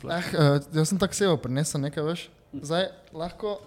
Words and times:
sploh. 0.00 0.12
Eh, 0.12 0.32
uh, 0.34 0.62
jaz 0.74 0.88
sem 0.88 0.98
tako 0.98 1.14
sejo 1.14 1.36
prinesel 1.36 1.80
nekaj, 1.84 2.04
veš. 2.04 2.28
Zdaj 2.52 2.88
lahko, 3.12 3.58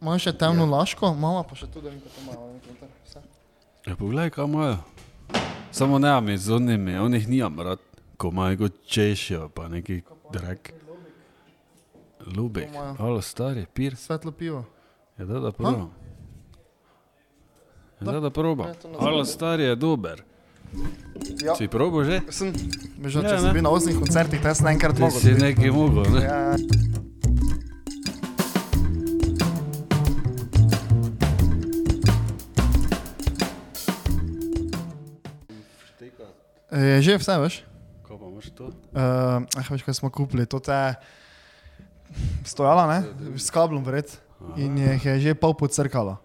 imamo 0.00 0.18
še 0.20 0.34
temno 0.38 0.66
ja. 0.66 0.72
laško, 0.76 1.14
imamo 1.16 1.42
pa 1.48 1.58
še 1.58 1.68
tudi 1.72 1.90
nekaj 1.90 2.26
malo. 2.28 2.50
Ja, 3.86 3.96
poglej, 3.98 4.30
kaj 4.30 4.46
imajo. 4.46 4.76
Samo 5.72 5.98
ne, 5.98 6.12
mi 6.20 6.36
z 6.38 6.52
onimi, 6.54 6.98
onih 7.00 7.26
nijam 7.28 7.56
rad, 7.64 7.80
ko 8.20 8.30
imajo 8.30 8.66
kot 8.66 8.84
češijo, 8.86 9.48
pa 9.56 9.66
neki 9.72 10.02
drek. 10.32 10.74
Lubek, 12.22 12.70
To 12.70 12.78
imajo. 12.78 12.94
alo 13.02 13.22
stari, 13.24 13.66
pir. 13.66 13.96
Svetlo 13.98 14.30
pivo. 14.30 14.62
Ja, 15.18 15.24
da, 15.26 15.40
da 15.40 15.50
probam. 15.52 15.90
Ja, 17.98 18.12
da, 18.12 18.20
da 18.20 18.30
probam. 18.30 18.68
Ja, 18.68 18.74
to 18.74 18.88
ne 18.88 18.96
Alo 19.00 19.24
stari 19.24 19.64
je 19.64 19.74
dober. 19.76 20.22
Ja. 21.42 21.54
Si 21.54 21.68
probo 21.68 22.00
že? 22.04 22.22
Sem, 22.32 22.52
že 23.04 23.18
Ja, 23.20 23.28
če 23.28 23.36
ne. 23.36 23.40
sem 23.44 23.52
bil 23.52 23.64
na 23.64 23.72
osmih 23.74 23.96
koncertih, 23.98 24.40
te 24.40 24.54
sem 24.56 24.68
enkrat 24.72 24.96
mogel. 24.96 25.20
si 25.20 25.34
nekaj 25.36 25.70
mogel, 25.74 26.06
ne? 26.08 26.22
Ja, 26.24 26.48
je 36.72 37.02
že 37.04 37.20
vse, 37.20 37.36
veš? 37.36 37.54
Ko 38.00 38.16
pa 38.16 38.26
imaš 38.32 38.48
to? 38.56 38.72
Uh, 38.96 39.44
ah, 39.44 39.66
veš, 39.68 39.84
kaj 39.84 40.00
smo 40.00 40.08
kupili, 40.08 40.48
to 40.48 40.56
je 40.56 40.96
stojalo, 42.48 42.88
ne? 42.88 43.04
S 43.36 43.52
kablom 43.52 43.84
vred. 43.84 44.08
In 44.56 44.74
je, 44.80 44.88
jih 44.96 45.04
je 45.04 45.14
že 45.20 45.32
pol 45.36 45.52
podcrkalo. 45.52 46.16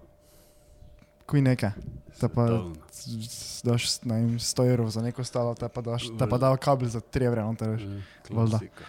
Kuj 1.27 1.43
nekaj. 1.43 1.75
Te 2.17 2.27
pa 2.27 2.47
Down. 2.47 2.73
s- 2.91 3.61
daš, 3.61 4.01
ne 4.03 4.15
vem, 4.15 4.29
100 4.35 4.65
evrov 4.65 4.89
za 4.89 5.01
neko 5.01 5.23
stalo, 5.23 5.53
te 5.53 5.67
pa 5.67 5.81
daš, 5.81 6.09
te 6.17 6.25
pa 6.25 6.37
dal 6.37 6.57
kabel 6.57 6.89
za 6.89 6.99
3 6.99 7.23
evre, 7.23 7.41
noter, 7.41 7.69
veš. 7.69 7.81
Ja, 7.83 7.89
Valjda. 8.31 8.57
klasika. 8.57 8.83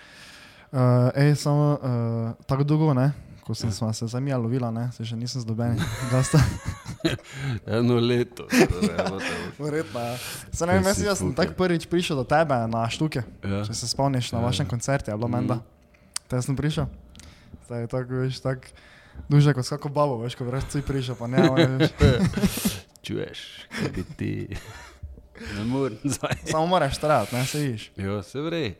Uh, 0.69 0.79
ej, 1.15 1.35
samo 1.35 1.67
uh, 1.75 2.45
tako 2.45 2.65
dolgo, 2.65 2.95
ne? 2.95 3.13
Ko 3.41 3.55
sem 3.55 3.71
ja. 3.71 3.93
se 3.93 4.07
za 4.07 4.21
mija 4.21 4.37
lovila, 4.37 4.69
ne? 4.71 4.91
Se 4.93 5.05
še 5.05 5.17
nisem 5.17 5.41
zdoben. 5.41 5.79
Eno 7.67 7.95
leto. 7.97 8.45
te. 8.45 8.67
Verjetno, 9.59 10.01
ja. 10.01 10.17
Se 10.53 10.67
ne 10.67 10.73
vem, 10.75 10.85
jaz, 10.85 10.99
sem 11.19 11.29
fukal? 11.29 11.33
tako 11.37 11.53
prvič 11.55 11.87
prišel 11.87 12.17
do 12.17 12.25
tebe 12.25 12.59
na 12.67 12.85
štuke. 12.85 13.23
Ja. 13.41 13.65
Če 13.65 13.73
se 13.75 13.89
spomniš 13.89 14.33
na 14.33 14.41
Ja. 14.41 14.45
vašem 14.45 14.67
koncertu, 14.67 15.11
je 15.11 15.17
bilo 15.17 15.29
menda. 15.29 15.61
Te 16.29 16.43
sem 16.43 16.57
prišel. 16.57 16.87
Zdaj 17.65 17.81
je 17.81 17.89
tako, 17.89 18.13
veš, 18.21 18.41
tako 18.41 18.69
duže 19.29 19.51
kot 19.51 19.65
skako 19.65 19.89
babo, 19.89 20.21
veš, 20.21 20.37
ko 20.37 20.45
veš, 20.45 20.69
si 20.69 20.83
prišel, 20.83 21.17
pa 21.17 21.27
ne, 21.27 21.41
veš. 21.41 21.89
Čuješ, 23.09 23.41
kaj 23.73 23.89
bi 23.89 24.03
ti. 24.17 24.33
Ne 25.57 25.65
morem 25.65 25.97
zdaj. 26.05 26.35
Samo 26.45 26.67
moraš 26.67 26.99
trajati, 26.99 27.37
ne, 27.37 27.47
se 27.47 27.59
viš. 27.61 27.91
Jo, 27.97 28.23
se 28.23 28.41
vrej. 28.41 28.75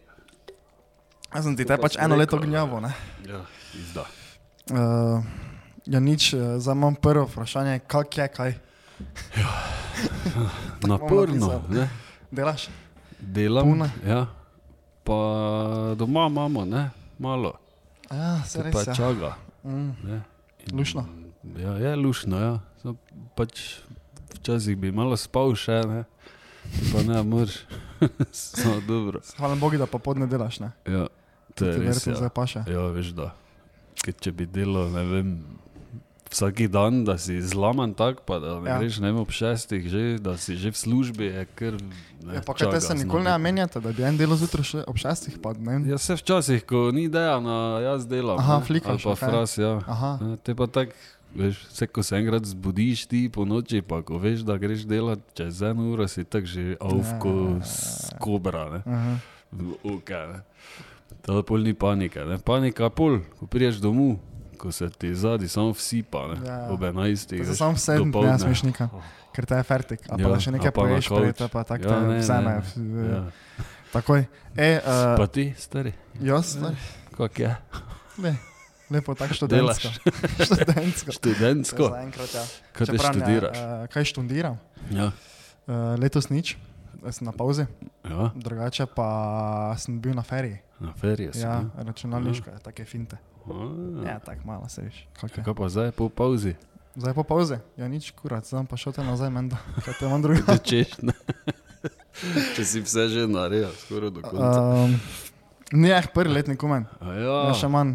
Jaz 1.35 1.45
sem 1.45 1.55
ti 1.57 1.65
te 1.65 1.77
pa 1.77 1.83
pač 1.83 1.95
eno 1.97 2.17
leto 2.17 2.37
gnjavo, 2.37 2.81
ne. 2.81 2.91
Ja, 3.25 3.45
izda. 3.75 4.05
Uh, 4.67 5.23
ja, 5.87 6.01
nič, 6.01 6.33
eh, 6.35 6.59
zdaj 6.59 6.75
imam 6.75 6.95
prvo 6.95 7.25
vprašanje, 7.25 7.79
kak 7.87 8.19
je, 8.19 8.27
kaj 8.29 8.53
Naporno, 10.83 11.47
napisal. 11.47 11.63
ne? 11.71 11.89
delaš? 12.31 12.69
Delam. 13.19 13.65
Puna. 13.65 13.89
Ja. 14.03 14.27
Pa 15.05 15.15
doma 15.97 16.27
imamo, 16.27 16.65
ne? 16.65 16.91
Malo. 17.19 17.55
Ja, 18.11 18.43
se 18.45 18.63
res 18.63 18.75
pa 18.75 18.81
je. 18.83 18.95
čaga. 18.97 19.37
Mm. 19.65 19.95
Ne? 20.03 20.21
In- 20.67 20.75
Luštno? 20.75 21.07
Ja, 21.57 21.73
je 21.73 21.97
lušno, 21.97 22.41
ja. 22.41 22.59
Samo 22.83 22.97
Pač 23.35 23.79
včasih 24.39 24.77
bi 24.77 24.93
malo 24.93 25.17
spal 25.17 25.53
še, 25.55 25.83
ne? 25.85 26.01
Pa 26.93 27.03
ne, 27.03 27.23
moraš. 27.23 27.63
Samo 28.33 28.81
dobro. 28.81 29.21
Hvala 29.37 29.55
Bogu, 29.57 29.77
da 29.77 29.87
pa 29.87 29.99
podne 29.99 30.27
delaš, 30.27 30.61
ne. 30.61 30.73
Ja, 30.87 31.07
to 31.55 31.67
je 31.67 31.79
res. 31.81 32.07
Ja. 32.07 32.15
zdaj 32.15 32.31
paše. 32.31 32.65
Ja, 32.67 32.89
veš 32.89 33.13
da. 33.13 33.33
Ker 33.99 34.15
če 34.15 34.31
bi 34.31 34.47
delal, 34.47 34.93
ne 34.93 35.03
vem, 35.05 35.31
vsak 36.29 36.61
dan, 36.69 37.03
da 37.09 37.17
si 37.19 37.41
zlaman 37.41 37.95
tak, 37.97 38.21
pa 38.23 38.37
da 38.39 38.61
ne 38.61 38.69
Ja. 38.69 38.77
greš 38.79 39.01
ne 39.01 39.09
vem, 39.09 39.19
ob 39.19 39.33
šestih, 39.33 39.89
že, 39.89 40.03
da 40.21 40.37
si 40.37 40.55
že 40.55 40.71
v 40.71 40.77
službi, 40.77 41.25
je 41.25 41.43
kar. 41.57 41.75
Ne, 42.23 42.35
Ja, 42.37 42.43
pa 42.45 42.53
kaj 42.53 42.69
te 42.69 42.81
se 42.81 42.93
zna 42.93 43.01
nikoli 43.01 43.25
ne 43.25 43.33
menjate, 43.39 43.81
da 43.81 43.91
bi 43.91 44.05
en 44.05 44.17
delo 44.17 44.37
zjutraj 44.37 44.65
še 44.65 44.85
ob 44.85 45.01
šestih, 45.01 45.41
pa. 45.41 45.57
Ja, 45.89 45.97
se 45.99 46.15
včasih, 46.15 46.63
ko 46.63 46.93
ni 46.93 47.09
dejana, 47.09 47.81
jaz 47.81 48.05
delam. 48.05 48.37
Aha, 48.39 48.61
ne, 48.61 48.67
flikaš, 48.67 49.01
Ali 49.01 49.03
pa 49.03 49.17
okej. 49.17 49.25
fras, 49.25 49.57
ja. 49.57 49.73
Aha, 49.89 50.11
Te 50.45 50.55
pa 50.55 50.67
tak, 50.69 50.93
veš, 51.39 51.57
vse 51.69 51.87
ko 51.87 52.03
se 52.03 52.17
enkrat 52.17 52.45
zbudiš 52.45 53.07
ti 53.07 53.29
po 53.29 53.45
noči, 53.45 53.81
pa 53.81 54.03
ko 54.03 54.19
veš, 54.19 54.43
da 54.43 54.57
greš 54.57 54.83
delat 54.85 55.23
čez 55.33 55.63
eno 55.63 55.89
uro, 55.89 56.05
si 56.05 56.25
tak 56.25 56.45
že 56.45 56.75
avko 56.77 57.57
Ja. 57.57 57.65
s 57.65 58.11
kobra, 58.19 58.67
ne. 58.71 58.81
aha. 58.85 59.15
Ok, 59.85 60.11
ne. 60.11 60.39
To 61.23 61.43
pol 61.43 61.63
ni 61.63 61.73
panika, 61.73 62.25
ne. 62.25 62.39
Panika 62.39 62.91
pol, 62.91 63.21
ko 63.39 63.47
priješ 63.47 63.79
domov, 63.79 64.19
ko 64.59 64.73
se 64.73 64.91
ti 64.91 65.15
zadnji 65.15 65.49
samo 65.49 65.71
vsipa, 65.73 66.27
ne. 66.29 66.37
Ja. 66.43 66.59
Ob 66.69 66.83
enajstih. 66.83 67.39
To 67.39 67.45
se 67.45 67.51
veš, 67.51 67.59
samo 67.59 67.77
sedem, 67.77 68.03
ne 68.03 68.13
dopoldne. 68.13 68.39
smeš 68.39 68.63
nikam, 68.63 68.91
ker 69.33 69.47
te 69.47 69.55
je 69.55 69.63
fertik. 69.63 70.01
A 70.07 70.17
pa 70.17 70.21
Ja, 70.21 70.29
da 70.29 70.41
še 70.41 70.51
nekaj 70.51 70.73
pa 70.73 70.83
poješ, 70.83 71.09
te 71.33 71.49
pa 71.49 71.65
tako 71.65 71.87
Ja, 71.87 72.01
ne, 72.01 72.09
ne, 72.09 72.19
vzame. 72.19 72.53
Ja. 73.09 73.23
Takoj. 73.89 74.27
E, 74.53 74.71
uh, 74.79 75.17
Pa 75.17 75.25
ti, 75.27 75.55
stari, 75.57 75.95
jaz, 76.21 76.59
stari, 76.59 76.77
kak 77.17 77.39
je? 77.39 77.53
Lepo 78.91 79.15
tako 79.15 79.35
študentsko. 79.35 79.89
študentsko. 80.47 81.13
Študentsko? 81.13 81.85
Zaenkrat, 81.89 82.31
ja. 82.31 82.45
Kaj 82.73 82.83
te 82.83 82.93
Čeprav 82.93 83.11
ne, 83.11 83.19
študiraš? 83.19 83.57
Uh, 83.57 83.87
kaj 83.87 84.05
študiram? 84.05 84.57
Ja. 84.91 85.11
Uh, 85.65 85.75
letos 85.97 86.29
nič, 86.29 86.57
sem 87.07 87.23
na 87.23 87.33
pauzi, 87.33 87.67
Ja, 88.03 88.31
drugače 88.35 88.87
pa 88.89 89.09
sem 89.77 89.99
bil 89.99 90.13
na 90.13 90.23
feriji. 90.23 90.59
na 90.81 90.93
ferije 90.95 91.33
si. 91.33 91.41
Ja, 91.41 91.61
računalniško 91.77 92.51
je, 92.51 92.59
take 92.61 92.85
finte. 92.85 93.19
A, 93.45 93.53
Ja, 94.05 94.19
tako 94.19 94.41
malo 94.45 94.69
se 94.69 94.83
veš. 94.83 95.07
kak 95.15 95.37
je. 95.37 95.45
Kaj 95.45 95.55
pa 95.55 95.69
zdaj 95.69 95.93
po 95.93 96.09
pauzi? 96.09 96.55
Zdaj 96.95 97.15
po 97.15 97.23
pauzi, 97.23 97.59
ja 97.77 97.87
nič 97.87 98.11
kurat, 98.13 98.43
zdaj 98.45 98.65
pa 98.65 98.77
šel 98.77 98.93
te 98.93 99.05
nazaj, 99.05 99.31
menda. 99.31 99.57
Kaj 99.85 99.95
te 99.95 100.07
imam 100.07 100.23
drugo? 100.25 100.41
Tečeš, 100.43 100.99
ne? 101.03 101.13
Če 102.57 102.65
si 102.65 102.81
vse 102.81 103.07
že 103.09 103.23
naredil, 103.25 103.71
skoraj 103.79 104.11
do 104.11 104.21
konca. 104.21 104.59
Um, 104.59 104.97
ne, 105.73 105.95
prvi 106.11 106.33
letnik 106.33 106.59
umen. 106.59 106.89
Ja, 107.01 107.45
Ja, 107.47 107.55
še 107.55 107.69
manj, 107.69 107.95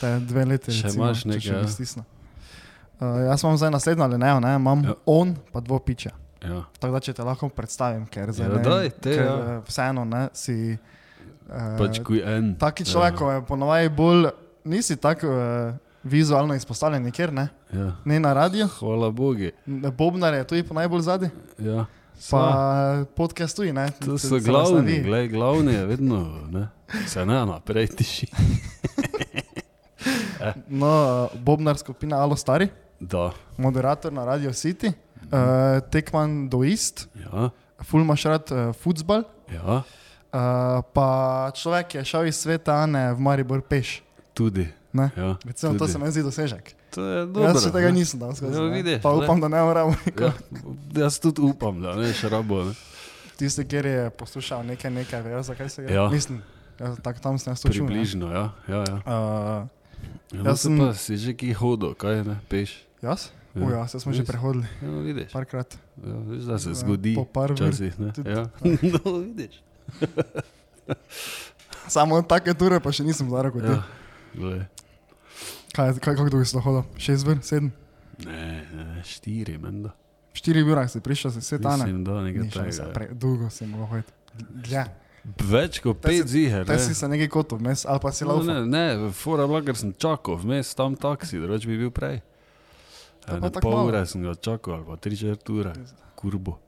te 0.00 0.18
dve 0.20 0.44
leti. 0.46 0.72
Še 0.72 0.86
recimo, 0.86 1.04
imaš 1.04 1.24
nekaj, 1.24 1.40
še 1.42 1.54
ja. 1.54 1.68
stisne. 1.68 2.04
Uh, 2.94 3.24
jaz 3.24 3.42
imam 3.42 3.56
zdaj 3.56 3.70
naslednjo 3.70 4.04
ali 4.04 4.18
ne, 4.18 4.40
ne, 4.40 4.54
imam 4.54 4.82
Ja. 4.82 4.88
ja. 4.88 4.94
on 5.06 5.36
pa 5.52 5.60
dvo 5.60 5.78
piče. 5.78 6.10
ja. 6.40 6.62
Tako 6.78 6.92
da 6.92 7.00
če 7.00 7.12
te 7.12 7.22
lahko 7.22 7.48
predstavim, 7.48 8.06
ker 8.06 8.30
zdaj 8.30 8.46
Ja, 8.46 8.54
ne, 8.54 8.62
daj, 8.62 8.90
te, 8.92 9.10
ker, 9.10 9.24
ja. 9.24 9.34
eh, 9.34 9.62
vseeno 9.66 10.04
ne, 10.04 10.28
si. 10.32 10.78
Uh, 11.44 11.74
pač 11.76 11.98
en. 12.24 12.54
taki 12.56 12.84
človek, 12.84 13.14
ko 13.14 13.30
je 13.30 13.40
ponovadi 13.42 13.88
bolj, 13.90 14.30
nisi 14.64 14.96
tako 14.96 15.28
uh, 15.28 15.74
vizualno 16.02 16.54
izpostavljen 16.54 17.02
nikjer, 17.02 17.32
ne, 17.32 17.48
Ja. 17.70 17.90
ne 18.04 18.20
na 18.20 18.32
radiju. 18.32 18.68
Hvala 18.78 19.10
Bogu. 19.10 19.50
Bobnar 19.90 20.34
je 20.34 20.44
tu 20.44 20.54
pa 20.64 20.74
najbolj 20.74 21.00
zadnji, 21.02 21.28
Ja. 21.58 21.84
pa 22.30 22.40
Sva. 22.40 23.04
podcast 23.14 23.56
tu, 23.56 23.64
ne. 23.64 23.90
To 24.00 24.14
so 24.16 24.38
glavni, 24.38 25.02
glej, 25.02 25.28
glavni 25.28 25.72
je 25.72 25.86
vedno, 25.86 26.20
ne? 26.48 26.68
se 27.06 27.26
ne 27.26 27.44
naprej 27.44 27.88
tiši. 27.88 28.26
No, 30.68 30.86
uh, 30.86 31.38
Bobnar 31.40 31.76
skupina 31.78 32.16
Alo 32.22 32.36
Stari, 32.36 32.68
Da, 33.00 33.30
moderator 33.56 34.12
na 34.12 34.24
Radio 34.24 34.52
City, 34.52 34.88
uh, 34.88 35.80
tekman 35.90 36.48
do 36.48 36.64
East, 36.64 37.08
ja, 37.16 37.50
ful 37.82 38.00
imaš 38.00 38.24
rad 38.24 38.50
uh, 38.52 38.72
futbal. 38.74 39.24
ja, 39.52 39.82
Uh, 40.34 40.82
pa 40.90 41.06
človek 41.54 41.94
je 41.94 42.02
šel 42.04 42.26
iz 42.26 42.34
sveta 42.42 42.74
Ane 42.82 43.14
v 43.14 43.20
Maribor 43.22 43.62
peš. 43.62 44.02
tudi. 44.34 44.66
Ne? 44.92 45.10
Ja, 45.14 45.38
Recimo, 45.46 45.72
to 45.72 45.86
tudi. 45.86 45.92
se 45.92 45.98
mi 45.98 46.10
zdi 46.10 46.22
dosežek. 46.26 46.74
To 46.90 47.26
dobro. 47.30 47.54
Jaz 47.54 47.62
še 47.62 47.70
tega 47.70 47.90
ne. 47.90 48.02
nisem 48.02 48.18
dal 48.18 48.34
skozi. 48.34 48.50
Ja, 48.50 48.62
ne. 48.66 48.74
vidiš, 48.74 48.98
pa 49.02 49.14
ne. 49.14 49.22
upam, 49.22 49.38
da 49.38 49.46
ne 49.46 49.62
moramo. 49.62 49.94
Ja, 50.18 50.32
jaz 51.06 51.18
tudi 51.22 51.38
upam, 51.38 51.78
da 51.78 51.94
ne 51.94 52.10
še 52.10 52.26
rabo. 52.34 52.64
Ne? 52.66 52.74
Tisti, 53.38 53.62
kjer 53.62 53.86
je 53.86 54.02
poslušal 54.10 54.66
nekaj, 54.66 54.90
nekaj, 54.90 55.22
vejo, 55.22 55.42
zakaj 55.46 55.70
se 55.70 55.86
gre. 55.86 55.94
Ja. 55.94 56.08
Mislim, 56.10 56.42
ja, 56.82 56.90
tako 56.98 57.22
tam 57.22 57.38
sem 57.38 57.54
jaz 57.54 57.62
to 57.62 57.70
čutil. 57.70 57.86
ne. 57.86 57.94
Približno, 57.94 58.26
ja. 58.34 58.44
ja, 58.66 58.82
ja. 58.90 58.96
Uh, 59.06 59.70
ja 60.30 60.42
Jaz 60.44 60.60
sem- 60.60 60.78
pa 60.78 60.94
si 60.94 61.16
že 61.16 61.32
ki 61.32 61.52
hodil, 61.52 61.94
kaj 61.94 62.24
ne, 62.24 62.40
peš. 62.48 62.84
jaz? 63.00 63.28
Ja. 63.54 63.60
Ja. 63.60 63.66
Uja, 63.68 63.86
se 63.86 64.00
smo 64.00 64.10
že 64.10 64.24
prehodili, 64.24 64.66
Ja, 64.82 64.88
vidiš. 64.90 65.30
parkrat. 65.30 65.78
Ja, 65.96 66.14
veš, 66.26 66.42
da 66.42 66.58
se 66.58 66.68
Ja, 66.68 66.74
zgodi. 66.74 67.14
po 67.14 67.24
par 67.24 67.52
ur 67.52 67.56
Včasih, 67.56 67.94
ne? 67.98 68.10
tudi. 68.10 68.26
Ja. 68.28 68.50
no, 68.94 69.18
vidiš. 69.20 69.62
Samo 71.86 72.22
take 72.22 72.54
ture 72.54 72.80
pa 72.80 72.90
še 72.90 73.04
nisem 73.04 73.28
zdaj 73.28 73.42
rekel. 73.44 73.60
Ja. 73.62 73.70
Ja. 73.70 73.82
Glej. 74.34 74.60
Kaj, 75.70 75.92
kaj, 75.94 76.14
kako 76.14 76.30
dolgo 76.30 76.44
si 76.44 76.52
to 76.52 76.60
hodil? 76.60 76.82
Šest 76.96 77.22
ur, 77.24 77.38
sedem? 77.42 77.70
Ne, 78.20 78.42
ne, 78.72 79.02
štiri, 79.04 79.54
menda. 79.54 79.90
Štiri 80.32 80.62
ure 80.62 80.82
si 80.88 80.98
prišel, 80.98 81.30
si 81.30 81.40
svet 81.40 81.62
Ane. 81.62 81.84
Mislim, 81.84 82.02
da 82.02 82.22
nekaj 82.22 83.12
dolgo 83.12 83.50
si 83.50 83.66
mogel 83.66 83.86
hoditi. 83.88 84.12
Dlje. 84.64 84.84
Več 85.24 85.78
kot 85.80 86.02
pet 86.04 86.28
ziger. 86.28 86.66
Te 86.66 86.76
si 86.78 86.94
se 86.94 87.08
nekaj 87.08 87.28
kotov 87.28 87.58
vmes, 87.58 87.86
ali 87.86 88.00
pa 88.00 88.12
si 88.12 88.24
No, 88.24 88.34
laufal. 88.34 88.66
ne, 88.66 88.96
ne, 88.98 89.12
fora 89.12 89.46
bila, 89.46 89.62
ker 89.62 89.76
sem 89.76 89.92
čakal, 89.92 90.36
vmes 90.36 90.74
tam 90.74 90.96
taksi, 90.96 91.40
drugače 91.40 91.66
bi 91.66 91.78
bil 91.78 91.90
prej. 91.90 92.20
Ene 93.24 93.48
pol 93.56 93.86
ure 93.86 94.02
sem 94.06 94.20
ga 94.20 94.34
čakal, 94.36 94.74
ali 94.74 94.84
pa 94.84 94.96
tri 94.96 95.16
četrt 95.16 95.48
ure, 95.48 95.72
kurbo. 96.14 96.58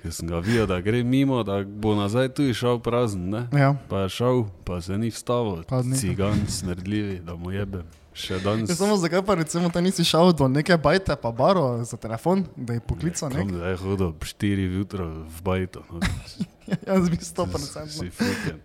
Ker 0.00 0.12
sem 0.12 0.28
ga 0.28 0.40
videl, 0.40 0.66
da 0.66 0.80
gre 0.80 1.02
mimo, 1.02 1.42
da 1.42 1.62
bo 1.62 1.92
nazaj 1.94 2.28
tu 2.30 2.48
šel 2.54 2.80
prazen, 2.80 3.28
ne? 3.28 3.44
Ja. 3.52 3.74
Pa 3.88 4.00
je 4.00 4.08
šel, 4.10 4.44
pa 4.64 4.80
se 4.80 4.96
ni 4.98 5.10
vstavil, 5.10 5.64
cigan, 5.94 6.46
smrdljivi, 6.48 7.20
da 7.20 7.36
mu 7.36 7.52
jebe. 7.52 7.84
Še 8.14 8.38
danes. 8.38 8.70
Ja, 8.70 8.76
samo 8.76 8.94
zakaj 8.96 9.22
pa 9.22 9.34
recimo 9.34 9.66
ta 9.68 9.80
nisi 9.80 10.04
šel 10.04 10.30
do 10.32 10.46
neke 10.48 10.76
bajte 10.76 11.16
pa 11.16 11.32
baro 11.32 11.82
za 11.82 11.96
telefon, 11.96 12.44
da 12.54 12.72
je 12.72 12.80
poklical 12.80 13.26
Kam 13.28 13.40
nek? 13.40 13.50
da 13.52 13.68
je 13.68 13.76
hodil 13.76 14.06
ob 14.06 14.22
4 14.22 14.68
jutra 14.70 15.04
v 15.04 15.38
bajto. 15.42 15.82
No. 15.90 15.98
Jaz 16.88 17.10
bi 17.10 17.18
Si 17.18 17.34
100%. 17.34 18.10
fuken. 18.10 18.58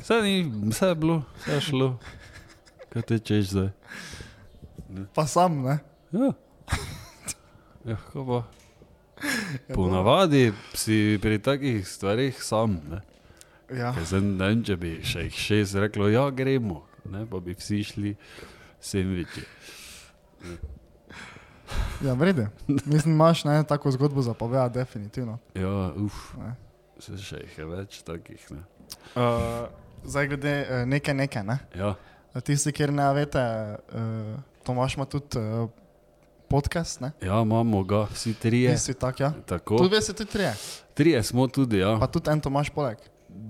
Vse, 0.00 0.16
ni, 0.22 0.34
vse 0.66 0.86
je 0.86 0.94
bilo, 0.96 1.22
vse 1.38 1.52
je 1.52 1.60
šlo. 1.62 1.88
Kaj 2.88 3.02
te 3.02 3.18
češ 3.20 3.44
zdaj? 3.48 3.70
Pa 5.14 5.26
sam, 5.26 5.62
ne? 5.62 5.78
Ja. 6.10 6.32
Ja, 7.80 7.96
kako 7.96 8.24
pa? 8.26 8.40
Ponavadi 9.70 10.52
si 10.74 11.16
pri 11.16 11.38
takih 11.38 11.88
stvarih 11.88 12.36
sam. 12.44 12.76
Ne? 12.90 13.00
Ja. 13.70 13.94
Zdaj 13.94 14.20
ne 14.20 14.36
vem, 14.44 14.60
če 14.60 14.76
bi 14.76 14.90
še 15.00 15.22
jih 15.22 15.32
šest 15.34 15.78
reklo, 15.78 16.08
ja, 16.08 16.26
gremo, 16.30 16.82
ne? 17.04 17.26
pa 17.26 17.40
bi 17.40 17.54
vsi 17.54 17.84
šli 17.84 18.14
sendviči. 18.80 19.44
Ja, 22.04 22.12
vrede. 22.12 22.48
Mislim, 22.66 23.14
imaš 23.14 23.44
ne, 23.44 23.64
tako 23.64 23.90
zgodbo 23.90 24.22
za 24.22 24.34
povedati, 24.34 24.74
definitivno. 24.74 25.38
Ja, 25.54 25.92
uf, 25.96 26.34
Ne. 26.38 26.54
se 26.98 27.16
še 27.18 27.36
jih 27.44 27.58
je 27.58 27.64
več 27.66 28.02
takih. 28.04 28.46
Ne? 28.50 28.62
Uh, 29.16 29.68
zdaj 30.04 30.26
glede 30.28 30.54
uh, 30.62 30.82
neke 30.88 31.14
neke, 31.14 31.42
ne? 31.42 31.58
Ja, 31.76 31.94
Tisti, 32.44 32.72
kjer 32.72 32.92
ne 32.92 33.06
veste, 33.14 33.42
uh, 33.92 34.34
Tomaš 34.64 34.96
ima 34.96 35.06
tudi 35.08 35.38
uh, 35.40 35.70
podcast, 36.48 37.00
ne? 37.00 37.12
ja, 37.22 37.40
imamo 37.42 37.82
ga, 37.84 38.04
vsi 38.12 38.34
trije. 38.34 38.70
Nisi 38.76 38.94
tak, 38.94 39.20
ja? 39.20 39.32
Tako. 39.46 39.78
Tudi 39.80 39.94
veste, 39.96 40.12
tudi 40.12 40.30
trije. 40.30 40.52
Trije 40.94 41.22
smo 41.22 41.46
tudi, 41.48 41.78
ja. 41.78 41.96
Pa 42.00 42.06
tudi 42.06 42.30
en 42.30 42.40
Tomaš 42.40 42.70
poleg. 42.74 42.98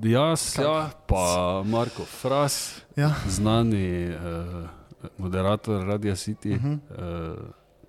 Jaz, 0.03 0.55
Kak? 0.55 0.65
ja, 0.65 0.91
pa 1.07 1.23
Marko 1.63 2.05
Fras, 2.05 2.83
Ja. 2.97 3.15
znani 3.29 4.09
uh, 4.09 4.69
moderator 5.19 5.85
Radia 5.85 6.15
City, 6.15 6.51
uh 6.51 6.57
Mhm. 6.57 6.75
-huh. 6.89 7.33
uh, 7.33 7.39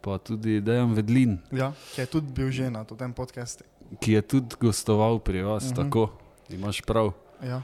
pa 0.01 0.17
tudi 0.17 0.61
Dejan 0.61 0.93
Vedlin, 0.93 1.39
Ja, 1.51 1.71
ki 1.95 2.01
je 2.01 2.05
tudi 2.07 2.27
bil 2.29 2.49
že 2.49 2.69
na 2.69 2.83
tem 2.85 3.13
podkastu. 3.13 3.63
ki 3.99 4.11
je 4.11 4.21
tudi 4.23 4.55
gostoval 4.57 5.19
pri 5.19 5.41
vas. 5.41 5.63
Uh 5.63 5.69
Mhm. 5.69 5.73
-huh. 5.73 5.83
Tako, 5.83 6.09
imaš 6.49 6.81
prav, 6.81 7.11
Ja. 7.41 7.61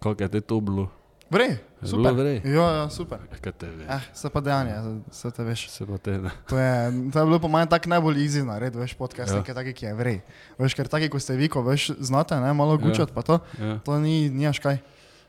kako 0.00 0.22
je 0.22 0.28
te 0.28 0.40
to 0.40 0.60
bilo. 0.60 0.88
Vrej, 1.32 1.56
super. 1.80 2.12
bilo 2.12 2.12
vrej? 2.14 2.36
Ja, 2.44 2.66
ja, 2.74 2.84
super. 2.90 3.18
Kaj 3.34 3.52
te 3.54 3.66
ve? 3.66 3.84
Eh, 3.88 4.04
se 4.12 4.28
pa 4.28 4.40
dejanje, 4.40 4.74
se 5.10 5.30
te 5.30 5.42
veš. 5.42 5.64
Se 5.70 5.86
pa 5.86 5.96
te. 5.96 6.20
To 6.46 6.54
je, 6.54 6.74
to 7.08 7.16
je 7.16 7.24
bilo 7.24 7.38
po 7.38 7.48
mojem 7.48 7.64
tak 7.66 7.86
najbolj 7.86 8.20
easy 8.20 8.44
nared, 8.44 8.76
veš, 8.76 8.92
podcast, 8.92 9.30
Ja. 9.30 9.34
ja. 9.34 9.40
nekaj 9.40 9.54
taki, 9.54 9.72
ki 9.72 9.84
je 9.86 9.94
vrej. 9.94 10.18
Veš, 10.58 10.74
ker 10.74 10.86
taki, 10.86 11.08
ko 11.08 11.16
ste 11.16 11.32
vi, 11.32 11.48
ko 11.48 11.62
veš, 11.62 11.96
znate, 11.98 12.36
ne, 12.36 12.52
malo 12.52 12.76
gučati, 12.76 13.10
pa 13.10 13.22
to, 13.22 13.40
Ja. 13.56 13.80
to 13.80 13.96
ni, 13.96 14.28
nimaš 14.28 14.60
kaj. 14.60 14.78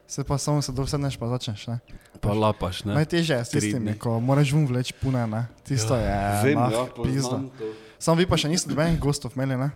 Se 0.03 0.19
pa 0.21 0.35
samo 0.37 0.59
se 0.61 0.71
dosedneš, 0.71 1.15
pa 1.15 1.31
začneš, 1.31 1.67
ne. 1.67 1.79
Pa 2.19 2.35
lapaš, 2.35 2.83
ne? 2.83 2.93
Najtežje 2.93 3.35
je 3.35 3.45
s 3.45 3.51
dni. 3.73 3.95
ko 3.95 4.19
moraš 4.19 4.51
vun 4.51 4.67
vleč 4.67 4.91
pune, 4.91 5.23
ne. 5.23 5.47
Tisto 5.63 5.95
ja. 5.95 6.03
je, 6.03 6.43
Vem, 6.43 6.59
nah, 6.59 6.67
ja, 6.69 6.83
pizda. 6.93 7.39
to. 7.49 7.71
Samo 7.95 8.19
vi 8.19 8.27
pa 8.27 8.35
še 8.35 8.51
niste 8.51 8.67
nobenih 8.67 8.99
gostov 8.99 9.31
imeli, 9.33 9.55
ne? 9.55 9.71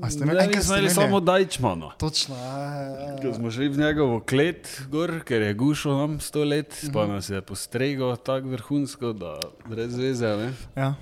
A 0.00 0.08
ste 0.08 0.24
imeli, 0.24 0.38
Ne, 0.38 0.44
enkrat 0.44 0.56
mi 0.56 0.62
smo 0.62 0.62
ste 0.64 0.72
imeli 0.74 0.84
imeli? 0.84 0.94
samo 0.96 1.20
Dajčmano. 1.20 1.90
Točno, 1.92 2.34
ja, 2.34 3.16
Ko 3.16 3.26
ja, 3.26 3.34
smo 3.34 3.50
šli 3.50 3.68
v 3.68 3.76
njegovo 3.78 4.20
klet, 4.20 4.82
gor, 4.88 5.20
ker 5.20 5.42
je 5.42 5.54
gušil 5.54 5.92
nam 5.92 6.20
sto 6.20 6.44
let, 6.44 6.80
Mhm. 6.82 6.92
pa 6.92 7.06
nas 7.06 7.30
je 7.30 7.40
postregal 7.42 8.16
tako 8.16 8.48
vrhunsko, 8.48 9.12
da 9.12 9.36
brez 9.66 9.94
veze. 9.94 10.26
Ne? 10.28 10.52
ja. 10.76 10.94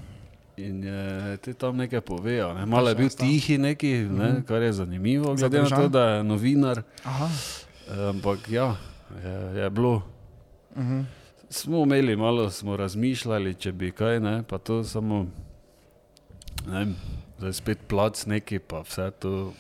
In 0.59 0.85
je 0.85 1.37
ti 1.37 1.55
tam 1.55 1.77
nekaj 1.77 2.01
povedal. 2.01 2.55
Ne? 2.55 2.67
Malo 2.67 2.89
je 2.89 2.95
bil 2.95 3.07
ja. 3.07 3.17
tihi, 3.19 3.59
neki, 3.59 3.89
ne? 4.11 4.43
kar 4.43 4.63
je 4.63 4.73
zanimivo, 4.75 5.35
glede 5.35 5.59
na 5.59 5.65
to, 5.65 5.69
Zadržan. 5.69 5.91
da 5.91 6.05
je 6.05 6.25
novinar. 6.25 6.83
Aha. 7.05 7.29
Ampak 8.09 8.49
ja, 8.49 8.77
je, 9.17 9.33
je 9.57 9.71
bilo. 9.71 10.03
Mhm. 10.77 11.01
Smo 11.49 11.79
imeli 11.79 12.17
malo, 12.17 12.51
smo 12.51 12.77
razmišljali, 12.77 13.55
če 13.55 13.73
bi 13.73 13.91
kaj, 13.91 14.21
ne? 14.21 14.43
pa 14.43 14.59
to 14.59 14.85
samo, 14.85 15.27
ne 16.67 16.87
zdaj 17.41 17.53
spet 17.55 17.79
plac 17.89 18.27
neki, 18.27 18.59
pa 18.61 18.81
vse 18.81 19.11
to. 19.13 19.53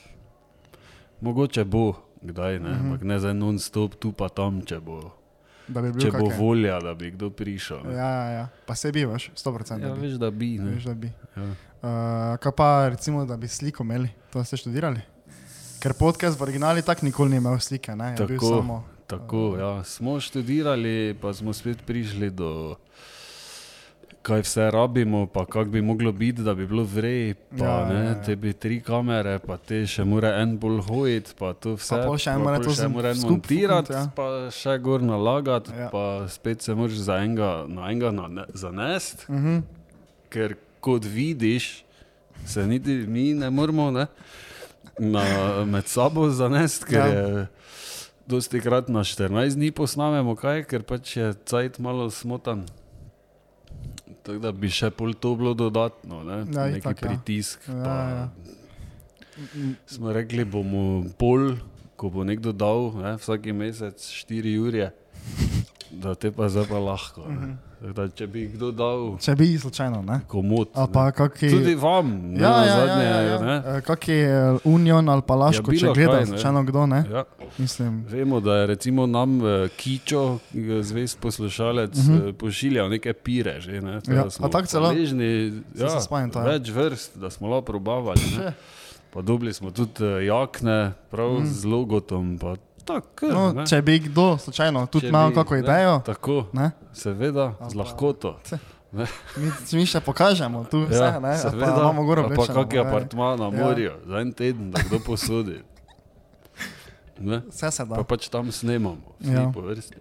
Mogoče 1.20 1.64
bo, 1.64 1.92
kdaj 2.22 2.58
ne, 2.58 2.70
Mhm. 2.70 2.80
ampak 2.82 3.02
ne 3.02 3.18
za 3.18 3.32
non-stop 3.32 3.94
tu 3.94 4.12
pa 4.12 4.28
tam, 4.28 4.60
če 4.60 4.80
bo, 4.80 5.12
Da 5.66 5.80
bi 5.82 5.92
če 5.94 6.10
bo 6.10 6.18
kake- 6.26 6.36
volja, 6.36 6.78
da 6.78 6.94
bi 6.94 7.10
kdo 7.10 7.30
prišel. 7.30 7.84
ne. 7.84 7.94
Ja, 7.94 8.10
ja, 8.10 8.26
ja. 8.32 8.44
Pa 8.66 8.74
se 8.74 8.90
bi, 8.90 9.04
veš, 9.04 9.30
100%. 9.34 9.80
Ja, 9.80 9.88
da 9.88 9.94
veš, 9.94 10.12
da 10.14 10.30
bi. 10.30 10.58
Ne? 10.58 10.70
Veš, 10.70 10.84
da 10.84 10.94
bi. 10.94 11.12
Ja. 11.34 11.42
Uh, 11.42 11.88
kaj 12.36 12.52
pa 12.52 12.88
recimo, 12.88 13.24
da 13.24 13.36
bi 13.36 13.48
sliko 13.48 13.82
imeli, 13.82 14.08
to 14.30 14.44
ste 14.44 14.56
študirali? 14.56 15.00
Ker 15.78 15.92
podcast 15.94 16.36
v 16.36 16.42
originali 16.42 16.82
tako 16.82 17.06
nikoli 17.06 17.30
ni 17.30 17.36
imel 17.36 17.56
slike, 17.56 17.94
ne? 17.94 18.12
Tako. 18.14 18.48
samo, 18.52 18.84
Tako, 19.06 19.56
ja. 19.58 19.84
Smo 19.84 20.20
študirali, 20.20 21.14
pa 21.14 21.32
smo 21.32 21.52
spet 21.52 21.82
prišli 21.82 22.30
do 22.30 22.76
kaj 24.22 24.42
vse 24.42 24.70
rabimo, 24.70 25.26
pa 25.26 25.46
kako 25.46 25.64
bi 25.66 25.80
moglo 25.82 26.12
biti, 26.12 26.42
da 26.42 26.54
bi 26.54 26.66
bilo 26.66 26.84
vrej, 26.84 27.34
pa 27.50 27.64
Ja, 27.64 27.88
ne, 27.88 27.94
ja, 27.96 28.02
ja. 28.02 28.14
te 28.16 28.36
bi 28.36 28.52
tri 28.54 28.80
kamere, 28.80 29.38
pa 29.38 29.56
te 29.58 29.86
še 29.86 30.04
mora 30.04 30.34
en 30.36 30.58
bolj 30.58 30.80
hoditi, 30.82 31.32
pa 31.34 31.52
to 31.54 31.72
vse. 31.72 31.96
še 32.16 32.30
en 32.30 32.36
pa 32.36 32.42
mora 32.42 32.58
to 32.58 32.70
še 32.70 32.76
z- 32.76 32.88
mora 32.88 33.08
en 33.08 33.16
skup 33.16 33.30
montirati, 33.32 33.86
fukniti, 33.86 33.92
ja. 33.94 34.12
pa 34.14 34.26
še 34.52 34.78
gor 34.78 35.00
nalagati, 35.02 35.72
Ja. 35.74 35.88
pa 35.88 36.04
spet 36.28 36.60
se 36.60 36.74
moraš 36.74 37.00
za 37.00 37.16
enega, 37.16 37.64
na 37.66 37.88
enega 37.88 38.10
nane- 38.12 38.46
zanesti, 38.54 39.24
uh 39.26 39.36
-huh. 39.36 39.62
ker 40.28 40.54
kot 40.80 41.04
vidiš, 41.06 41.84
se 42.46 42.66
niti 42.66 42.90
mi 43.06 43.34
ne 43.34 43.50
moramo 43.50 43.90
ne, 43.90 44.06
na, 44.98 45.24
med 45.64 45.86
sabo 45.86 46.28
zanesti, 46.30 46.84
ker 46.86 46.98
ja. 46.98 47.06
je 47.06 47.46
dosti 48.26 48.60
krat 48.60 48.88
na 48.88 49.00
14 49.00 49.28
dni 49.54 49.70
posnamemo 49.70 50.36
kaj, 50.36 50.64
ker 50.64 50.82
pač 50.82 51.16
je 51.16 51.32
cajt 51.44 51.78
malo 51.78 52.10
smotan. 52.10 52.66
Tako 54.22 54.38
da 54.42 54.52
bi 54.52 54.70
še 54.72 54.90
pol 54.94 55.14
to 55.14 55.34
bilo 55.38 55.54
dodatno, 55.54 56.22
ne? 56.26 56.38
Ja, 56.52 56.66
neki 56.70 56.82
itak, 56.82 57.02
ja. 57.02 57.08
pritisk. 57.08 57.68
Ja, 57.68 57.82
pa 57.84 57.96
ja. 58.10 58.24
Smo 59.88 60.12
rekli, 60.12 60.44
bomo 60.44 61.04
pol, 61.18 61.54
ko 61.96 62.10
bo 62.12 62.24
nekdo 62.24 62.52
dal 62.52 62.90
ne, 63.00 63.14
vsaki 63.20 63.54
mesec 63.56 63.96
4 64.00 64.56
ure, 64.60 64.90
da 65.92 66.14
te 66.14 66.30
pa 66.30 66.48
zdaj 66.48 66.64
pa 66.66 66.78
lahko. 66.80 67.20
Mhm. 67.22 67.40
ne. 67.40 67.56
Tako 67.80 67.92
Da, 67.92 68.08
če 68.08 68.26
bi 68.26 68.44
kdo 68.46 68.68
dal 68.70 69.16
Če 69.18 69.32
bi 69.34 69.56
slučajno, 69.56 70.02
ne? 70.02 70.20
komod, 70.28 70.68
kaki... 71.14 71.48
tudi 71.48 71.74
vam, 71.74 72.10
ne, 72.26 72.36
Ja, 72.38 72.50
ja, 72.58 72.76
zadnje, 72.76 73.04
ja, 73.04 73.20
ja, 73.22 73.38
ne. 73.40 73.54
ja. 73.66 73.80
Kaki 73.80 74.12
je 74.12 74.34
Union 74.64 75.08
ali 75.08 75.22
pa 75.22 75.34
Laško, 75.34 75.72
Ja, 75.72 75.78
če 75.78 75.86
gleda, 75.88 76.12
kaj, 76.12 76.26
slučajno 76.26 76.62
kdo, 76.62 76.86
ne? 76.86 77.04
Ja. 77.10 77.24
Mislim, 77.56 78.04
Vemo, 78.04 78.40
da 78.40 78.54
je 78.54 78.66
recimo 78.66 79.06
nam 79.06 79.40
eh, 79.40 79.68
Kičo, 79.70 80.38
zvest 80.82 81.20
poslušalec, 81.20 81.90
uh 81.90 82.04
Mhm. 82.04 82.18
-huh. 82.18 82.32
pošiljal 82.34 82.88
neke 82.90 83.12
pire. 83.14 83.60
Že, 83.60 83.80
ne? 83.80 83.92
Ja, 84.06 84.24
da 84.24 84.30
smo 84.30 84.46
a 84.46 84.50
tako 84.50 84.66
celo? 84.66 84.84
hvaležni, 84.86 85.52
Ja, 85.74 86.00
spomnim, 86.00 86.30
to 86.30 86.40
je. 86.40 86.48
več 86.48 86.68
vrst, 86.68 87.16
da 87.16 87.30
smo 87.30 87.48
lahko 87.48 87.64
probavali. 87.64 88.20
Pa 89.10 89.22
dobili 89.22 89.52
smo 89.52 89.70
tudi 89.70 90.04
eh, 90.04 90.26
jakne, 90.26 90.92
prav 91.10 91.32
Mhm. 91.32 91.42
mm. 91.42 91.46
z 91.46 91.64
logotom. 91.64 92.38
pa 92.38 92.56
Tak, 92.82 93.22
No, 93.22 93.52
ne. 93.52 93.64
če 93.64 93.78
bi 93.80 93.98
kdo 94.00 94.36
slučajno 94.36 94.86
tudi 94.86 95.08
imel 95.08 95.28
bi, 95.28 95.34
kako 95.34 95.54
ne, 95.54 95.60
idejo, 95.60 95.94
Tako, 96.00 96.46
ne? 96.52 96.70
seveda, 96.92 97.54
z 97.62 97.74
lahkoto. 97.74 98.36
Mi, 98.90 99.06
mi 99.72 99.84
še 99.84 100.00
pokažemo 100.00 100.64
tu 100.64 100.82
vse, 100.82 100.96
Ja, 100.96 101.16
ne? 101.16 101.28
Ali 101.30 101.38
Pa 101.38 101.50
seveda, 101.50 101.76
imamo 101.78 102.02
gor 102.02 102.18
ali 102.20 102.34
pa 102.34 102.46
kak 102.48 102.72
je 102.72 102.78
ne. 102.78 102.84
apartma 102.84 103.36
na 103.36 103.46
Ja. 103.46 103.50
morju, 103.60 103.92
za 104.04 104.16
en 104.18 104.32
teden, 104.32 104.70
da 104.70 104.80
kdo 104.80 104.98
posodi. 105.00 105.60
Ne? 107.16 107.42
Vse 107.46 107.70
se 107.70 107.84
da. 107.84 107.94
Pa 107.94 108.04
pač 108.06 108.26
tam 108.26 108.48
snemamo, 108.48 108.96
vsi 109.16 109.30
Ja. 109.30 109.40
ja. 109.42 109.50
po 109.50 109.60
vrsti. 109.60 109.96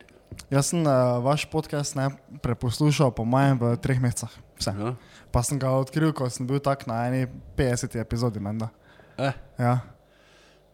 Jaz 0.49 0.65
sem 0.67 0.81
uh, 0.81 0.89
vaš 1.19 1.45
podcast 1.45 1.93
ne, 1.93 2.09
preposlušal 2.39 3.11
po 3.11 3.21
mojem 3.23 3.59
v 3.59 3.75
treh 3.75 3.99
mesecih. 3.99 4.31
Ja. 4.65 4.95
Pa 5.29 5.43
sem 5.43 5.59
ga 5.59 5.69
odkril, 5.71 6.09
ko 6.09 6.25
sem 6.25 6.43
bil 6.43 6.57
tak 6.57 6.87
na 6.87 7.05
eni 7.05 7.27
50 7.53 7.93
epizodi. 7.95 8.39
Menda. 8.39 8.71
Eh, 9.15 9.35
Ja. 9.59 9.83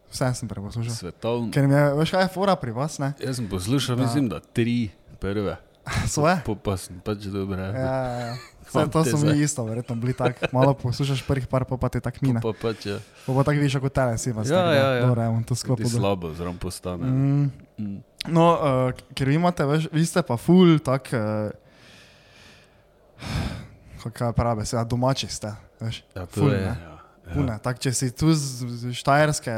Vse 0.08 0.34
sem 0.34 0.46
preposlušal. 0.46 0.94
svetovno. 0.94 1.50
Ker 1.50 1.66
mi 1.66 1.74
je, 1.74 1.94
veš 1.94 2.10
kaj 2.10 2.22
je 2.22 2.28
fora 2.30 2.56
pri 2.56 2.70
vas, 2.70 2.98
ne? 2.98 3.12
Jaz 3.18 3.36
sem 3.36 3.46
poslušal, 3.46 3.96
Da. 3.96 4.02
mislim, 4.02 4.28
da 4.28 4.40
tri 4.40 4.90
prve. 5.18 5.56
Svoje? 6.08 6.40
Po, 6.42 6.54
pa 6.54 6.76
sem 6.76 6.98
pač 6.98 7.26
dobre. 7.26 7.58
Ja, 7.58 7.70
ja, 7.70 8.20
ja. 8.24 8.34
Vse 8.66 8.74
Imam 8.76 8.90
to 8.90 8.98
te 9.00 9.10
so 9.10 9.18
mi 9.18 9.38
isto, 9.38 9.62
verjetno 9.62 9.94
bili 9.94 10.10
tako. 10.12 10.46
Malo 10.52 10.74
poslušaš 10.74 11.22
prvih 11.22 11.46
par, 11.46 11.64
pa, 11.64 11.76
pa 11.76 11.88
ti 11.88 12.00
tako 12.00 12.18
mine. 12.20 12.40
Pa 12.40 12.50
pač 12.52 12.86
je. 12.86 12.96
Pa, 13.22 13.32
pa 13.32 13.42
tako 13.42 13.56
vidiš, 13.56 13.76
kot 13.76 13.92
tele 13.92 14.18
si 14.18 14.32
vas. 14.32 14.42
Ja, 14.44 14.56
tako 14.56 14.66
da, 14.66 14.74
ja, 14.74 14.88
ja. 14.92 15.06
Dobro, 15.06 15.22
evo, 15.24 15.36
to 15.40 15.54
Ti 15.54 15.60
sklopo. 15.60 15.88
slabo 15.88 16.34
zraven 16.34 16.58
postane. 16.58 17.06
Mm. 17.06 17.50
Mm. 17.78 17.98
No, 18.28 18.46
uh, 18.52 18.58
ker 19.12 19.28
vi 19.28 19.34
imate, 19.34 19.62
veš, 19.64 19.86
vi 19.88 20.02
ste 20.02 20.18
pa 20.20 20.34
ful, 20.36 20.78
tak, 20.80 21.10
uh, 21.12 21.54
kako 24.02 24.32
pravi, 24.32 24.66
se 24.66 24.84
domači 24.84 25.26
ste, 25.28 25.52
veš. 25.80 26.02
Ja, 26.12 26.26
to 26.26 26.40
Ful, 26.40 26.50
je. 26.50 26.58
ne. 26.58 26.66
Ja. 26.66 26.95
Ne. 27.26 27.58
Tak, 27.58 27.78
če 27.78 27.90
si 27.90 28.10
tu 28.10 28.30
z, 28.30 28.62
Štajerske, 28.92 29.50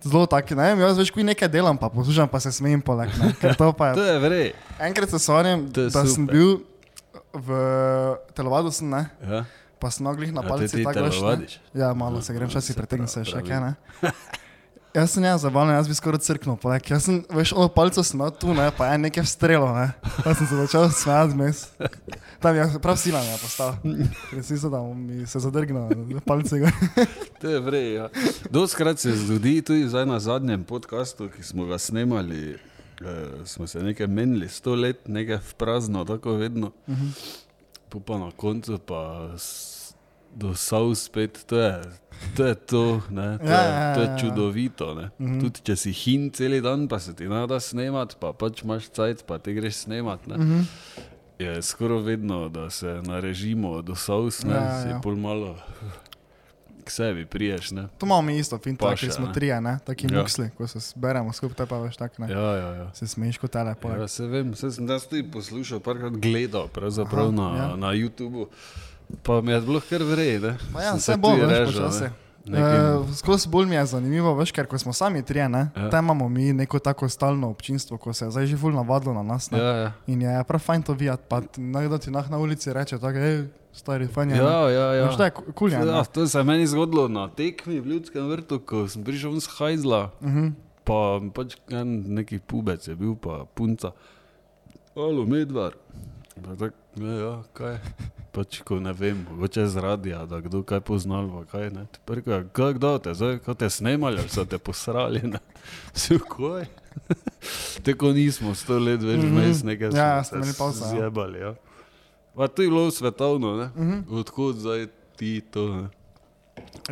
zelo 0.00 0.24
tak, 0.24 0.48
ne 0.50 0.72
vem, 0.72 0.80
jaz 0.80 0.96
veš, 0.96 1.10
kuj 1.10 1.24
nekaj 1.24 1.48
delam, 1.48 1.74
pa 1.74 1.88
poslušam, 1.88 2.24
pa 2.24 2.38
se 2.38 2.48
smejim 2.50 2.80
poleg, 2.80 3.10
to 3.54 3.72
pa 3.72 3.92
To 3.98 4.00
je, 4.00 4.12
je 4.12 4.18
vrej. 4.18 4.46
enkrat 4.78 5.10
se 5.10 5.18
je 5.18 5.90
da 5.90 6.06
sem 6.06 6.24
super. 6.24 6.32
bil 6.32 6.50
v 7.34 7.48
telovadu, 8.32 8.70
sem, 8.70 8.88
ne, 8.88 9.10
Ja. 9.20 9.44
pa 9.76 9.90
sem 9.90 10.04
noglih 10.04 10.32
na 10.32 10.40
A 10.40 10.44
te 10.44 10.48
palci 10.48 10.68
ti 10.70 10.84
tako 10.84 11.04
veš, 11.04 11.14
telovadiš? 11.14 11.52
Ja, 11.74 11.92
malo 11.92 12.22
se 12.22 12.32
grem, 12.32 12.46
Ja, 12.46 12.52
včasih 12.54 12.72
se 12.72 12.78
pretegnem 12.78 13.08
se 13.08 13.24
še 13.24 13.42
kaj, 13.42 13.60
ne. 13.60 13.72
Jaz 14.96 15.10
sem 15.10 15.24
jaz 15.24 15.42
zabavno, 15.44 15.72
jaz 15.76 15.88
bi 15.88 15.94
skoraj 15.94 16.22
crknil, 16.24 16.54
poleg. 16.56 16.86
Jaz 16.88 17.04
sem, 17.04 17.18
veš, 17.36 17.50
ono 17.52 17.68
palco 17.68 18.00
sem 18.00 18.16
imel 18.16 18.30
tu, 18.40 18.54
ne, 18.56 18.70
pa 18.72 18.86
je 18.88 19.00
nekaj 19.02 19.26
strelo, 19.28 19.66
ne. 19.76 19.90
Pa 20.24 20.32
sem 20.32 20.48
se 20.48 20.56
začel 20.56 20.86
smejati 20.88 21.34
zmes. 21.34 21.60
Tam 22.40 22.56
je 22.56 22.64
prav 22.80 22.96
sila 22.96 23.20
je 23.20 23.34
postal. 23.42 23.74
Mislil, 24.32 24.70
da 24.72 24.80
mi 24.94 25.26
se 25.28 25.42
zadrgnil 25.44 26.22
palce. 26.24 26.62
gor. 26.62 26.72
To 27.42 27.52
je 27.52 27.60
vrej, 27.60 27.90
ja. 27.94 28.08
Doskrat 28.50 28.98
se 28.98 29.12
zgodi, 29.12 29.60
tudi 29.62 29.84
zdaj 29.88 30.06
na 30.08 30.16
zadnjem 30.20 30.64
podkastu, 30.64 31.28
ki 31.28 31.44
smo 31.44 31.68
ga 31.68 31.76
snemali, 31.78 32.56
eh, 32.56 33.28
smo 33.44 33.66
se 33.66 33.84
nekaj 33.84 34.06
menili, 34.06 34.48
sto 34.48 34.74
let, 34.74 35.04
nekaj 35.08 35.42
v 35.44 35.54
prazno, 35.60 36.06
tako 36.08 36.38
vedno. 36.40 36.72
Po 37.92 38.00
pa 38.00 38.16
na 38.18 38.32
koncu 38.32 38.78
pa 38.78 39.28
do 40.34 40.54
sav 40.54 40.94
spet, 40.94 41.44
to 41.46 41.60
je 41.60 41.82
to, 42.36 42.44
je 42.44 42.54
to, 42.56 43.00
ne, 43.10 43.38
to, 43.38 43.44
Ja, 43.44 43.60
je, 43.60 43.70
ja, 43.70 43.94
to 43.94 44.00
je 44.00 44.06
ja, 44.06 44.12
ja. 44.12 44.18
čudovito. 44.18 44.94
Ne. 44.94 45.10
Mhm. 45.18 45.40
Tudi 45.40 45.60
če 45.62 45.76
si 45.76 45.92
hin 45.92 46.30
cel 46.30 46.60
dan, 46.60 46.88
pa 46.88 46.98
se 46.98 47.14
ti 47.14 47.24
nada 47.24 47.60
snemat, 47.60 48.16
pa 48.20 48.32
pač 48.32 48.62
imaš 48.62 48.88
cajt, 48.90 49.24
pa 49.24 49.38
ti 49.38 49.52
greš 49.52 49.74
snemat. 49.82 50.26
Ne. 50.26 50.36
Mhm. 50.36 50.60
Je 51.38 51.62
skoraj 51.62 52.00
vedno, 52.02 52.48
da 52.48 52.70
se 52.70 53.00
narežimo 53.02 53.82
do 53.82 53.94
saus, 53.94 54.42
ne, 54.42 54.54
Ja, 54.54 54.56
ja, 54.56 54.64
ja, 54.66 54.82
si 54.82 54.88
ja. 54.88 55.00
pol 55.00 55.16
malo 55.16 55.56
k 56.80 56.90
sebi 56.90 57.26
priješ. 57.26 57.70
Ne. 57.70 57.88
To 57.98 58.06
imamo 58.06 58.22
mi 58.22 58.38
isto, 58.38 58.58
fin, 58.58 58.76
taki 58.76 59.10
smo 59.10 59.26
ne. 59.26 59.32
trije, 59.32 59.60
ne, 59.60 59.78
taki 59.84 60.06
Ja. 60.06 60.18
muksli, 60.18 60.50
ko 60.50 60.66
se 60.66 60.78
zberemo 60.80 61.32
skupaj, 61.32 61.56
te 61.56 61.66
pa 61.66 61.78
veš 61.78 61.96
tak, 61.96 62.18
ne. 62.18 62.30
Ja, 62.30 62.40
ja, 62.54 62.68
ja. 62.74 62.86
Se 62.94 63.06
smeješ 63.06 63.38
kot 63.38 63.52
poleg. 63.80 64.00
Ja, 64.00 64.08
se 64.08 64.26
vem, 64.26 64.54
se 64.54 64.70
sem 64.70 64.88
jaz 64.88 65.06
tudi 65.06 65.24
poslušal, 65.24 65.80
parkrat 65.80 66.12
gledal, 66.12 66.68
pravzaprav 66.68 67.26
Aha, 67.26 67.30
na, 67.32 67.48
ja. 67.58 67.76
na 67.76 67.86
YouTubu. 67.88 68.46
Pa 69.22 69.40
mi 69.40 69.52
je 69.52 69.60
bilo 69.60 69.80
kar 69.80 70.02
vred. 70.02 70.42
Pa 70.72 70.82
ja, 70.82 70.94
vse 70.94 71.16
bo, 71.16 71.30
veš, 71.32 71.66
počasi. 71.68 72.08
Uh, 72.46 72.54
Skozi 73.12 73.48
bolj 73.48 73.66
mi 73.66 73.74
je 73.74 73.86
zanimivo, 73.88 74.30
veš, 74.32 74.52
ker 74.52 74.66
ko 74.66 74.76
smo 74.76 74.92
sami 74.92 75.18
trije, 75.20 75.48
ne, 75.48 75.68
Ja. 75.74 75.90
tam 75.90 76.04
imamo 76.04 76.28
mi 76.28 76.52
neko 76.52 76.78
tako 76.78 77.08
stalno 77.08 77.48
občinstvo, 77.48 77.96
ko 77.96 78.12
se 78.12 78.24
je 78.24 78.30
zdaj 78.30 78.46
že 78.46 78.56
ful 78.56 78.70
navadilo 78.70 79.10
na 79.12 79.22
nas. 79.24 79.50
Ne. 79.50 79.58
ja, 79.58 79.72
ja. 79.76 79.92
In 80.06 80.22
je 80.22 80.44
prav 80.44 80.60
fajn 80.60 80.82
to 80.82 80.92
videti, 80.92 81.22
pa 81.24 81.42
nekdo 81.56 81.98
ti 81.98 82.10
nah 82.10 82.22
na 82.24 82.38
ulici 82.38 82.72
reče, 82.72 82.98
tako, 82.98 83.18
hej, 83.18 83.44
stari 83.72 84.06
fajn 84.06 84.30
je. 84.30 84.36
ne." 84.36 84.42
Ja, 84.42 84.70
ja, 84.70 84.86
ja. 84.92 85.04
Veš, 85.04 85.16
to 85.16 85.24
je 85.24 85.30
ku- 85.32 85.52
kul 85.52 85.70
je. 85.70 85.78
ja, 85.80 86.04
to 86.04 86.22
se 86.24 86.38
je 86.38 86.44
meni 86.44 86.66
zgodilo 86.66 87.08
na 87.08 87.28
tekmi 87.28 87.80
v 87.80 87.86
Ljudskem 87.88 88.28
vrtu, 88.28 88.58
ko 88.60 88.86
sem 88.86 89.02
prišel 89.02 89.30
ven 89.32 89.40
z 89.40 89.48
hajzla, 89.48 90.10
Mhm. 90.22 90.46
pa 90.84 91.00
pač 91.32 91.56
en 91.68 91.88
neki 92.08 92.38
pubec 92.38 92.78
je 92.80 92.94
bil, 92.94 93.16
pa 93.16 93.42
punca. 93.44 93.90
Alo, 94.94 95.24
medvar. 95.24 95.74
Pa 96.36 96.54
tak, 96.56 96.72
ja, 96.94 97.12
ja, 97.12 97.34
kaj. 97.52 97.78
Pač, 98.36 98.58
ko 98.68 98.76
ne 98.80 98.92
vem, 98.92 99.22
mogoče 99.30 99.64
z 99.66 99.80
radija, 99.80 100.26
da 100.28 100.42
kdo 100.44 100.60
kaj 100.62 100.82
poznal, 100.84 101.30
pa 101.32 101.44
kaj 101.48 101.70
ne. 101.72 101.86
Ti 101.88 102.00
je, 102.26 102.40
kaj 102.52 102.74
kdo 102.76 102.90
te, 103.00 103.14
zdaj, 103.16 103.38
ko 103.46 103.54
te 103.56 103.70
snemali, 103.72 104.20
ali 104.20 104.28
so 104.28 104.44
te 104.44 104.58
posrali, 104.60 105.22
ne. 105.24 105.40
Vsi 105.96 106.18
v 106.18 106.26
koj. 106.28 106.66
Tako 107.86 108.12
nismo 108.12 108.52
sto 108.54 108.76
let 108.78 109.00
več 109.00 109.24
Mhm. 109.24 109.32
vmes 109.32 109.62
nekaj 109.64 109.96
Ja, 109.96 110.20
pauzo, 110.58 110.84
ja. 110.84 110.90
Zjebali, 110.90 111.40
ja. 111.40 111.54
Pa 112.36 112.48
to 112.52 112.60
je 112.62 112.68
bilo 112.68 112.90
svetovno, 112.92 113.56
ne. 113.56 113.70
Mhm. 113.72 114.04
Odkud 114.12 114.60
zdaj 114.60 114.86
ti 115.16 115.40
to, 115.40 115.68
ne. 115.72 115.88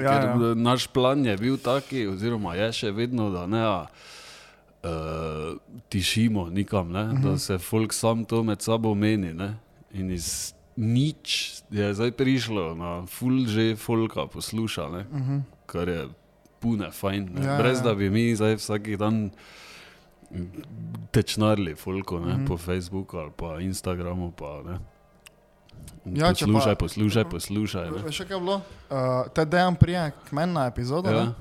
Ja, 0.00 0.16
Ker 0.16 0.24
ja. 0.24 0.32
ja. 0.48 0.54
naš 0.56 0.86
plan 0.86 1.24
je 1.26 1.36
bil 1.36 1.60
taki, 1.60 2.06
oziroma 2.08 2.54
je 2.56 2.72
še 2.72 2.90
vedno, 2.90 3.28
da 3.30 3.44
ne 3.46 3.60
a, 3.68 3.86
uh, 4.84 5.60
tišimo 5.88 6.48
nikam, 6.50 6.92
ne, 6.92 7.04
uh 7.04 7.12
-huh. 7.12 7.22
da 7.22 7.38
se 7.38 7.58
folk 7.58 7.92
sam 7.92 8.24
to 8.24 8.42
med 8.42 8.62
sabo 8.62 8.94
meni. 8.94 9.32
Ne, 9.34 9.56
in 9.92 10.10
iz 10.10 10.54
nič 10.76 11.28
je 11.70 11.86
zdaj 11.90 12.10
prišlo 12.12 12.74
na 12.74 13.06
full 13.06 13.46
že 13.46 13.76
folka 13.76 14.26
posluša, 14.26 14.88
ne, 14.88 14.98
uh 15.02 15.20
-huh. 15.20 15.40
kar 15.66 15.88
je 15.88 16.08
pune 16.60 16.90
fajn. 16.90 17.28
Ne, 17.30 17.40
Ja, 17.40 17.52
ja, 17.52 17.58
Brez 17.58 17.78
ja. 17.78 17.82
da 17.82 17.94
bi 17.94 18.10
mi 18.10 18.34
zdaj 18.34 18.54
vsak 18.56 18.96
dan 18.96 19.30
tečnarili 21.10 21.74
folko 21.74 22.14
ne, 22.16 22.26
uh 22.26 22.32
Mhm. 22.32 22.42
-huh. 22.42 22.48
po 22.48 22.56
Facebooku 22.56 23.16
ali 23.16 23.30
pa 23.32 23.60
Instagramu. 23.60 24.32
Pa, 24.32 24.62
ne. 24.62 24.78
Ja, 26.06 26.34
če 26.34 26.44
pa- 26.44 26.52
poslušaj, 26.52 26.74
poslušaj, 26.76 27.24
poslušaj. 27.26 27.84
Ne. 27.86 28.02
Veš, 28.02 28.18
kaj 28.18 28.36
je 28.36 28.40
bilo? 28.40 28.54
Uh, 28.90 28.96
te 29.28 29.44
dejan 29.44 29.76
prije 29.76 30.12
k 30.20 30.32
meni 30.32 30.52
na 30.52 30.66
epizodo. 30.66 31.10
Ja, 31.10 31.24
ne, 31.24 31.32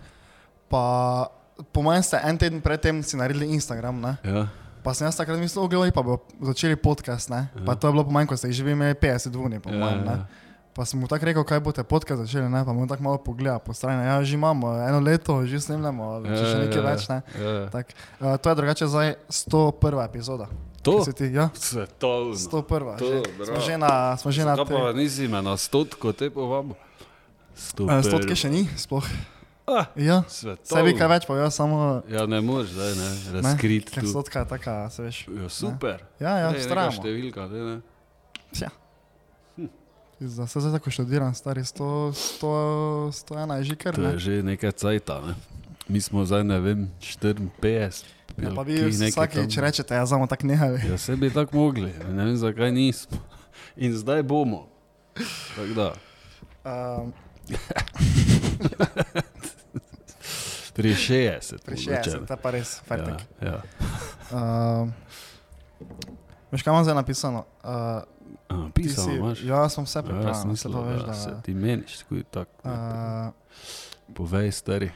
pa 0.69 1.27
po 1.65 1.81
mojem 1.81 2.03
ste 2.03 2.19
en 2.23 2.37
teden 2.37 2.61
predtem 2.61 3.03
si 3.03 3.17
naredili 3.17 3.45
Instagram, 3.47 3.99
ne. 3.99 4.15
ja. 4.23 4.47
Pa 4.83 4.91
sem 4.91 5.07
jaz 5.07 5.15
takrat 5.15 5.39
mislil, 5.39 5.63
ogledaj 5.63 5.91
pa 5.91 6.01
bo 6.01 6.19
začeli 6.41 6.75
podcast, 6.75 7.29
ne. 7.29 7.47
Pa 7.61 7.73
to 7.73 7.87
je 7.87 7.91
bilo 7.91 8.03
po 8.03 8.11
manj, 8.11 8.27
ko 8.27 8.35
ste 8.35 8.47
jih 8.47 8.57
že 8.57 8.67
imeli 8.67 8.93
50 8.93 9.29
dvuni, 9.29 9.57
po 9.57 9.67
Ja, 9.67 9.79
mojem, 9.79 10.03
ne. 10.03 10.11
ja. 10.13 10.51
Pa 10.73 10.83
sem 10.83 10.97
mu 10.97 11.05
tako 11.05 11.23
rekel, 11.23 11.43
kaj 11.43 11.61
boste 11.61 11.83
podcast 11.83 12.21
začeli, 12.21 12.45
ne, 12.45 12.61
pa 12.61 12.71
mu 12.71 12.83
tako 12.83 13.03
malo 13.03 13.17
pogleda 13.17 13.57
po 13.57 13.71
strani. 13.71 14.03
Ja, 14.03 14.17
že 14.19 14.33
imamo, 14.33 14.73
eno 14.81 14.99
leto, 14.99 15.39
že 15.41 15.61
snemljamo, 15.61 16.19
Ja, 16.19 16.33
če 16.33 16.43
še 16.43 16.51
ja, 16.51 16.61
nekaj 16.61 16.75
ja, 16.75 16.83
več, 16.83 17.01
ne. 17.07 17.17
ja, 17.31 17.51
ja. 17.55 17.67
Tak, 17.69 17.85
uh, 18.17 18.35
to 18.35 18.45
je 18.45 18.55
drugače 18.55 18.85
zdaj 18.87 19.07
101. 19.29 19.71
epizoda. 20.03 20.47
To? 20.81 20.99
Ti, 21.05 21.29
ja, 21.29 21.47
Svetovno. 21.53 22.33
101. 22.33 22.97
To, 22.97 23.05
že. 23.05 23.45
Smo 23.45 23.59
že 23.61 23.73
na, 23.77 23.91
smo 24.17 24.29
že 24.29 24.43
na 24.43 24.57
Zakaj 24.57 24.75
pa 24.75 24.91
nisi 24.91 25.29
me 25.29 25.39
na 25.39 25.55
stotko 25.55 26.11
te 26.11 26.27
povabo? 26.27 26.75
Uh, 27.79 28.01
stotke 28.01 28.33
še 28.33 28.49
ni, 28.49 28.65
sploh. 28.75 29.05
Ah, 29.63 29.87
Ja, 29.95 30.17
sebi 30.61 30.91
kaj 30.91 31.07
več 31.09 31.23
povedal, 31.23 31.47
samo 31.47 32.03
Ja, 32.05 32.25
ne 32.25 32.41
moreš 32.41 32.73
zdaj, 32.73 32.91
ne, 32.93 33.07
ne, 33.07 33.31
razkriti 33.39 33.91
ker 33.91 34.03
tu. 34.03 34.09
stotka 34.09 34.39
je 34.39 34.47
taka, 34.49 34.89
se 34.89 35.01
veš. 35.01 35.17
Ja, 35.29 35.47
super. 35.49 36.03
Ja, 36.19 36.33
ja, 36.37 36.47
neka 36.51 36.61
stramo. 36.61 36.91
številka, 36.91 37.47
daj, 37.47 37.61
ne. 37.61 37.77
Ja. 38.53 38.69
Za 40.19 40.47
se 40.47 40.59
zdaj 40.59 40.71
tako 40.73 40.91
študiram, 40.91 41.31
stari 41.31 41.61
100, 41.61 41.79
100, 42.11 42.51
101 43.13 43.55
je 43.55 43.63
že 43.63 43.75
kar 43.77 43.93
To 43.93 44.01
je 44.01 44.07
ne. 44.09 44.17
že 44.17 44.33
nekaj 44.41 44.71
cajta, 44.73 45.15
ne. 45.21 45.33
Mi 45.85 45.99
smo 45.99 46.23
zdaj, 46.23 46.43
ne 46.43 46.59
vem, 46.59 46.79
54. 46.99 48.03
Ja, 48.35 48.49
pa 48.51 48.63
vi 48.63 48.83
vsakeč 48.83 49.57
rečete, 49.57 49.93
ja, 49.93 50.03
samo 50.03 50.27
tako 50.27 50.47
nehali. 50.47 50.79
Ja, 50.81 50.97
se 50.97 51.15
bi 51.15 51.27
tako 51.29 51.55
mogli, 51.57 51.87
ne 52.05 52.23
vem, 52.25 52.35
zakaj 52.35 52.67
nismo. 52.69 53.15
In 53.75 53.91
zdaj 53.93 54.23
bomo. 54.23 54.67
Tako 55.55 55.73
da, 55.73 55.89
Um, 56.63 57.11
pri 60.73 60.89
60. 60.89 61.61
pri 61.61 61.75
mogoče, 61.77 62.09
60, 62.09 62.19
ne. 62.19 62.25
ta 62.25 62.35
pa 62.35 62.51
res, 62.51 62.81
fertik. 62.81 63.21
Ja, 63.39 63.49
ja. 63.49 63.61
Um, 64.31 64.93
veš, 66.51 66.61
kaj 66.61 66.71
imam 66.71 66.83
zdaj 66.83 66.95
napisano? 66.95 67.45
Uh, 67.63 67.69
A, 68.49 68.67
ti 68.67 68.81
pisal 68.81 69.05
si- 69.05 69.13
imaš. 69.13 69.43
Ja, 69.43 69.69
sem 69.69 69.83
vse 69.83 69.99
Ja, 69.99 70.03
pripravil, 70.03 70.45
mislim, 70.45 70.55
se 70.55 70.69
pa 70.69 70.81
veš, 70.81 70.99
da 70.99 71.05
da... 71.05 71.13
se 71.13 71.29
ti 71.41 71.53
meniš, 71.53 71.97
tako 71.99 72.15
je 72.15 72.23
tako. 72.25 72.51
Uh, 72.63 72.71
Povej, 74.13 74.51
stari. 74.51 74.91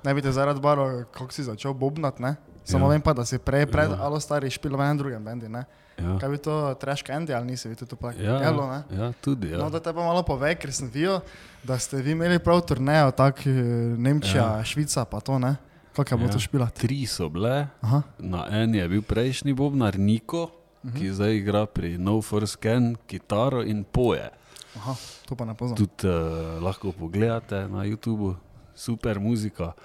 ne 0.00 0.14
bi 0.14 0.22
te 0.22 0.32
zaradi 0.32 0.60
baro, 0.60 1.04
kako 1.06 1.32
si 1.32 1.42
začel 1.42 1.72
bobnat, 1.72 2.18
ne? 2.18 2.36
Samo 2.68 2.84
Ja. 2.84 2.90
vem 2.90 3.00
pa, 3.00 3.12
da 3.12 3.24
si 3.24 3.38
prej 3.38 3.64
pred 3.66 3.88
Ja. 3.88 3.96
Alo 3.98 4.20
Stari 4.20 4.44
špil 4.46 4.70
v 4.70 4.80
enem 4.82 4.98
drugem 4.98 5.22
bendi, 5.22 5.48
ne? 5.48 5.64
Ja, 5.96 6.14
Kaj 6.14 6.28
bi 6.28 6.38
to 6.38 6.52
Trash 6.74 7.02
Candy 7.02 7.32
ali 7.32 7.46
nisi 7.48 7.64
vi 7.64 7.74
to 7.74 7.96
pa? 7.96 8.12
ja, 8.12 8.38
Jelo, 8.40 8.68
ne? 8.68 8.84
ja 8.92 9.08
tudi. 9.14 9.48
Ja. 9.48 9.58
No, 9.58 9.66
da 9.66 9.80
te 9.80 9.88
pa 9.88 9.98
malo 9.98 10.20
povej, 10.22 10.54
ker 10.54 10.68
sem 10.70 10.86
videl, 10.86 11.18
da 11.60 11.74
ste 11.74 11.96
vi 11.98 12.12
imeli 12.12 12.38
prav 12.38 12.60
turnejo, 12.60 13.10
tako 13.10 13.48
Nemčija, 13.96 14.54
ja. 14.54 14.62
Švica, 14.62 15.02
pa 15.02 15.18
to 15.18 15.38
ne. 15.38 15.56
Kako 15.90 16.06
je 16.06 16.16
bilo 16.16 16.28
Ja. 16.28 16.32
to 16.32 16.38
špilati? 16.38 16.78
Tri 16.78 17.02
so 17.02 17.26
bile, 17.26 17.66
Aha, 17.80 18.02
na 18.16 18.46
eni 18.52 18.78
je 18.78 18.88
bil 18.88 19.02
prejšnji 19.02 19.50
bobnar 19.52 19.96
Niko, 19.96 20.50
Mhm. 20.84 20.94
ki 20.94 21.10
zdaj 21.10 21.32
igra 21.34 21.66
pri 21.66 21.98
No 21.98 22.22
First 22.22 22.52
Scan, 22.54 22.94
kitaro 23.02 23.62
in 23.62 23.82
poje. 23.82 24.30
aha, 24.76 24.94
to 25.26 25.34
pa 25.34 25.44
ne 25.44 25.54
poznam. 25.54 25.74
Tudi 25.74 26.04
uh, 26.04 26.14
lahko 26.60 26.92
pogledate 26.92 27.66
na 27.66 27.82
YouTubu, 27.82 28.36
super 28.70 29.18
muzika. 29.18 29.64
Uh, 29.64 29.82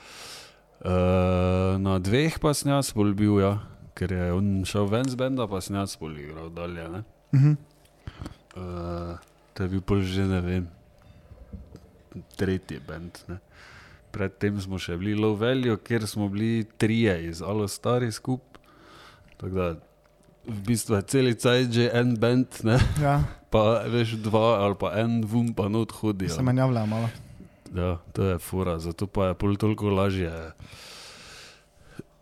na 1.79 1.99
dveh 1.99 2.39
pa 2.39 2.53
sem 2.53 2.71
jaz 2.71 2.91
bolj 2.95 3.13
bil, 3.15 3.39
ja, 3.39 3.53
ker 3.95 4.11
je 4.11 4.31
on 4.33 4.63
šel 4.65 4.87
ven 4.91 5.07
z 5.09 5.15
benda, 5.15 5.47
pa 5.47 5.61
sem 5.61 5.75
jaz 5.75 5.95
bolj 5.99 6.19
igral 6.25 6.49
dalje. 6.49 6.87
Ne? 6.89 7.03
Mhm. 7.33 7.53
Uh, 8.53 9.17
to 9.53 9.63
je 9.63 9.69
bil 9.69 9.81
pol 9.81 10.01
že 10.05 10.25
ne 10.29 10.41
vem, 10.41 10.67
tretji 12.37 12.77
bend. 12.87 13.17
Ne. 13.27 13.39
Predtem 14.13 14.59
smo 14.61 14.77
še 14.77 14.93
bili 14.97 15.15
Low 15.17 15.33
Value, 15.33 15.73
kjer 15.81 16.05
smo 16.07 16.27
bili 16.29 16.61
trije 16.77 17.15
iz 17.31 17.41
Alo 17.41 17.65
Stari 17.67 18.11
skupaj. 18.13 18.61
Tako 19.41 19.55
da 19.55 19.67
v 20.45 20.59
bistvu 20.67 20.95
je 20.99 21.01
celi 21.09 21.33
cajt 21.33 21.71
že 21.73 21.89
en 21.97 22.13
bend, 22.19 22.61
ne, 22.63 22.77
Ja, 23.01 23.23
pa 23.49 23.81
veš 23.89 24.17
dva 24.21 24.61
ali 24.61 24.75
pa 24.77 24.91
en 25.01 25.23
vum 25.25 25.49
pa 25.53 25.65
not 25.69 25.91
hodijo. 25.91 26.29
se 26.29 26.41
menjavlja 26.45 26.85
malo. 26.85 27.09
Ja, 27.73 27.97
to 28.11 28.23
je 28.23 28.37
fora, 28.37 28.77
zato 28.77 29.07
pa 29.07 29.25
je 29.25 29.33
pol 29.35 29.55
toliko 29.55 29.89
lažje 29.89 30.29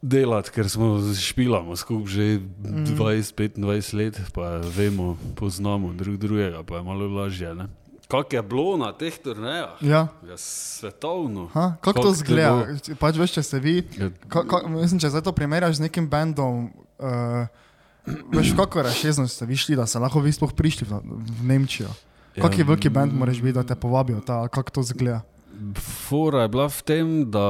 delati, 0.01 0.49
ker 0.49 0.65
smo 0.65 0.87
špilamo 1.13 1.75
skupaj 1.75 2.07
že 2.07 2.25
Mhm. 2.63 2.95
20-25 2.95 3.59
let, 3.93 4.21
pa 4.31 4.41
vemo, 4.57 5.13
poznamo 5.35 5.93
drug 5.93 6.17
drugega, 6.17 6.63
pa 6.63 6.75
je 6.75 6.83
malo 6.83 7.07
lažje. 7.07 7.55
Ne? 7.55 7.67
Kak 8.07 8.33
je 8.33 8.41
bilo 8.41 8.77
na 8.77 8.91
teh 8.91 9.13
turnejah? 9.13 9.77
Ja, 9.81 10.07
Ja, 10.21 10.35
svetovno. 10.35 11.47
ha, 11.47 11.75
kako 11.75 11.93
Kako 11.93 12.01
to 12.01 12.11
zgleda? 12.13 12.67
Pač 12.97 13.15
veš, 13.15 13.31
če 13.31 13.43
se 13.43 13.59
vi, 13.59 13.83
Ja, 13.95 14.09
ka, 14.27 14.43
ka, 14.43 14.67
mislim, 14.67 14.99
če 14.99 15.09
zdaj 15.09 15.21
to 15.21 15.31
primerjaš 15.31 15.75
z 15.75 15.81
nekim 15.81 16.09
bendom, 16.09 16.71
uh, 16.97 17.47
veš, 18.29 18.51
kako 18.51 18.81
razšezno 18.81 19.27
ste 19.27 19.45
vi 19.45 19.55
šli, 19.55 19.75
da 19.75 19.85
ste 19.85 19.99
lahko 19.99 20.19
vi 20.19 20.27
sploh 20.29 20.51
prišli 20.51 20.87
v, 20.87 20.99
v 21.31 21.43
Nemčijo. 21.45 21.87
Kak 22.33 22.51
je 22.53 22.63
Ja, 22.63 22.65
veliki 22.65 22.89
band, 22.89 23.11
moraš 23.13 23.39
biti, 23.39 23.53
da 23.53 23.63
te 23.63 23.75
povabijo, 23.75 24.19
ta, 24.19 24.47
kako 24.47 24.71
to 24.71 24.83
zgleda? 24.83 25.21
Fora 25.75 26.41
je 26.41 26.49
bila 26.49 26.65
v 26.65 26.81
tem, 26.81 27.07
da 27.27 27.47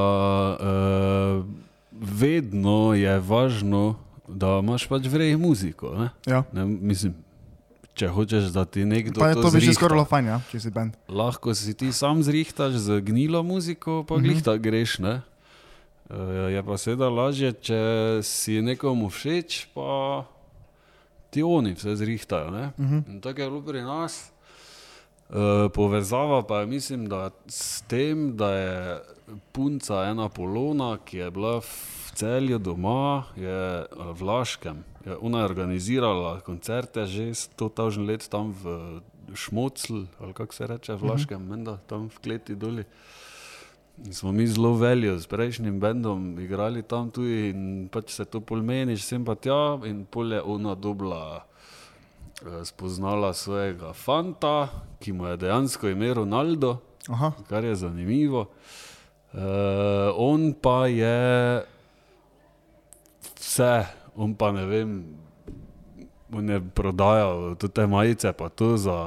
uh, 0.53 1.45
vedno 1.91 2.93
je 2.93 3.19
važno, 3.19 3.95
da 4.27 4.59
imaš 4.59 4.87
pač 4.87 5.07
vrej 5.07 5.37
muziko. 5.37 5.93
Ne? 5.95 6.09
Ja. 6.25 6.43
Ne, 6.51 6.65
mislim, 6.65 7.13
če 7.93 8.07
hočeš, 8.07 8.51
da 8.51 8.65
ti 8.65 8.85
nekdo 8.85 9.19
Pa 9.19 9.29
je 9.29 9.35
to 9.37 9.51
bi 9.51 9.59
že 9.59 9.73
skoraj 9.73 9.95
bilo 9.95 10.05
fajn, 10.05 10.25
ja, 10.25 10.39
če 10.47 10.59
si 10.59 10.71
band. 10.71 10.95
Lahko 11.07 11.53
si 11.53 11.73
ti 11.73 11.91
sam 11.91 12.23
zrihtaš 12.23 12.79
z 12.81 12.99
gnilo 13.01 13.43
muziko, 13.43 14.03
pa 14.03 14.15
Mhm. 14.15 14.23
glih 14.23 14.39
ta 14.41 14.55
greš. 14.55 14.99
Ne? 14.99 15.21
Uh, 16.09 16.49
je 16.49 16.59
pa 16.59 16.75
seveda 16.75 17.07
lažje, 17.07 17.53
če 17.53 17.79
si 18.23 18.59
nekomu 18.59 19.07
všeč, 19.07 19.71
pa 19.71 20.23
ti 21.29 21.39
oni 21.39 21.71
vse 21.71 21.95
zrihtajo. 21.95 22.51
Ne? 22.51 22.65
Mhm. 22.79 22.97
In 23.07 23.21
tako 23.21 23.41
je 23.41 23.49
bilo 23.49 23.61
pri 23.61 23.81
nas. 23.83 24.30
Uh, 25.31 25.71
povezava 25.71 26.41
pa 26.43 26.59
je, 26.59 26.65
mislim, 26.65 27.05
da 27.07 27.29
s 27.47 27.81
tem, 27.87 28.35
da 28.35 28.51
je 28.51 29.01
punca 29.51 30.03
ena 30.03 30.29
polona, 30.29 30.97
ki 31.05 31.17
je 31.17 31.31
bila 31.31 31.59
v 31.59 32.11
celju 32.19 32.59
doma, 32.59 33.23
je 33.35 33.61
eh, 33.81 34.11
v 34.13 34.21
Laškem. 34.21 34.83
Je 35.05 35.15
ona 35.17 35.39
je 35.39 35.45
organizirala 35.45 36.39
koncerte 36.45 37.05
že 37.05 37.31
100 37.31 38.07
let 38.07 38.27
tam 38.29 38.51
v 38.51 38.99
Šmocl, 39.33 40.05
ali 40.19 40.33
kako 40.33 40.53
se 40.53 40.67
reče 40.67 40.93
v 40.93 41.03
Laškem, 41.03 41.41
uh 41.41 41.47
-huh. 41.47 41.49
menda 41.49 41.77
tam 41.87 42.09
v 42.09 42.19
kleti 42.19 42.55
doli. 42.55 42.83
In 44.05 44.13
smo 44.13 44.31
mi 44.31 44.47
zelo 44.47 44.73
veljo 44.73 45.19
s 45.19 45.27
prejšnjim 45.27 45.79
bendom 45.79 46.39
igrali 46.39 46.83
tam 46.83 47.11
tudi 47.11 47.49
in 47.49 47.89
pač 47.91 48.09
se 48.09 48.25
to 48.25 48.39
polmeniš, 48.39 49.03
sem 49.03 49.25
pa 49.25 49.35
tja 49.35 49.79
in 49.85 50.05
pol 50.05 50.33
je 50.33 50.41
ona 50.41 50.75
dobila 50.75 51.37
eh, 51.37 51.50
spoznala 52.63 53.33
svojega 53.33 53.93
fanta, 53.93 54.69
ki 54.99 55.13
mu 55.13 55.25
je 55.25 55.37
dejansko 55.37 55.89
ime 55.89 56.13
Ronaldo, 56.13 56.77
Aha, 57.09 57.31
kar 57.49 57.63
je 57.63 57.75
zanimivo. 57.75 58.45
Uh, 59.33 59.39
on 60.15 60.53
pa 60.53 60.87
je 60.87 61.63
vse, 63.39 63.85
on 64.15 64.35
pa 64.35 64.51
ne 64.51 64.65
vem, 64.65 65.03
on 66.33 66.49
je 66.49 66.61
prodajal 66.75 67.55
te 67.55 67.87
majice, 67.87 68.33
pa 68.33 68.49
to 68.49 68.77
za 68.77 68.97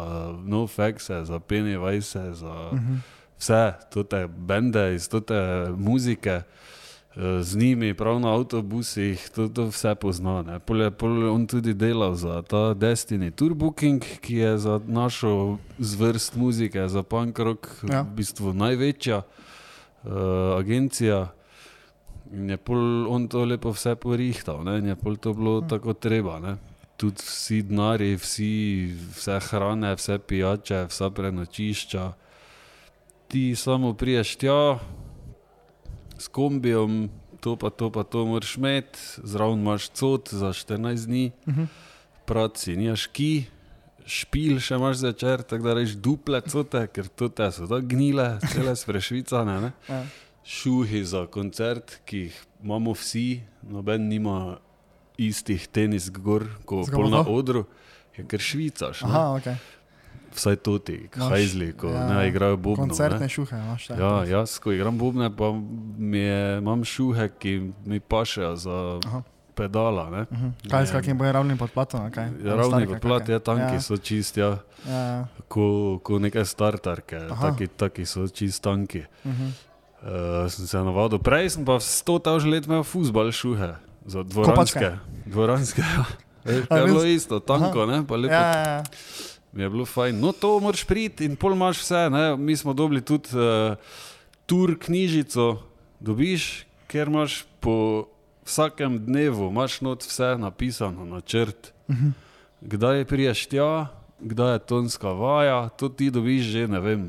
NoFX, 0.44 1.10
za 1.22 1.38
Pennywise, 1.38 2.32
za 2.32 2.70
uh 2.72 2.78
-huh. 2.78 2.98
vse, 3.38 3.72
te 4.08 4.26
bende 4.26 4.94
iz 4.94 5.08
te 5.08 5.68
muzike. 5.76 6.30
eh, 6.30 6.42
Z 7.16 7.56
njimi, 7.56 7.94
prav 7.94 8.20
na 8.20 8.34
avtobusih, 8.34 9.30
to, 9.34 9.46
to 9.48 9.68
vse 9.70 9.94
pozna. 9.94 10.58
Pol 10.66 10.82
je 10.82 10.90
pol 10.90 11.30
on 11.30 11.46
tudi 11.46 11.74
delal 11.74 12.14
za 12.18 12.42
ta 12.42 12.74
Destiny 12.74 13.30
Tour 13.30 13.54
Booking, 13.54 14.02
ki 14.20 14.34
je 14.34 14.58
za 14.58 14.80
našo 14.86 15.58
zvrst 15.78 16.34
muzike, 16.36 16.88
za 16.88 17.02
punk 17.02 17.38
rock, 17.38 17.68
Ja. 17.86 18.02
v 18.02 18.18
bistvu 18.18 18.50
največja 18.52 19.22
uh, 19.22 20.10
agencija. 20.58 21.30
In 22.34 22.50
je 22.50 22.56
pol 22.56 23.06
on 23.06 23.28
to 23.30 23.44
lepo 23.44 23.70
vse 23.70 23.94
porihtal, 23.94 24.64
ne? 24.66 24.78
in 24.82 24.86
je 24.86 24.96
pol 24.96 25.14
to 25.16 25.34
bilo 25.38 25.60
tako 25.62 25.94
treba. 25.94 26.40
Ne? 26.42 26.56
Tudi 26.96 27.22
vsi 27.22 27.62
denari, 27.62 28.16
vsi, 28.18 28.90
vse 29.14 29.38
hrane, 29.38 29.94
vse 29.94 30.18
pijače, 30.18 30.86
vsa 30.90 31.10
prenočišča. 31.10 32.12
Ti 33.28 33.54
samo 33.56 33.94
priješ 33.94 34.36
tja 34.36 34.78
s 36.18 36.28
kombijem, 36.28 37.08
to 37.40 37.56
pa 37.60 37.70
to, 37.70 37.90
pa 37.90 38.04
to 38.04 38.24
moraš 38.26 38.56
imeti, 38.56 38.98
zraven 39.22 39.60
imaš 39.60 39.90
cot 39.90 40.32
za 40.32 40.52
14 40.52 41.06
dni, 41.06 41.30
praci, 42.24 42.76
nimaš 42.76 43.08
ki. 43.12 43.32
Špil 44.04 44.58
še 44.60 44.76
imaš 44.76 44.98
začer, 45.00 45.40
tako 45.48 45.64
da 45.64 45.74
rečeš 45.78 45.94
duple 46.04 46.42
cote, 46.44 46.82
ker 46.92 47.06
to 47.08 47.30
te 47.32 47.46
so 47.48 47.64
tako 47.64 47.88
gnile, 47.88 48.34
cele 48.52 48.74
sprešvicane. 48.76 49.54
Ne? 49.62 49.70
ja. 49.88 50.02
šuhi 50.44 51.00
za 51.08 51.26
koncert, 51.26 52.00
ki 52.04 52.18
jih 52.26 52.40
imamo 52.62 52.92
vsi, 52.92 53.40
noben 53.64 54.08
nima 54.08 54.58
istih 55.16 55.64
tenis 55.72 56.10
gor, 56.12 56.44
kot 56.68 56.92
na 57.08 57.24
odru, 57.24 57.64
je 58.16 58.26
ker 58.28 58.40
švicaš. 58.40 59.02
ne. 59.02 59.08
Aha, 59.08 59.24
ok. 59.38 59.48
Vsaj 60.34 60.56
to 60.58 60.78
ti, 60.80 61.08
Imaš- 61.08 61.28
hajzli, 61.28 61.72
ko 61.72 61.86
ja, 61.86 62.00
ja, 62.00 62.08
ne 62.10 62.28
igrajo 62.28 62.56
bobno. 62.56 62.84
Koncertne 62.84 63.20
Ne. 63.20 63.28
šuhe 63.28 63.54
imaš. 63.56 63.90
ja. 63.90 63.96
Ja, 63.96 64.24
jaz, 64.26 64.58
ko 64.58 64.72
igram 64.72 64.98
bobne, 64.98 65.30
pa 65.30 65.44
je, 66.10 66.58
imam 66.58 66.84
šuhe, 66.84 67.28
ki 67.30 67.52
mi 67.84 68.00
pašejo 68.00 68.56
za 68.56 68.76
Aha. 69.00 69.22
pedala. 69.54 70.10
Ne. 70.10 70.22
Mhm. 70.28 70.48
Kaj 70.66 70.82
s 70.82 70.88
Ne. 70.88 70.94
kakim 70.94 71.18
bojo 71.18 71.32
ravnim 71.32 71.54
podplatom? 71.56 72.10
Okay. 72.10 72.26
Ja, 72.42 72.54
ravni 72.56 72.86
podplat, 72.88 73.28
ja, 73.28 73.38
tanki 73.38 73.74
ja. 73.74 73.80
so 73.80 73.96
čist, 73.96 74.36
ja, 74.36 74.58
Ja, 74.84 74.92
ja. 74.92 75.24
ko, 75.48 75.64
ko 76.02 76.18
neke 76.18 76.44
startarke, 76.44 77.16
Aha. 77.30 77.50
taki, 77.50 77.66
taki 77.68 78.02
so 78.04 78.26
čist 78.26 78.62
tanki. 78.62 79.04
Mhm. 79.24 79.48
Uh, 80.02 80.10
sem 80.48 80.66
se 80.66 80.76
navadil. 80.78 81.18
Prej 81.18 81.50
sem 81.50 81.64
pa 81.64 81.72
100 81.74 82.18
tavž 82.20 82.44
let 82.44 82.66
imel 82.66 82.82
fusbal 82.82 83.30
šuhe 83.30 83.74
za 84.04 84.22
dvoranske. 84.22 84.98
Dvoranske, 85.26 85.80
ja. 85.80 86.04
Je 86.44 86.84
bilo 86.84 87.00
isto, 87.04 87.40
tanko, 87.40 87.86
ne, 87.86 88.04
pa 88.04 88.16
lepo. 88.16 88.28
Ja, 88.28 88.40
ja, 88.42 88.68
ja. 88.68 88.82
Mi 89.54 89.62
je 89.62 89.70
bilo 89.70 89.86
fajn. 89.86 90.18
No, 90.20 90.32
to 90.32 90.58
moraš 90.60 90.82
priti 90.84 91.24
in 91.24 91.36
pol 91.38 91.54
imaš 91.54 91.84
vse. 91.84 92.08
Ne? 92.10 92.36
Mi 92.36 92.56
smo 92.56 92.74
dobili 92.74 93.00
tudi 93.00 93.30
uh, 93.38 93.76
tur 94.46 94.74
knjižico, 94.78 95.62
dobiš, 96.00 96.66
ker 96.90 97.08
imaš 97.08 97.44
po 97.60 98.06
vsakem 98.44 98.98
dnevu, 99.06 99.48
imaš 99.48 99.80
not 99.80 100.02
vse 100.02 100.34
napisano 100.38 101.04
na 101.04 101.20
črt. 101.20 101.72
Kdaj 102.60 103.04
priješ 103.04 103.46
tja, 103.46 103.86
kdaj 104.20 104.52
je 104.52 104.58
tonska 104.58 105.12
vaja, 105.12 105.68
to 105.68 105.88
ti 105.88 106.10
dobiš 106.10 106.42
že, 106.42 106.66
ne 106.68 106.80
vem, 106.80 107.02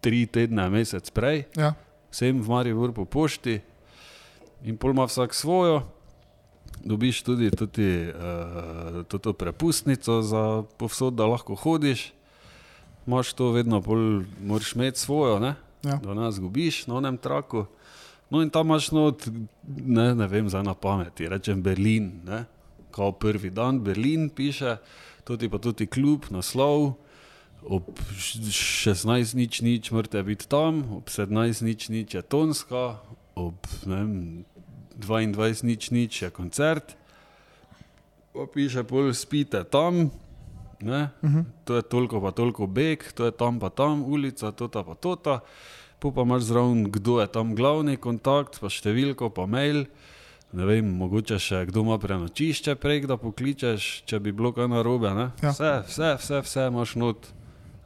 tri 0.00 0.26
tedne, 0.26 0.66
mesec 0.70 1.10
prej, 1.10 1.44
ja. 1.56 1.74
vsem 2.10 2.42
v 2.42 2.48
Maribor 2.48 2.92
po 2.92 3.04
pošti 3.04 3.60
in 4.62 4.76
pol 4.76 4.90
ima 4.90 5.06
vsak 5.06 5.34
svojo. 5.34 5.82
Dobiš 6.84 7.22
tudi 7.22 7.50
tudi, 7.50 8.10
uh, 8.10 9.04
to 9.06 9.32
prepustnico 9.32 10.22
za 10.22 10.62
povsod, 10.76 11.14
da 11.14 11.26
lahko 11.26 11.54
hodiš. 11.54 12.12
Imaš 13.06 13.32
to 13.32 13.50
vedno, 13.50 13.82
pol, 13.82 14.22
moraš 14.42 14.74
imeti 14.74 14.98
svojo, 14.98 15.38
ne? 15.38 15.54
Ja. 15.82 15.96
da 15.96 16.14
nas 16.14 16.34
zgubiš 16.34 16.86
na 16.86 16.94
onem 16.94 17.16
traku. 17.18 17.64
No 18.30 18.42
in 18.42 18.50
tam 18.50 18.66
imaš 18.66 18.90
not, 18.90 19.26
ne, 19.66 20.14
ne 20.14 20.26
vem, 20.26 20.48
zdaj 20.48 20.62
na 20.62 20.74
pameti, 20.74 21.28
rečem 21.28 21.62
Berlin, 21.62 22.20
ne? 22.24 22.44
kao 22.90 23.12
prvi 23.12 23.50
dan 23.50 23.80
Berlin 23.80 24.28
piše, 24.28 24.76
tudi 25.24 25.48
pa 25.48 25.58
tudi 25.58 25.86
klub, 25.86 26.24
naslov. 26.30 26.94
Ob 27.62 27.82
š- 28.18 28.38
16 28.90 29.34
nič 29.34 29.60
nič 29.60 29.90
morate 29.90 30.22
biti 30.22 30.48
tam, 30.48 30.82
ob 30.92 31.08
17 31.08 31.62
nič 31.62 31.88
nič 31.88 32.14
je 32.14 32.22
tonska, 32.22 32.98
ob 33.34 33.54
vem, 33.86 34.44
22 35.04 35.64
nič 35.64 35.90
nič 35.90 36.22
je 36.22 36.30
koncert. 36.30 36.96
Pa 38.32 38.46
piše, 38.48 38.84
pol 38.88 39.12
spite 39.12 39.64
tam, 39.64 40.10
ne? 40.80 41.10
Uh 41.22 41.30
-huh. 41.30 41.44
to 41.64 41.76
je 41.76 41.82
toliko 41.82 42.20
pa 42.20 42.30
toliko 42.30 42.66
beg, 42.66 43.12
to 43.12 43.24
je 43.24 43.30
tam 43.30 43.60
pa 43.60 43.70
tam 43.70 44.02
ulica, 44.02 44.52
tota 44.52 44.84
pa 44.84 44.94
tota. 44.94 45.40
Po 45.98 46.10
pa 46.10 46.22
imaš 46.22 46.42
zraven, 46.42 46.90
kdo 46.90 47.20
je 47.20 47.26
tam 47.26 47.54
glavni 47.54 47.96
kontakt, 47.96 48.60
pa 48.60 48.66
številko, 48.66 49.30
pa 49.30 49.46
mail. 49.46 49.86
Ne 50.52 50.66
vem, 50.66 50.84
mogoče 50.84 51.38
še 51.38 51.66
kdo 51.66 51.80
ima 51.80 51.98
prenočišče 51.98 52.74
prej, 52.74 53.06
da 53.06 53.16
pokličeš, 53.16 54.02
če 54.04 54.20
bi 54.20 54.32
bilo 54.32 54.52
kaj 54.52 54.68
narobe. 54.68 55.14
ne. 55.14 55.30
Ja. 55.42 55.50
Vse, 55.50 55.82
vse, 55.86 56.16
vse, 56.18 56.40
vse 56.40 56.66
imaš 56.68 56.94
not. 56.96 57.28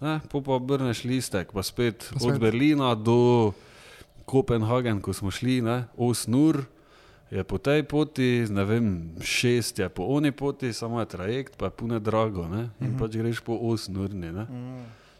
Ne, 0.01 0.21
po 0.29 0.43
pa 0.45 0.59
obrneš 0.59 1.05
listek, 1.05 1.53
pa 1.53 1.63
spet, 1.63 2.11
pa 2.13 2.19
spet. 2.21 2.33
od 2.33 2.41
Berlina 2.41 2.95
do 2.95 3.53
Kopenhagen, 4.25 5.01
ko 5.01 5.13
smo 5.13 5.31
šli, 5.31 5.63
8 5.63 6.35
ur 6.37 6.67
je 7.29 7.43
po 7.43 7.59
tej 7.59 7.83
poti, 7.83 8.47
ne 8.47 8.65
vem, 8.65 8.87
6 9.17 9.79
je 9.79 9.89
po 9.89 10.03
oni 10.05 10.31
poti, 10.31 10.73
samo 10.73 11.01
je 11.01 11.07
trajekt, 11.07 11.57
pa 11.57 11.65
je 11.65 11.71
pune 11.73 11.99
drago. 11.99 12.47
Ne? 12.47 12.71
In 12.81 12.89
Mhm. 12.89 12.99
pač 12.99 13.11
greš 13.13 13.41
po 13.41 13.53
8 13.55 13.97
urni. 13.97 14.31
Ne? 14.31 14.47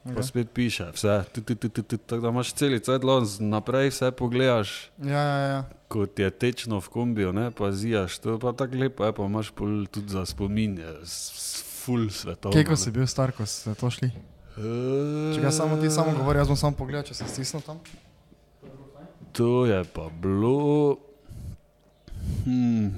Pa 0.07 0.23
spet 0.23 0.47
piše, 0.49 0.87
vse, 0.89 1.25
tu, 1.33 1.41
tu, 1.41 1.55
tu, 1.57 1.69
tu, 1.69 1.83
tu, 1.83 1.97
tako 1.99 2.23
da 2.23 2.29
imaš 2.29 2.53
cel 2.53 2.79
cel 2.79 3.01
naprej, 3.41 3.91
vse 3.91 4.11
pogledaš, 4.13 4.91
Ja, 5.01 5.19
ja, 5.19 5.39
ja. 5.49 5.61
kot 5.89 6.15
je 6.15 6.31
tečno 6.31 6.79
v 6.79 6.89
kombiju, 6.89 7.33
ne? 7.33 7.51
pa 7.51 7.73
zijaš, 7.73 8.19
to 8.19 8.31
je 8.31 8.39
pa 8.39 8.53
tako 8.53 8.77
lepo, 8.77 9.03
je, 9.03 9.13
pa 9.13 9.23
imaš 9.25 9.51
tudi 9.91 10.07
za 10.07 10.23
spomin, 10.23 10.79
je 10.79 10.93
full 11.77 12.07
svetovno. 12.09 12.55
Kje, 12.55 12.77
si 12.77 12.91
bil 12.91 13.07
star, 13.07 13.33
ko 13.33 13.43
ste 13.43 13.75
to 13.75 13.91
šli? 13.91 14.07
Eh, 14.57 15.35
Če 15.35 15.41
ga 15.41 15.51
samo 15.51 15.75
ti 15.77 15.91
samo 15.91 16.15
govori, 16.15 16.39
jaz 16.39 16.49
bom 16.49 16.57
samo 16.57 16.77
pogledal, 16.77 17.03
če 17.03 17.15
se 17.15 17.27
stisnil 17.27 17.63
tam. 17.63 17.83
To 19.33 19.67
je 19.67 19.85
pa 19.85 20.07
bilo, 20.13 20.97
hmm, 22.45 22.91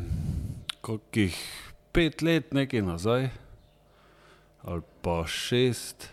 kakih 0.81 1.37
pet 1.93 2.23
let 2.23 2.53
nekaj 2.53 2.83
nazaj, 2.83 3.29
ali 4.63 4.83
pa 5.03 5.27
šest, 5.27 6.09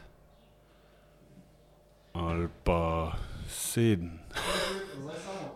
ali 2.14 2.48
pa 2.64 3.12
sedem, 3.50 4.20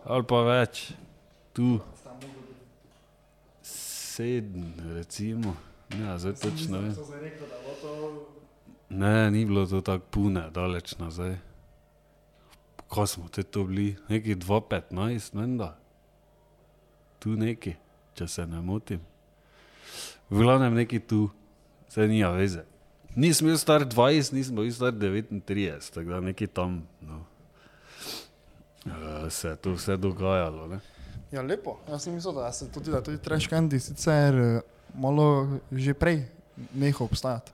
ali 0.04 0.28
pa 0.28 0.43
več, 0.48 0.91
tu. 1.54 1.80
Sedem, 3.63 4.74
recimo, 4.98 5.56
ne, 5.95 6.17
zdaj 6.19 6.36
točno 6.41 6.82
ne 6.82 6.89
vem. 6.89 6.95
Ne, 8.89 9.32
ni 9.32 9.45
bilo 9.45 9.65
to 9.69 9.82
tako 9.82 10.06
pune, 10.12 10.50
daleč 10.52 10.98
nazaj. 11.00 11.38
Ko 12.89 13.06
smo 13.08 13.30
te 13.30 13.43
to 13.43 13.63
bili, 13.63 13.93
neki 14.10 14.36
2-15, 14.36 15.36
menda. 15.38 15.78
Tu 17.19 17.36
neki, 17.36 17.75
če 18.15 18.27
se 18.27 18.45
ne 18.47 18.62
motim. 18.62 19.01
V 20.29 20.43
glavnem 20.43 20.73
neki 20.73 20.99
tu, 20.99 21.29
se 21.89 22.08
nija 22.08 22.29
veze. 22.32 22.63
Nisem 23.15 23.49
bil 23.49 23.58
star 23.58 23.84
20, 23.84 24.34
nisem 24.38 24.55
bil 24.55 24.69
star 24.71 24.93
39, 24.93 25.89
tako 25.93 26.10
da 26.10 26.19
neki 26.19 26.47
tam 26.47 26.82
no. 27.01 27.23
uh, 28.86 29.27
se 29.29 29.47
je 29.47 29.55
to 29.55 29.73
vse 29.73 29.97
dogajalo. 29.97 30.67
Ne? 30.67 30.79
Ja, 31.32 31.41
lepo. 31.41 31.77
Jaz 31.89 32.03
sem 32.03 32.13
mislil, 32.13 32.34
da 32.34 32.51
se 32.51 32.71
tudi, 32.71 32.91
da 32.91 33.01
tudi 33.03 33.17
trash 33.21 33.49
candy 33.49 33.79
sicer 33.79 34.36
eh, 34.36 34.62
malo 34.93 35.60
že 35.71 35.93
prej 35.93 36.23
nehal 36.73 37.05
obstajati. 37.05 37.51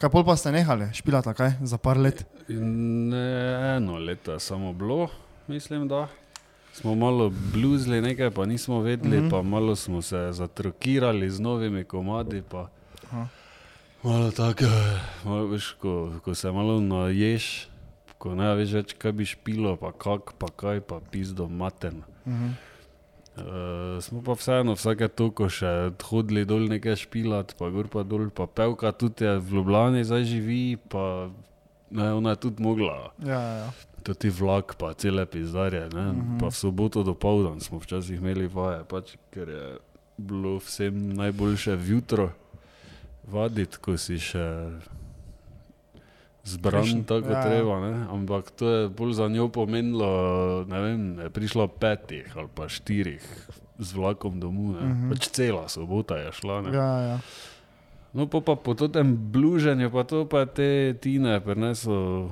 Kaj 0.00 0.08
pol 0.08 0.24
pa 0.24 0.36
ste 0.36 0.52
nehali 0.52 0.88
špilati, 0.96 1.34
kaj, 1.36 1.58
za 1.60 1.76
par 1.76 2.00
let? 2.00 2.24
Ne, 2.48 3.76
eno 3.76 3.98
leto 4.00 4.32
je 4.32 4.40
samo 4.40 4.72
bilo, 4.72 5.08
mislim, 5.48 5.88
da. 5.88 6.08
Smo 6.80 6.94
malo 6.94 7.30
bluzili 7.52 8.00
nekaj, 8.00 8.30
pa 8.30 8.46
nismo 8.46 8.80
vedeli, 8.80 9.20
mm 9.20 9.26
-hmm. 9.26 9.30
pa 9.30 9.42
malo 9.42 9.76
smo 9.76 10.02
se 10.02 10.28
zatrokirali 10.32 11.30
z 11.30 11.40
novimi 11.40 11.84
komadi. 11.84 12.42
Pa 12.50 12.68
Aha. 13.10 13.26
malo 14.02 14.30
tako, 14.30 14.64
eh, 14.64 15.00
malo, 15.24 15.46
veš, 15.46 15.72
ko, 15.72 16.12
ko 16.24 16.34
se 16.34 16.52
malo 16.52 16.80
naješ, 16.80 17.68
ko 18.18 18.34
ne 18.34 18.54
veš 18.54 18.72
več, 18.72 18.92
kaj 18.92 19.12
bi 19.12 19.24
špilo, 19.24 19.76
pa 19.76 19.92
kak, 19.92 20.32
pa 20.38 20.48
kaj, 20.56 20.80
pa 20.80 21.00
pizdo 21.10 21.48
maten. 21.48 22.02
Mhm. 22.26 22.48
Uh, 23.36 24.02
smo 24.02 24.22
pa 24.22 24.32
vseeno 24.32 24.74
vsake 24.74 25.08
toliko 25.08 25.46
še 25.48 25.92
hodili 26.02 26.44
dol 26.44 26.66
nekaj 26.68 26.96
špilat, 26.96 27.54
pa 27.58 27.70
gor 27.70 27.88
pa 27.88 28.02
dol, 28.02 28.26
pa 28.30 28.46
pevka 28.46 28.92
tudi 28.92 29.24
je 29.24 29.38
v 29.38 29.54
Ljubljani 29.54 30.04
zdaj 30.04 30.24
živi, 30.24 30.76
pa 30.76 31.30
ne, 31.90 32.12
ona 32.12 32.30
je 32.30 32.36
tudi 32.36 32.62
mogla. 32.62 33.12
Ja, 33.24 33.40
ja, 33.40 33.70
ti 34.14 34.30
vlak, 34.30 34.74
pa 34.78 34.94
cele 34.94 35.26
pizdarje. 35.26 35.86
Mm 35.86 35.92
-hmm. 35.92 36.40
Pa 36.40 36.46
v 36.48 36.54
soboto 36.54 37.02
do 37.02 37.14
povdan 37.14 37.60
smo 37.60 37.78
včasih 37.78 38.18
imeli 38.18 38.46
vaje, 38.46 38.84
pač, 38.88 39.16
ker 39.30 39.48
je 39.48 39.78
bilo 40.16 40.56
vsem 40.58 41.14
najboljše 41.14 41.76
vjutro 41.76 42.30
vaditi, 43.30 43.78
ko 43.80 43.96
si 43.96 44.18
še 44.18 44.70
zbran, 46.44 47.04
tako 47.04 47.32
ja, 47.32 47.42
treba. 47.42 47.80
Ne? 47.80 48.06
Ampak 48.10 48.50
to 48.50 48.68
je 48.68 48.88
bolj 48.88 49.12
za 49.12 49.28
njo 49.28 49.48
pomenilo, 49.48 50.64
ne 50.68 50.80
vem, 50.80 51.18
je 51.18 51.30
prišlo 51.30 51.68
petih 51.68 52.36
ali 52.36 52.48
pa 52.54 52.68
štirih 52.68 53.22
z 53.78 53.92
vlakom 53.96 54.40
domov. 54.40 54.64
Mm 54.64 54.88
Mhm. 54.88 54.92
-hmm. 54.92 55.08
Pač 55.10 55.28
cela 55.28 55.68
sobota 55.68 56.16
je 56.16 56.32
šla. 56.32 56.62
Ne? 56.62 56.76
ja, 56.76 56.98
ja. 57.00 57.18
No, 58.12 58.26
pa, 58.26 58.40
pa 58.40 58.56
po 58.58 58.74
tem 58.74 59.14
bluženju, 59.14 59.90
pa 59.90 60.02
to 60.02 60.26
pa 60.26 60.46
te 60.46 60.94
tine 61.00 61.40
preneslo 61.40 62.30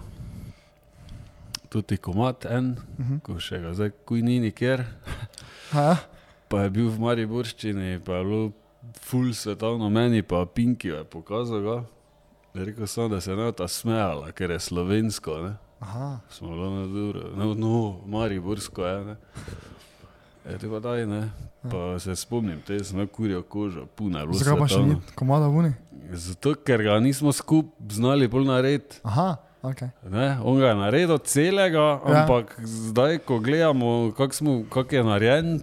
tudi 1.68 1.96
komat 1.96 2.44
en, 2.44 2.76
Uh 2.98 3.06
-huh. 3.06 3.20
ko 3.20 3.38
še 3.40 3.58
ga 3.60 3.74
zdaj 3.74 3.90
kuj 4.04 4.22
ni 4.22 4.40
nikjer, 4.40 4.84
Ha, 5.70 5.96
pa 6.48 6.62
je 6.62 6.70
bil 6.70 6.88
v 6.88 6.98
Mariborščini, 6.98 8.00
pa 8.00 8.12
je 8.14 8.24
bilo 8.24 8.52
ful 9.00 9.32
svetovno 9.34 9.88
meni, 9.90 10.22
pa 10.22 10.46
Pinki 10.46 10.88
je 10.88 11.04
pokazal 11.04 11.60
ga. 11.60 11.84
Je 12.54 12.64
Rekel 12.64 12.86
sem, 12.86 13.10
da 13.10 13.20
se 13.20 13.34
bo 13.36 13.52
ta 13.52 13.68
smejala, 13.68 14.32
ker 14.32 14.50
je 14.50 14.58
slovensko, 14.60 15.42
ne. 15.42 15.56
aha, 15.80 16.20
Smo 16.30 16.48
bilo 16.48 16.70
na 16.70 16.86
duro, 16.86 17.20
no, 17.36 17.54
no 17.54 18.00
Mariborsko 18.06 18.84
je, 18.84 19.04
ne. 19.04 19.16
Je 20.50 20.70
pa 20.70 20.80
daj, 20.80 21.06
ne. 21.06 21.30
Pa 21.62 21.98
se 21.98 22.16
spomnim, 22.16 22.60
te 22.66 22.76
imel 22.92 23.06
kurjo 23.06 23.42
kožo, 23.42 23.86
puna, 23.86 24.24
bilo 24.26 24.38
zakaj 24.38 24.58
pa 24.58 24.68
še 24.68 24.78
ni 24.78 24.96
komada 25.14 25.46
vuni? 25.46 25.72
Zato, 26.10 26.54
ker 26.54 26.82
ga 26.82 27.00
nismo 27.00 27.32
skupaj 27.32 27.70
znali 27.90 28.28
bolj 28.28 28.44
narediti. 28.46 29.00
Aha, 29.02 29.36
ok. 29.62 29.80
Ne, 30.10 30.38
on 30.44 30.58
ga 30.58 30.66
je 30.66 30.74
naredil 30.74 31.18
celega, 31.18 31.78
Ja. 31.78 32.22
ampak 32.22 32.60
zdaj, 32.62 33.18
ko 33.18 33.38
gledamo, 33.38 34.12
kako 34.16 34.62
kako 34.70 34.94
je 34.94 35.04
narejen, 35.04 35.60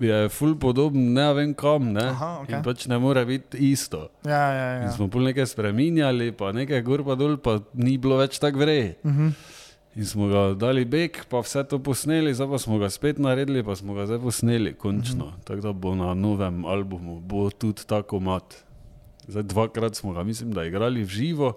je 0.00 0.28
ful 0.28 0.54
podoben, 0.56 1.12
ne 1.12 1.32
vem 1.34 1.54
kam. 1.54 1.92
Ne? 1.92 2.04
Aha, 2.08 2.40
okej. 2.42 2.56
In 2.56 2.62
pač 2.64 2.86
ne 2.88 2.98
more 2.98 3.24
biti 3.24 3.58
isto. 3.70 4.08
Ja, 4.24 4.52
ja, 4.52 4.66
In 4.80 4.88
ja. 4.88 4.92
smo 4.92 5.08
pol 5.08 5.22
nekaj 5.28 5.46
spremenjali, 5.46 6.32
pa 6.32 6.52
nekaj 6.52 6.80
gor 6.82 7.04
pa 7.04 7.14
dol, 7.14 7.36
pa 7.36 7.60
ni 7.76 7.98
bilo 8.00 8.16
več 8.16 8.38
tako 8.40 8.64
vrej. 8.64 8.94
Uh 9.04 9.12
-huh. 9.12 9.32
In 9.96 10.06
smo 10.06 10.28
ga 10.30 10.54
dali 10.54 10.84
bek, 10.84 11.26
pa 11.28 11.40
vse 11.42 11.64
to 11.68 11.78
posneli, 11.82 12.34
zdaj 12.34 12.48
pa 12.48 12.58
smo 12.58 12.78
ga 12.78 12.90
spet 12.90 13.18
naredili, 13.18 13.62
pa 13.62 13.74
smo 13.76 13.94
ga 13.94 14.06
zdaj 14.06 14.18
posneli, 14.18 14.74
končno. 14.74 15.24
Mm 15.24 15.30
-hmm. 15.30 15.44
Tako 15.44 15.60
da 15.60 15.72
bo 15.72 15.94
na 15.94 16.14
novem 16.14 16.64
albumu 16.64 17.20
bo 17.20 17.50
tudi 17.50 17.82
tako 17.86 18.20
mat. 18.20 18.64
Zdaj 19.28 19.42
dvakrat 19.42 19.94
smo 19.94 20.12
ga, 20.12 20.22
mislim, 20.22 20.52
da 20.52 20.64
igrali 20.64 21.02
v 21.02 21.08
živo, 21.08 21.52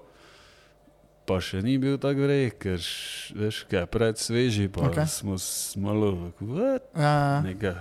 pa 1.26 1.40
še 1.40 1.62
ni 1.64 1.78
bil 1.78 1.98
tako 1.98 2.28
vrej, 2.28 2.52
ker 2.60 2.80
š- 2.80 3.36
veš, 3.38 3.64
kaj 3.72 3.86
pred 3.88 4.20
sveži, 4.20 4.68
pa 4.68 4.90
okay. 4.90 5.08
smo 5.08 5.36
malo 5.80 6.32
Ja, 6.42 6.80
ja, 6.96 7.42
nekaj 7.42 7.76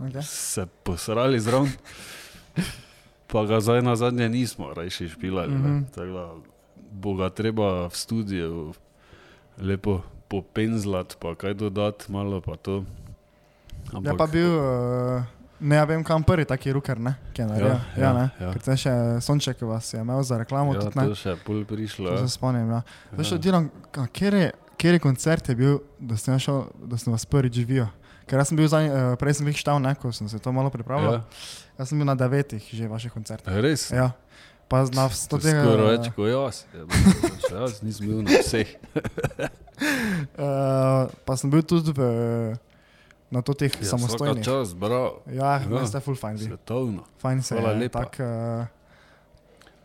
okay. 0.00 0.22
se 0.22 0.66
posrali 0.82 1.40
zraven. 1.40 1.70
Pa 3.32 3.48
ga 3.48 3.64
zdaj 3.64 3.80
na 3.80 3.96
zadnje 3.96 4.28
nismo, 4.28 4.74
rajši 4.76 5.08
špilali. 5.08 5.54
Mm. 5.54 5.64
-hmm. 5.64 5.94
Tako 5.94 6.12
da 6.12 6.24
bo 6.92 7.14
ga 7.14 7.30
treba 7.32 7.88
v 7.88 7.94
studiu 7.96 8.74
lepo 9.56 10.02
popenzlati, 10.28 11.16
pa 11.20 11.34
kaj 11.34 11.54
dodati, 11.54 12.12
malo 12.12 12.40
pa 12.40 12.56
to. 12.56 12.84
Ja, 14.04 14.14
pa 14.16 14.26
bil, 14.26 14.48
uh, 14.48 15.22
ne 15.62 15.76
ja 15.76 15.84
vem 15.84 16.02
kam 16.02 16.22
prvi 16.22 16.44
taki 16.44 16.72
ruker, 16.72 16.98
ne? 16.98 17.14
Je 17.32 17.46
naredil. 17.46 17.68
Ja, 17.68 17.78
Ja, 17.96 18.02
ja, 18.02 18.12
ne? 18.12 18.26
ja. 18.38 18.50
Ker 18.52 18.76
še 18.76 18.92
Sonček 19.20 19.62
vas 19.62 19.88
je 19.88 20.00
imel 20.00 20.22
za 20.22 20.36
reklamo, 20.36 20.74
ja, 20.74 20.80
tudi 20.80 20.98
ne. 20.98 21.06
to 21.06 21.14
še 21.14 21.36
pol 21.40 21.62
prišlo. 21.64 22.10
To 22.10 22.14
Ja. 22.14 22.26
se 22.26 22.34
spomnim, 22.34 22.66
ja. 22.68 22.82
Veš, 23.12 23.30
Ja. 23.30 23.36
oddiram, 23.36 23.70
kjer 24.12 24.34
je 24.90 24.98
koncert 24.98 25.48
je 25.48 25.54
bil, 25.54 25.78
da 25.96 26.16
sem, 26.16 26.34
šel, 26.36 26.64
da 26.82 26.98
sem 26.98 27.12
vas 27.12 27.24
prvič 27.24 27.54
živijo? 27.54 27.86
Ker 28.26 28.38
jaz 28.38 28.48
sem 28.48 28.56
bil 28.56 28.68
zadnji, 28.68 28.88
uh, 28.88 29.14
prej 29.16 29.34
sem 29.34 29.46
jih 29.46 29.56
štel, 29.56 29.78
ne, 29.78 29.94
ko 29.94 30.12
sem 30.12 30.28
se 30.28 30.38
to 30.38 30.52
malo 30.52 30.70
pripravljal. 30.70 31.12
Ja. 31.14 31.22
Jaz 31.78 31.88
sem 31.88 31.98
bil 31.98 32.06
na 32.06 32.14
devetih 32.14 32.62
že 32.64 32.86
vaših 32.86 33.12
koncertih. 33.12 33.50
Res? 33.54 33.90
Ja. 33.90 34.12
Pa 34.68 34.86
na 34.88 35.04
To 35.04 35.12
sto 35.12 35.36
je 35.36 35.42
tega. 35.44 35.62
Skoraj 35.62 35.88
več 35.90 36.06
kot 36.16 36.26
jaz. 36.26 36.56
Ja, 36.72 36.84
še 37.40 37.54
jaz 37.54 37.82
nisem 37.82 38.06
bil 38.08 38.22
na 38.22 38.38
vseh. 38.38 38.68
Uh, 40.38 41.10
pa 41.26 41.36
sem 41.36 41.50
bil 41.50 41.62
tudi 41.62 41.92
v, 41.92 42.00
na 43.32 43.40
to 43.40 43.54
teh 43.54 43.72
Ja, 43.72 43.88
samostojnih. 43.88 44.44
čas, 44.44 44.74
bro. 44.74 45.24
Ja, 45.26 45.56
Ja. 45.58 45.64
ja. 45.72 45.86
ste 45.86 45.98
full 45.98 46.14
fine. 46.14 46.36
Bil. 46.36 46.46
Svetovno. 46.46 47.02
Fajn 47.16 47.40
se 47.40 47.54
Hvala 47.54 47.72
je. 47.72 47.78
lepa. 47.80 47.98
Tak, 48.00 48.12
uh, 48.14 48.26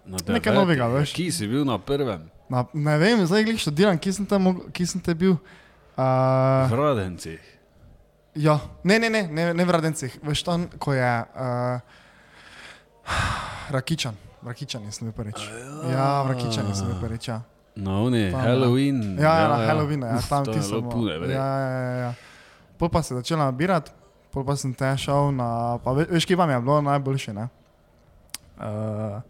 Na 0.05 0.17
Nekaj 0.19 0.27
devetih. 0.29 0.53
novega, 0.53 0.85
veš. 0.89 1.11
Ki 1.13 1.27
si 1.29 1.47
bil 1.47 1.63
na 1.63 1.77
prvem? 1.77 2.27
na, 2.47 2.63
ne 2.73 2.95
vem, 2.95 3.19
zdaj 3.21 3.43
glej 3.43 3.57
študiram, 3.57 3.97
kje 3.97 4.13
sem 4.13 4.25
tam, 4.25 4.41
kje 4.69 4.85
sem 4.87 5.01
te 5.01 5.11
bil. 5.13 5.35
Uh, 5.93 6.63
V 6.65 6.73
Radencih. 6.73 7.43
ja, 8.33 8.55
ne, 8.83 8.95
ne, 8.97 9.09
ne, 9.09 9.23
ne, 9.25 9.43
ne 9.51 9.63
v 9.63 9.69
Radencih, 9.69 10.15
veš 10.21 10.43
tam, 10.43 10.67
ko 10.73 10.93
je 10.93 11.03
uh, 11.03 11.79
Rakičan. 13.69 14.15
Rakičan 14.39 14.79
sem 14.87 15.07
bil 15.07 15.13
prvič. 15.13 15.39
Ja, 15.87 16.23
v 16.23 16.31
Rakičan 16.33 16.71
sem 16.71 16.87
bil 16.87 16.99
prvič. 16.99 17.27
Ja, 17.27 17.43
Na 17.75 17.99
oni, 17.99 18.31
Tam, 18.31 18.39
ja. 18.39 18.45
Halloween. 18.47 18.97
ja, 19.17 19.31
ja 19.35 19.45
na 19.47 19.57
Halloween, 19.65 20.01
ja, 20.01 20.17
tam 20.23 20.41
ti 20.43 20.55
je 20.55 20.81
pune, 20.81 21.11
ja, 21.11 21.19
verjetno. 21.19 21.35
ja, 21.35 21.51
ja, 21.59 21.93
ja. 21.99 22.11
Pol 22.77 22.89
pa 22.89 23.01
se 23.01 23.09
je 23.09 23.17
začela 23.17 23.45
nabirati, 23.45 23.91
pol 24.29 24.43
pa 24.43 24.55
sem 24.55 24.69
te 24.71 24.85
šel 24.95 25.31
na, 25.31 25.47
pa 25.77 25.91
ve, 25.91 26.05
veš, 26.07 26.25
kje 26.25 26.35
vam 26.35 26.49
je 26.49 26.59
bilo 26.59 26.81
najboljše, 26.83 27.33
ne? 27.33 27.47
Uh, 28.57 29.21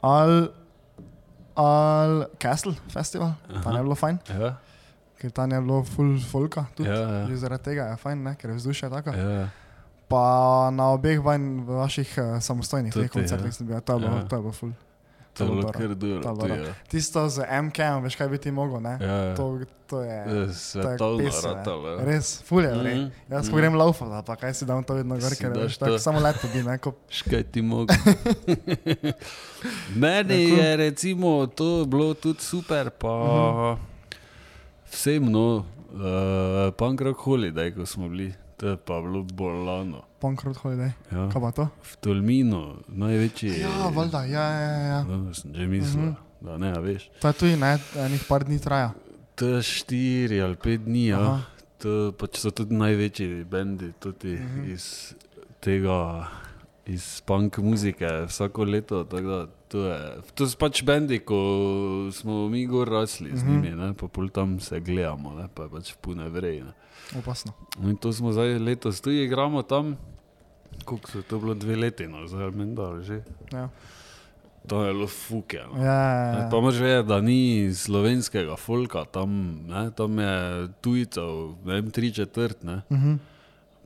al, 0.00 0.48
al 1.56 2.12
Castle 2.36 2.74
Festival, 2.88 3.32
tam 3.48 3.62
Aha. 3.64 3.76
je 3.76 3.82
bilo 3.82 3.94
fajn, 3.96 4.18
Ja, 4.30 4.54
ker 5.16 5.30
tam 5.30 5.50
je 5.50 5.60
bilo 5.60 5.82
full 5.84 6.18
folka, 6.20 6.66
tudi. 6.74 6.88
ja, 6.88 7.26
ja. 7.26 7.36
Zaradi 7.36 7.64
tega 7.64 7.84
je 7.86 7.96
fajn, 7.96 8.22
ne? 8.22 8.34
ker 8.34 8.50
je 8.50 8.56
vzdušje 8.56 8.90
tako. 8.90 9.10
ja. 9.12 9.48
Pa 10.06 10.22
na 10.70 10.92
obeh 10.92 11.18
vanj 11.18 11.66
vaših 11.66 12.10
uh, 12.16 12.38
samostojnih 12.38 12.94
teh 12.94 13.10
koncertih 13.10 13.46
ja. 13.46 13.52
sem 13.52 13.66
bil, 13.66 13.80
to 13.80 13.92
je 13.92 13.98
bilo, 13.98 14.16
Ja. 14.16 14.24
to 14.24 14.36
je 14.36 14.42
bilo 14.42 14.52
full. 14.52 14.70
To 15.36 15.44
je 15.44 15.50
bilo 15.50 15.68
kar 15.68 15.94
dobro. 15.94 16.56
Tisto 16.88 17.28
z 17.28 17.44
MK, 17.62 17.78
veš 18.02 18.16
kaj 18.16 18.28
bi 18.28 18.38
ti 18.38 18.50
mogel, 18.50 18.80
ne? 18.80 18.98
Ja, 18.98 19.06
ja. 19.06 19.34
To, 19.34 19.58
to 19.86 20.00
je... 20.00 20.16
Je 20.26 20.54
Svetovno 20.54 21.30
ratalo. 21.44 21.96
Res, 22.00 22.42
ful 22.42 22.60
je, 22.60 22.72
mm 22.72 22.78
Mhm, 22.78 23.10
Jaz 23.28 23.44
mhm. 23.44 23.50
ko 23.50 23.56
grem 23.56 23.74
laufati, 23.74 24.10
ali 24.10 24.24
pa 24.24 24.36
kaj 24.36 24.54
si 24.54 24.64
dam 24.64 24.80
to 24.80 24.94
vedno 24.94 25.14
gor, 25.14 25.34
ker 25.34 25.52
veš, 25.52 25.76
tako 25.76 25.98
samo 25.98 26.18
leto 26.18 26.48
bi, 26.48 26.62
ne, 26.62 26.78
ko 26.78 26.94
Škaj 27.18 27.42
ti 27.44 27.62
mogo. 27.62 27.92
Meni 29.96 30.48
cool. 30.48 30.58
je 30.58 30.76
recimo 30.78 31.28
to 31.48 31.84
bilo 31.84 32.14
tudi 32.14 32.40
super, 32.40 32.90
pa 32.90 33.12
Mhm. 33.12 33.80
vsem 34.86 35.24
no, 35.24 35.66
uh, 35.92 36.72
punk 36.72 37.00
rock 37.00 37.20
holiday, 37.20 37.68
ko 37.70 37.84
smo 37.84 38.08
bili, 38.08 38.32
to 38.56 38.68
je 38.68 38.76
pa 38.78 39.00
bilo 39.00 39.22
bolano. 39.24 40.05
Punk 40.26 40.42
road 40.42 40.58
holiday. 40.58 40.90
Ja. 41.08 41.28
Kaj 41.28 41.38
pa 41.40 41.50
to? 41.52 41.64
V 41.84 41.96
Tolminu, 42.00 42.62
največji. 42.90 43.60
Ja, 43.60 43.86
valjda, 43.88 44.24
ja, 44.26 44.42
ja, 44.42 44.60
ja, 44.60 44.82
ja. 44.88 45.00
No, 45.04 45.30
sem 45.32 45.54
že 45.54 45.66
mislil, 45.68 46.02
Mhm. 46.02 46.14
da 46.40 46.58
ne, 46.58 46.72
veš. 46.74 47.06
To 47.20 47.28
je 47.28 47.34
tudi, 47.34 47.56
ne, 47.56 47.72
enih 47.96 48.24
par 48.24 48.42
dni 48.42 48.58
traja. 48.58 48.90
To 49.34 49.46
je 49.48 49.62
štiri 49.62 50.40
ali 50.40 50.56
pet 50.56 50.82
dni, 50.82 51.06
ja. 51.06 51.20
Aha. 51.20 51.36
To 51.78 52.10
pač 52.10 52.38
so 52.38 52.50
tudi 52.50 52.74
največji 52.74 53.44
bendi, 53.44 53.92
tudi 53.94 54.34
Mhm. 54.34 54.66
iz 54.66 55.14
tega 55.60 56.26
iz 56.84 57.20
punk 57.20 57.58
muzike 57.58 58.06
vsako 58.26 58.64
leto. 58.64 59.04
Da, 59.04 59.20
to, 59.68 59.78
je, 59.84 59.98
to 60.32 60.46
so 60.46 60.56
pač 60.56 60.82
bendi, 60.82 61.18
ko 61.20 61.36
smo 62.10 62.48
mi 62.48 62.64
gor 62.64 62.88
rasli 62.88 63.30
z 63.30 63.44
njimi, 63.44 63.70
ne, 63.72 63.92
pa 63.92 64.08
pol 64.08 64.28
tam 64.28 64.58
se 64.58 64.80
gledamo, 64.80 65.34
ne, 65.34 65.48
pa 65.48 65.62
je 65.62 65.70
pač 65.70 65.94
pune 65.96 66.28
vrej. 66.28 66.62
Ne. 66.62 66.72
Opasno. 67.14 67.52
No 67.76 67.88
In 67.88 67.96
to 67.96 68.10
smo 68.10 68.32
zdaj 68.32 68.58
letos 68.58 68.98
tudi 68.98 69.22
igramo 69.22 69.62
tam, 69.62 69.96
koliko 70.84 71.10
so 71.10 71.22
to 71.22 71.38
bilo 71.38 71.54
dve 71.54 71.76
leti, 71.76 72.06
no, 72.06 72.26
zdaj 72.26 72.50
menda 72.50 73.02
že. 73.02 73.22
Ja. 73.52 73.68
To 74.66 74.82
je 74.82 74.92
bilo 74.92 75.06
fuke. 75.06 75.60
No. 75.64 75.78
Ja, 75.78 75.92
ja, 76.02 76.38
ja. 76.38 76.48
Pa 76.50 76.56
moraš 76.56 76.78
vedeti, 76.78 77.08
da 77.08 77.20
ni 77.20 77.40
slovenskega 77.72 78.56
folka, 78.56 79.04
tam, 79.06 79.30
ne, 79.64 79.90
tam 79.92 80.18
je 80.18 80.34
tujcev, 80.80 81.30
ne 81.64 81.74
vem, 81.74 81.90
tri 81.90 82.12
četrt, 82.12 82.62
ne, 82.62 82.82
Mhm. 82.90 83.14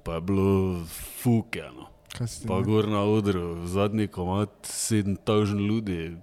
pa 0.03 0.15
je 0.15 0.21
bilo 0.21 0.85
fuke. 1.19 1.63
No. 1.71 1.87
Pa 2.47 2.55
ne? 2.55 2.63
gor 2.63 2.89
na 2.89 3.03
odru, 3.03 3.67
zadnji 3.67 4.07
komat, 4.09 4.51
7000 4.63 5.59
ljudi, 5.59 6.17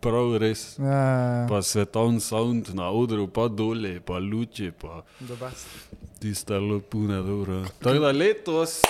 prav 0.00 0.36
res. 0.36 0.78
Ja, 0.78 0.84
ja, 0.84 0.92
ja. 1.34 1.46
Pa 1.48 1.62
svetovni 1.62 2.20
sound 2.20 2.68
na 2.68 2.90
odru, 2.90 3.28
pa 3.28 3.48
dolje, 3.48 4.00
pa 4.00 4.12
luči, 4.14 4.70
pa 4.72 5.02
tiste 6.18 6.54
lopune, 6.54 7.16
dobro. 7.18 7.64
Tako 7.78 7.98
da 7.98 8.10
letos. 8.10 8.82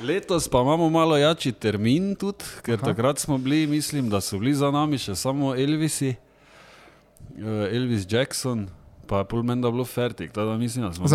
Letos 0.00 0.48
pa 0.48 0.60
imamo 0.60 0.90
malo 0.90 1.16
jači 1.16 1.52
termin 1.52 2.14
tudi, 2.14 2.44
ker 2.62 2.74
Aha. 2.74 2.86
Takrat 2.86 3.18
smo 3.18 3.38
bili, 3.38 3.66
mislim, 3.66 4.08
da 4.08 4.20
so 4.20 4.38
bili 4.38 4.54
za 4.54 4.70
nami 4.70 4.96
še 4.96 5.14
samo 5.14 5.54
Elvisi, 5.54 6.08
eh, 6.08 7.44
Elvis 7.70 8.06
Jackson, 8.06 8.68
pa 9.06 9.18
je 9.18 9.24
pol 9.26 9.42
menda 9.42 9.70
bilo 9.70 9.84
fertik. 9.84 10.32
Za 10.32 10.56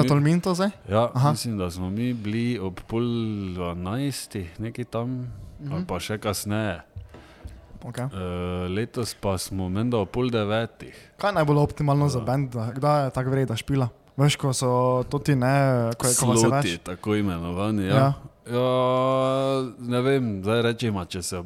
mi- 0.02 0.08
Tolmin 0.08 0.38
to 0.40 0.54
zdaj? 0.54 0.70
Ja, 0.86 1.10
Aha. 1.14 1.32
mislim, 1.32 1.58
da 1.58 1.72
smo 1.72 1.90
mi 1.90 2.14
bili 2.14 2.60
ob 2.60 2.80
pol 2.82 3.04
dvanajstih, 3.56 4.60
nekaj 4.60 4.86
tam, 4.86 5.30
mhm. 5.60 5.74
ali 5.74 5.86
pa 5.86 6.00
še 6.00 6.18
kasneje. 6.18 6.82
Okay. 7.84 8.06
Uh, 8.06 8.18
letos 8.68 9.14
pa 9.14 9.38
smo 9.38 9.70
menda 9.70 9.98
ob 9.98 10.10
pol 10.10 10.26
devetih. 10.28 10.94
Kaj 11.18 11.30
je 11.30 11.36
najbolj 11.36 11.58
optimalno 11.60 12.10
za 12.10 12.20
bend, 12.20 12.50
da- 12.50 12.72
kdaj 12.72 13.04
je 13.04 13.12
tako 13.12 13.30
vreda 13.30 13.56
špila? 13.56 13.90
Veš, 14.18 14.36
ko 14.38 14.50
so 14.50 14.70
to 15.04 15.20
ti 15.20 15.36
ne, 15.36 15.54
ko, 15.94 16.08
je- 16.08 16.16
ko 16.16 16.26
vas 16.26 16.42
je 16.42 16.50
več. 16.50 16.66
Sloti, 16.66 16.78
tako 16.80 17.16
imenovani. 17.16 17.84
Ja. 17.84 17.96
Ja. 17.96 18.14
Ja. 18.48 18.54
Ja, 18.54 19.62
ne 19.80 20.02
vem, 20.02 20.44
zdaj 20.44 20.62
rečemo, 20.62 21.06
če 21.06 21.22
se. 21.22 21.40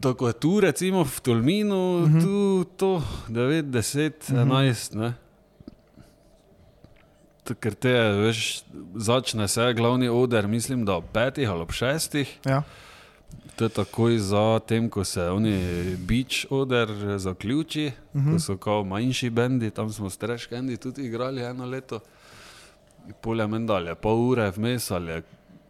Tako 0.00 0.26
je 0.26 0.32
tu, 0.34 0.60
recimo 0.60 1.04
v 1.04 1.20
Tolminu, 1.20 1.76
uh 1.96 2.08
Mhm. 2.08 2.18
-huh. 2.18 2.22
tu 2.22 2.64
to 2.76 3.02
9, 3.28 3.62
10, 3.62 4.12
11. 4.30 4.94
Ne? 4.94 5.14
Ker 7.60 7.74
te, 7.74 7.92
veš, 8.12 8.62
začne 8.96 9.48
se 9.48 9.72
glavni 9.72 10.08
oder, 10.08 10.46
mislim, 10.46 10.84
da 10.84 10.96
ob 10.96 11.04
petih 11.12 11.50
ali 11.50 11.60
ob 11.60 11.70
šestih. 11.72 12.38
Ja. 12.44 12.62
To 13.56 13.64
je 13.64 13.68
takoj 13.68 14.18
za 14.18 14.58
tem, 14.58 14.90
ko 14.90 15.04
se 15.04 15.22
oni 15.22 15.54
beach 15.98 16.46
oder 16.50 16.88
zaključi, 17.18 17.92
uh 18.14 18.20
-huh. 18.20 18.32
ko 18.32 18.38
so 18.38 18.56
kao 18.56 18.84
manjši 18.84 19.30
bendi, 19.30 19.70
tam 19.70 19.92
smo 19.92 20.10
s 20.10 20.16
Trash 20.16 20.52
Candy 20.52 20.76
tudi 20.76 21.02
igrali 21.02 21.42
eno 21.42 21.66
leto. 21.66 22.00
Polja 23.20 23.46
mendalje, 23.46 23.94
pol 23.94 24.28
ure 24.28 24.50
vmes 24.50 24.90
ali 24.90 25.12
je, 25.12 25.22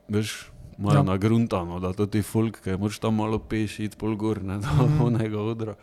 veš, 0.08 0.34
malo 0.78 0.94
Ja. 0.94 1.00
ja. 1.00 1.02
nagruntano, 1.04 1.80
da 1.80 1.92
to 1.92 2.06
ti 2.06 2.22
folk, 2.22 2.60
ki 2.60 2.76
moraš 2.76 2.98
tam 2.98 3.14
malo 3.14 3.38
peš, 3.38 3.78
iti 3.80 3.96
pol 3.96 4.16
gor, 4.16 4.42
ne, 4.42 4.58
do 4.64 4.86
mm 4.86 5.00
onega 5.02 5.38
odra. 5.40 5.74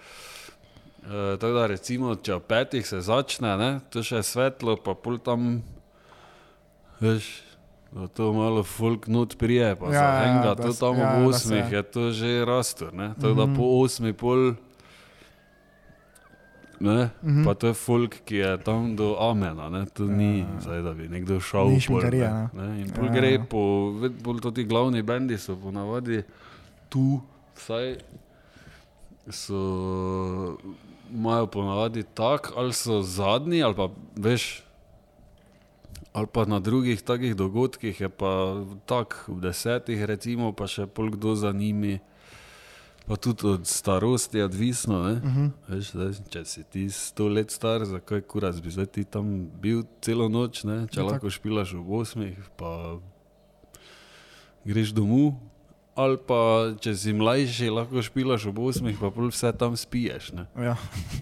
E, 1.04 1.38
tako 1.38 1.54
da 1.54 1.68
recimo, 1.68 2.16
če 2.16 2.34
ob 2.34 2.44
petih 2.44 2.86
se 2.88 3.02
začne, 3.02 3.58
ne, 3.58 3.72
to 3.90 4.00
še 4.00 4.16
je 4.16 4.24
svetlo, 4.26 4.78
pa 4.78 4.94
pol 4.94 5.18
tam, 5.18 5.64
veš, 7.00 7.26
da 7.92 8.08
to 8.08 8.34
malo 8.34 8.64
folk 8.64 9.08
not 9.08 9.36
prije, 9.38 9.76
pa 9.76 9.86
Ja, 9.86 9.92
ja, 9.92 9.96
ja, 9.96 10.14
za 10.14 10.24
enega, 10.24 10.54
da 10.54 10.64
to 10.64 10.74
tam 10.74 10.96
ja, 10.96 11.10
ob 11.10 11.28
da 11.28 11.34
se- 11.34 11.46
osmih 11.46 11.72
je 11.72 11.84
to 11.84 12.12
že 12.12 12.46
rastor, 12.46 12.94
ne, 12.94 13.12
tako 13.14 13.34
da 13.36 13.46
po 13.50 13.64
osmi 13.80 14.14
pol, 14.14 14.54
ne, 16.84 17.10
mm 17.24 17.30
-hmm. 17.30 17.46
pa 17.46 17.54
to 17.54 17.68
je 17.68 17.74
folk, 17.74 18.16
ki 18.26 18.36
je 18.36 18.58
tam 18.58 18.96
do 18.96 19.16
amena, 19.20 19.70
ne, 19.70 19.86
to 19.86 20.04
ni, 20.04 20.40
Ja. 20.40 20.60
zdaj 20.62 20.82
da 20.82 20.94
bi 20.94 21.08
nekdo 21.08 21.40
šel 21.40 21.80
šminkerija, 21.80 22.50
ne, 22.54 22.68
ne, 22.68 22.82
in 22.82 22.90
pol 22.92 23.06
Ja. 23.06 23.12
gre 23.14 23.40
po, 23.50 23.94
bolj 24.24 24.42
to 24.42 24.52
ti 24.52 24.64
glavni 24.64 25.02
bendi 25.02 25.38
so 25.38 25.56
ponavadi 25.56 26.24
tu, 26.90 27.22
vsaj 27.56 27.96
so, 29.30 30.58
imajo 31.14 31.48
ponavadi 31.48 32.04
tak, 32.14 32.52
ali 32.56 32.74
so 32.74 33.02
zadnji, 33.02 33.64
ali 33.64 33.76
pa 33.76 33.90
veš, 34.16 34.64
ali 36.14 36.28
pa 36.28 36.46
na 36.46 36.60
drugih 36.60 37.02
takih 37.02 37.36
dogodkih 37.36 38.02
je 38.02 38.10
pa 38.10 38.56
tako, 38.86 39.16
v 39.28 39.42
desetih 39.42 40.04
recimo, 40.04 40.52
pa 40.52 40.68
še 40.68 40.86
pol 40.86 41.10
kdo 41.10 41.36
za 41.36 41.52
njimi. 41.52 42.00
Pa 43.08 43.16
tudi 43.16 43.48
od 43.48 43.68
starosti 43.68 44.38
je 44.38 44.46
odvisno. 44.46 45.00
Uh 45.02 45.18
Mhm. 45.24 45.46
-huh. 45.46 45.50
Veš, 45.68 45.92
zdaj, 45.92 46.12
če 46.30 46.46
si 46.46 46.64
ti 46.64 46.90
sto 46.90 47.28
let 47.28 47.52
star, 47.52 47.86
zakaj 47.86 48.22
kuras 48.22 48.62
bi 48.62 48.72
zdaj 48.72 48.86
ti 48.86 49.04
tam 49.04 49.50
bil 49.62 49.84
celo 50.02 50.30
noč, 50.30 50.64
ne? 50.64 50.88
če 50.88 51.00
Ja, 51.00 51.04
ja, 51.04 51.12
lahko 51.12 51.30
špilaš 51.30 51.74
ob 51.74 51.90
osmih, 51.92 52.38
pa 52.58 53.00
greš 54.66 54.94
domov. 54.94 55.34
Ali 55.94 56.18
pa 56.18 56.74
če 56.82 56.96
si 56.98 57.14
mlajši, 57.14 57.70
lahko 57.70 58.02
špilaš 58.02 58.48
ob 58.50 58.60
osmih, 58.60 58.98
pa 58.98 59.12
vse 59.14 59.52
tam 59.54 59.78
spiješ. 59.78 60.32
Ne? 60.34 60.46
Ja. 60.58 60.74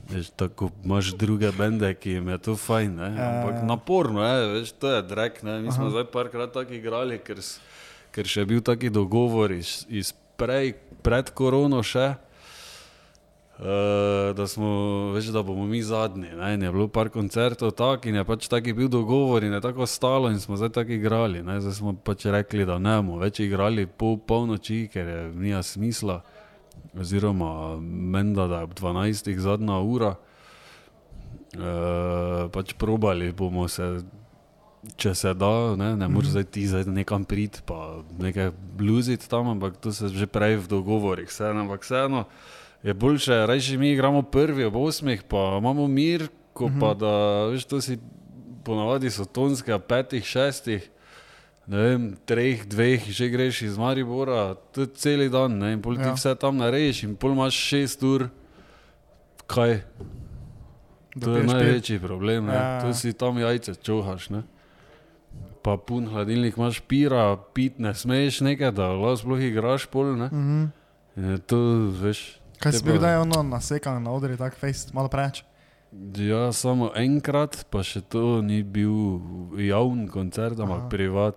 Veš, 0.09 0.29
tako 0.39 0.69
imaš 0.85 1.11
druge 1.19 1.51
bende, 1.51 1.91
ki 1.93 2.09
jim 2.11 2.29
je 2.31 2.37
to 2.37 2.55
fajn, 2.55 2.95
ne? 2.95 3.09
Ja, 3.19 3.25
ampak 3.35 3.55
ja. 3.59 3.63
naporno 3.67 4.23
je, 4.23 4.47
veš, 4.47 4.71
to 4.71 4.87
je 4.87 5.01
drek. 5.03 5.43
Ne? 5.43 5.59
Mi 5.61 5.71
smo 5.71 5.83
Aha. 5.83 5.89
zdaj 5.89 6.05
parkrat 6.13 6.53
tako 6.53 6.73
igrali, 6.73 7.19
ker, 7.19 7.43
ker 8.11 8.25
še 8.25 8.45
bil 8.45 8.61
taki 8.63 8.89
dogovor 8.89 9.51
iz, 9.51 9.85
iz 9.89 10.13
prej, 10.39 10.73
pred 11.03 11.29
korono 11.33 11.83
še. 11.83 12.13
Uh, 13.61 13.67
da 14.33 14.47
smo, 14.47 14.67
veš, 15.13 15.27
da 15.35 15.43
bomo 15.45 15.67
mi 15.69 15.83
zadnji. 15.85 16.31
Ne? 16.37 16.53
In 16.53 16.63
je 16.65 16.71
bilo 16.73 16.87
par 16.87 17.11
koncertov 17.13 17.75
tako, 17.77 18.09
in 18.09 18.15
je 18.17 18.23
pač 18.25 18.47
taki 18.49 18.73
bil 18.73 18.89
dogovor, 18.89 19.43
in 19.45 19.53
je 19.53 19.61
tako 19.61 19.85
stalo, 19.85 20.31
in 20.33 20.39
smo 20.41 20.57
zdaj 20.57 20.71
tako 20.79 20.95
igrali. 20.97 21.43
Ne? 21.45 21.59
Zdaj 21.61 21.75
smo 21.77 21.93
pač 21.93 22.25
rekli, 22.25 22.65
da 22.65 22.79
ne 22.81 22.95
bomo 23.03 23.19
več 23.21 23.43
igrali 23.45 23.85
po 23.85 24.15
polnoči, 24.17 24.87
ker 24.89 25.07
je 25.07 25.19
nija 25.35 25.61
smisla, 25.61 26.23
oziroma 26.97 27.77
menda, 27.81 28.47
da 28.49 28.63
je 28.63 28.69
ob 28.71 28.73
12. 28.81 29.37
zadnja 29.37 29.77
ura. 29.77 30.15
Uh, 31.51 32.49
pač 32.49 32.73
probali 32.79 33.29
bomo 33.35 33.67
se, 33.69 33.99
če 34.97 35.13
se 35.15 35.33
da, 35.33 35.75
ne, 35.77 35.95
ne 35.95 36.07
moreš 36.09 36.33
zdaj 36.33 36.43
ti 36.43 36.65
zdaj 36.67 36.87
nekam 36.89 37.25
priti, 37.25 37.61
pa 37.65 38.01
nekaj 38.19 38.51
bluziti 38.77 39.29
tam, 39.29 39.53
ampak 39.53 39.77
to 39.77 39.93
se 39.93 40.09
že 40.09 40.25
prej 40.27 40.57
v 40.63 40.67
dogovorih, 40.67 41.29
vse, 41.29 41.51
ampak 41.53 41.85
vseeno 41.85 42.25
je 42.83 42.93
boljše, 42.93 43.45
reči 43.45 43.77
mi 43.77 43.91
igramo 43.93 44.21
prvi 44.21 44.65
ob 44.65 44.75
osmih, 44.75 45.21
pa 45.23 45.57
imamo 45.61 45.87
mir, 45.87 46.27
ko 46.53 46.71
pa 46.81 46.93
da, 46.97 47.13
veš, 47.53 47.65
to 47.69 47.81
si 47.81 47.99
ponavadi 48.65 49.09
so 49.13 49.25
tonske, 49.25 49.77
petih, 49.87 50.25
šestih. 50.25 50.89
Ne 51.69 51.77
vem, 51.77 52.05
treh, 52.25 52.65
dveh, 52.65 53.05
že 53.05 53.29
greš 53.29 53.61
iz 53.69 53.77
Maribora, 53.77 54.57
to 54.73 54.81
je 54.81 54.89
cel 54.97 55.21
dan, 55.29 55.61
ne, 55.61 55.75
in 55.77 55.81
pol 55.81 55.95
ti 55.95 56.09
Ja. 56.09 56.17
vse 56.17 56.33
tam 56.35 56.57
narediš, 56.57 57.03
in 57.05 57.13
pol 57.15 57.37
imaš 57.37 57.53
šest 57.53 58.01
ur, 58.03 58.27
kaj, 59.45 59.85
To 61.19 61.35
je 61.35 61.43
največji 61.43 61.99
problem, 61.99 62.45
ne? 62.47 62.55
Ja. 62.55 62.61
Ja. 62.61 62.81
to 62.81 62.93
si 62.95 63.13
tam 63.13 63.37
jajce 63.37 63.75
čuhaš. 63.75 64.29
Ne? 64.29 64.43
Pa 65.61 65.77
pun 65.77 66.07
hladilnik 66.07 66.57
imaš 66.57 66.79
pira, 66.81 67.23
pit 67.53 67.77
ne 67.77 67.93
smeš 67.93 68.41
nekaj, 68.41 68.71
da 68.71 68.87
lahko 68.89 69.17
sploh 69.17 69.39
igraš 69.39 69.85
pol. 69.85 70.15
Ne? 70.15 70.29
In 71.13 71.23
je 71.27 71.37
to, 71.39 71.59
veš. 71.93 72.39
Kaj 72.57 72.71
si 72.71 72.83
bil 72.83 72.93
pa- 72.93 72.99
kdaj 72.99 73.15
ono 73.19 73.43
nasekan 73.43 73.99
na 73.99 74.09
odri, 74.09 74.33
tak 74.35 74.55
face, 74.55 74.89
malo 74.91 75.07
preveč? 75.07 75.43
Ja, 76.15 76.51
samo 76.51 76.89
enkrat, 76.95 77.65
pa 77.67 77.81
še 77.81 77.99
to 78.01 78.39
ni 78.41 78.63
bil 78.63 79.19
javni 79.53 80.07
koncert, 80.07 80.55
ampak 80.55 80.87
privat. 80.87 81.35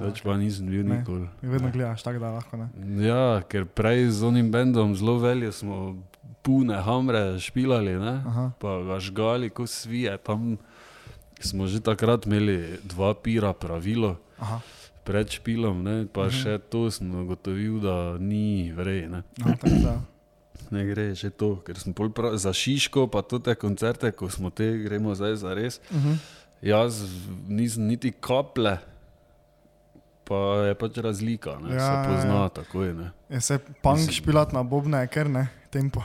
Več 0.00 0.20
pa 0.20 0.34
nisem 0.34 0.66
bil 0.66 0.82
Ne. 0.82 0.98
nikoli. 0.98 1.28
Vedno 1.40 1.70
gledaš 1.70 2.02
tako, 2.02 2.18
da 2.18 2.30
lahko 2.32 2.56
ne. 2.56 2.66
Ja, 2.98 3.40
ker 3.42 3.64
prej 3.64 4.10
z 4.10 4.24
onim 4.24 4.50
bendom 4.50 4.92
zelo 4.92 5.18
veljo 5.18 5.52
smo 5.52 6.02
pune 6.42 6.74
hamre 6.76 7.38
špilali, 7.38 7.94
ne? 7.94 8.14
Aha. 8.22 8.50
pa 8.58 8.82
ga 8.82 8.98
žgali, 8.98 9.48
ko 9.48 9.62
svije. 9.62 10.18
Tam 10.18 10.58
smo 11.44 11.66
že 11.66 11.78
takrat 11.78 12.26
imeli 12.26 12.78
dva 12.82 13.14
pira, 13.14 13.52
pravilo 13.52 14.16
Aha. 14.38 14.60
pred 15.02 15.28
špilom, 15.28 15.82
ne? 15.82 16.06
pa 16.06 16.26
Mhm. 16.26 16.32
še 16.32 16.58
to 16.60 16.86
sem 16.88 17.08
ugotovil, 17.08 17.78
da 17.78 17.96
ni 18.16 18.70
vrej. 18.70 19.08
Ne? 19.08 19.22
Da. 19.82 20.00
ne 20.70 20.84
gre 20.84 21.12
že 21.12 21.28
to, 21.28 21.56
ker 21.58 21.76
smo 21.76 21.92
prav, 21.92 22.36
za 22.36 22.50
Šiško, 22.50 23.06
pa 23.06 23.20
tudi 23.20 23.44
te 23.44 23.54
koncerte, 23.54 24.08
ko 24.10 24.28
smo 24.28 24.48
te, 24.48 24.78
gremo 24.78 25.12
zdaj 25.12 25.36
za 25.36 25.50
res. 25.52 25.80
Mhm. 25.90 26.12
Jaz 26.62 27.02
nisem 27.44 27.86
niti 27.86 28.12
kaple. 28.12 28.78
Pa 30.22 30.38
je 30.64 30.74
pač 30.74 30.96
razlika, 30.96 31.58
ne? 31.58 31.74
Ja, 31.74 31.80
se 31.80 31.92
ja, 31.92 32.04
pozna 32.06 32.36
ja. 32.36 32.48
takoj. 32.48 32.94
Ne? 32.94 33.10
Je 33.28 33.40
se 33.40 33.58
punk 33.82 34.06
špilat 34.08 34.52
na 34.52 34.62
bobne, 34.62 35.02
ker 35.08 35.26
ne, 35.26 35.50
tempo. 35.68 36.00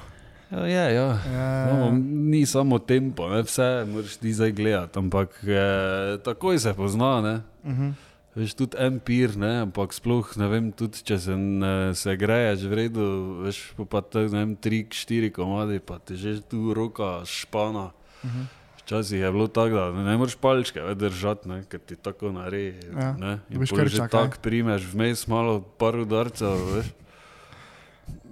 Ja, 0.51 0.65
ja. 0.65 1.19
Ja, 1.33 1.73
No, 1.73 1.91
ni 2.01 2.45
samo 2.45 2.79
tempo, 2.79 3.29
ne? 3.29 3.41
vse 3.43 3.85
moraš 3.87 4.17
ti 4.17 4.33
zdaj 4.33 4.51
gledati, 4.51 4.99
ampak 4.99 5.29
eh, 5.43 6.17
takoj 6.23 6.59
se 6.59 6.73
pozna. 6.73 7.21
Ne? 7.21 7.41
Mhm. 7.65 7.89
Veš, 8.37 8.53
tudi 8.53 8.77
en 8.77 8.99
pir, 9.01 9.33
ne, 9.33 9.65
ampak 9.65 9.95
sploh 9.97 10.27
ne 10.37 10.45
vem, 10.51 10.67
tudi 10.69 11.01
če 11.01 11.15
se, 11.17 11.33
ne, 11.33 11.71
se 11.97 12.13
greješ 12.21 12.67
v 12.69 12.75
redu, 12.77 13.05
veš, 13.47 13.61
pa 13.89 14.03
te, 14.05 14.27
ne 14.29 14.43
vem, 14.43 14.51
tri, 14.61 14.83
štiri 14.93 15.31
komadi, 15.33 15.79
pa 15.81 15.97
ti 15.97 16.13
že 16.21 16.35
tu 16.45 16.69
roka 16.77 17.25
špana. 17.25 17.89
Uh 18.21 18.29
-huh. 18.29 18.45
Včasih 18.77 19.19
je 19.19 19.31
bilo 19.31 19.47
tako, 19.47 19.75
da 19.75 20.03
ne 20.03 20.17
moreš 20.17 20.35
palčke 20.35 20.81
več 20.81 20.97
držati, 20.97 21.49
ne, 21.49 21.63
ker 21.65 21.79
ti 21.79 21.95
tako 21.95 22.31
nareje. 22.31 22.77
Ja, 22.93 23.15
ne, 23.17 23.39
in 23.49 23.65
pol 23.65 23.89
že 23.89 24.05
tako 24.07 24.37
primeš, 24.41 24.85
vmes 24.93 25.27
malo 25.27 25.59
par 25.77 25.97
udarcev, 25.97 26.61
veš. 26.75 26.85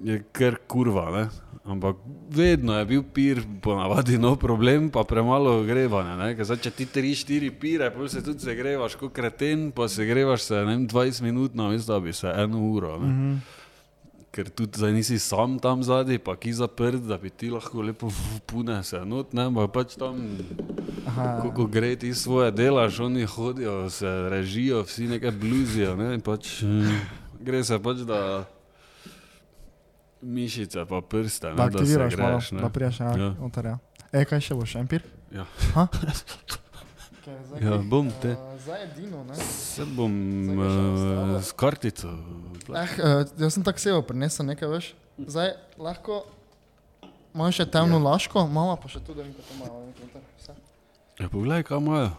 Je 0.03 0.23
kar 0.31 0.55
kurva, 0.67 1.09
ne. 1.11 1.29
Ampak 1.65 1.97
vedno 2.29 2.77
je 2.77 2.85
bil 2.85 3.01
pir, 3.01 3.41
ponavadi 3.61 4.19
no 4.21 4.35
problem, 4.37 4.91
pa 4.93 5.01
premalo 5.01 5.63
grevanja. 5.65 6.13
Zdaj, 6.45 6.59
če 6.61 6.71
ti 6.77 6.85
tri, 6.85 7.15
štiri 7.17 7.49
pire, 7.49 7.89
pa 7.89 8.05
se 8.05 8.21
tudi 8.21 8.45
segrevaš 8.45 8.93
kot 9.01 9.09
kreten, 9.15 9.71
pa 9.73 9.89
se 9.89 10.05
grevaš 10.05 10.45
se 10.45 10.59
ne 10.61 10.65
vem, 10.69 10.85
20 10.85 11.25
minut, 11.25 11.57
namesto 11.57 11.93
da 11.93 11.99
bi 11.99 12.13
se 12.13 12.29
eno 12.29 12.61
uro. 12.69 12.99
Ne. 13.01 13.05
Uh 13.05 13.13
-huh. 13.13 13.63
Ker 14.31 14.49
tudi 14.49 14.77
zdaj 14.77 14.93
nisi 14.93 15.19
sam 15.19 15.59
tam 15.59 15.83
zadaj, 15.83 16.19
pa 16.19 16.35
ki 16.35 16.53
zaprt, 16.53 17.01
da 17.01 17.17
bi 17.17 17.29
ti 17.29 17.49
lahko 17.49 17.81
lepo 17.81 18.11
pune 18.45 18.83
se 18.83 19.05
not, 19.05 19.33
ne, 19.33 19.43
ampak 19.43 19.71
pač 19.71 19.95
tam, 19.95 20.37
Aha, 21.07 21.39
ko, 21.41 21.51
ko 21.51 21.65
gre 21.65 21.95
ti 21.95 22.13
svoje 22.13 22.51
delaš, 22.51 22.99
oni 22.99 23.25
hodijo, 23.25 23.89
se 23.89 24.29
režijo, 24.29 24.83
vsi 24.83 25.07
nekaj 25.07 25.31
bluzijo, 25.31 25.95
ne, 25.95 26.19
pač 26.19 26.61
mm, 26.61 26.99
gre 27.41 27.63
se 27.63 27.79
pač, 27.79 27.97
da 27.97 28.45
mišice 30.25 30.85
pa 30.89 31.01
prste, 31.01 31.47
ne, 31.53 31.55
da 31.55 31.69
da 31.69 31.77
se 31.77 31.83
aktiviraš 31.83 32.17
malo, 32.17 32.37
greš, 32.37 32.51
ne. 32.51 32.61
da 32.61 32.69
priješ 32.69 32.99
ja, 32.99 33.11
Ja. 33.17 33.29
noter. 33.39 33.65
Ja. 33.65 33.77
E, 34.11 34.25
kaj 34.25 34.41
še 34.41 34.57
boš, 34.57 34.75
empir? 34.81 35.05
Ja. 35.33 35.45
Ha? 35.75 35.87
Ja, 37.61 37.77
bom 37.81 38.11
te. 38.21 38.35
Uh, 38.37 38.59
zdaj 38.61 38.81
je 38.81 38.87
Dino, 38.95 39.23
ne? 39.23 39.35
Se 39.35 39.85
bom 39.85 40.13
Zdaj 40.45 41.35
uh, 41.35 41.43
s 41.43 41.51
kartico. 41.57 42.11
Eh, 42.69 42.93
uh, 43.01 43.25
jaz 43.39 43.53
sem 43.53 43.63
tako 43.65 43.81
sejo 43.81 44.01
prinesel 44.05 44.45
nekaj, 44.45 44.69
veš. 44.69 44.91
Zdaj 45.17 45.55
lahko, 45.81 46.21
imamo 47.33 47.49
še 47.55 47.65
temno 47.71 47.97
laško, 48.03 48.45
mama 48.45 48.77
pa 48.77 48.91
še 48.91 49.01
tudi, 49.01 49.23
da 49.23 49.25
mi 49.25 49.33
to 49.33 49.57
malo 49.57 49.87
noter. 49.87 50.21
Vse. 50.37 50.53
Ja, 51.21 51.29
poglej, 51.31 51.65
kaj 51.65 51.81
imajo. 51.81 52.11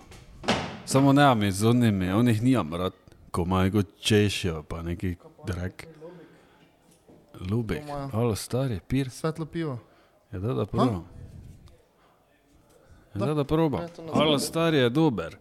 Samo 0.87 1.13
ne, 1.15 1.27
mi 1.39 1.53
z 1.53 1.71
onimi, 1.71 2.11
onih 2.15 2.43
nijam 2.43 2.75
rad, 2.75 2.95
ko 3.31 3.47
imajo 3.47 3.83
češijo, 4.03 4.63
pa 4.67 4.83
neki 4.83 5.17
drek. 5.47 5.87
Lubek, 7.41 7.83
alo 8.13 8.35
stari, 8.35 8.81
pir. 8.81 9.11
Svetlo 9.11 9.47
pivo. 9.47 9.79
Ja, 10.33 10.39
da, 10.39 10.55
da 10.55 10.67
probam. 10.67 11.05
Ja, 13.15 13.27
da, 13.27 13.35
da. 13.35 13.45
Ja, 13.45 14.05
ne 14.05 14.11
Alo 14.13 14.39
stari 14.39 14.77
je 14.77 14.89
dober. 14.91 15.37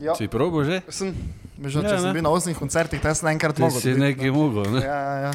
Ja. 0.00 0.14
Si 0.14 0.28
probo 0.28 0.64
že? 0.64 0.82
Sem, 0.88 1.14
veš, 1.58 1.74
ja, 1.74 1.80
Ja, 1.80 1.88
če 1.88 1.96
sem 1.96 2.06
ne. 2.06 2.12
bil 2.12 2.22
na 2.22 2.30
osmih 2.30 2.56
koncertih, 2.58 3.00
te 3.00 3.14
sem 3.14 3.28
enkrat 3.28 3.58
mogel. 3.58 3.80
si 3.80 3.94
nekaj 3.94 4.24
ne. 4.24 4.30
mogel, 4.30 4.66
ne? 4.68 4.80
Ja, 4.80 4.98
ja, 4.98 5.16
ja. 5.20 5.32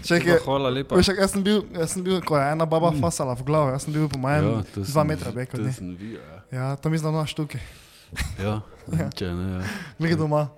Čekaj, 0.00 0.38
Hvala 0.44 0.70
lepa. 0.70 0.94
veš, 0.96 1.08
jaz 1.10 1.32
sem 1.32 1.42
bil, 1.42 1.64
jaz 1.74 1.90
sem 1.90 2.04
bil, 2.04 2.20
ko 2.22 2.38
je 2.38 2.44
ena 2.52 2.64
baba 2.64 2.92
fasala 2.92 3.34
v 3.34 3.42
glavo, 3.42 3.70
jaz 3.70 3.82
sem 3.82 3.92
bil 3.92 4.06
po 4.08 4.18
mojem 4.18 4.44
Ja, 4.44 4.62
dva 4.72 4.84
sem- 4.84 5.06
metra 5.06 5.32
bek 5.32 5.54
od 5.54 5.60
nje. 5.60 5.72
sem 5.72 5.96
ja. 6.14 6.36
Ja, 6.52 6.76
to 6.76 6.90
mislim, 6.90 7.12
da 7.12 7.18
na 7.18 7.26
štuki. 7.26 7.58
Ja, 8.38 8.60
če 9.18 9.34
ne, 9.34 9.46
ja. 9.52 9.60
Glede 9.98 10.16
doma. 10.16 10.48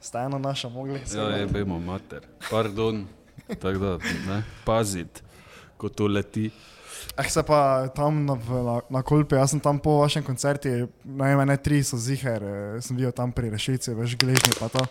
Sta 0.00 0.24
ena 0.24 0.38
naša 0.38 0.68
mogli. 0.68 1.02
Ja, 1.10 1.28
je 1.36 1.46
bemo 1.46 1.78
mater. 1.78 2.22
Pardon. 2.50 3.04
Tako 3.48 3.78
da, 3.78 3.98
ne, 4.28 4.42
pazit, 4.64 5.22
ko 5.76 5.88
to 5.88 6.06
leti. 6.06 6.50
Eh, 7.16 7.28
se 7.30 7.42
pa 7.42 7.88
tam 7.88 8.26
na, 8.26 8.34
na, 8.34 8.80
na 8.90 9.02
Kolpi, 9.02 9.34
jaz 9.34 9.50
sem 9.50 9.60
tam 9.60 9.78
po 9.78 9.98
vašem 9.98 10.22
koncertu, 10.22 10.68
ne 11.04 11.56
tri 11.56 11.82
so 11.82 11.96
ziher, 11.96 12.42
eh, 12.42 12.80
sem 12.80 12.96
bil 12.96 13.12
tam 13.12 13.32
pri 13.32 13.50
Rešici, 13.50 13.94
veš, 13.94 14.16
gležni 14.16 14.52
pa 14.60 14.68
to. 14.68 14.84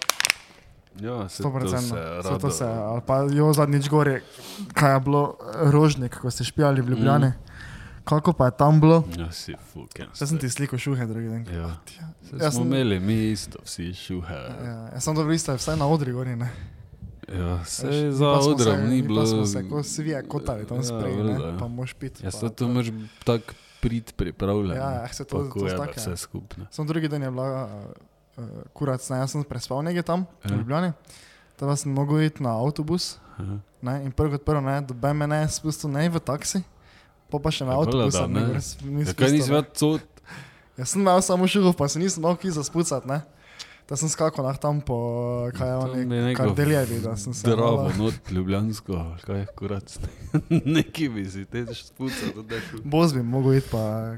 Ja, 1.00 1.30
se 1.30 1.44
to 1.44 1.52
se 1.78 1.96
rado. 1.96 2.40
to 2.40 2.50
se, 2.50 2.66
ali 2.66 3.02
pa 3.06 3.22
jo 3.30 3.54
zadnjič 3.54 3.90
gori, 3.90 4.22
kaj 4.74 4.94
je 4.94 5.00
bilo, 5.00 5.38
eh, 5.38 5.72
rožnik, 5.72 6.18
ko 6.18 6.32
ste 6.32 6.44
špijali 6.44 6.82
v 6.82 6.90
Ljubljani. 6.90 7.28
Mm. 7.28 7.48
Kako 8.04 8.34
pa 8.34 8.46
je 8.46 8.52
tam 8.58 8.80
bilo? 8.82 9.04
Ja, 9.20 9.32
si 9.32 9.54
fucking. 9.74 10.10
Jaz 10.20 10.30
sem 10.30 10.40
ti 10.40 10.50
sliko 10.50 10.78
šuhe, 10.78 11.06
drugi 11.06 11.28
dan. 11.28 11.46
Ja. 11.54 11.60
Ja, 11.60 12.08
Jaz 12.40 12.54
smo 12.56 12.64
sem- 12.64 12.68
imeli 12.68 13.00
mi 13.00 13.32
isto, 13.32 13.60
vsi 13.64 13.94
šuhe. 13.94 14.36
ja, 14.64 14.90
jaz 14.94 15.04
sem 15.04 15.16
dobro 15.16 15.34
isto, 15.34 15.56
vsaj 15.56 15.76
na 15.78 15.88
odri 15.88 16.12
gori, 16.12 16.36
ne. 16.36 16.50
Ja, 17.30 17.66
se 17.66 17.88
mi 17.88 18.12
za 18.12 18.28
odrom 18.30 18.80
ni 18.82 19.02
bilo. 19.02 19.26
Smo 19.26 19.46
se 19.46 19.70
kot 19.70 19.86
svije 19.86 20.24
kotali 20.24 20.66
tam 20.66 20.78
Ja, 20.78 20.84
sprej, 20.84 21.16
ne, 21.16 21.32
ja. 21.34 21.56
pa 21.60 21.68
moš 21.68 21.94
piti. 21.94 22.26
Ja, 22.26 22.32
se 22.32 22.40
to 22.40 22.50
to. 22.50 22.68
moraš 22.68 22.88
tako 23.24 23.54
prid 23.82 24.14
pripravljati. 24.14 24.80
Ja, 24.80 24.92
ja, 24.92 25.08
se 25.08 25.24
to- 25.24 25.50
to 25.50 25.68
je 25.68 25.78
tako, 25.78 25.94
vse 25.96 26.18
skupno. 26.18 26.66
Sem 26.72 26.88
drugi 26.88 27.08
dan 27.08 27.24
je 27.24 27.32
bila 27.32 27.66
uh, 27.66 27.72
uh, 28.38 28.50
kurac, 28.74 29.10
ne, 29.10 29.18
jaz 29.18 29.32
sem 29.32 29.44
prespal 29.44 29.82
nekje 29.82 30.02
tam, 30.04 30.26
Ja. 30.44 30.50
v 30.50 30.58
Ljubljani. 30.58 30.92
Tam 31.56 31.78
sem 31.78 31.92
mogel 31.92 32.22
iti 32.22 32.44
na 32.44 32.56
avtobus 32.56 33.18
Ja. 33.40 33.46
ne, 33.84 34.04
in 34.04 34.12
prvo 34.12 34.32
kot 34.32 34.46
prvo, 34.46 34.62
ne, 34.62 34.82
da 34.82 34.94
bi 34.96 35.14
me 35.14 35.28
ne 35.28 35.50
spustil 35.50 35.90
ne 35.90 36.10
v 36.10 36.20
taksi, 36.20 36.62
pa 37.30 37.40
pa 37.40 37.52
še 37.52 37.66
na 37.66 37.72
Ja, 37.72 37.78
avtobus. 37.78 38.16
Ja, 38.16 38.28
kaj 39.14 39.32
nisi 39.32 39.52
več 39.52 39.66
cot? 39.74 40.02
Jaz 40.78 40.90
sem 40.90 41.02
imel 41.02 41.22
samo 41.22 41.44
šuho, 41.44 41.74
pa 41.74 41.88
se 41.88 42.00
nisem 42.00 42.22
mogel 42.24 42.52
za 42.52 42.64
spucati, 42.64 43.08
ne. 43.08 43.22
Da 43.88 43.96
sem 43.96 44.10
skakal 44.12 44.44
nah 44.44 44.58
tam 44.60 44.82
po, 44.84 44.98
kaj 45.56 45.70
je 45.70 45.76
oni, 45.76 46.36
kardeljevi, 46.36 47.00
da 47.00 47.16
sem 47.16 47.34
se 47.34 47.40
Zdravo, 47.40 47.88
malo- 47.88 47.96
not 47.98 48.32
ljubljansko, 48.32 49.16
kaj 49.24 49.40
je 49.40 49.46
kurac. 49.56 50.00
Neki 50.76 51.10
bi 51.10 51.24
si 51.30 51.46
te 51.46 51.64
spucal, 51.72 52.34
da 52.36 52.42
daš 52.56 52.66
v 52.74 52.82
Boz 52.84 53.14
bi 53.16 53.24
mogel 53.24 53.54
iti, 53.62 53.70
pa 53.72 54.18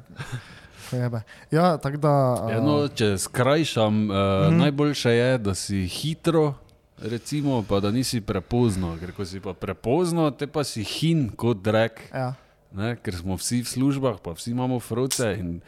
jebe. 0.92 1.22
Ja, 1.52 1.78
tako 1.78 1.98
da. 1.98 2.14
Uh, 2.46 2.52
Ja, 2.52 2.62
no, 2.66 2.88
če 2.88 3.12
skrajšam, 3.18 4.10
uh, 4.10 4.16
mm. 4.50 4.58
najboljše 4.58 5.12
je, 5.12 5.38
da 5.38 5.54
si 5.56 5.86
hitro, 5.86 6.54
recimo, 6.98 7.62
pa 7.70 7.80
da 7.80 7.92
nisi 7.94 8.22
prepozno, 8.22 8.96
ker 9.00 9.14
ko 9.14 9.26
si 9.26 9.38
pa 9.40 9.54
prepozno, 9.54 10.32
te 10.32 10.48
pa 10.50 10.66
si 10.66 10.82
hin 10.84 11.30
kot 11.30 11.62
rek, 11.68 12.08
ja. 12.10 12.34
ne, 12.74 12.96
ker 12.98 13.14
smo 13.22 13.38
vsi 13.38 13.62
v 13.62 13.70
službah, 13.70 14.18
pa 14.18 14.34
vsi 14.34 14.50
imamo 14.58 14.82
froce 14.82 15.30
in 15.38 15.60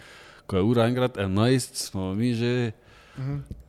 ko 0.50 0.58
je 0.58 0.66
ura 0.74 0.90
enkrat 0.90 1.22
11, 1.22 1.86
smo 1.86 2.14
mi 2.18 2.34
že. 2.34 2.72
Mhm. 3.22 3.61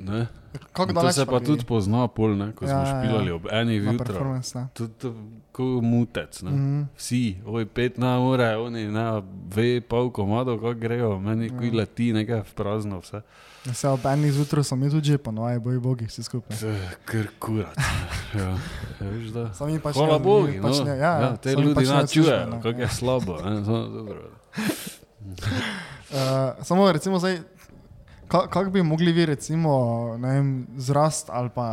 To 0.00 1.12
se 1.12 1.26
pa 1.26 1.38
bi- 1.38 1.46
tudi 1.46 1.64
pozna, 1.64 2.08
pol, 2.08 2.32
ne, 2.32 2.52
ko 2.52 2.64
Ja, 2.64 2.70
smo 2.70 2.80
ja, 2.80 2.86
ja. 2.86 2.92
špilali 2.96 3.30
ob 3.30 3.46
enih 3.46 3.80
na 3.80 3.92
jutra. 3.92 4.14
kot 5.52 5.82
mutec. 5.82 6.42
Ne. 6.42 6.50
Mhm. 6.50 6.82
Vsi, 6.96 7.20
oj, 7.44 7.66
pet 7.66 7.98
na 7.98 8.18
ure, 8.20 8.56
oni 8.56 8.86
ne, 8.86 9.22
ve, 9.46 9.80
pol 9.80 10.10
komado, 10.10 10.56
kako 10.56 10.74
grejo, 10.74 11.18
meni 11.18 11.46
Ja. 11.46 11.60
ja. 11.62 11.72
leti 11.74 12.12
nekaj 12.12 12.40
v 12.40 12.52
prazno 12.52 12.98
vse. 12.98 13.20
Vse 13.62 13.88
ob 13.88 14.00
enih 14.06 14.32
zjutraj 14.32 14.64
so 14.64 14.74
mi 14.74 14.88
tudi 14.88 15.18
pa 15.18 15.30
no, 15.30 15.44
aj 15.44 15.58
boji 15.58 15.78
bogi, 15.78 16.06
vsi 16.06 16.22
skupaj. 16.22 16.56
Eh, 16.56 16.90
Ker 17.04 17.28
kurat. 17.38 17.76
Ja, 18.32 18.56
ja, 18.96 19.06
veš, 19.06 19.28
da. 19.28 19.52
Samo 19.52 19.68
mi 19.68 19.78
pač 19.78 19.94
Hvala 19.94 20.12
ne- 20.12 20.18
Bogu, 20.20 20.46
mi 20.46 20.56
no. 20.56 20.62
pač 20.64 20.78
ne- 20.80 20.96
ja, 20.98 21.12
ja, 21.20 21.36
te 21.36 21.50
samo 21.50 21.60
mi 21.60 21.66
ljudi 21.66 21.74
pač 21.76 21.84
ne 21.84 21.92
ne 21.92 22.00
službe, 22.00 22.12
čujejo, 22.22 22.46
ne, 22.46 22.56
kako 22.58 22.68
ja. 22.70 22.80
je 22.80 22.88
slabo. 22.90 23.32
Ne, 23.38 23.52
samo, 23.60 23.82
dobro. 23.86 24.20
Uh, 25.20 26.16
samo 26.62 26.82
recimo 26.88 27.18
zdaj, 27.18 27.38
kako 28.30 28.70
bi 28.70 28.82
mogli 28.82 29.12
vi 29.12 29.26
recimo, 29.26 29.70
ne 30.16 30.28
vem, 30.30 30.48
zrast 30.78 31.28
ali 31.28 31.50
pa 31.50 31.66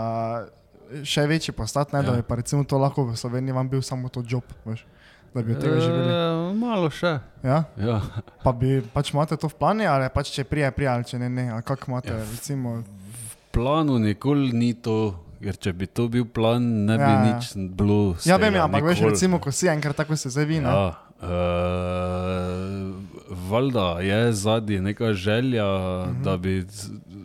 še 1.04 1.24
večji 1.24 1.52
postati, 1.52 1.92
ne, 1.92 2.00
ja. 2.00 2.04
da 2.04 2.12
Ja. 2.12 2.16
bi 2.16 2.24
pa 2.24 2.36
recimo 2.36 2.64
to 2.64 2.78
lahko 2.78 3.04
v 3.04 3.16
Sloveniji 3.16 3.54
vam 3.54 3.70
bil 3.70 3.82
samo 3.82 4.10
to 4.10 4.24
job, 4.24 4.44
veš, 4.66 4.86
da 5.34 5.42
bi 5.42 5.52
od 5.52 5.60
tega 5.60 5.78
živeli. 5.78 6.10
Eh, 6.10 6.56
malo 6.56 6.90
še. 6.90 7.20
Ja? 7.44 7.64
Ja. 7.78 8.02
Pa 8.42 8.52
bi 8.52 8.82
pač 8.88 9.12
imate 9.12 9.36
to 9.36 9.48
v 9.48 9.54
planu, 9.54 9.84
ali 9.84 10.08
pač 10.10 10.32
če 10.32 10.44
prije, 10.44 10.72
prije 10.72 10.90
ali 10.90 11.04
če 11.04 11.20
ne, 11.20 11.30
ne, 11.30 11.50
ali 11.52 11.62
kako 11.62 11.92
imate, 11.92 12.10
ja. 12.10 12.18
Ja. 12.18 12.32
recimo, 12.32 12.78
V 12.78 13.52
planu 13.54 13.98
nikoli 14.00 14.54
ni 14.54 14.74
to, 14.74 15.12
ker 15.42 15.58
če 15.58 15.74
bi 15.74 15.88
to 15.88 16.08
bil 16.08 16.26
plan, 16.26 16.62
ne 16.86 16.94
bi 16.94 17.04
Ja, 17.04 17.10
ja. 17.12 17.24
nič 17.28 17.44
bilo. 17.74 18.14
z 18.16 18.26
ja 18.26 18.38
vem, 18.38 18.54
ja, 18.54 18.64
ampak 18.64 18.86
veš, 18.86 19.02
recimo, 19.04 19.40
ko 19.40 19.52
si 19.52 19.68
enkrat 19.68 19.98
tako 19.98 20.16
se 20.16 20.30
zdaj 20.30 20.46
vi, 20.46 20.60
ne. 20.60 20.70
Ja, 20.70 20.94
uh, 21.22 22.94
valjda 23.30 24.00
je 24.00 24.34
zadnji 24.34 24.80
neka 24.80 25.14
želja, 25.14 25.66
mm 25.66 26.02
Mhm. 26.02 26.12
-hmm. 26.12 26.24
da 26.24 26.38
bi, 26.38 26.66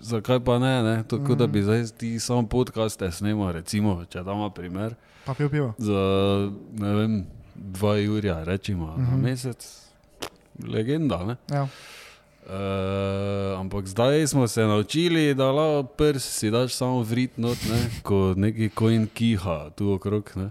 zakaj 0.02 0.40
pa 0.40 0.58
ne, 0.58 0.82
ne? 0.82 1.04
tako 1.04 1.22
mm 1.22 1.26
-hmm. 1.26 1.36
da 1.36 1.46
bi 1.46 1.62
zdaj 1.62 1.84
ti 1.88 2.20
samo 2.20 2.42
podcaste 2.44 3.12
snemal, 3.12 3.52
recimo, 3.52 4.04
če 4.04 4.22
damo 4.22 4.50
primer, 4.50 4.94
Pa 5.24 5.34
pil 5.34 5.48
pivo. 5.48 5.74
za 5.78 6.00
ne 6.72 6.94
vem, 6.94 7.26
dva 7.54 7.96
jurja, 7.96 8.44
rečemo, 8.44 8.86
mm 8.86 8.92
-hmm. 8.92 8.98
na 9.00 9.16
Mhm. 9.16 9.22
mesec, 9.22 9.88
legenda, 10.64 11.24
ne? 11.24 11.36
Ja. 11.50 11.68
Uh, 12.44 12.50
ampak 13.60 13.86
zdaj 13.86 14.26
smo 14.26 14.48
se 14.48 14.62
naučili, 14.62 15.34
da 15.34 15.44
lahko 15.46 15.88
prs 15.88 16.38
si 16.38 16.50
daš 16.50 16.74
samo 16.74 17.02
vrit 17.02 17.38
not, 17.38 17.58
ne? 17.64 17.90
ko 18.02 18.34
neki 18.36 18.68
koin 18.68 19.06
kiha 19.06 19.70
tu 19.70 19.92
okrog. 19.92 20.30
Ne? 20.34 20.50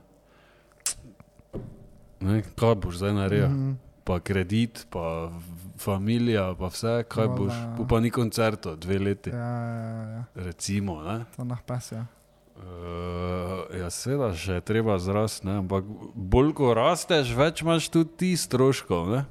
Ne? 2.22 2.44
Kaj 2.56 2.76
boš 2.76 2.96
zdaj 2.96 3.14
naredil? 3.14 3.48
Mm. 3.48 3.54
Mhm. 3.62 3.91
Pa 4.04 4.20
kredit, 4.20 4.88
pa 4.90 5.30
familija, 5.78 6.56
pa 6.58 6.72
vse, 6.74 7.04
kaj 7.10 7.28
Valjda, 7.28 7.42
boš. 7.42 7.54
ja. 7.54 7.88
Pa 7.90 8.00
ni 8.00 8.10
koncertov, 8.10 8.80
dve 8.82 9.00
leti, 9.00 9.30
Ja, 9.30 9.38
ja, 9.38 10.02
ja, 10.16 10.24
recimo. 10.36 11.04
Ne? 11.04 11.26
to 11.36 11.46
nah 11.46 11.62
pes, 11.66 11.92
ja. 11.92 12.06
Uh, 12.62 13.66
ja, 13.80 13.90
seveda, 13.90 14.34
še 14.38 14.60
je 14.60 14.62
treba 14.62 14.98
zrasti, 15.02 15.48
ampak 15.50 15.86
bolj 16.14 16.52
ko 16.58 16.74
rasteš, 16.78 17.32
več 17.34 17.64
imaš 17.66 17.90
tudi 17.90 18.18
ti 18.18 18.32
stroškov. 18.38 19.10
Ne? 19.10 19.22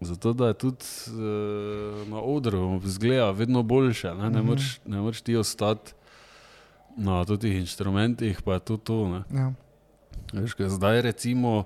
Zato 0.00 0.32
da 0.36 0.52
je 0.52 0.58
tudi 0.60 0.86
uh, 1.10 2.04
na 2.12 2.20
odru 2.20 2.76
zgleda 2.84 3.30
vedno 3.30 3.62
boljše, 3.62 4.14
ne, 4.14 4.30
ne 4.30 4.42
moreš 4.42 4.76
ne 4.84 5.00
moreš 5.00 5.24
ti 5.26 5.36
ostati 5.36 5.96
na 6.96 7.24
teh 7.24 7.56
inštrumentih, 7.56 8.42
pa 8.42 8.60
je 8.60 8.60
to 8.60 8.76
to. 8.76 8.98
Ne. 9.08 9.22
Ja. 9.32 9.52
Veš, 10.32 10.54
zdaj 10.58 11.02
recimo 11.02 11.64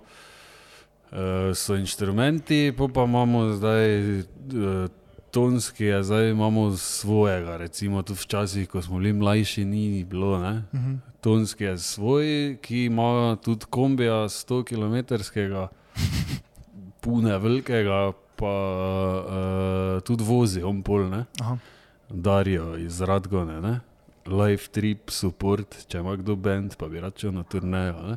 so 1.54 1.76
inštrumenti, 1.76 2.72
pa, 2.78 2.88
pa 2.94 3.04
imamo 3.04 3.52
zdaj 3.52 4.18
uh, 4.18 4.24
tonski, 5.30 5.84
je, 5.84 6.02
zdaj 6.02 6.30
imamo 6.30 6.76
svojega. 6.76 7.56
Recimo 7.56 8.02
tu 8.02 8.14
včasih, 8.14 8.68
ko 8.68 8.82
smo 8.82 8.98
bili 8.98 9.12
mlajši, 9.12 9.64
ni 9.64 10.04
bilo. 10.04 10.38
Ne? 10.38 10.62
Uh 10.72 10.80
-huh. 10.80 10.98
Tonski 11.20 11.64
je 11.64 11.78
svoj, 11.78 12.58
ki 12.62 12.84
ima 12.84 13.36
tudi 13.44 13.66
kombija 13.70 14.14
100 14.14 14.64
km, 14.64 15.14
pune 17.00 17.38
velikega, 17.38 18.12
pa 18.36 18.46
uh, 19.26 20.02
tudi 20.02 20.24
vozi, 20.24 20.62
on 20.62 20.82
pol, 20.82 21.08
ne? 21.10 21.24
Aha. 21.40 21.58
Darijo 22.08 22.76
iz 22.76 23.00
Radgone, 23.00 23.60
ne? 23.60 23.80
live 24.26 24.68
trip, 24.72 25.10
support, 25.10 25.86
če 25.88 25.98
ima 25.98 26.16
kdo 26.16 26.36
bend, 26.36 26.76
pa 26.78 26.88
bi 26.88 27.00
račel 27.00 27.32
na 27.34 27.42
turnejo. 27.42 28.02
Ne? 28.08 28.16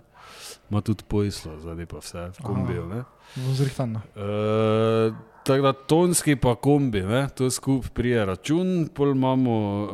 Ima 0.69 0.81
tudi 0.81 1.03
pojslo, 1.03 1.59
zdaj 1.59 1.85
pa 1.85 1.97
vse 1.97 2.29
v 2.29 2.43
kombiju. 2.43 3.03
zrihtan. 3.35 3.95
Uh, 3.95 5.13
tako 5.43 5.61
da 5.61 5.73
tonski 5.73 6.35
pa 6.35 6.55
kombi, 6.55 7.01
ne? 7.01 7.27
to 7.29 7.49
skupaj 7.49 7.89
prije 7.91 8.25
račun, 8.25 8.87
pol 8.87 9.11
imamo 9.11 9.55
uh, 9.83 9.89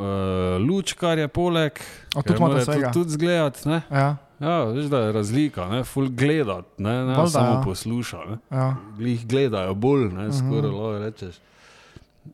luč, 0.62 0.92
kar 0.92 1.18
je 1.18 1.28
poleg. 1.28 1.72
A, 2.16 2.22
tudi 2.22 2.40
mora 2.40 2.64
svojega? 2.64 2.92
Tudi 2.92 3.10
zgledati, 3.10 3.68
ne? 3.68 3.82
Ja, 3.90 4.16
Ja, 4.40 4.64
veš, 4.64 4.84
da 4.84 4.98
je 4.98 5.12
razlika, 5.12 5.66
ne? 5.66 5.84
ful 5.84 6.08
gledati, 6.08 6.68
ne, 6.78 7.04
ne 7.04 7.12
Valjda, 7.12 7.26
samo 7.28 7.50
ja. 7.50 7.62
poslušati. 7.64 8.30
ja. 8.50 8.76
Glih 8.96 9.26
gledajo 9.26 9.74
bolj, 9.74 10.04
ne, 10.06 10.32
skoraj 10.32 10.48
Mhm. 10.62 10.74
lahko 10.74 10.98
rečeš. 10.98 11.34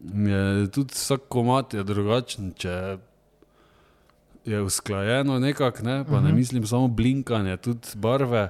Je, 0.04 0.68
tudi 0.68 0.92
vsak 0.92 1.20
komat 1.28 1.74
je 1.74 1.82
drugačen, 1.82 2.52
če 2.52 2.98
je 4.46 4.62
usklajeno 4.62 5.38
nekako, 5.38 5.82
ne, 5.82 6.04
pa 6.04 6.20
ne 6.20 6.28
Mhm. 6.28 6.36
mislim 6.36 6.66
samo 6.66 6.88
blinkanje, 6.88 7.56
tudi 7.56 7.88
barve. 7.94 8.48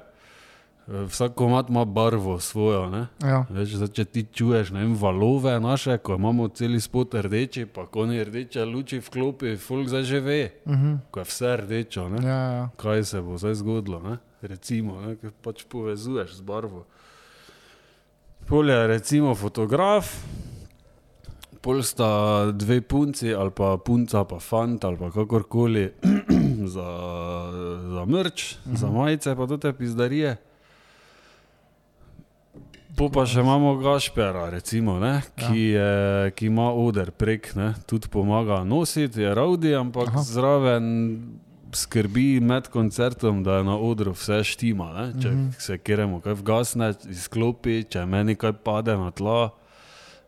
Eh, 0.88 1.04
Vsak 1.04 1.34
komat 1.34 1.68
ima 1.68 1.84
barvo 1.84 2.40
svojo. 2.40 3.06
Ja. 3.22 3.46
Veš, 3.50 3.68
zdaj, 3.70 3.88
če 3.88 4.04
ti 4.04 4.22
čuješ 4.24 4.70
vem, 4.70 4.94
valove 4.94 5.60
naše, 5.60 5.98
ko 5.98 6.14
imamo 6.14 6.48
cel 6.48 6.80
spot 6.80 7.14
rdeči, 7.16 7.66
pa 7.66 7.86
ko 7.86 8.06
ni 8.06 8.24
rdeče 8.24 8.64
luči 8.64 9.00
v 9.00 9.10
klopi, 9.10 9.56
folk 9.56 9.88
zdaj 9.88 10.02
že 10.02 10.20
ve, 10.20 10.50
Uh 10.64 10.72
-huh. 10.72 10.98
ko 11.10 11.20
je 11.20 11.24
vse 11.24 11.56
rdečo. 11.56 12.08
Ne 12.08 12.22
ja, 12.22 12.36
ja. 12.52 12.68
kaj 12.76 13.04
se 13.04 13.20
bo 13.20 13.38
zdaj 13.38 13.54
zgodilo. 13.54 14.00
Ne? 14.00 14.16
Recimo, 14.42 15.00
ne? 15.00 15.16
ker 15.16 15.30
pač 15.42 15.64
povezuješ 15.64 16.32
z 16.32 16.40
barvo. 16.40 16.84
Pol 18.46 18.70
je 18.70 18.86
recimo 18.86 19.34
fotograf, 19.34 20.06
pol 21.66 21.82
sta 21.82 22.08
dve 22.54 22.78
punci 22.80 23.32
ali 23.34 23.50
pa 23.50 23.74
punca, 23.82 24.22
pa 24.24 24.38
fant 24.38 24.84
ali 24.86 24.96
pa 25.00 25.10
kakorkoli 25.10 25.88
za, 26.74 26.88
za 27.94 28.04
mrč, 28.06 28.54
-huh. 28.56 28.76
za 28.78 28.86
majice, 28.90 29.34
pa 29.36 29.46
tudi 29.46 29.72
pizdarije. 29.72 30.36
Po 32.96 33.10
pa 33.12 33.26
še 33.28 33.40
imamo 33.44 33.74
Gašpera, 33.76 34.46
recimo, 34.50 34.94
ne, 34.98 35.20
ki, 35.36 35.60
je, 35.76 36.30
ki 36.32 36.46
ima 36.46 36.70
oder 36.72 37.10
prek, 37.10 37.50
ne, 37.54 37.74
tudi 37.86 38.08
pomaga 38.08 38.62
nositi, 38.64 39.20
je 39.20 39.34
raudi, 39.34 39.74
ampak 39.74 40.08
Aha. 40.08 40.22
Zraven 40.22 40.86
skrbi 41.72 42.40
med 42.40 42.68
koncertom, 42.68 43.42
da 43.44 43.58
je 43.58 43.64
na 43.64 43.76
odru 43.76 44.14
vse 44.16 44.40
štima. 44.44 44.92
Ne, 44.94 45.22
če 45.22 45.28
Mhm. 45.28 45.48
se 45.58 45.78
kjeremo 45.78 46.20
kaj 46.20 46.34
vgasne, 46.34 46.94
izklopi, 47.10 47.84
če 47.84 48.06
meni 48.06 48.34
kaj 48.34 48.52
pade 48.52 48.96
na 48.96 49.10
tla, 49.10 49.50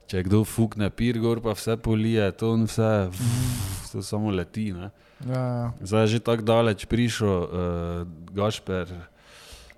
če 0.09 0.24
kdo 0.24 0.42
fukne 0.48 0.88
pir 0.90 1.20
gor, 1.20 1.42
pa 1.44 1.52
vse 1.56 1.76
polije, 1.76 2.30
to 2.40 2.54
in 2.56 2.64
vse, 2.68 2.92
vf, 3.12 3.92
to 3.92 4.02
samo 4.02 4.32
leti. 4.32 4.72
Ne. 4.72 4.90
ja, 5.28 5.44
ja. 5.44 5.70
Zdaj 5.80 6.02
je 6.02 6.12
že 6.16 6.24
tako 6.24 6.48
daleč 6.48 6.88
prišel, 6.88 7.28
uh, 7.28 8.32
Gašper. 8.32 8.92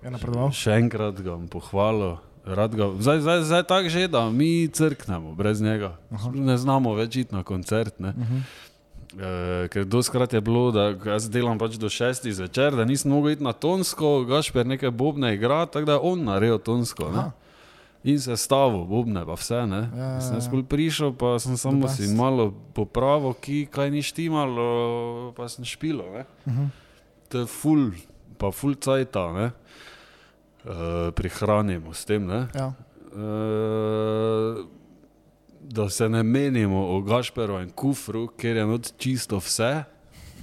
Je 0.01 0.09
napredoval. 0.09 0.55
Še 0.55 0.79
enkrat 0.79 1.19
ga 1.19 1.35
bom 1.35 1.47
pohvalil. 1.51 2.17
Ga, 2.41 2.87
zdaj 2.97 3.21
zdaj, 3.21 3.39
zdaj 3.45 3.63
tako 3.69 3.89
že, 3.93 4.07
da 4.09 4.25
mi 4.33 4.65
crknemo 4.65 5.35
brez 5.37 5.61
njega. 5.61 5.93
Aha. 6.09 6.31
Ne 6.33 6.57
znamo 6.57 6.95
več 6.97 7.21
iti 7.21 7.35
na 7.35 7.43
koncert. 7.45 7.99
Ne? 7.99 8.15
Uh 8.17 8.25
-huh. 8.25 8.41
E, 9.11 9.67
ker 9.67 9.85
doskrat 9.85 10.33
je 10.33 10.41
bilo, 10.41 10.71
da 10.71 10.95
jaz 11.05 11.29
delam 11.29 11.59
pač 11.59 11.75
do 11.75 11.89
šestih 11.89 12.33
zvečer, 12.33 12.75
da 12.75 12.85
nisem 12.85 13.11
mogel 13.11 13.31
iti 13.31 13.43
na 13.43 13.53
tonsko, 13.53 14.23
Gašper 14.23 14.65
nekaj 14.65 14.91
bobne 14.91 15.33
igra, 15.35 15.65
tako 15.65 15.85
da 15.85 15.91
je 15.91 15.99
on 15.99 16.23
naredil 16.23 16.57
tonsko. 16.57 17.11
Ne? 17.11 17.31
In 18.03 18.17
se 18.19 18.33
stavil, 18.37 18.85
bobne 18.89 19.21
pa 19.25 19.35
vse. 19.37 19.65
Ne? 19.69 19.81
Ja, 19.93 20.05
ja, 20.15 20.21
Sem 20.21 20.33
ja. 20.33 20.41
jaz 20.41 20.47
bolj 20.49 20.65
prišel, 20.65 21.13
pa 21.13 21.35
sem 21.39 21.57
samo 21.57 21.89
si 21.91 22.09
malo 22.17 22.49
popravil, 22.73 23.35
ki 23.37 23.67
kaj 23.69 23.91
ni 23.93 24.01
štimalo, 24.01 25.33
pa 25.37 25.45
sem 25.45 25.65
špilo. 25.65 26.09
Ne? 26.13 26.25
Uh 26.45 26.53
-huh. 26.53 26.69
To 27.29 27.39
je 27.39 27.45
ful, 27.45 27.91
pa 28.37 28.51
ful 28.51 28.73
cajta, 28.75 29.31
ne? 29.33 29.51
Uh, 30.61 31.09
prihranimo 31.13 31.93
s 31.93 32.05
tem, 32.05 32.25
ne? 32.25 32.47
ja. 32.53 32.73
Uh, 33.11 34.65
da 35.61 35.89
se 35.89 36.09
ne 36.09 36.23
menimo 36.23 36.87
o 36.95 37.01
Gašperu 37.01 37.59
in 37.59 37.69
kufru, 37.69 38.27
ker 38.27 38.57
je 38.57 38.65
not 38.65 38.93
čisto 38.97 39.37
vse, 39.37 39.83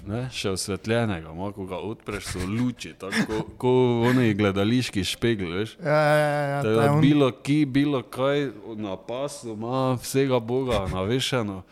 ne? 0.07 0.29
še 0.31 0.51
osvetljenega, 0.51 1.33
malo 1.35 1.53
ko 1.53 1.67
ga 1.67 1.77
odpreš, 1.77 2.25
so 2.25 2.39
luči, 2.41 2.95
tako 2.95 3.25
ko, 3.27 3.43
ko 3.59 3.73
oni 4.03 4.35
gledališki 4.35 5.05
špegli, 5.05 5.51
veš. 5.53 5.77
Ja, 5.79 5.91
ja, 5.91 6.17
ja, 6.17 6.43
ja, 6.43 6.63
Da 6.63 6.75
ta 6.75 6.83
je 6.83 6.91
on- 6.91 7.01
bilo 7.01 7.31
ki, 7.33 7.65
bilo 7.65 8.03
kaj 8.03 8.51
na 8.77 8.97
pasu, 8.97 9.53
ima 9.53 9.95
vsega 9.95 10.39
Boga 10.41 10.87
navešeno. 10.87 11.63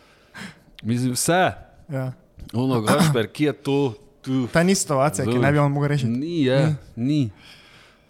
Mislim, 0.83 1.12
vse. 1.12 1.53
ja. 1.89 2.12
Ono, 2.53 2.81
Gašper, 2.81 3.27
ki 3.27 3.45
je 3.45 3.53
to 3.53 3.95
tu? 4.22 4.47
Ta 4.47 4.62
ni 4.62 4.74
situacija, 4.74 5.24
ki 5.24 5.39
ne 5.39 5.53
bi 5.53 5.59
on 5.59 5.72
mogel 5.72 5.89
rešiti. 5.89 6.11
Ni, 6.11 6.43
je, 6.43 6.74
ni. 6.97 7.31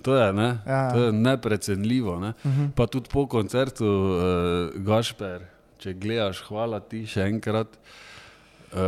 To 0.03 0.15
je, 0.15 0.33
ne? 0.33 0.59
Ja. 0.67 0.93
to 0.93 1.05
je 1.05 1.13
neprecenljivo. 1.13 2.21
Ne? 2.21 2.29
Uh 2.29 2.53
-huh. 2.53 2.71
Pa 2.73 2.87
tudi 2.87 3.09
po 3.13 3.27
koncertu, 3.27 3.85
uh, 3.87 4.83
Gašper, 4.83 5.41
če 5.79 5.93
gledaš, 5.93 6.41
hvala 6.41 6.81
ti 6.81 7.07
še 7.07 7.21
enkrat. 7.23 7.69
Uh, 8.73 8.79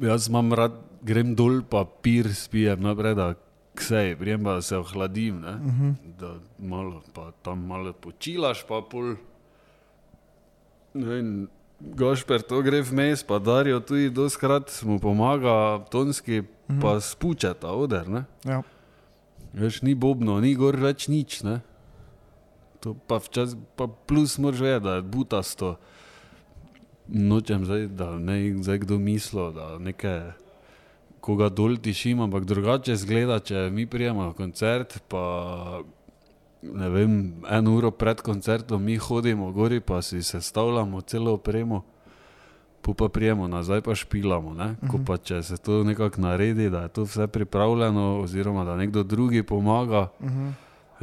jaz 0.00 0.28
imam 0.28 0.52
rad, 0.52 0.72
grem 1.02 1.34
dol, 1.34 1.62
pa 1.62 1.84
pir 1.84 2.30
spijem 2.34 2.80
naprej, 2.82 3.14
da 3.14 3.34
ksej, 3.74 4.16
prijem 4.16 4.44
pa 4.44 4.60
se 4.62 4.76
ohladim, 4.76 5.40
ne? 5.40 5.50
Uh 5.50 5.74
-huh. 5.74 5.94
da 6.18 6.34
malo, 6.58 7.02
pa 7.14 7.32
tam 7.42 7.66
malo 7.66 7.92
počilaš, 7.92 8.64
pa 8.68 8.82
pol. 8.90 9.14
Vem, 10.94 11.48
Gašper, 11.80 12.42
to 12.42 12.62
gre 12.62 12.82
vmes, 12.82 13.22
pa 13.22 13.38
Darijo 13.38 13.80
tudi 13.80 14.10
doskrat 14.10 14.82
mu 14.84 14.98
pomaga, 14.98 15.84
tonski, 15.90 16.42
Mhm. 16.68 16.80
pa 16.80 17.00
spuče 17.00 17.54
ta 17.60 17.72
oder. 17.72 18.08
Ne? 18.08 18.24
ja. 18.44 18.62
Veš, 19.52 19.82
ni 19.82 19.94
bobno, 19.94 20.40
ni 20.40 20.54
gor 20.54 20.76
več 20.76 21.08
nič. 21.08 21.42
Ne? 21.42 21.60
To 22.80 22.94
pa 23.06 23.18
včasih, 23.22 23.58
pa 23.76 23.86
plus 23.86 24.38
moraš 24.38 24.60
vedeti, 24.60 24.84
da 24.84 24.94
je 24.94 25.02
butasto. 25.02 25.76
Nočem 27.08 27.64
zdaj, 27.64 27.86
da 27.86 28.18
ne 28.18 28.54
zdaj 28.62 28.78
kdo 28.78 28.98
misli, 28.98 29.52
da 29.54 29.78
nekaj, 29.78 30.32
koga 31.20 31.48
dol 31.48 31.76
tišim, 31.76 32.20
ampak 32.20 32.44
drugače 32.44 32.96
zgleda, 32.96 33.40
če 33.40 33.68
mi 33.72 33.86
prijemo 33.86 34.32
koncert, 34.32 34.98
pa 35.08 35.82
ne 36.62 36.88
vem, 36.88 37.34
eno 37.50 37.76
uro 37.76 37.90
pred 37.90 38.20
koncertom 38.20 38.84
mi 38.84 38.96
hodimo 38.96 39.52
gori, 39.52 39.80
pa 39.80 40.02
si 40.02 40.22
sestavljamo 40.22 41.00
celo 41.00 41.34
opremo. 41.34 41.84
pu 42.84 42.94
pa 42.94 43.08
prijemo 43.08 43.48
nazaj, 43.48 43.80
pa 43.80 43.94
špilamo. 43.94 44.52
Ne? 44.54 44.74
Ko 44.90 44.98
pa 45.06 45.16
če 45.16 45.42
se 45.42 45.56
to 45.56 45.80
nekako 45.84 46.20
naredi, 46.20 46.68
da 46.70 46.82
je 46.84 46.88
to 46.88 47.02
vse 47.08 47.26
pripravljeno, 47.26 48.20
oziroma 48.20 48.64
da 48.64 48.76
nekdo 48.76 49.02
drugi 49.02 49.42
pomaga. 49.42 50.08
Uh 50.20 50.30
-huh. 50.30 50.52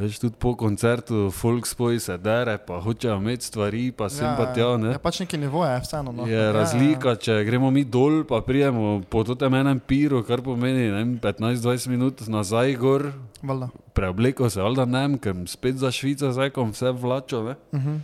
Več 0.00 0.16
tudi 0.22 0.38
po 0.40 0.54
koncertu, 0.56 1.26
folk 1.36 1.66
spoj 1.68 1.98
se 2.00 2.14
dere, 2.16 2.54
pa 2.64 2.78
hočejo 2.80 3.18
imeti 3.20 3.44
stvari, 3.44 3.82
pa 3.92 4.08
sem 4.08 4.24
pa 4.38 4.46
tja. 4.56 4.70
Ne? 4.80 4.94
Je 4.94 5.00
pač 5.02 5.18
neki 5.20 5.36
nivo, 5.36 5.66
je 5.68 5.82
vseeno. 5.84 6.14
No. 6.16 6.24
Je 6.28 6.46
razlika, 6.54 7.12
če 7.20 7.42
gremo 7.44 7.68
mi 7.74 7.84
dol, 7.84 8.22
pa 8.28 8.40
prijemo 8.46 9.02
po 9.12 9.20
tem 9.28 9.58
enem 9.60 9.82
piru, 9.84 10.22
kar 10.24 10.40
pomeni 10.44 10.88
ne 10.88 10.96
vem, 10.96 11.12
15-20 11.20 11.92
minut 11.92 12.24
nazaj 12.32 12.72
gor, 12.80 13.10
Valjda. 13.44 13.68
preobleko 13.92 14.48
se, 14.50 14.62
ali 14.64 14.80
da 14.80 14.88
ne 14.88 15.04
ker 15.20 15.36
spet 15.52 15.76
za 15.76 15.92
Švico, 15.92 16.32
zdaj 16.32 16.54
kom 16.56 16.72
vse 16.72 16.94
vlačo, 16.96 17.42
ne? 17.44 17.54
Uh 17.76 17.84
-huh. 17.84 18.00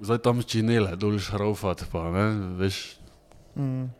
zdaj 0.00 0.18
tam 0.18 0.42
činele, 0.42 0.94
dol 0.96 1.18
šraufat, 1.18 1.84
pa 1.90 2.06
ne, 2.10 2.54
veš, 2.62 2.96
mm. 3.56 3.90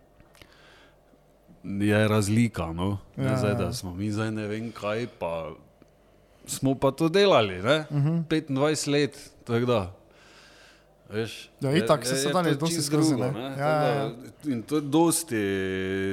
je 1.83 2.09
razlika, 2.09 2.73
no, 2.73 2.99
Ja, 3.17 3.37
zdaj, 3.37 3.51
ja. 3.51 3.55
da 3.55 3.73
smo 3.73 3.95
mi 3.95 4.13
zdaj 4.13 4.31
ne 4.31 4.47
vem 4.47 4.73
kaj, 4.73 5.07
pa 5.19 5.51
smo 6.47 6.75
pa 6.75 6.91
to 6.91 7.09
delali, 7.09 7.55
ne, 7.57 7.85
Uh 7.91 7.97
-huh. 7.97 8.25
25 8.25 8.49
let, 8.89 9.15
tako 9.45 9.67
da. 9.67 9.93
Veš, 11.11 11.51
Ja, 11.61 11.71
je- 11.71 11.79
itak 11.79 12.07
se 12.07 12.17
sedanje 12.17 12.51
to 12.51 12.57
dosti 12.57 12.83
skozi, 12.83 13.11
drugo, 13.11 13.25
ne. 13.27 13.33
ne, 13.33 13.41
Ja, 13.41 13.51
tako 13.51 13.67
ja, 13.89 14.09
da- 14.45 14.51
In 14.51 14.63
to 14.63 14.81
dosti, 14.81 15.37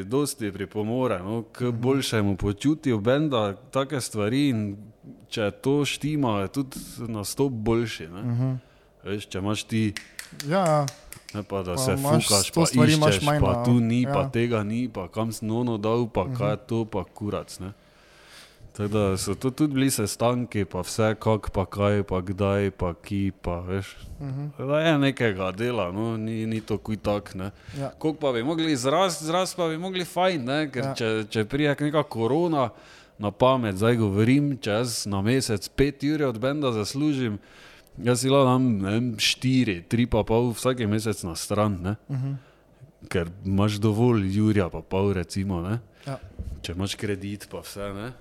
dosti 0.04 0.52
pripomore 0.52 1.20
no, 1.20 1.44
k 1.44 1.64
boljšemu 1.64 2.38
počutju 2.38 3.00
benda, 3.00 3.56
take 3.64 4.02
stvari. 4.02 4.50
In 4.50 4.78
če 5.30 5.52
to 5.54 5.86
štima, 5.86 6.40
je 6.40 6.48
tudi 6.50 6.78
nastop 7.00 7.52
boljši. 7.52 8.04
Ne? 8.06 8.22
Uh 8.22 8.28
-huh. 8.30 8.58
Veš, 9.06 9.26
če 9.26 9.38
imaš 9.38 9.64
ti, 9.64 9.94
Ja, 10.48 10.58
ja. 10.60 10.86
ne 11.34 11.44
pa 11.44 11.58
da 11.60 11.74
Pa 11.74 11.78
se 11.80 11.98
fukaš, 11.98 12.52
pa 12.52 12.62
iščeš, 12.62 13.22
manj, 13.22 13.40
pa 13.40 13.54
no. 13.54 13.66
tu 13.66 13.72
ni, 13.74 14.02
Ja. 14.02 14.14
pa 14.14 14.30
tega 14.30 14.64
ni, 14.64 14.90
pa 14.90 15.08
kam 15.08 15.32
si 15.32 15.46
nono 15.46 15.78
dal, 15.78 16.08
pa 16.08 16.24
Mhm. 16.24 16.36
kaj 16.36 16.52
je 16.52 16.58
to, 16.60 16.86
pa 16.86 17.04
kurac. 17.06 17.60
Ne? 17.60 17.74
Tako 18.72 18.88
da 18.88 19.18
so 19.18 19.36
to 19.36 19.52
tudi 19.52 19.74
bili 19.74 19.92
sestanki, 19.92 20.66
pa 20.66 20.80
vse, 20.82 21.16
kak, 21.20 21.50
pa 21.52 21.66
kaj, 21.66 22.04
pa 22.08 22.22
kdaj, 22.22 22.72
pa 22.72 22.94
ki, 22.94 23.32
pa 23.42 23.60
veš. 23.60 23.98
Uh 24.20 24.28
-huh. 24.28 24.68
Da 24.68 24.80
je 24.80 24.98
nekega 24.98 25.52
dela, 25.52 25.92
no, 25.92 26.18
ni, 26.18 26.46
ni 26.46 26.62
to 26.62 26.78
kuj 26.78 26.98
tak. 26.98 27.36
Ne. 27.36 27.52
ja. 27.78 27.90
Koliko 27.90 28.20
pa 28.20 28.32
bi 28.32 28.44
mogli 28.44 28.72
izrast, 28.72 29.22
izrast 29.22 29.58
pa 29.58 29.68
bi 29.68 29.78
mogli 29.78 30.06
fajn, 30.06 30.46
ne? 30.46 30.72
ker 30.72 30.84
Ja. 30.84 30.94
če, 30.94 31.26
če 31.30 31.46
prije 31.46 31.76
neka 31.80 32.04
korona 32.04 32.70
na 33.20 33.32
pamet, 33.32 33.76
zdaj 33.76 33.96
govorim, 33.96 34.58
če 34.58 34.70
jaz 34.70 35.06
na 35.06 35.22
mesec 35.22 35.70
pet 35.76 36.04
ur 36.04 36.24
od 36.24 36.40
benda 36.40 36.72
zaslužim, 36.72 37.40
jaz 37.98 38.22
si 38.22 38.30
lahko 38.30 38.46
dam 38.46 38.80
vem, 38.84 39.14
štiri, 39.18 39.84
tri 39.90 40.06
pa 40.06 40.24
pol 40.24 40.54
vsak 40.54 40.80
mesec 40.88 41.24
na 41.24 41.36
stran, 41.36 41.78
ne? 41.82 41.96
Uh 42.08 42.18
-huh. 42.18 42.36
ker 43.10 43.28
imaš 43.46 43.74
dovolj 43.74 44.38
Jurja 44.38 44.70
pa 44.70 44.82
pol 44.82 45.14
recimo, 45.14 45.62
ne? 45.62 45.80
Ja. 46.08 46.20
če 46.62 46.72
imaš 46.72 46.96
kredit 46.96 47.48
pa 47.52 47.60
vse, 47.60 47.94
ne? 47.94 48.12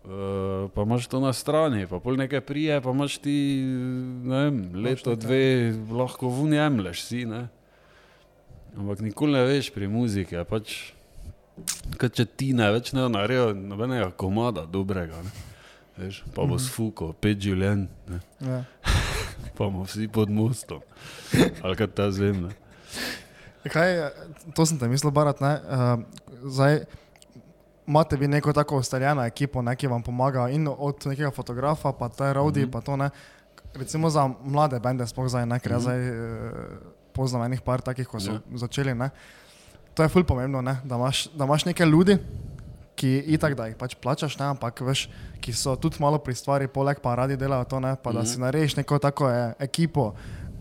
Uh, 0.00 0.70
pa 0.72 0.82
imaš 0.82 1.06
to 1.12 1.20
na 1.20 1.32
strani, 1.36 1.84
pa 1.86 1.98
pol 2.00 2.16
nekaj 2.16 2.40
prije, 2.40 2.78
pa 2.80 2.90
imaš 2.90 3.18
ti 3.20 3.36
vem, 4.24 4.62
leto, 4.74 5.12
dve, 5.16 5.74
lahko 5.92 6.30
vunjemleš 6.32 7.02
si. 7.04 7.26
Ne? 7.28 7.48
Ampak 8.78 9.04
nikoli 9.04 9.36
ne 9.36 9.44
veš 9.44 9.68
pri 9.74 9.90
muziki, 9.92 10.40
pač, 10.48 10.94
kot 12.00 12.16
če 12.16 12.24
ti 12.24 12.54
ne 12.56 12.70
več 12.72 12.94
ne 12.96 13.04
naredijo 13.12 13.52
nobenega 13.52 14.08
komada 14.16 14.64
dobrega. 14.64 15.20
Ne? 15.20 15.46
Veš, 16.00 16.22
pa 16.32 16.46
bo 16.48 16.56
sfuko, 16.56 17.10
pet 17.20 17.42
življenj? 17.44 17.84
Ja. 18.40 18.62
pa 19.56 19.66
bomo 19.66 19.84
vsi 19.84 20.08
pod 20.08 20.32
mostom. 20.32 20.80
Ali 21.60 21.76
kaj 21.76 21.90
ta 21.92 22.08
zem. 22.14 22.46
Ne? 22.46 22.54
Kaj, 23.68 23.90
eh, 24.06 24.48
to 24.56 24.64
sem 24.64 24.80
te 24.80 24.88
mislil, 24.88 25.12
Barat. 25.12 25.42
Ne? 25.44 25.52
Uh, 25.68 26.48
zdaj, 26.48 26.86
imate 27.90 28.16
vi 28.16 28.28
neko 28.28 28.52
tako 28.52 28.78
ustaljeno 28.78 29.24
ekipo, 29.26 29.62
ne, 29.62 29.74
ki 29.76 29.90
vam 29.90 30.02
pomaga, 30.02 30.48
in 30.48 30.68
od 30.70 31.06
nekega 31.10 31.30
fotografa, 31.34 31.92
pa 31.92 32.08
ta 32.08 32.32
Rodi, 32.32 32.60
mm 32.60 32.68
-hmm. 32.68 32.72
pa 32.72 32.80
to 32.80 32.96
ne. 32.96 33.10
Recimo 33.74 34.10
za 34.10 34.30
mlade 34.44 34.80
bende, 34.80 35.06
sploh 35.06 35.28
zdaj, 35.28 35.46
ne, 35.46 35.60
ker 35.60 35.72
jaz 35.72 35.82
zdaj 35.82 36.10
uh, 36.10 36.16
poznam 37.12 37.42
enih 37.42 37.60
par 37.60 37.80
takih, 37.80 38.08
ko 38.08 38.20
so 38.20 38.32
Ja. 38.32 38.40
začeli. 38.54 38.94
Ne. 38.94 39.10
To 39.94 40.02
je 40.02 40.08
ful 40.08 40.24
pomembno, 40.24 40.62
ne, 40.62 40.76
da, 40.84 40.96
imaš, 40.96 41.28
da 41.34 41.44
imaš 41.44 41.64
nekaj 41.64 41.86
ljudi, 41.86 42.18
ki 42.94 43.24
itak 43.26 43.54
da 43.54 43.66
jih 43.66 43.76
pač 43.76 43.94
plačaš, 43.94 44.38
ne, 44.38 44.46
ampak 44.46 44.80
veš, 44.80 45.08
ki 45.40 45.52
so 45.52 45.76
tudi 45.76 45.96
malo 46.00 46.18
pri 46.18 46.34
stvari, 46.34 46.68
poleg 46.68 47.00
pa 47.00 47.14
radi 47.14 47.36
delajo 47.36 47.64
to, 47.64 47.80
ne, 47.80 47.96
pa 48.02 48.12
da 48.12 48.24
si 48.24 48.40
narediš 48.40 48.76
neko 48.76 48.98
tako 48.98 49.30
e, 49.30 49.54
ekipo. 49.58 50.14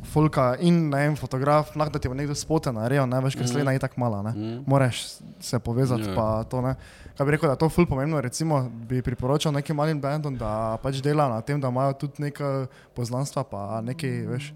Folka 0.09 0.55
in 0.59 0.89
ne 0.89 0.97
vem, 0.99 1.15
fotograf, 1.15 1.75
lahko 1.75 1.93
da 1.93 1.99
ti 1.99 2.07
bo 2.07 2.13
nekdo 2.13 2.33
spote 2.33 2.71
naredil, 2.71 3.05
ne 3.05 3.19
veš, 3.19 3.33
ker 3.33 3.43
Mhm. 3.43 3.51
slednja 3.51 3.71
je 3.71 3.79
tako 3.79 3.99
mala, 3.99 4.21
ne. 4.21 4.31
Mhm. 4.31 4.63
Moraš 4.65 5.03
se 5.39 5.59
povezati, 5.59 6.01
Ja. 6.03 6.15
pa 6.15 6.43
to 6.43 6.61
ne. 6.61 6.75
Kaj 7.17 7.25
bi 7.25 7.31
rekel, 7.31 7.47
da 7.47 7.53
je 7.53 7.59
to 7.59 7.69
ful 7.69 7.85
pomembno, 7.85 8.21
recimo 8.21 8.59
bi 8.81 9.01
priporočal 9.01 9.51
nekim 9.51 9.75
malim 9.75 10.01
bandom, 10.01 10.35
da 10.35 10.51
pač 10.77 11.01
dela 11.01 11.27
na 11.27 11.41
tem, 11.41 11.61
da 11.61 11.67
imajo 11.67 11.93
tudi 11.93 12.13
neka 12.19 12.65
poznanstva, 12.93 13.43
pa 13.43 13.81
neki, 13.81 14.07
veš, 14.25 14.53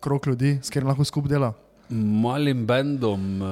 krok 0.00 0.26
ljudi, 0.26 0.58
s 0.62 0.68
katerimi 0.68 0.88
lahko 0.88 1.04
skupaj 1.04 1.28
dela. 1.28 1.52
Malim 1.90 2.66
bendom 2.66 3.42
uh, 3.42 3.48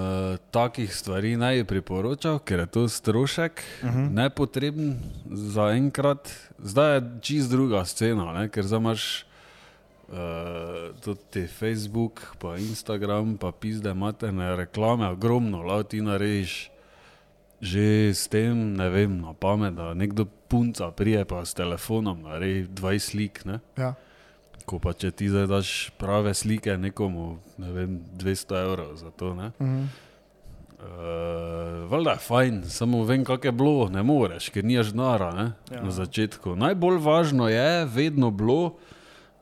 takih 0.51 0.88
stvari 0.88 1.36
naj 1.36 1.57
bi 1.57 1.64
priporočal, 1.64 2.38
ker 2.38 2.59
je 2.59 2.66
to 2.66 2.88
strošek, 2.88 3.53
uh 3.82 3.88
-huh. 3.88 4.11
nepotreben 4.11 4.97
za 5.26 5.62
enkrat. 5.70 6.28
Zdaj 6.59 6.95
je 6.95 7.03
čist 7.20 7.51
druga 7.51 7.84
scena, 7.84 8.32
ne? 8.32 8.49
ker 8.49 8.64
zdaj 8.64 8.78
imaš 8.78 9.24
uh, 10.12 11.00
tudi 11.00 11.46
Facebook, 11.46 12.36
pa 12.38 12.56
Instagram, 12.56 13.36
pa 13.36 13.52
pizde 13.52 13.94
materne 13.94 14.56
reklame, 14.56 15.08
ogromno, 15.08 15.62
lahko 15.62 15.82
ti 15.82 16.00
narediš. 16.00 16.68
Že 17.62 18.10
s 18.10 18.26
tem, 18.26 18.74
ne 18.74 18.88
vem, 18.90 19.20
na 19.22 19.32
pamet, 19.38 19.76
da 19.78 19.94
nekdo 19.94 20.26
punca 20.50 20.90
prije 20.90 21.22
pa 21.24 21.44
s 21.46 21.54
telefonom 21.54 22.22
naredi 22.26 22.66
20 22.66 22.98
slik. 22.98 23.44
Ne? 23.44 23.60
Ja. 23.78 23.94
Ko 24.66 24.82
pa 24.82 24.92
če 24.92 25.10
ti 25.14 25.30
zdaj 25.30 25.46
daš 25.46 25.70
prave 25.98 26.34
slike 26.34 26.74
nekomu, 26.74 27.38
ne 27.62 27.70
vem, 27.70 28.00
200 28.18 28.64
evrov 28.66 28.96
za 28.98 29.10
to. 29.14 29.34
Ne? 29.34 29.52
Mhm. 29.60 29.84
Uh, 30.82 31.86
Valjda 31.86 32.10
je 32.10 32.18
fajn, 32.26 32.62
samo 32.66 33.04
vem, 33.06 33.22
kako 33.24 33.46
je 33.46 33.52
bilo, 33.52 33.88
ne 33.88 34.02
moreš, 34.02 34.48
ker 34.50 34.64
nimaš? 34.64 34.90
Ja. 34.90 35.52
ja. 35.70 35.82
na 35.82 35.90
začetku. 35.90 36.56
Najbolj 36.58 36.98
važno 36.98 37.46
je 37.48 37.84
vedno 37.86 38.30
bilo, 38.30 38.74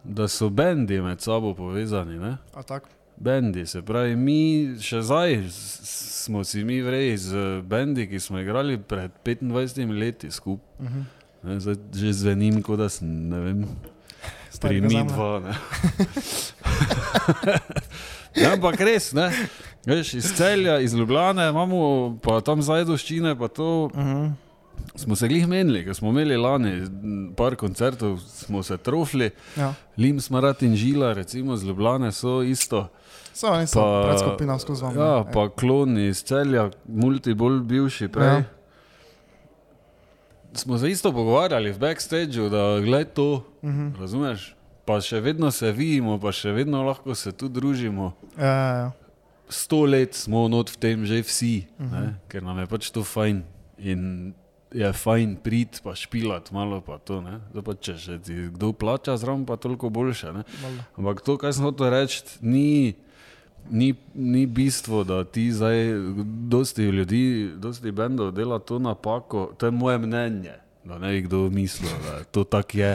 da 0.05 0.29
so 0.29 0.49
bendi 0.49 1.01
med 1.01 1.21
sabo 1.21 1.55
povezani. 1.55 2.19
Ne? 2.19 2.37
A 2.55 2.63
tako? 2.63 2.89
Bendi, 3.17 3.67
se 3.67 3.83
pravi, 3.83 4.17
mi 4.17 4.39
še 4.81 5.03
zdaj 5.03 5.35
smo 5.51 6.45
si 6.45 6.65
mi 6.65 6.81
vreji 6.81 7.17
z 7.19 7.35
bendi, 7.63 8.07
ki 8.07 8.21
smo 8.21 8.39
igrali 8.39 8.79
pred 8.79 9.11
25 9.25 9.93
leti 9.95 10.31
skupaj. 10.31 10.65
Mhm. 10.81 11.01
Ne, 11.43 11.61
Zdaj 11.61 11.75
že 11.95 12.13
zvenim, 12.13 12.63
kot 12.63 12.79
da 12.79 12.89
sem, 12.89 13.09
ne 13.29 13.41
vem, 13.41 13.61
Starega 14.51 14.89
mi 14.89 15.05
dva. 15.05 15.41
Ja, 18.33 18.53
ampak 18.53 18.79
res, 18.79 19.11
ne. 19.13 19.27
Veš, 19.83 20.15
iz 20.15 20.29
celja, 20.33 20.79
iz 20.79 20.95
Ljubljane 20.95 21.49
imamo 21.49 21.81
pa 22.23 22.41
tam 22.41 22.63
zajdoščine, 22.63 23.39
pa 23.39 23.49
to 23.49 23.91
Mhm. 23.95 24.31
Smo 24.95 25.17
se 25.17 25.29
glih 25.29 25.47
menili, 25.47 25.85
ker 25.85 25.95
smo 25.95 26.09
imeli 26.11 26.37
lani 26.37 26.73
par 27.35 27.55
koncertov, 27.55 28.19
smo 28.21 28.63
se 28.63 28.77
trofli, 28.77 29.31
Ja. 29.57 29.75
Lim, 29.97 30.21
Smarat 30.21 30.63
in 30.63 30.77
Žila, 30.77 31.13
recimo 31.15 31.57
z 31.57 31.65
Ljubljane 31.65 32.13
so 32.13 32.43
isto. 32.43 32.89
So 33.33 33.47
oni 33.49 33.67
so 33.67 33.75
Pa- 33.77 34.03
predskupina 34.05 34.59
skozi 34.59 34.83
vam. 34.83 34.97
Ja, 34.97 35.17
ne. 35.19 35.33
pa 35.33 35.49
kloni 35.51 36.09
iz 36.09 36.23
celja, 36.23 36.71
multi 36.87 37.35
bolj 37.35 37.61
bivši 37.63 38.09
prej. 38.09 38.27
Ja. 38.29 38.43
Smo 40.53 40.79
se 40.79 40.91
isto 40.91 41.13
pogovarjali 41.13 41.71
v 41.71 41.79
backstageu, 41.79 42.49
da 42.49 42.81
gled 42.81 43.13
to, 43.13 43.45
Mhm. 43.63 43.95
razumeš? 44.01 44.55
Pa 44.85 45.01
še 45.01 45.21
vedno 45.21 45.51
se 45.51 45.71
vidimo, 45.71 46.19
pa 46.19 46.33
še 46.33 46.51
vedno 46.51 46.83
lahko 46.83 47.15
se 47.15 47.33
tu 47.33 47.49
družimo. 47.49 48.13
Ja, 48.37 48.45
ja, 48.47 48.75
ja. 48.75 48.91
Sto 49.49 49.85
let 49.85 50.15
smo 50.15 50.49
not 50.49 50.71
v 50.71 50.77
tem 50.79 51.05
že 51.05 51.23
vsi, 51.23 51.67
uh 51.71 51.85
Mhm. 51.85 51.95
-huh. 51.95 52.01
ne? 52.01 52.15
ker 52.29 52.43
nam 52.43 52.59
je 52.59 52.67
pač 52.67 52.91
to 52.91 53.01
fajn. 53.03 53.43
In 53.79 54.35
je 54.73 54.93
fajn 54.93 55.37
priti 55.43 55.81
pa 55.83 55.95
špilat 55.95 56.51
malo 56.51 56.81
pa 56.81 56.99
to. 56.99 57.21
Ne? 57.21 57.41
Zdaj 57.51 57.65
pa 57.67 57.75
če 57.75 57.95
še 57.99 58.19
ti 58.23 58.37
kdo 58.55 58.73
plača 58.73 59.17
zraven, 59.19 59.45
pa 59.47 59.59
toliko 59.59 59.91
boljše. 59.91 60.33
Ne? 60.35 60.45
Ampak 60.99 61.25
to, 61.27 61.37
kar 61.41 61.55
sem 61.55 61.67
hotel 61.67 61.91
reči, 61.91 62.23
ni, 62.43 62.95
ni, 63.71 63.93
ni 64.15 64.47
bistvo, 64.47 65.03
da 65.05 65.23
ti 65.25 65.51
zdaj, 65.53 65.91
dosti 66.51 66.91
ljudi, 66.91 67.23
dosti 67.59 67.91
bendov 67.91 68.33
dela 68.37 68.61
to 68.63 68.79
napako. 68.79 69.51
To 69.59 69.67
je 69.67 69.75
moje 69.75 69.99
mnenje, 69.99 70.57
da 70.85 70.99
ne 71.03 71.13
bi 71.17 71.27
kdo 71.27 71.49
mislil, 71.51 71.93
da 72.07 72.23
to 72.31 72.47
tako 72.47 72.79
je, 72.79 72.93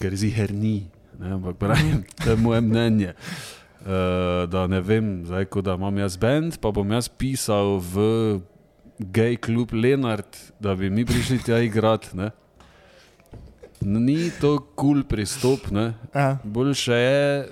ker 0.00 0.16
ziher 0.16 0.54
ni. 0.56 0.88
Ne, 1.20 1.36
ampak 1.36 1.60
pravim, 1.60 2.00
to 2.24 2.32
je 2.32 2.36
moje 2.40 2.64
mnenje. 2.64 3.12
Uh, 3.82 4.46
da 4.46 4.64
ne 4.70 4.78
vem, 4.80 5.26
zdaj, 5.26 5.50
da 5.66 5.74
imam 5.74 5.96
jaz 5.98 6.16
bend, 6.16 6.56
pa 6.62 6.70
bom 6.70 6.86
jaz 6.94 7.10
pisal 7.10 7.82
v 7.82 8.38
gej 9.04 9.36
klub 9.36 9.72
Lenart, 9.72 10.36
da 10.60 10.74
bi 10.74 10.90
mi 10.90 11.04
prišli 11.04 11.38
tja 11.38 11.58
igrati. 11.58 12.16
ne. 12.16 12.30
Ni 13.80 14.30
to 14.40 14.58
kul 14.58 14.66
cool 14.76 15.02
pristop. 15.04 15.60
Ja. 16.14 16.38
Boljše 16.44 16.92
je, 16.92 17.48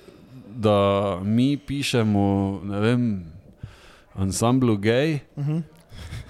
da 0.48 0.76
mi 1.20 1.56
pišemo, 1.56 2.26
ne 2.64 2.80
vem, 2.80 3.24
ansamblu 4.14 4.76
gej, 4.76 5.18
Mhm. 5.36 5.58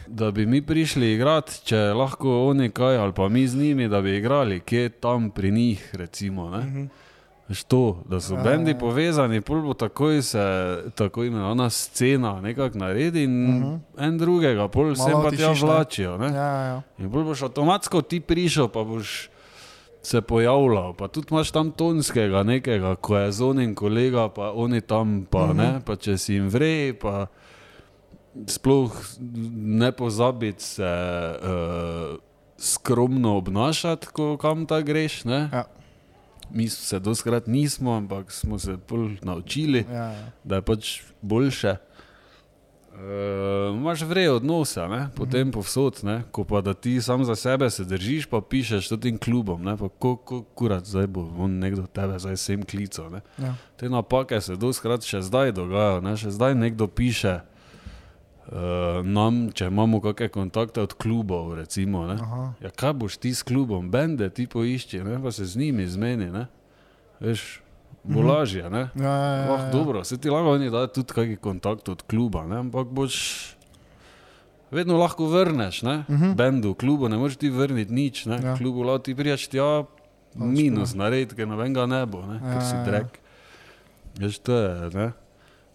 da 0.07 0.31
bi 0.31 0.47
mi 0.47 0.63
prišli 0.63 1.15
igrati, 1.15 1.61
če 1.65 1.77
lahko 1.77 2.47
oni 2.47 2.71
kaj, 2.71 2.97
ali 2.97 3.13
pa 3.13 3.29
mi 3.29 3.47
z 3.47 3.57
njimi, 3.57 3.89
da 3.89 4.01
bi 4.01 4.17
igrali, 4.17 4.61
kje 4.61 4.89
tam 4.91 5.31
pri 5.31 5.51
njih, 5.51 5.91
recimo. 5.93 6.51
Ne? 6.51 6.59
Mhm. 6.59 6.85
Veš 7.51 7.65
To, 7.65 8.03
da 8.07 8.21
so 8.21 8.37
bendi 8.39 8.71
ja. 8.71 8.79
povezani, 8.79 9.41
pol 9.41 9.63
bo 9.63 9.75
takoj 9.75 10.23
se 10.23 10.43
tako 10.95 11.25
imenovana 11.25 11.71
scena 11.71 12.41
nekako 12.41 12.79
naredi 12.79 13.25
in 13.25 13.49
uh 13.49 13.55
Mhm. 13.55 13.65
-huh. 13.65 13.79
en 13.99 14.19
drugega, 14.19 14.69
pol 14.69 14.95
Malo 14.97 15.23
pa 15.23 15.31
tja 15.31 15.53
vlačijo. 15.63 16.19
Ne? 16.19 16.27
Ja, 16.27 16.63
ja. 16.63 16.83
In 16.99 17.11
bolj 17.11 17.25
boš 17.25 17.43
avtomatsko 17.43 18.03
ti 18.03 18.21
prišel, 18.21 18.69
pa 18.69 18.85
boš 18.85 19.31
se 20.03 20.21
pojavljal. 20.21 20.95
Pa 20.95 21.09
tudi 21.09 21.27
imaš 21.31 21.51
tam 21.51 21.71
tonskega 21.71 22.43
nekega, 22.43 22.95
ko 22.95 23.17
je 23.17 23.33
zonin 23.33 23.75
kolega, 23.75 24.29
pa 24.29 24.53
oni 24.53 24.81
tam, 24.81 25.27
pa, 25.31 25.39
uh 25.43 25.51
-huh. 25.51 25.57
ne, 25.57 25.81
pa 25.87 25.97
če 25.97 26.19
si 26.19 26.35
jim 26.35 26.49
vrej, 26.49 26.99
pa 26.99 27.27
sploh 28.47 28.93
ne 29.55 29.93
pozabiti 29.93 30.63
se 30.65 30.85
uh, 31.43 32.19
skromno 32.59 33.37
obnašati, 33.37 34.07
ko 34.07 34.37
kam 34.37 34.67
ta 34.67 34.81
greš. 34.81 35.25
Ne? 35.25 35.49
Ja. 35.53 35.65
Mi 36.53 36.69
se 36.69 36.99
doskrat 36.99 37.47
nismo, 37.47 37.93
ampak 37.93 38.33
smo 38.33 38.59
se 38.59 38.79
naučili 39.23 39.85
Ja, 39.93 39.97
ja. 39.97 40.33
da 40.45 40.55
je 40.55 40.63
pač 40.63 41.01
boljše. 41.23 41.71
Uh, 41.71 41.91
Uh, 43.01 43.77
Imáš 43.77 44.03
vrej 44.03 44.29
odnose, 44.29 44.89
ne? 44.89 45.09
potem 45.17 45.47
mm 45.47 45.51
-hmm. 45.51 45.55
povsod, 45.55 46.01
ne? 46.03 46.23
ko 46.31 46.45
pa 46.45 46.61
da 46.61 46.75
ti 46.75 47.01
sam 47.03 47.25
za 47.25 47.37
sebe 47.37 47.71
se 47.71 47.85
držiš, 47.85 48.27
pa 48.27 48.41
pišeš 48.41 48.89
tem 49.01 49.19
klubom, 49.19 49.63
ne? 49.63 49.77
pa 49.77 49.89
ko, 49.89 50.17
ko 50.17 50.43
kurat 50.43 50.85
zdaj 50.85 51.07
bo 51.07 51.33
on 51.39 51.59
nekdo 51.59 51.87
tebe 51.87 52.19
zdaj 52.19 52.37
sem 52.37 52.63
klical. 52.63 53.11
Ne? 53.11 53.21
Ja. 53.39 53.55
Te 53.77 53.89
napake 53.89 54.41
se 54.41 54.57
doskrat 54.57 55.03
še 55.03 55.23
zdaj 55.23 55.53
dogajajo, 55.53 56.01
ne? 56.01 56.17
še 56.17 56.31
zdaj 56.31 56.55
nekdo 56.55 56.87
piše 56.87 57.41
uh, 58.47 59.07
nam, 59.07 59.49
če 59.55 59.69
imamo 59.71 60.01
kakšne 60.01 60.29
kontakte 60.29 60.83
od 60.83 60.95
klubov, 60.95 61.55
recimo. 61.59 62.07
Ja, 62.61 62.71
kaj 62.71 62.93
boš 62.93 63.21
ti 63.23 63.35
s 63.35 63.43
klubom, 63.47 63.91
bende 63.91 64.31
ti 64.31 64.47
poišči, 64.47 65.05
ne? 65.05 65.21
pa 65.23 65.33
se 65.33 65.45
z 65.45 65.61
njimi 65.61 65.87
zmeni, 65.87 66.31
ne? 66.33 66.47
veš, 67.21 67.61
bo 68.05 68.25
lažje. 68.25 68.71
Ne? 68.71 68.89
Ja, 68.97 69.15
ja, 69.15 69.37
ja, 69.37 69.57
ja. 69.59 69.71
dobro, 69.71 70.05
se 70.05 70.19
ti 70.19 70.31
lahko 70.31 70.57
oni 70.57 70.71
dajo 70.71 70.87
tudi 70.87 71.13
kakšen 71.13 71.37
kontakt 71.37 71.89
od 71.89 72.03
kluba, 72.03 72.47
ne? 72.49 72.61
ampak 72.65 72.89
boš 72.89 73.17
vedno 74.71 74.99
lahko 74.99 75.27
vrneš, 75.27 75.83
ne? 75.83 76.05
Uh 76.09 76.15
-huh. 76.15 76.35
bendu, 76.35 76.75
klubu, 76.75 77.09
ne 77.09 77.19
moreš 77.19 77.37
ti 77.37 77.51
vrniti 77.51 77.93
nič, 77.93 78.27
ne? 78.27 78.37
Mhm. 78.37 78.45
Ja. 78.45 78.51
Ja. 78.51 78.57
klubu 78.57 78.83
lahko 78.83 78.99
ti 78.99 79.15
prijaš 79.15 79.49
tja 79.49 79.85
minus 80.35 80.95
narediti, 80.95 81.35
ker 81.35 81.49
nobenega 81.49 81.87
ne 81.87 82.07
bo, 82.07 82.23
ne? 82.27 82.35
Ja, 82.35 82.53
ker 82.55 82.63
si 82.63 82.75
ja, 82.75 82.79
ja. 82.79 82.85
drek. 82.85 83.19
Veš, 84.19 84.39
to 84.39 84.57
je, 84.57 84.91
ne? 84.95 85.13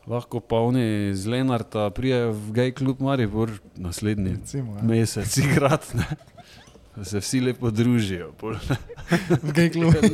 Lahko 0.08 0.40
pa 0.40 0.62
oni 0.62 1.16
z 1.18 1.26
Lenarta 1.26 1.90
prijejo 1.90 2.32
v 2.32 2.52
gej 2.54 2.72
klub 2.78 3.02
Maribor 3.02 3.50
naslednji 3.74 4.38
Recimo, 4.38 4.78
ja. 4.78 4.84
mesec 4.86 5.38
igrat, 5.38 5.82
ne? 5.98 6.06
Da 6.96 7.04
se 7.04 7.20
vsi 7.20 7.42
lepo 7.42 7.72
družijo. 7.72 8.32
pol. 8.38 8.54
V 9.42 9.52
gej 9.54 9.70
klubu. 9.74 9.98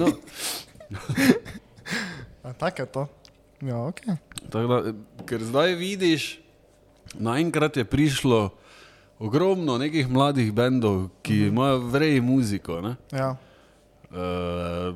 No, 2.43 2.53
Tako 2.57 2.81
je 2.81 2.85
to. 2.85 3.07
Ja, 3.61 3.77
ok. 3.77 3.99
Tako 4.49 4.67
Da, 4.67 4.93
ker 5.25 5.43
zdaj 5.43 5.75
vidiš, 5.75 6.39
naenkrat 7.15 7.77
je 7.77 7.85
prišlo 7.85 8.49
ogromno 9.19 9.77
nekih 9.77 10.09
mladih 10.09 10.53
bendov, 10.53 11.09
ki 11.21 11.33
-huh. 11.33 11.47
imajo 11.47 11.77
vrej 11.77 12.21
muziko. 12.21 12.81
Ne? 12.81 12.95
Ja. 13.11 13.35
Uh, 14.11 14.95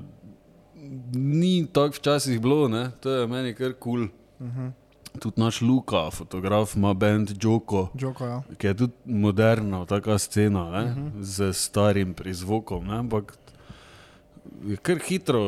ni 1.14 1.68
tako 1.74 1.96
včasih 1.96 2.42
bilo, 2.42 2.68
ne? 2.68 2.92
to 3.00 3.12
je 3.12 3.28
meni 3.28 3.54
kar 3.54 3.74
kul. 3.74 3.80
Cool. 3.80 4.08
-huh. 4.42 4.72
Tudi 5.20 5.42
naš 5.42 5.62
Luka, 5.62 6.12
fotograf, 6.12 6.76
ima 6.76 6.94
bend 6.94 7.32
Joko, 7.44 7.90
Joko, 8.00 8.26
ja. 8.26 8.42
ki 8.58 8.68
je 8.68 8.74
tudi 8.74 8.94
moderna, 9.06 9.86
taka 9.86 10.18
scena, 10.18 10.64
uh 10.70 10.76
-huh. 10.76 11.12
z 11.22 11.54
starim 11.54 12.14
prizvokom. 12.14 12.88
Ne? 12.88 12.98
Ampak 12.98 13.38
je 14.66 14.78
kar 14.78 15.00
hitro 15.08 15.42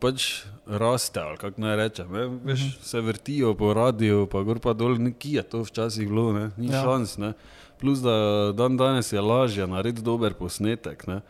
pač 0.00 0.44
raste, 0.66 1.20
kako 1.40 1.60
naj 1.60 1.76
rečem. 1.76 2.12
Ne? 2.12 2.26
Veš, 2.44 2.60
uh 2.60 2.66
-huh. 2.66 2.82
Se 2.82 3.00
vrtijo 3.00 3.54
po 3.54 3.74
radiju, 3.74 4.26
pa 4.26 4.42
gor 4.42 4.58
pa 4.58 4.72
dol, 4.72 4.98
neki 4.98 5.32
je 5.32 5.42
to 5.42 5.62
včasih 5.62 6.08
bilo, 6.08 6.32
ne? 6.32 6.50
ni 6.56 6.66
Ja. 6.66 6.82
šans. 6.82 7.18
Ne? 7.18 7.32
Plus, 7.78 7.98
da 7.98 8.52
dan 8.56 8.76
danes 8.76 9.12
je 9.12 9.20
lažje 9.20 9.66
narediti 9.66 10.04
dober 10.04 10.34
posnetek. 10.34 11.06
Ne? 11.06 11.20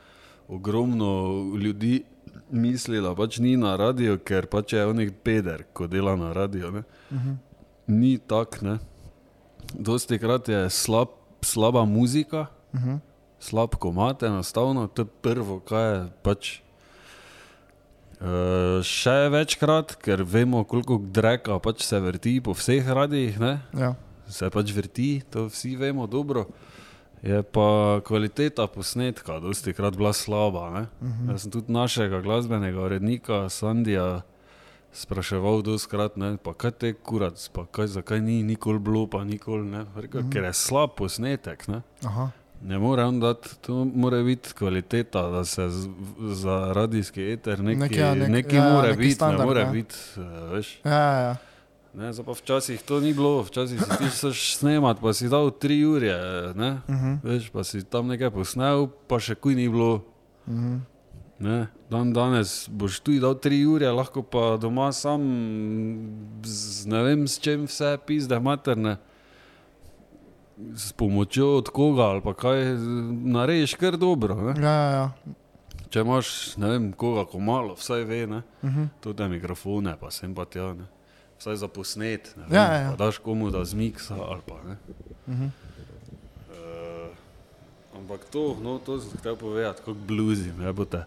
Ogromno 0.49 1.31
ljudi 1.57 2.03
misli, 2.51 3.01
da 3.01 3.15
pač 3.15 3.39
ni 3.39 3.57
na 3.57 3.77
radiju, 3.77 4.19
ker 4.19 4.47
pač 4.47 4.73
je 4.73 4.87
onih 4.87 5.13
peder, 5.23 5.65
ko 5.73 5.87
dela 5.87 6.17
na 6.17 6.33
radiju. 6.33 6.69
Uh 6.69 6.75
-huh. 7.11 7.37
Ni 7.91 8.19
tak, 8.19 8.63
ne. 8.63 8.79
Dosti 9.75 10.19
krat 10.19 10.49
je 10.49 10.71
slab, 10.71 11.09
slaba 11.43 11.85
muzika, 11.85 12.47
uh 12.73 12.81
-huh. 12.81 12.99
slab 13.39 13.75
komat, 13.75 14.23
enostavno, 14.23 14.87
to 14.87 15.03
je 15.03 15.07
prvo, 15.23 15.61
kaj 15.61 15.95
je 15.95 16.09
pač. 16.23 16.61
Uh, 18.21 18.83
še 18.85 19.31
večkrat, 19.33 19.95
ker 19.97 20.23
vemo, 20.23 20.65
koliko 20.65 21.01
dreka 21.01 21.59
pač 21.59 21.83
se 21.83 22.01
vrti 22.01 22.41
po 22.41 22.53
vseh 22.53 22.89
radijih, 22.89 23.41
ne? 23.41 23.61
ja. 23.73 23.95
se 24.29 24.51
pač 24.51 24.73
vrti, 24.73 25.23
to 25.31 25.47
vsi 25.49 25.77
vemo 25.77 26.07
dobro. 26.07 26.47
Je 27.23 27.43
pa 27.43 28.01
kvaliteta 28.05 28.67
posnetka, 28.67 29.41
dosti 29.41 29.73
krat 29.73 29.97
bila 29.97 30.13
slaba. 30.13 30.69
Uh 30.69 31.09
-huh. 31.09 31.33
Jaz 31.33 31.43
sem 31.43 31.51
tudi 31.51 31.73
našega 31.73 32.21
glasbenega 32.21 32.81
urednika 32.81 33.49
Sandija 33.49 34.23
spraševal, 34.93 35.63
doskrat, 35.63 36.17
ne, 36.17 36.37
pa 36.37 36.53
kaj 36.53 36.71
te 36.73 36.93
kurac, 36.95 37.49
pa 37.49 37.67
kaj, 37.67 37.87
zakaj 37.89 38.21
ni 38.21 38.43
nikoli 38.43 38.79
bilo, 38.79 39.07
pa 39.07 39.25
nikoli 39.25 39.65
ne. 39.65 39.85
Rekel, 39.97 40.21
-huh. 40.21 40.33
Ker 40.33 40.45
je 40.45 40.53
slab 40.53 40.91
posnetek. 40.97 41.69
Ne. 41.69 41.83
Aha. 42.05 42.31
Ne 42.63 42.79
more 42.79 43.05
on 43.05 43.21
dati, 43.21 43.49
to 43.61 43.85
mora 43.87 44.23
biti 44.23 44.53
kvaliteta, 44.53 45.23
da 45.23 45.45
se 45.45 45.69
z, 45.69 45.89
za 46.21 46.73
radijski 46.73 47.23
eter 47.25 47.61
neki, 47.61 47.81
Neki, 47.81 47.95
ja, 47.97 48.15
nek- 48.15 48.29
neki 48.29 48.57
ja, 48.57 48.71
mora 48.71 48.89
biti, 48.91 49.05
ne 49.05 49.11
standard, 49.11 49.45
more 49.45 49.61
ja. 49.61 49.71
biti, 49.71 49.95
veš. 50.53 50.81
Ja, 50.85 50.91
ja, 50.93 51.19
ja. 51.19 51.37
Ne, 51.95 52.11
pa 52.27 52.33
včasih 52.33 52.83
to 52.83 53.01
ni 53.01 53.15
bilo, 53.15 53.43
včasih 53.43 53.81
si 53.81 53.99
ti 53.99 54.05
šel 54.21 54.33
snemat, 54.33 55.01
pa 55.01 55.13
si 55.13 55.29
dal 55.29 55.51
tri 55.51 55.85
ure, 55.85 56.13
ne, 56.55 56.71
uh 56.71 56.91
Mhm. 56.91 57.07
-huh. 57.07 57.19
veš, 57.25 57.51
pa 57.51 57.65
si 57.65 57.85
tam 57.85 58.07
nekaj 58.07 58.31
posnel, 58.31 58.89
pa 59.09 59.19
še 59.19 59.35
kuj 59.35 59.55
ni 59.55 59.69
bilo. 59.69 59.95
Uh 60.47 60.55
-huh. 60.55 60.79
Ne. 61.41 61.67
Dan 61.91 62.13
danes 62.13 62.69
boš 62.69 63.01
tu 63.01 63.17
dal 63.21 63.35
tri 63.41 63.63
ure, 63.65 63.89
lahko 63.89 64.23
pa 64.23 64.59
doma 64.61 64.91
sam 64.93 65.23
z 66.45 66.87
ne 66.87 67.01
vem 67.03 67.25
s 67.29 67.41
čem 67.41 67.65
vse 67.65 67.97
pizde 68.07 68.37
materne. 68.41 68.99
S 70.77 70.93
pomočjo 70.93 71.57
od 71.57 71.71
koga 71.73 72.13
ali 72.13 72.21
pa 72.21 72.35
kaj 72.37 72.77
narediš 73.25 73.75
kar 73.81 73.97
dobro. 73.97 74.37
Ne? 74.37 74.53
Ja, 74.61 74.75
ja, 74.75 74.91
ja. 74.93 75.37
Če 75.91 76.05
imaš 76.05 76.29
ne 76.61 76.69
vem 76.71 76.91
koga, 76.93 77.25
ko 77.27 77.41
malo, 77.43 77.75
vsaj 77.75 78.05
ve, 78.05 78.27
ne? 78.27 78.43
Uh 78.63 78.71
-huh. 78.71 78.89
tudi 79.01 79.29
mikrofone, 79.29 79.97
pa 80.01 80.11
sem 80.11 80.35
pa 80.35 80.45
tja. 80.45 80.75
Ne? 80.75 80.87
Vsaj 81.39 81.57
za 81.57 81.69
posnet, 81.69 82.35
ne 82.37 82.43
vem, 82.43 82.55
Ja, 82.55 82.75
ja, 82.75 82.81
ja. 82.81 82.97
daš 82.97 83.19
komu 83.19 83.51
da 83.51 83.65
zmiksa 83.65 84.15
ali 84.15 84.41
pa 84.47 84.55
ne. 84.69 84.77
Uh 85.27 85.35
-huh. 85.35 85.51
Uh, 86.51 87.17
ampak 87.99 88.25
to, 88.31 88.57
no, 88.63 88.79
to 88.79 89.01
sem 89.01 89.11
hotel 89.11 89.37
povedati, 89.37 89.83
kot 89.83 89.97
bluzi, 89.97 90.53
ne 90.53 90.73
bote. 90.73 91.05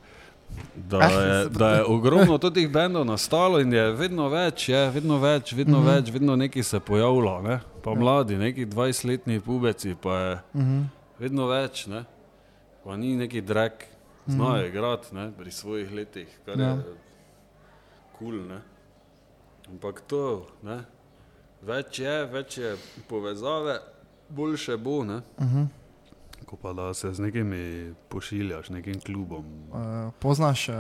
Da 0.75 0.97
Ah, 0.97 1.03
je, 1.03 1.43
se 1.43 1.49
pa- 1.49 1.59
da 1.59 1.69
je 1.69 1.83
ogromno 1.85 2.37
teh 2.39 2.69
bendov 2.69 3.05
nastalo 3.05 3.59
in 3.59 3.73
je 3.73 3.91
vedno 3.91 4.29
več, 4.29 4.69
je, 4.69 4.89
vedno 4.89 5.17
več, 5.17 5.53
vedno 5.53 5.77
Mhm. 5.77 5.85
mm 5.85 5.89
-hmm. 5.89 5.95
več, 5.95 6.11
vedno 6.11 6.35
neki 6.35 6.63
se 6.63 6.79
pojavlja, 6.79 7.41
ne? 7.41 7.59
pa 7.83 7.93
mladi, 7.93 8.37
neki 8.37 8.65
20-letni 8.65 9.39
pubeci, 9.39 9.95
pa 9.95 10.13
je 10.15 10.33
Uh 10.53 10.61
-huh. 10.61 10.83
vedno 11.19 11.47
več, 11.47 11.87
ne? 11.87 12.03
pa 12.83 12.97
ni 12.97 13.15
neki 13.15 13.41
drek, 13.41 13.85
znajo 14.27 14.65
igrati 14.67 15.15
ne? 15.15 15.31
pri 15.31 15.51
svojih 15.51 15.91
letih, 15.91 16.27
kar 16.45 16.59
Ja. 16.59 16.67
je 16.67 16.83
kul. 16.83 16.93
Cool, 18.19 18.47
ne? 18.47 18.61
Ampak 19.69 20.01
to, 20.01 20.45
ne? 20.63 20.83
več 21.61 21.99
je, 21.99 22.25
več 22.25 22.57
je 22.57 22.75
povezave, 23.07 23.79
boljše 24.29 24.77
bo. 24.77 25.03
Ne? 25.03 25.15
Uh 25.37 25.45
-huh. 25.45 25.65
Ko 26.53 26.57
pa 26.61 26.73
da 26.73 26.93
se 26.93 27.13
z 27.13 27.19
nekimi 27.19 27.93
pošiljaš, 28.09 28.69
nekim 28.69 29.01
klubom. 29.01 29.41
Uh, 29.73 30.13
poznaš, 30.21 30.69
uh, 30.69 30.75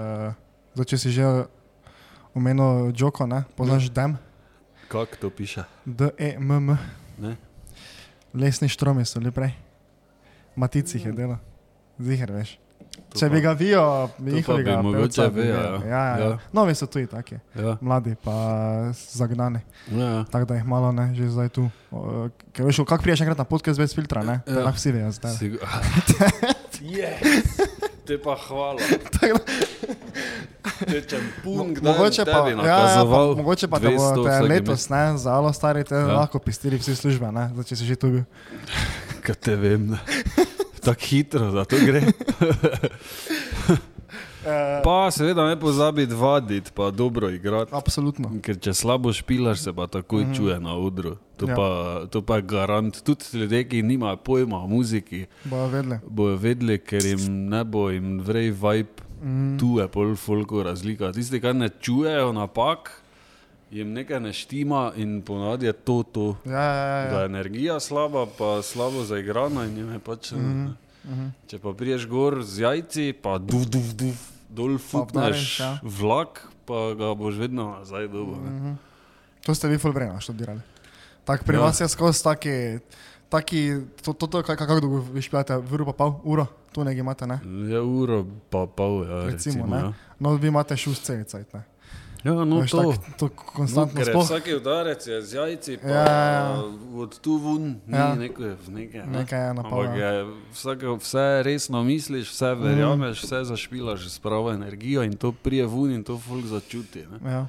zdaj, 0.77 0.85
če 0.85 0.97
si 1.01 1.09
že 1.09 1.25
omenil 2.37 2.93
Joko, 2.93 3.25
ne? 3.25 3.41
poznaš 3.57 3.89
DEM, 3.89 4.13
Kako 4.85 5.17
to 5.17 5.29
piše? 5.33 5.65
D-E-M-M, 5.85 6.77
Ne? 7.17 7.37
lesni 8.37 8.69
štromi 8.69 9.01
so 9.01 9.17
bili 9.17 9.33
prej, 9.33 9.57
matici 10.55 11.01
jih 11.01 11.09
je 11.09 11.11
delo, 11.17 11.37
ziger 11.97 12.29
veš. 12.29 12.53
Če 13.13 13.29
bi 13.29 13.41
ga 13.41 13.51
vijo, 13.53 14.09
bi 14.17 14.31
njihovega 14.31 14.81
mogoče 14.81 15.27
bi 15.29 15.41
vejo, 15.41 15.55
vedel. 15.57 15.89
ja. 15.89 15.97
Ja, 15.97 16.17
ja, 16.17 16.29
ja. 16.29 16.37
Novi 16.53 16.75
so 16.75 16.85
tuji 16.85 17.07
taki, 17.07 17.35
Ja. 17.55 17.77
mladi 17.81 18.15
pa 18.23 18.33
zagnani, 18.93 19.59
Ja, 19.91 20.23
tako 20.31 20.45
da 20.45 20.55
jih 20.55 20.65
malo 20.65 20.91
ne, 20.91 21.13
že 21.15 21.29
zdaj 21.29 21.49
tu. 21.49 21.69
Ker 22.53 22.65
veš, 22.65 22.81
kako 22.87 23.03
priješ 23.03 23.21
enkrat 23.21 23.37
na 23.37 23.43
podcast 23.43 23.77
brez 23.77 23.93
filtra, 23.95 24.23
ne? 24.23 24.41
Ja. 24.47 24.63
lahko 24.65 24.77
vsi 24.77 24.91
vejo 24.91 25.11
zdaj. 25.11 25.37
Sigur... 25.37 25.59
yes. 26.81 27.21
Te 28.03 28.17
pa 28.19 28.35
hvala. 28.35 28.79
Te 30.83 30.99
če 31.07 31.19
pun, 31.43 31.73
kdaj 31.77 31.85
Mogoče 31.87 32.25
pa, 32.27 32.39
ja, 32.51 32.77
ja, 32.97 33.03
pa, 33.07 33.19
mogoče 33.37 33.67
pa 33.71 33.79
da 33.79 33.87
200 33.91 33.95
boste 33.99 34.19
vsak 34.25 34.47
letos, 34.49 34.87
ne, 34.91 35.03
za 35.17 35.35
alo 35.37 35.53
stari, 35.55 35.83
te 35.87 35.95
ja. 35.95 36.07
Lahko 36.17 36.39
pistili 36.43 36.79
vsi 36.79 36.95
službe, 36.95 37.31
ne, 37.31 37.47
zdaj, 37.53 37.67
če 37.71 37.75
si 37.79 37.87
že 37.87 37.95
tu 37.99 38.11
bil. 38.17 38.25
Kaj 39.23 39.35
te 39.39 39.55
vem, 39.55 39.93
ne. 39.95 39.99
Tako 40.83 41.01
hitro, 41.01 41.51
da 41.51 41.65
to 41.65 41.75
gre. 41.79 42.01
Pa 44.83 45.11
seveda 45.11 45.45
ne 45.45 45.55
pozabi 45.55 46.05
vaditi, 46.07 46.71
pa 46.71 46.91
dobro 46.91 47.29
igrati. 47.29 47.71
absolutno. 47.71 48.31
Ker 48.41 48.57
če 48.57 48.73
slabo 48.73 49.13
špilaš, 49.13 49.59
se 49.59 49.73
pa 49.73 49.87
takoj 49.87 50.23
mm 50.23 50.27
-hmm. 50.27 50.35
čuje 50.37 50.59
na 50.59 50.75
odru. 50.75 51.15
To, 51.37 51.45
Ja. 51.45 51.49
ja. 51.49 51.55
pa, 51.55 51.67
to 52.07 52.21
pa 52.21 52.35
je 52.35 52.41
garant. 52.41 53.03
Tudi 53.03 53.23
ljudje, 53.33 53.63
ki 53.63 53.81
nimajo 53.83 54.17
pojma 54.17 54.57
o 54.57 54.67
muziki, 54.67 55.25
Bojo 55.43 55.67
vedeli. 55.67 55.99
bojo 56.07 56.35
vedeli, 56.35 56.77
ker 56.77 57.05
jim 57.05 57.19
ne 57.49 57.63
bo 57.63 57.89
jim 57.89 58.19
vrej 58.19 58.51
vibe, 58.51 58.89
Mm. 59.23 59.57
tu 59.59 59.79
je 59.79 59.87
pol 59.87 60.15
folko 60.15 60.63
razlika. 60.63 61.11
Tisti, 61.11 61.39
ki 61.41 61.53
ne 61.53 61.69
čujejo 61.71 62.33
napak, 62.33 62.91
jim 63.73 63.93
nekaj 63.93 64.19
ne 64.19 64.33
štima 64.33 64.91
in 64.95 65.21
ponavadi 65.21 65.65
je 65.65 65.73
to 65.73 66.03
to. 66.03 66.35
Ja, 66.45 66.51
ja, 66.51 66.85
ja, 66.85 67.09
Da 67.09 67.17
je 67.17 67.21
ja. 67.21 67.25
energija 67.25 67.79
slaba, 67.79 68.25
pa 68.37 68.61
slabo 68.61 69.03
zaigrana 69.03 69.65
in 69.65 69.77
jim 69.77 69.91
je 69.93 69.99
pač. 69.99 70.31
Mm 70.31 70.37
Mhm. 71.03 71.21
-hmm. 71.21 71.29
Če 71.47 71.59
pa 71.59 71.73
priješ 71.73 72.07
gor 72.07 72.43
z 72.43 72.59
jajci, 72.59 73.13
pa 73.21 73.37
duf, 73.37 73.65
duf, 73.65 73.91
duf, 73.93 74.19
dol 74.49 74.77
futneš 74.77 75.59
ja. 75.59 75.79
vlak, 75.83 76.47
pa 76.65 76.93
ga 76.95 77.13
boš 77.13 77.35
vedno 77.35 77.75
nazaj 77.79 78.07
dobil. 78.07 78.35
Mm 78.35 78.61
-hmm. 78.61 78.75
To 79.45 79.55
ste 79.55 79.67
vi 79.67 79.77
fulbreno 79.77 80.19
študirali. 80.19 80.61
Tako 81.25 81.43
pri 81.43 81.55
Ja. 81.55 81.59
ja. 81.59 81.65
vas 81.65 81.81
je 81.81 81.87
skozi 81.87 82.23
taki, 82.23 82.79
taki 83.29 83.73
to, 84.03 84.13
to, 84.13 84.27
to 84.27 84.43
kako 84.43 84.79
dolgo 84.79 85.03
vi 85.13 85.21
špijate, 85.21 85.57
uro 85.57 85.85
pa 85.85 85.93
pol, 85.93 86.13
uro, 86.23 86.45
tu 86.71 86.83
nekaj 86.83 86.99
imate, 86.99 87.27
ne? 87.27 87.39
Ja, 87.73 87.81
uro 87.81 88.25
pa 88.49 88.67
pol, 88.67 89.03
ja, 89.03 89.25
Recimo, 89.25 89.65
recimo, 89.65 89.67
ne? 89.67 89.77
ja. 89.77 89.93
No, 90.19 90.35
vi 90.35 90.47
imate 90.47 90.77
šus 90.77 90.99
celice, 91.01 91.45
ne? 91.53 91.63
Ja, 92.23 92.45
no 92.45 92.59
Veš, 92.59 92.71
to. 92.71 92.83
tak, 92.91 93.17
to 93.19 93.27
konstantno 93.29 93.99
ker 93.99 94.07
je 94.07 94.13
sploh. 94.13 94.25
vsak 94.25 94.47
udarec 94.57 95.07
je 95.07 95.21
z 95.21 95.33
jajci, 95.33 95.77
pa 95.77 95.87
Ja, 95.87 96.05
ja, 96.07 96.31
ja. 96.31 96.63
od 96.95 97.19
tu 97.19 97.37
ven, 97.37 97.63
ni 97.87 97.97
Ja. 97.97 98.07
ja. 98.07 98.15
neko, 98.15 98.43
nekaj. 98.67 99.01
Ne? 99.01 99.19
Nekaj 99.19 99.47
je 99.47 99.53
na 99.53 99.63
je 99.95 100.25
vsake, 100.53 100.87
vse 100.87 101.43
resno 101.43 101.83
misliš, 101.83 102.31
vse 102.31 102.55
verjameš, 102.55 103.23
vse 103.23 103.43
zašpilaš 103.43 104.07
s 104.07 104.19
pravo 104.19 104.51
energijo 104.51 105.03
in 105.03 105.13
to 105.19 105.31
prije 105.31 105.67
ven 105.67 105.91
in 105.91 106.03
to 106.03 106.19
folk 106.19 106.45
začuti. 106.45 107.03
Ne? 107.11 107.31
Ja. 107.31 107.47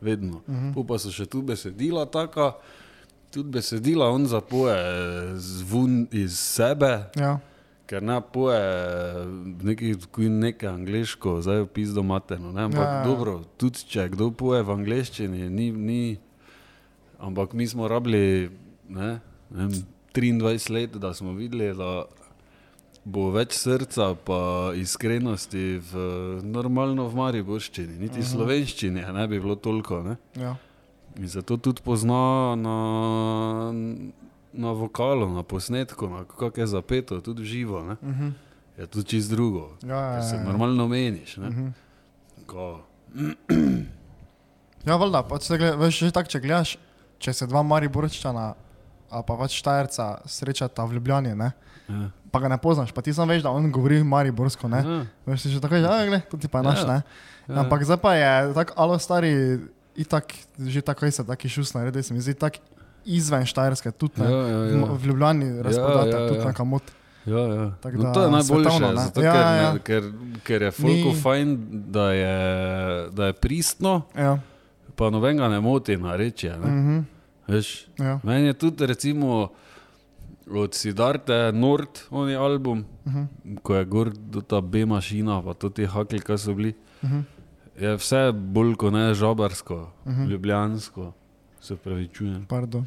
Vedno. 0.00 0.36
Uh 0.46 0.54
-huh. 0.54 0.86
Pa 0.86 0.98
so 0.98 1.10
še 1.10 1.26
tu 1.26 1.42
besedila 1.42 2.06
taka, 2.06 2.52
tudi 3.30 3.48
besedila 3.50 4.08
on 4.10 4.26
zapoje 4.26 4.76
zvun 5.36 6.08
iz 6.12 6.38
sebe. 6.38 7.04
Ja. 7.16 7.38
Ker 7.90 8.04
ne 8.06 8.20
poje 8.22 8.60
neki, 9.66 9.94
nekaj 10.30 10.68
angliško, 10.68 11.40
zdaj 11.42 11.64
opis 11.64 11.90
domateno. 11.90 12.52
Ne? 12.52 12.68
Ampak 12.68 12.86
Ja, 12.86 12.98
ja, 13.00 13.04
dobro, 13.04 13.40
tudi 13.58 13.82
če 13.90 14.04
kdo 14.12 14.30
poje 14.30 14.62
v 14.62 14.76
angliščini, 14.76 15.48
ni, 15.50 15.72
ni, 15.74 16.04
ampak 17.18 17.56
mi 17.58 17.66
smo 17.66 17.88
rabili 17.90 18.50
ne, 18.88 19.18
ne 19.50 19.66
vem, 19.66 19.74
23 20.14 20.70
let, 20.70 20.96
da 21.02 21.10
smo 21.14 21.34
videli, 21.34 21.72
da 21.74 22.04
bo 23.04 23.30
več 23.34 23.56
srca 23.58 24.12
pa 24.14 24.40
iskrenosti 24.78 25.80
v 25.90 26.06
normalno 26.46 27.08
v 27.10 27.18
mariborščini, 27.24 27.98
niti 28.04 28.22
v 28.22 28.28
slovenščini 28.28 29.02
je 29.02 29.12
ne 29.18 29.26
bi 29.26 29.40
bilo 29.42 29.56
toliko. 29.58 30.02
Ne? 30.06 30.18
Ja. 30.38 30.54
In 31.18 31.26
zato 31.26 31.58
tudi 31.58 31.82
pozna 31.82 32.54
na, 32.54 32.76
na 34.52 34.72
vokalu, 34.72 35.28
na 35.30 35.42
posnetku, 35.42 36.08
na 36.08 36.24
kako 36.24 36.60
je 36.60 36.66
zapeto, 36.66 37.20
tudi 37.20 37.44
živo. 37.44 37.82
Ne? 37.84 37.96
Uh 38.02 38.08
-huh. 38.08 38.32
Je 38.78 38.86
to 38.86 39.02
čist 39.02 39.30
drugo, 39.30 39.76
Ja, 39.82 39.96
ja, 39.96 40.14
ker 40.20 40.24
se 40.30 40.36
ja. 40.36 40.42
normalno 40.42 40.88
meniš. 40.88 41.36
Ne? 41.36 41.48
Uh 41.48 41.54
-huh. 41.54 41.70
Ko, 42.46 42.80
Ja, 44.86 44.96
valjda, 44.96 45.22
pač 45.28 45.42
se 45.42 45.58
gleda, 45.58 45.76
veš, 45.76 45.98
že 45.98 46.10
tako, 46.10 46.30
če 46.32 46.40
gledaš, 46.40 46.78
če 47.18 47.32
se 47.32 47.46
dva 47.46 47.62
Mariborčana, 47.62 48.54
a 49.10 49.22
pa 49.26 49.36
pač 49.36 49.58
Štajerca 49.60 50.22
srečata 50.24 50.84
v 50.84 50.96
Ljubljani, 50.96 51.34
ne? 51.36 51.52
ja. 51.88 52.08
pa 52.30 52.38
ga 52.40 52.48
ne 52.48 52.58
poznaš, 52.58 52.92
pa 52.94 53.02
ti 53.02 53.12
sam 53.12 53.28
veš, 53.28 53.42
da 53.42 53.50
on 53.50 53.66
govori 53.74 54.02
Mariborsko, 54.06 54.68
ne? 54.70 54.80
Ja, 54.86 55.06
Veš, 55.26 55.48
že 55.50 55.60
tako, 55.60 55.74
ja, 55.82 56.06
gled, 56.06 56.22
to 56.30 56.38
ti 56.38 56.48
pa 56.48 56.58
je 56.58 56.64
naš, 56.64 56.80
Ja. 56.80 56.86
ne? 56.86 57.02
ja. 57.48 57.60
Ampak 57.60 57.84
zdaj 57.84 57.98
pa 57.98 58.14
je 58.14 58.54
tako, 58.54 58.72
alo 58.76 58.98
stari, 58.98 59.58
itak, 59.96 60.32
že 60.58 60.80
tako 60.80 61.04
je 61.04 61.10
se, 61.12 61.26
taki 61.26 61.48
šus 61.48 61.74
naredi, 61.74 62.02
se 62.02 62.14
mi 62.14 62.20
zdi 62.20 62.34
tako 62.34 62.58
izven 63.06 63.46
Štajerske, 63.46 63.90
tudi 63.92 64.12
ne? 64.16 64.26
Ja, 64.26 64.38
ja, 64.38 64.58
ja. 64.66 64.84
V- 64.86 65.06
Ljubljani 65.06 65.62
razprodate, 65.62 66.10
ja, 66.10 66.28
tudi 66.28 66.38
ja. 66.38 66.44
na 66.44 66.52
kamot. 66.52 66.82
Ja, 67.26 67.38
ja. 67.38 67.70
Tako 67.80 67.96
No, 67.96 68.02
da 68.02 68.12
to 68.12 68.22
je 68.22 68.30
najboljše, 68.30 68.70
svetovno, 68.70 68.96
zato, 68.96 69.20
Ja, 69.20 69.32
ker, 69.32 69.40
ja. 69.40 69.72
ne, 69.72 69.78
ker, 69.80 70.02
ker 70.42 70.62
je 70.62 70.70
folko 70.72 70.88
Ni- 71.06 71.16
fajn, 71.16 71.58
da 71.86 72.12
je, 72.12 72.36
da 73.10 73.26
je 73.26 73.32
pristno, 73.34 74.02
Ja, 74.14 74.38
pa 74.96 75.10
nobenega 75.10 75.48
ne 75.48 75.60
moti 75.60 75.96
na 75.98 76.16
reči. 76.16 76.48
uh 76.48 76.54
-huh. 76.56 77.02
Veš, 77.48 77.86
ja. 77.98 78.20
Meni 78.22 78.46
je 78.46 78.52
tudi, 78.54 78.86
recimo, 78.86 79.48
od 80.48 80.74
Sidarte 80.74 81.52
Nord, 81.52 81.88
oni 82.10 82.34
album, 82.36 82.84
uh 83.00 83.12
Mhm. 83.12 83.22
-huh. 83.44 83.58
ko 83.60 83.74
je 83.74 83.84
gor 83.86 84.10
ta 84.46 84.60
B 84.60 84.86
mašina, 84.86 85.42
pa 85.42 85.54
tudi 85.54 85.86
hakli, 85.86 86.20
ki 86.20 86.38
so 86.38 86.54
bili, 86.54 86.74
uh 86.96 87.04
Mhm. 87.04 87.18
-huh. 87.18 87.22
je 87.80 87.96
vse 87.96 88.32
bolj 88.34 88.74
kot 88.74 88.92
ne 88.92 89.14
žabarsko, 89.14 89.74
uh 89.74 89.88
Mhm. 90.06 90.20
-huh. 90.20 90.30
ljubljansko, 90.30 91.12
se 91.60 91.76
pravi, 91.76 92.08
čujem. 92.08 92.46
Pardon. 92.48 92.86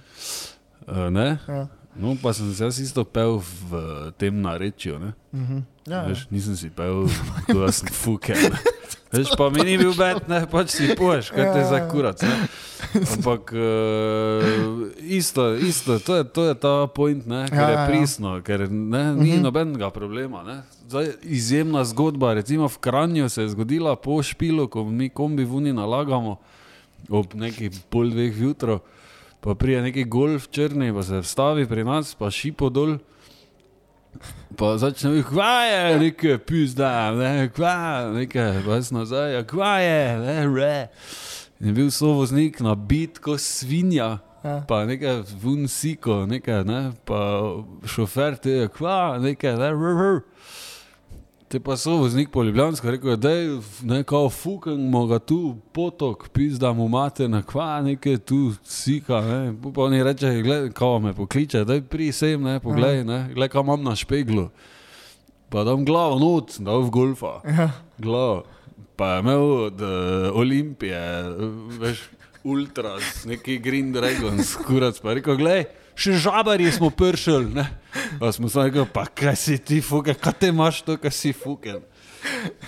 Uh, 0.88 1.10
ne? 1.10 1.38
Ja. 1.48 1.68
No, 1.96 2.16
pa 2.22 2.34
sem 2.34 2.54
se 2.54 2.64
jaz 2.64 2.80
isto 2.80 3.04
pel 3.06 3.38
v 3.38 4.12
tem 4.18 4.42
narečju. 4.42 5.00
Ne? 5.00 5.14
Uh 5.32 5.40
-huh. 5.40 5.62
ja, 5.86 5.98
ja. 5.98 6.08
Veš, 6.08 6.28
nisem 6.30 6.56
si 6.56 6.70
pel, 6.70 7.06
da 7.54 7.72
sem 7.72 7.88
fuke. 7.88 8.34
Veš, 9.12 9.28
pa 9.38 9.50
mi 9.50 9.62
ni 9.62 9.78
bil 9.78 9.94
bed, 9.94 10.26
ne, 10.28 10.48
pač 10.50 10.70
si 10.70 10.96
poješ, 10.98 11.30
kaj 11.30 11.54
te 11.54 11.60
Ja, 11.60 11.66
ja. 11.66 11.70
za 11.70 11.90
kurac. 11.90 12.22
Ne? 12.22 12.48
Ampak 13.14 13.54
uh, 13.54 14.90
isto, 14.98 15.54
isto 15.56 16.00
to, 16.00 16.16
je, 16.16 16.24
to 16.24 16.44
je 16.44 16.56
ta 16.56 16.88
point, 16.88 17.26
ne, 17.28 17.46
ker 17.50 17.58
Ja, 17.58 17.68
je 17.70 17.74
ja, 17.74 17.82
ja. 17.82 17.88
pristno, 17.88 18.42
ker 18.42 18.72
ne, 18.72 19.16
ni 19.16 19.38
nobenega 19.38 19.90
problema. 19.90 20.44
Ne. 20.44 20.62
Zdaj, 20.90 21.12
izjemna 21.22 21.86
zgodba, 21.86 22.34
recimo 22.34 22.68
v 22.68 22.78
Kranju 22.78 23.30
se 23.30 23.42
je 23.42 23.50
zgodila 23.50 23.96
po 23.96 24.24
špilu, 24.24 24.68
ko 24.68 24.84
mi 24.84 25.10
kombi 25.10 25.46
vuni 25.46 25.74
nalagamo 25.74 26.38
ob 27.10 27.34
nekih 27.36 27.72
pol 27.90 28.10
dveh 28.14 28.38
jutra, 28.42 28.80
pa 29.44 29.56
prije 29.56 29.82
neki 29.82 30.04
golf 30.08 30.48
črni, 30.52 30.94
pa 30.94 31.04
se 31.04 31.20
vstavi 31.20 31.68
pri 31.68 31.84
nas, 31.84 32.16
pa 32.16 32.32
šipo 32.32 32.70
dol. 32.70 32.98
Pa 34.58 34.78
začne 34.78 35.10
biti, 35.16 35.28
kva 35.30 35.64
je, 35.66 36.00
nekaj 36.00 36.38
pizda, 36.46 37.12
ne, 37.18 37.50
kva, 37.56 38.12
nekaj, 38.14 38.62
pa 38.66 38.78
jaz 38.78 38.92
nazaj, 38.94 39.34
ja, 39.34 39.42
kva 39.44 39.78
je, 39.82 40.20
ne, 40.20 40.36
re. 40.54 40.76
In 41.60 41.72
je 41.72 41.74
bil 41.74 41.90
sovoznik 41.92 42.60
na 42.62 42.76
bit, 42.76 43.20
kot 43.20 43.42
svinja, 43.42 44.20
Ja. 44.44 44.58
pa 44.68 44.82
nekaj 44.86 45.22
vun 45.40 45.70
siko, 45.72 46.26
nekaj, 46.28 46.66
ne, 46.68 46.92
pa 47.08 47.42
šofer 47.88 48.36
ti 48.36 48.50
je, 48.52 48.68
kva, 48.68 49.16
nekaj, 49.24 49.56
ne, 49.56 49.70
r, 49.72 49.94
r. 49.96 50.18
Te 51.54 51.60
pa 51.60 51.76
sovoznik 51.78 52.32
po 52.32 52.44
Ljubljansko 52.44 52.92
rekel, 52.92 53.16
da 53.16 53.30
je 53.30 53.60
nekako 53.82 54.30
fukamo 54.30 55.06
ga 55.06 55.20
tu, 55.20 55.56
potok, 55.72 56.30
pizda 56.30 56.72
mu 56.74 56.88
mate 56.88 57.28
na 57.28 57.44
kva, 57.44 57.82
nekaj 57.82 58.18
tu 58.18 58.54
sika, 58.64 59.22
ne. 59.22 59.54
Pa 59.76 59.82
oni 59.82 60.04
reče, 60.04 60.32
gledaj, 60.42 60.72
kao 60.72 61.00
me 61.00 61.14
pokliče, 61.14 61.62
daj 61.64 61.82
pri 61.82 62.12
sem, 62.12 62.42
ne, 62.42 62.60
poglej, 62.60 63.04
ne, 63.04 63.28
gledaj, 63.34 63.50
kam 63.54 63.66
imam 63.66 63.84
na 63.84 63.94
špeglu. 63.96 64.48
Pa 65.50 65.64
dam 65.64 65.86
glavo 65.86 66.18
not, 66.20 66.58
da 66.58 66.74
v 66.74 66.90
golfa. 66.90 67.36
Ja. 67.46 67.70
Glavo. 67.98 68.44
Pa 68.96 69.14
je 69.14 69.20
imel 69.20 69.46
od 69.68 69.82
uh, 69.82 69.90
Olimpije, 70.34 71.24
veš, 71.80 72.02
ultras, 72.44 73.26
neki 73.30 73.60
Green 73.60 73.94
Dragons, 73.94 74.56
kurac, 74.66 75.00
pa 75.00 75.10
je 75.10 75.22
rekel, 75.22 75.38
gledaj, 75.38 75.66
še 75.96 76.14
žabarji 76.16 76.72
smo 76.72 76.90
pršili, 76.90 77.54
ne. 77.54 77.66
Pa 78.16 78.32
smo 78.32 78.48
samo 78.48 78.66
rekli, 78.66 78.86
pa 78.88 79.06
kaj 79.06 79.36
si 79.36 79.58
ti 79.58 79.78
fuke, 79.80 80.14
kaj 80.14 80.34
te 80.36 80.48
imaš 80.48 80.82
to, 80.82 80.98
kaj 80.98 81.12
si 81.12 81.32
fuke. 81.32 81.80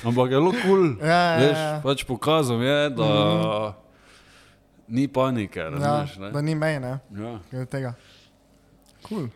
Ampak 0.01 0.27
je 0.27 0.37
bilo 0.37 0.51
kul, 0.53 0.61
cool, 0.61 0.85
Ja, 0.99 1.09
ja, 1.09 1.37
veš, 1.39 1.57
ja. 1.57 1.79
pač 1.81 2.03
pokazal 2.03 2.59
je, 2.59 2.89
da 2.91 3.07
ni 4.87 5.07
panike, 5.07 5.57
Ja, 5.57 5.69
razumeš, 5.69 6.17
da 6.17 6.29
ne. 6.31 6.41
ni 6.43 6.55
mej, 6.55 6.79
ne? 6.79 6.99
Ja. 7.49 7.65
Tega. 7.65 7.93
Cool. 9.01 9.29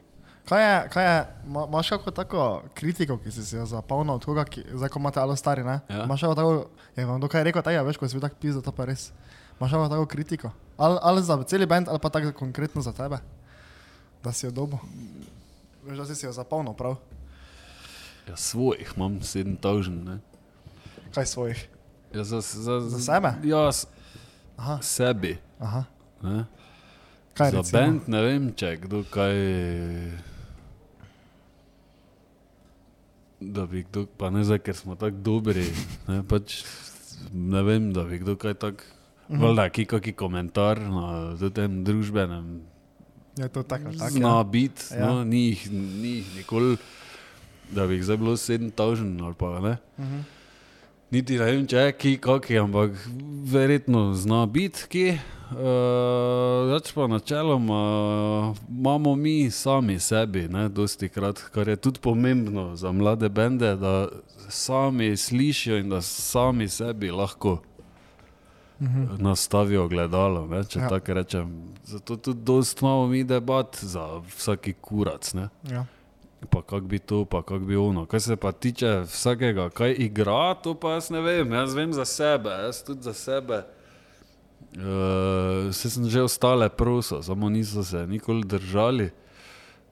Kaj 0.43 0.61
je, 0.61 0.89
kaj 0.89 1.05
je, 1.05 1.17
ma- 1.45 1.65
imaš 1.65 1.89
kako 1.89 2.11
tako 2.11 2.43
kritiko, 2.73 3.17
ki 3.17 3.31
si 3.31 3.55
jo 3.55 3.65
zapolnil 3.67 4.15
od 4.15 4.25
koga, 4.25 4.43
ki, 4.43 4.63
zdaj 4.73 4.89
ko 4.89 4.99
imate 4.99 5.19
alo 5.19 5.35
stari, 5.35 5.63
ne? 5.63 5.79
Ja. 5.87 6.03
Imaš 6.03 6.21
kako 6.21 6.35
tako, 6.35 6.53
je 6.95 7.05
vam 7.05 7.21
dokaj 7.21 7.43
rekel, 7.43 7.61
tega, 7.61 7.81
veš, 7.81 7.95
ko 7.95 8.05
si 8.05 8.13
bil 8.13 8.21
tak 8.21 8.35
pizda, 8.35 8.59
to 8.59 8.71
pa 8.71 8.85
res. 8.85 9.11
Imaš 9.55 9.71
kako 9.71 9.87
tako 9.87 10.05
kritiko? 10.07 10.49
Ali, 10.75 10.97
ali 10.99 11.21
za 11.21 11.37
cel 11.43 11.65
band, 11.65 11.85
ali 11.87 11.99
pa 11.99 12.09
tako 12.09 12.33
konkretno 12.33 12.81
za 12.81 12.91
tebe, 12.91 13.21
da 14.23 14.31
si 14.31 14.45
jo 14.45 14.51
dobo. 14.51 14.79
Veš, 15.83 15.97
da 15.97 16.05
si 16.07 16.25
jo 16.25 16.31
zapolnil, 16.31 16.73
prav? 16.73 16.95
ja, 18.27 18.35
svojih 18.35 18.93
imam 18.95 19.19
7000, 19.19 19.89
ne. 20.03 20.19
Kaj 21.09 21.25
svojih? 21.25 21.69
Ja, 22.11 22.23
za, 22.23 22.41
za, 22.41 22.79
Za 22.81 22.99
sebe? 22.99 23.31
Ja, 23.43 23.71
s- 23.71 23.87
Aha, 24.57 24.79
sebi. 24.81 25.37
aha. 25.59 25.83
Ne? 26.21 26.45
Kaj 27.33 27.51
Za 27.51 27.57
recimo? 27.57 27.73
bend 27.73 28.01
ne 28.07 28.21
vem, 28.21 28.53
če 28.53 28.77
kdo 28.77 29.03
kaj. 29.03 29.33
Da 33.39 33.65
bi 33.65 33.83
kdo, 33.83 34.05
pa 34.07 34.29
ne 34.29 34.43
zdaj, 34.43 34.59
ker 34.59 34.75
smo 34.75 34.95
tako 34.95 35.15
dobri. 35.17 35.63
Ne, 36.07 36.19
pač, 36.23 36.59
ne 37.31 37.61
vem, 37.63 37.93
da 37.93 38.03
bi 38.03 38.19
kdo 38.19 38.35
kaj 38.35 38.53
tak. 38.55 38.83
Mhm. 39.29 39.39
Valjda, 39.39 39.69
ki 39.69 39.85
kaki 39.85 40.13
komentar 40.13 40.79
na 40.81 41.07
tem 41.49 41.83
družbenem 41.83 42.61
Je 43.39 43.47
to 43.47 43.63
tako, 43.63 43.91
tako. 43.91 44.11
zna 44.11 44.37
Ja. 44.37 44.43
biti, 44.43 44.83
Ja. 44.91 45.05
no, 45.05 45.23
ni 45.23 45.47
jih 45.47 45.71
ni 45.71 46.07
jih 46.09 46.35
nikoli, 46.35 46.77
da 47.71 47.87
bi 47.87 47.93
jih 47.93 48.03
zdaj 48.03 48.17
bilo 48.17 48.31
7000 48.33 49.23
ali 49.23 49.33
pa 49.33 49.59
ne. 49.59 49.77
Mhm. 49.99 50.19
Niti 51.11 51.37
ne 51.37 51.45
vem, 51.45 51.63
če 51.65 51.77
je 51.77 51.91
ki 51.91 52.17
kaki, 52.17 52.57
ampak 52.59 52.91
verjetno 53.43 54.13
zna 54.13 54.45
biti 54.45 54.85
ki. 54.87 55.17
Uh, 55.49 55.57
Več 56.69 56.91
pa 56.93 57.07
načeloma 57.07 57.79
imamo 58.69 59.15
mi 59.15 59.49
sami 59.51 59.99
sebi, 59.99 60.45
ne, 60.47 60.67
dosti 60.69 61.09
krat, 61.09 61.41
kar 61.49 61.67
je 61.67 61.75
tudi 61.75 61.99
pomembno 61.99 62.75
za 62.75 62.91
mlade 62.91 63.29
bende, 63.29 63.75
da 63.75 64.07
sami 64.47 65.17
slišijo 65.17 65.77
in 65.77 65.89
da 65.89 66.01
sami 66.01 66.67
sebi 66.69 67.09
lahko 67.11 67.63
Mhm. 68.81 69.05
nastavijo 69.17 69.87
gledalo, 69.87 70.47
ne, 70.47 70.63
če 70.63 70.79
Ja. 70.79 70.89
tako 70.89 71.13
rečem. 71.13 71.63
Zato 71.83 72.15
tudi 72.15 72.41
dosti 72.43 72.85
imamo 72.85 73.07
mi 73.07 73.23
debat 73.23 73.77
za 73.81 74.21
vsaki 74.35 74.73
kurac. 74.73 75.33
Ne. 75.33 75.49
Ja. 75.71 75.85
Pa 76.49 76.61
kako 76.61 76.79
bi 76.79 76.99
to, 76.99 77.25
pa 77.25 77.41
kako 77.41 77.59
bi 77.59 77.75
ono. 77.75 78.05
Kar 78.05 78.21
se 78.21 78.35
pa 78.35 78.51
tiče 78.51 78.99
vsakega, 78.99 79.69
kaj 79.69 79.95
igra, 79.97 80.53
to 80.63 80.73
pa 80.73 80.91
jaz 80.91 81.09
ne 81.09 81.21
vem. 81.21 81.51
Jaz 81.51 81.73
vem 81.75 81.93
za 81.93 82.05
sebe, 82.05 82.49
jaz 82.49 82.83
tudi 82.83 83.01
za 83.01 83.13
sebe. 83.13 83.63
Uh, 84.69 85.73
se 85.73 85.89
sem 85.89 86.05
že 86.09 86.21
ostale 86.21 86.69
prosil, 86.69 87.21
samo 87.21 87.49
niso 87.49 87.83
se 87.83 88.07
nikoli 88.07 88.43
držali. 88.43 89.09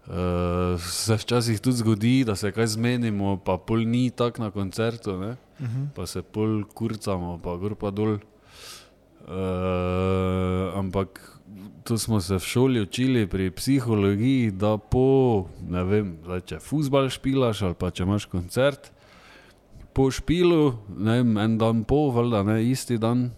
Uh, 0.08 0.80
se 0.82 1.16
včasih 1.16 1.60
tudi 1.60 1.78
zgodi, 1.78 2.24
da 2.24 2.36
se 2.36 2.52
kaj 2.52 2.68
zmenimo, 2.68 3.38
pa 3.38 3.58
pol 3.58 3.84
ni 3.84 4.10
tako 4.10 4.42
na 4.42 4.52
koncertu, 4.52 5.12
uh 5.12 5.20
-huh. 5.60 5.88
pa 5.96 6.06
se 6.06 6.22
pol 6.22 6.64
kurcamo, 6.74 7.40
pa 7.44 7.56
gor 7.56 7.76
pa 7.76 7.92
dol. 7.92 8.18
Uh, 9.28 10.72
ampak 10.80 11.38
to 11.84 11.98
smo 11.98 12.22
se 12.22 12.36
v 12.36 12.40
šoli 12.40 12.82
učili 12.82 13.28
pri 13.28 13.52
psihologiji, 13.52 14.52
da 14.52 14.78
po, 14.78 15.48
ne 15.70 15.84
vem, 15.84 16.14
zdaj, 16.24 16.42
če 16.42 16.60
futbal 16.64 17.10
špilaš 17.12 17.62
ali 17.68 17.76
pa 17.80 17.92
če 17.92 18.04
imaš 18.04 18.28
koncert, 18.32 18.92
po 19.96 20.08
špilu, 20.12 20.78
ne 20.96 21.18
vem, 21.20 21.38
en 21.44 21.58
dan 21.60 21.84
po, 21.88 22.10
valjda, 22.16 22.44
ne 22.48 22.58
isti 22.68 23.00
dan, 23.00 23.30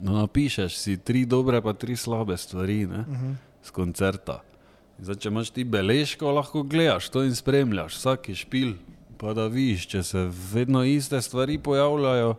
no, 0.00 0.18
napišeš 0.18 0.76
si 0.76 0.96
tri 1.00 1.24
dobre, 1.28 1.60
pa 1.64 1.72
tri 1.72 1.96
slabe 1.96 2.36
stvari 2.36 2.86
ne, 2.86 3.04
uh 3.08 3.16
-huh. 3.22 3.34
z 3.62 3.70
koncerta. 3.70 4.42
Zdaj, 4.98 5.16
če 5.16 5.28
imaš 5.28 5.50
ti 5.50 5.64
beležko, 5.64 6.30
lahko 6.32 6.62
gledaš 6.62 7.08
to 7.08 7.22
in 7.24 7.34
spremljaš 7.34 7.96
vsaki 7.96 8.34
špil, 8.34 8.74
pa 9.18 9.34
da 9.34 9.46
vidiš, 9.46 9.86
če 9.86 10.02
se 10.02 10.30
vedno 10.52 10.84
iste 10.84 11.22
stvari 11.22 11.58
pojavljajo. 11.58 12.34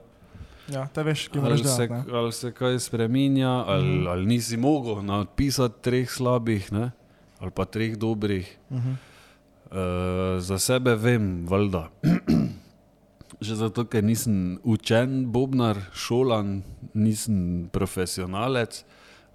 Ja, 0.71 0.87
te 0.87 1.03
veš, 1.03 1.29
Ali 1.31 1.41
moraš 1.41 1.59
se, 1.61 1.65
delati. 1.87 2.09
ne. 2.09 2.13
ali 2.13 2.31
se 2.31 2.51
kaj 2.51 2.79
spremenja, 2.79 3.49
ali, 3.49 3.85
mm. 3.95 4.07
ali 4.07 4.25
nisi 4.25 4.57
mogel 4.57 5.01
napisati 5.01 5.81
treh 5.81 6.09
slabih, 6.09 6.71
ne? 6.71 6.91
ali 7.39 7.51
pa 7.51 7.65
treh 7.65 7.95
dobrih. 7.95 8.57
Uh 8.69 8.77
-huh. 8.77 8.95
Uh, 9.65 9.77
za 10.39 10.59
sebe 10.59 10.95
vem, 10.95 11.45
valjda. 11.47 11.89
Že 13.41 13.55
zato, 13.55 13.85
ker 13.85 14.03
nisem 14.03 14.59
učen, 14.63 15.25
bobnar, 15.25 15.77
šolan, 15.93 16.59
nisem 16.93 17.69
profesionalec, 17.71 18.83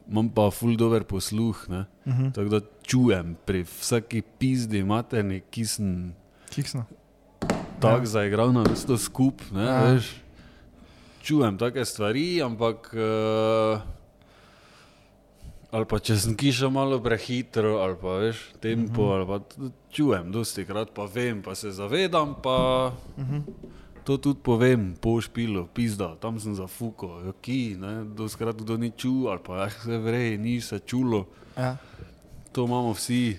imam 0.04 0.28
pa 0.28 0.50
ful 0.50 0.76
dober 0.76 1.04
posluh. 1.04 1.56
Uh 1.68 1.74
Mhm. 2.04 2.22
-huh. 2.22 2.32
Tako 2.32 2.48
da 2.50 2.60
čujem 2.82 3.36
pri 3.46 3.62
vsaki 3.62 4.22
pizdi 4.38 4.82
materni, 4.84 5.40
ki 5.50 5.66
sem 5.66 6.14
Kiksno. 6.50 6.84
tako 7.80 7.98
Ja. 7.98 8.06
zaigral 8.06 8.52
na 8.52 8.62
mesto 8.62 8.98
skup. 8.98 9.40
Ne, 9.52 9.62
Ja. 9.62 9.88
ja. 9.88 10.00
Čujem 11.24 11.56
take 11.58 11.84
stvari, 11.88 12.42
ampak. 12.44 12.92
Uh, 12.92 13.80
ali 15.74 15.86
pa 15.90 15.98
če 15.98 16.16
sem 16.20 16.34
kišal 16.38 16.70
malo 16.70 17.00
prehitro, 17.02 17.78
ali 17.82 17.96
pa 17.98 18.18
veš, 18.22 18.42
tempo, 18.62 19.02
uh 19.02 19.08
-huh. 19.08 19.14
ali 19.14 19.24
pa 19.26 19.36
čujem, 19.90 20.32
dosti 20.32 20.64
krat 20.64 20.92
pa 20.94 21.04
vem, 21.04 21.42
pa 21.42 21.54
se 21.54 21.72
zavedam, 21.72 22.34
pa 22.42 22.92
uh 23.16 23.24
-huh. 23.24 23.42
to 24.04 24.16
tudi 24.16 24.40
povem 24.42 24.94
po 25.00 25.20
špilu, 25.20 25.66
pizda, 25.74 26.16
tam 26.20 26.40
sem 26.40 26.54
zafuko, 26.54 27.20
jo 27.26 27.32
ki, 27.40 27.76
ne, 27.80 28.04
doskrat 28.04 28.56
kdo 28.56 28.76
ni 28.76 28.92
čul, 28.96 29.28
ali 29.28 29.40
pa 29.46 29.66
eh, 29.66 29.70
se 29.70 29.98
vrej, 29.98 30.38
ni 30.38 30.60
se 30.60 30.78
čulo. 30.78 31.26
Ja. 31.56 31.76
To 32.52 32.64
imamo 32.64 32.92
vsi 32.92 33.38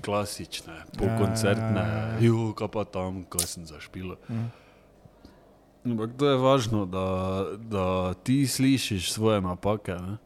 klasične, 0.00 0.84
po 0.98 1.04
Ja, 1.04 1.14
ja, 1.14 1.52
ja, 1.52 1.86
ja, 1.86 2.08
ja. 2.08 2.18
ju, 2.20 2.52
kaj 2.52 2.68
pa 2.68 2.84
tam, 2.84 3.24
kaj 3.24 3.46
sem 3.46 3.66
zašpil. 3.66 4.16
Mhm. 4.28 4.63
Ampak 5.84 6.10
to 6.16 6.28
je 6.28 6.36
važno, 6.36 6.86
da, 6.86 7.06
da 7.58 8.14
ti 8.14 8.46
slišiš 8.46 9.12
svoje 9.12 9.40
napake. 9.40 9.92
Ne? 9.92 10.16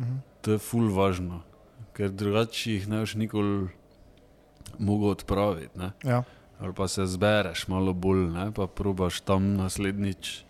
Mhm. 0.00 0.16
To 0.40 0.52
je 0.52 0.58
ful 0.58 0.90
važno, 0.92 1.40
ker 1.96 2.10
drugače 2.10 2.72
jih 2.72 2.88
ne 2.88 2.98
boš 3.00 3.14
nikoli 3.14 3.68
mogel 4.78 5.08
odpraviti. 5.08 5.78
Ne? 5.78 5.92
Ja. 6.04 6.22
Ali 6.60 6.74
pa 6.74 6.88
se 6.88 7.06
zbereš 7.06 7.68
malo 7.68 7.92
bolj, 7.92 8.26
ne? 8.30 8.50
pa 8.52 8.66
probaš 8.66 9.20
tam 9.20 9.54
naslednjič. 9.56 10.44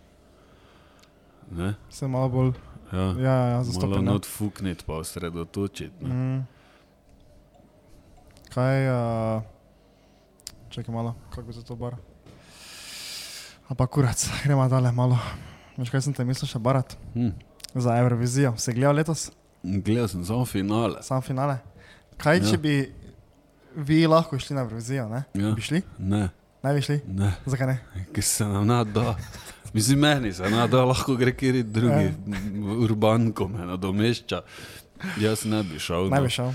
Ne? 1.51 1.75
Se 1.91 2.09
malo 2.09 2.29
bolj. 2.29 2.53
Ja. 2.93 2.99
Ja, 3.01 3.13
ja, 3.23 3.35
ja 3.35 3.51
Malo 3.53 3.65
zastopljeno. 3.65 4.13
not 4.13 4.27
fukniti, 4.27 4.85
pa 4.87 4.93
osredotočiti. 4.95 6.05
ne. 6.05 6.15
Mm. 6.15 6.47
Kaj, 8.55 8.89
uh, 8.89 9.43
čakaj 10.69 10.95
malo, 10.95 11.15
kako 11.31 11.53
se 11.53 11.65
to 11.65 11.77
bar. 11.77 11.97
Ampak 13.75 13.91
kurac, 13.91 14.31
gremo 14.45 14.69
dalje 14.69 14.93
malo. 14.93 15.19
Veš 15.75 15.91
kaj 15.91 16.01
sem 16.01 16.15
te 16.15 16.23
mislil 16.23 16.47
še 16.47 16.61
barat? 16.63 16.93
Hm. 17.13 17.33
Za 17.75 17.97
Eurovizijo. 17.99 18.53
Se 18.57 18.71
gledal 18.71 18.95
letos, 18.95 19.33
Gledal 19.65 20.07
sem 20.07 20.23
samo 20.23 20.45
finale. 20.47 21.03
sam 21.03 21.23
finale. 21.23 21.57
Kaj, 22.17 22.39
Ja. 22.39 22.45
če 22.47 22.59
bi 22.59 22.75
vi 23.77 24.07
lahko 24.07 24.39
šli 24.39 24.55
na 24.55 24.63
Eurovizijo, 24.63 25.09
ne? 25.09 25.25
Ja. 25.35 25.51
Bi 25.51 25.61
šli? 25.61 25.83
Ne, 25.99 26.29
Ne 26.63 26.75
bi 26.75 26.81
šli? 26.81 27.01
ne. 27.09 27.33
Zakaj 27.45 27.67
ne? 27.67 27.79
ki 28.15 28.23
se 28.23 28.47
nam 28.47 28.67
nada. 28.67 29.17
Mislim, 29.73 29.99
meni 29.99 30.31
se 30.33 30.47
nada, 30.47 30.85
lahko 30.85 31.17
gre 31.17 31.35
kjer 31.35 31.65
drugi, 31.65 32.05
Ja. 32.05 32.15
urban, 32.79 33.33
ko 33.33 33.49
me 33.49 33.67
nadomešča. 33.67 34.43
Jaz 35.19 35.45
ne 35.45 35.65
bi 35.65 35.79
šel. 35.79 36.07
Ne 36.07 36.17
no. 36.17 36.23
bi 36.23 36.31
šel. 36.31 36.55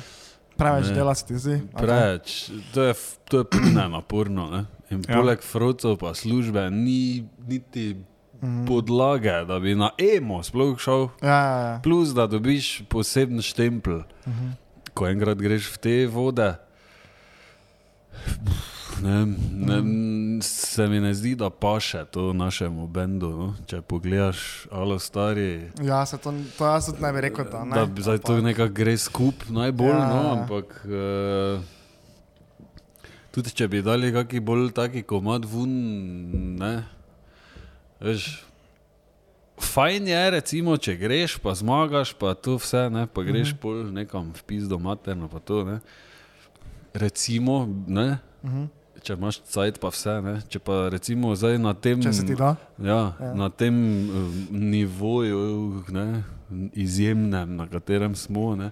Preveč 0.56 0.88
Ne. 0.88 0.94
dela 0.94 1.16
se 1.16 1.26
ti 1.26 1.36
zdi. 1.36 1.60
Preveč, 1.76 2.48
to 2.74 2.84
je, 2.84 2.94
to 3.28 3.44
je 3.44 3.46
naporno. 3.90 4.48
Ne? 4.48 4.66
In 4.90 5.02
Ja. 5.02 5.16
poleg 5.16 5.40
frocov 5.42 5.98
pa 5.98 6.14
službe 6.14 6.70
ni 6.72 7.02
niti 7.40 7.96
Mhm. 8.42 8.66
podlage, 8.66 9.46
da 9.46 9.60
bi 9.60 9.76
na 9.76 9.90
emo 9.98 10.40
sploh 10.40 10.78
šel. 10.78 11.10
Ja, 11.22 11.28
ja, 11.28 11.60
ja. 11.62 11.80
Plus, 11.80 12.10
da 12.10 12.26
dobiš 12.26 12.84
poseben 12.86 13.38
štempel, 13.40 14.04
Mhm. 14.26 14.50
ko 14.94 15.08
enkrat 15.08 15.38
greš 15.38 15.68
v 15.68 15.78
te 15.78 16.08
vode. 16.08 16.56
Ne, 19.00 19.26
ne, 19.54 19.78
se 20.42 20.88
mi 20.88 21.00
ne 21.00 21.14
zdi, 21.14 21.36
da 21.36 21.50
paše 21.50 22.06
to 22.06 22.34
našemu 22.34 22.88
bendu. 22.88 23.30
No? 23.30 23.56
Če 23.66 23.82
pogledaš, 23.82 24.40
alo 24.70 25.00
stari, 25.00 25.72
Ja, 25.82 26.06
se 26.06 26.18
to, 26.18 26.34
to 26.58 26.66
jaz 26.66 26.86
tudi 26.86 27.02
ne 27.02 27.14
bi 27.14 27.22
rekel, 27.22 27.46
da 27.46 27.64
ne. 27.64 27.76
da 27.78 28.02
zdaj 28.02 28.18
to 28.20 28.38
nekako 28.40 28.74
gre 28.74 28.98
skup 28.98 29.36
najbolj, 29.50 29.88
Ja, 29.88 29.98
ja, 29.98 30.08
no, 30.10 30.24
ja. 30.26 30.32
ampak 30.34 30.86
uh, 30.86 31.62
tudi 33.32 33.54
če 33.56 33.68
bi 33.72 33.82
dali 33.86 34.12
kakšen 34.14 34.46
bolj 34.46 34.70
taki 34.78 35.04
komad 35.08 35.46
vun, 35.50 35.74
ne, 36.60 36.76
veš. 38.04 38.30
Fajn 39.60 40.08
je, 40.08 40.20
recimo, 40.32 40.78
če 40.80 40.96
greš, 40.96 41.36
pa 41.44 41.52
zmagaš, 41.52 42.14
pa 42.16 42.32
to 42.32 42.56
vse, 42.62 42.86
ne, 42.94 43.08
pa 43.12 43.26
greš 43.28 43.52
uh 43.52 43.56
-huh. 43.56 43.62
pol 43.62 43.92
nekam 43.92 44.32
v 44.34 44.44
pizdo 44.48 44.80
materno, 44.80 45.28
pa 45.28 45.40
to, 45.40 45.64
ne. 45.64 45.80
Recimo, 46.94 47.68
ne, 47.88 48.20
Uh 48.44 48.50
-huh. 48.50 48.68
če 49.04 49.14
imaš 49.14 49.42
cajt, 49.42 49.80
pa 49.80 49.88
vse, 49.88 50.22
ne, 50.22 50.42
če 50.50 50.60
pa 50.60 50.90
recimo 50.90 51.36
zdaj 51.36 51.58
na 51.58 51.74
tem... 51.74 52.02
Ja, 52.84 53.12
Ja. 53.20 53.34
Na 53.34 53.50
tem 53.50 53.76
uh, 54.10 54.16
nivoju, 54.50 55.84
ne, 55.90 56.24
izjemnem, 56.74 57.56
na 57.56 57.68
katerem 57.68 58.16
smo, 58.16 58.56
ne, 58.56 58.72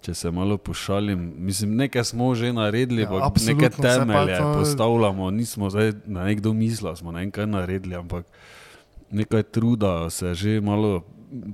če 0.00 0.14
se 0.14 0.30
malo 0.30 0.56
pošalim, 0.56 1.32
mislim, 1.36 1.76
nekaj 1.76 2.04
smo 2.04 2.34
že 2.34 2.52
naredili, 2.52 3.02
Ja, 3.02 3.08
pa 3.08 3.30
temelje 3.72 4.38
to- 4.38 4.54
postavljamo, 4.54 5.30
nismo 5.30 5.70
zdaj 5.70 5.92
na 6.06 6.24
nekdo 6.24 6.52
mislili, 6.52 6.96
smo 6.96 7.12
ne 7.12 7.20
vem 7.20 7.30
kaj 7.30 7.46
naredili, 7.46 7.94
ampak 7.94 8.26
nekaj 9.10 9.42
truda 9.44 10.10
se 10.10 10.26
je 10.26 10.34
že 10.34 10.60
malo 10.60 11.02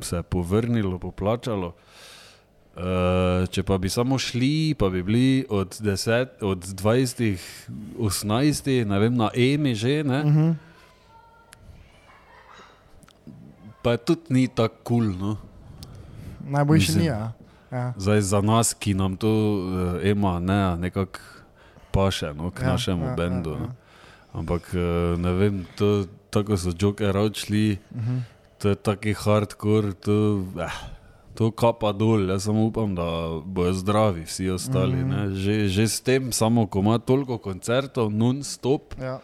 se 0.01 0.23
povrnilo, 0.23 0.99
poplačalo. 0.99 1.75
Uh, 2.77 2.83
če 3.47 3.63
pa 3.63 3.79
bi 3.79 3.89
samo 3.89 4.19
šli, 4.19 4.75
pa 4.75 4.89
bi 4.89 5.03
bili 5.03 5.27
od, 5.49 5.73
10, 5.75 6.27
od 6.43 6.61
20, 6.61 7.41
18, 7.99 8.85
ne 8.85 8.99
vem, 8.99 9.15
na 9.15 9.31
EMI 9.35 9.75
že, 9.75 10.05
ne, 10.05 10.21
Uh 10.21 10.29
-huh. 10.29 10.55
pa 13.83 13.97
tudi 13.97 14.21
ni 14.29 14.49
tako 14.49 14.75
kul. 14.85 15.05
Cool, 15.05 15.19
no. 15.19 15.37
Najboljši 16.43 16.81
Mislim- 16.83 17.01
ni, 17.01 17.07
ja. 17.07 17.33
Ja. 17.73 17.93
Zdaj 17.97 18.21
za 18.21 18.41
nas, 18.41 18.75
ki 18.75 18.95
nam 18.95 19.17
to 19.17 19.29
uh, 19.29 20.07
ima, 20.07 20.39
ne, 20.41 20.77
nekako 20.77 21.19
paše 21.91 22.35
no, 22.35 22.51
k 22.51 22.61
Ja, 22.63 22.67
našemu 22.73 23.05
ja, 23.05 23.11
ja, 23.11 23.17
bendu. 23.17 23.51
ja, 23.51 23.57
Ja, 23.57 23.63
ja. 23.63 23.67
ja. 23.67 23.75
Ampak 24.33 24.63
uh, 24.75 25.19
ne 25.21 25.33
vem, 25.33 25.67
to, 25.77 26.05
tako 26.31 26.57
so 26.57 26.71
Joker 26.79 27.17
odšli, 27.17 27.79
Uh 27.95 28.01
-huh. 28.03 28.21
to 28.59 28.69
je 28.69 28.75
taki 28.75 29.13
hardcore, 29.15 29.93
to, 29.93 30.45
eh, 30.61 30.73
to 31.35 31.51
kapa 31.51 31.93
dol. 31.93 32.29
Jaz 32.31 32.45
samo 32.45 32.65
upam, 32.65 32.95
da 32.95 33.05
bojo 33.45 33.73
zdravi 33.73 34.25
vsi 34.25 34.51
ostali. 34.51 34.97
Mhm. 34.97 35.27
Mm. 35.27 35.35
Že, 35.35 35.69
že 35.69 35.89
s 35.89 36.01
tem, 36.01 36.33
samo 36.33 36.67
ko 36.67 36.79
ima 36.79 36.99
toliko 36.99 37.39
koncertov, 37.39 38.11
non-stop, 38.13 38.95
ja. 39.01 39.19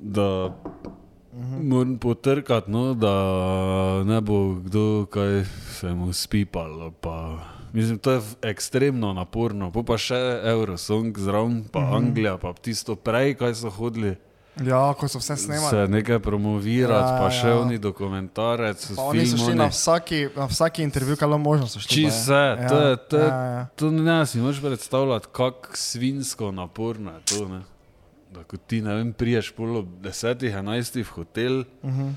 da 0.00 0.48
Mhm. 0.48 0.99
Moram 1.62 1.98
potrkati, 1.98 2.70
no, 2.70 2.94
da 2.94 3.14
ne 4.04 4.20
bo 4.20 4.54
kdo 4.56 5.06
kaj 5.06 5.44
se 5.70 5.88
mu 5.88 6.12
spipal. 6.12 6.90
Pa. 7.00 7.38
Mislim, 7.72 7.98
to 7.98 8.10
je 8.10 8.20
ekstremno 8.42 9.12
naporno. 9.12 9.70
Po 9.70 9.82
pa 9.82 9.94
še 9.96 10.18
Eurosong 10.44 11.14
zraven, 11.14 11.64
pa 11.64 11.78
uh 11.78 11.84
-huh. 11.84 11.96
Anglija, 11.96 12.36
pa 12.36 12.52
tisto 12.52 12.96
prej, 12.96 13.34
kaj 13.34 13.54
so 13.54 13.70
hodili. 13.70 14.16
ja, 14.58 14.94
ko 14.94 15.08
so 15.08 15.18
vse 15.18 15.36
snemali. 15.36 15.70
Se 15.70 15.88
nekaj 15.88 16.18
promovirati, 16.18 16.92
Ja, 17.04 17.14
ja, 17.14 17.18
pa 17.18 17.30
še 17.30 17.48
ja. 17.48 17.60
oni 17.60 17.78
dokumentarec, 17.78 18.92
Pa 18.96 19.02
oni 19.02 19.26
so 19.26 19.36
šli 19.36 19.46
film. 19.46 19.58
na 19.58 19.64
oni- 19.64 19.70
vsaki, 19.70 20.28
na 20.36 20.44
vsaki 20.46 20.82
intervju, 20.82 21.16
kaj 21.16 21.28
možno 21.30 21.66
so 21.66 21.80
šli. 21.80 21.88
Čisto 21.88 22.32
baje. 22.32 22.56
vse, 22.56 22.68
to 22.68 22.78
je- 22.78 22.96
to 22.98 23.16
ja, 23.18 23.26
ja. 23.26 23.66
To 23.76 23.90
ne 23.90 24.26
si 24.26 24.38
moš 24.38 24.60
predstavljati, 24.60 25.26
kako 25.32 25.68
svinsko 25.74 26.50
naporno 26.52 27.10
je 27.10 27.20
to. 27.28 27.48
Ne? 27.48 27.60
Da 28.30 28.42
ko 28.42 28.56
ti 28.56 28.82
ne 28.82 28.94
vem, 28.94 29.12
priješ 29.12 29.52
polo 29.52 29.82
desetih, 30.02 30.54
enajstih 30.54 31.06
v 31.06 31.12
hotel, 31.12 31.64
Uh 31.82 31.90
-huh. 31.90 32.12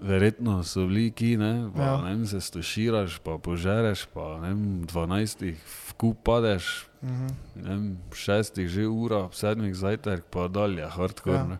Verjetno 0.00 0.62
so 0.62 0.86
bili 0.86 1.10
ki, 1.10 1.36
ne, 1.36 1.70
pa, 1.76 1.82
Ja. 1.82 2.02
ne 2.02 2.10
vem, 2.10 2.26
se 2.26 2.40
stoširaš, 2.40 3.18
pa 3.18 3.38
požereš, 3.38 4.06
pa 4.06 4.38
ne 4.38 4.48
vem, 4.48 4.86
12 4.86 5.54
v 5.86 5.92
kup 5.92 6.16
padeš, 6.22 6.86
Mhm. 7.02 7.26
ne 7.56 7.70
vem, 7.70 7.98
šestih 8.12 8.68
že 8.68 8.86
ura, 8.86 9.16
ob 9.18 9.34
sedmih 9.34 9.74
zajtrk, 9.74 10.22
pa 10.30 10.48
dalje, 10.48 10.86
hardcore. 10.86 11.34
Ja. 11.34 11.46
Ja. 11.50 11.58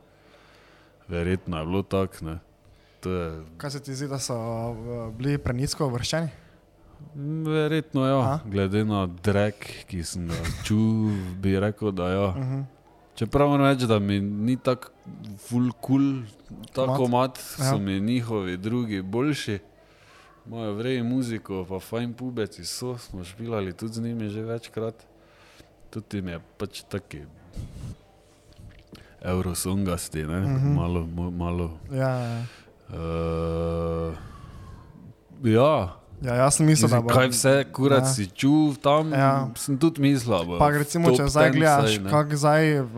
Verjetno 1.09 1.59
je 1.59 1.65
bilo 1.65 1.83
tako, 1.83 2.25
ne. 2.25 2.39
Je, 3.05 3.41
Kaj 3.57 3.71
se 3.71 3.81
ti 3.81 3.95
zdi, 3.95 4.09
da 4.09 4.19
so 4.19 4.35
uh, 4.35 5.15
bili 5.15 5.39
prenizko 5.39 5.87
uvrščeni? 5.87 6.29
mm, 7.17 7.45
verjetno 7.45 8.07
ja, 8.07 8.19
Aha. 8.19 8.41
glede 8.47 8.85
na 8.85 9.07
drek, 9.07 9.55
ki 9.87 10.03
sem 10.05 10.29
ga 10.29 10.35
čutil, 10.65 11.11
bi 11.35 11.61
rekel, 11.61 11.91
da 11.93 12.09
ja. 12.09 12.29
Uh 12.29 12.37
-huh. 12.37 12.65
Čeprav 13.19 13.49
moram 13.49 13.67
reči, 13.67 13.87
da 13.87 13.99
mi 13.99 14.21
ni 14.21 14.57
tako 14.57 14.89
full 15.49 15.73
cool, 15.87 16.23
tako 16.73 17.09
mat, 17.09 17.39
Ja. 17.59 17.71
so 17.71 17.79
mi 17.79 18.01
njihovi 18.01 18.57
drugi 18.57 19.03
boljši. 19.03 19.59
Imajo 20.47 20.75
vreji 20.75 21.03
muziko, 21.03 21.67
pa 21.69 21.81
fajn 21.81 22.15
pubeci 22.15 22.65
so, 22.65 22.99
smo 22.99 23.25
špilali 23.25 23.73
tudi 23.73 23.93
z 23.93 24.01
njimi 24.03 24.29
že 24.29 24.43
večkrat. 24.43 24.95
Tudi 25.91 26.17
jim 26.17 26.29
je 26.29 26.41
pač 26.59 26.83
taki 26.89 27.23
eurosongasti, 29.23 30.25
ne, 30.25 30.39
uh 30.39 30.45
-huh. 30.45 30.75
malo, 30.75 31.07
malo. 31.31 31.79
Ja, 31.93 32.09
ja. 32.09 32.45
Uh, 32.89 34.15
ja, 35.45 35.97
ja, 36.21 36.35
jaz 36.37 36.55
sem 36.55 36.67
mislil, 36.67 36.89
da 36.89 37.01
bo. 37.01 37.09
kaj 37.09 37.29
vse, 37.29 37.65
kurat 37.71 38.03
Ja. 38.03 38.09
si 38.09 38.27
čuv 38.29 38.77
tam, 38.79 39.13
Ja. 39.13 39.49
sem 39.55 39.77
tudi 39.77 40.01
mislil. 40.01 40.45
bo 40.45 40.59
Pa 40.59 40.69
v 40.69 40.79
recimo, 40.79 41.11
če 41.11 41.27
zdaj 41.27 41.49
10 41.49 41.55
gledaš, 41.55 41.99
kako 42.05 42.37
zdaj, 42.37 42.63
v, 42.83 42.97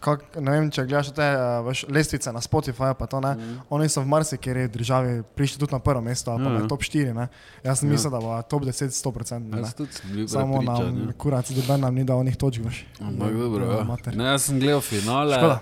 kak, 0.00 0.18
ne 0.36 0.50
vem, 0.50 0.66
če 0.66 0.82
gledaš 0.82 1.12
te 1.12 1.22
veš, 1.62 1.86
lestvice 1.86 2.26
na 2.28 2.40
Spotify, 2.40 2.90
pa 2.90 3.06
to 3.06 3.20
ne. 3.20 3.32
Mhm. 3.32 3.58
Oni 3.70 3.86
so 3.86 4.00
v 4.00 4.08
marsikeri 4.08 4.66
državi 4.66 5.22
prišli 5.28 5.60
tudi 5.60 5.70
na 5.70 5.78
prvo 5.78 6.00
mesto, 6.00 6.26
pa 6.28 6.42
Ja, 6.42 6.48
na 6.52 6.66
top 6.66 6.82
4. 6.82 7.12
Ne. 7.12 7.28
Jaz 7.62 7.78
sem 7.78 7.86
Ja. 7.86 7.92
mislil, 7.92 8.10
da 8.10 8.18
bo 8.18 8.34
top 8.42 8.62
10 8.64 8.90
100%. 8.90 9.46
Ne. 9.46 9.58
Jaz 9.58 9.70
tudi 9.72 9.92
sem 9.92 10.10
bil 10.10 10.26
Samo 10.26 10.58
nam, 10.60 10.82
ja. 11.00 11.12
kurac, 11.14 11.46
da 11.62 11.76
nam 11.76 11.94
ni 11.94 12.02
dal 12.02 12.18
onih 12.18 12.34
točk. 12.36 12.60
veš. 12.60 12.82
Ampak 13.00 13.30
dobro, 13.32 13.62
Ja, 13.64 13.78
ja. 13.78 14.12
Ne, 14.12 14.24
jaz 14.26 14.42
sem 14.42 14.58
gledal 14.58 14.80
finale, 14.82 15.38
uh, 15.38 15.60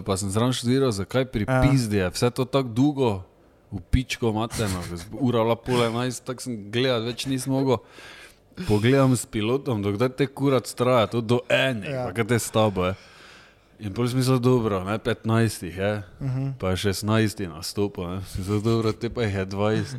pa 0.00 0.16
sem 0.16 0.28
zraven 0.28 0.52
študiral, 0.52 0.90
zakaj 0.90 1.24
pri 1.26 1.44
Ja. 1.44 1.60
pizdi 1.62 1.96
je 1.96 2.10
vse 2.10 2.30
to 2.30 2.44
tako 2.44 2.68
dolgo, 2.70 3.10
v 3.68 3.80
pičko 3.90 4.32
mateno, 4.32 4.82
ura 5.12 5.42
la 5.42 5.56
pol 5.56 5.82
enajst, 5.82 6.24
tako 6.24 6.40
sem 6.40 6.70
gledal, 6.70 7.02
več 7.02 7.26
nisem 7.26 7.52
mogel. 7.52 7.76
Pogledam 8.64 9.12
s 9.12 9.26
pilotom, 9.26 9.82
dokdaj 9.82 10.08
te 10.10 10.26
kurat 10.28 10.64
traja, 10.70 11.06
to 11.08 11.20
do 11.20 11.40
enih, 11.48 11.90
Ja. 11.90 12.12
kaj 12.12 12.24
te 12.26 12.38
stabo 12.38 12.84
je. 12.84 12.94
In 13.78 13.92
pol 13.92 14.08
sem 14.08 14.16
mislil, 14.16 14.38
dobro, 14.38 14.80
ne 14.80 14.98
15 14.98 15.66
je, 15.68 16.02
Uh 16.20 16.26
-huh. 16.26 16.52
pa 16.58 16.70
je 16.70 16.76
16 16.78 17.04
nastopil, 17.48 18.06
ne. 18.06 18.22
Sem 18.22 18.40
mislil, 18.40 18.60
dobro, 18.60 18.92
te 18.92 19.10
pa 19.10 19.22
jih 19.22 19.34
je 19.34 19.46
20. 19.46 19.96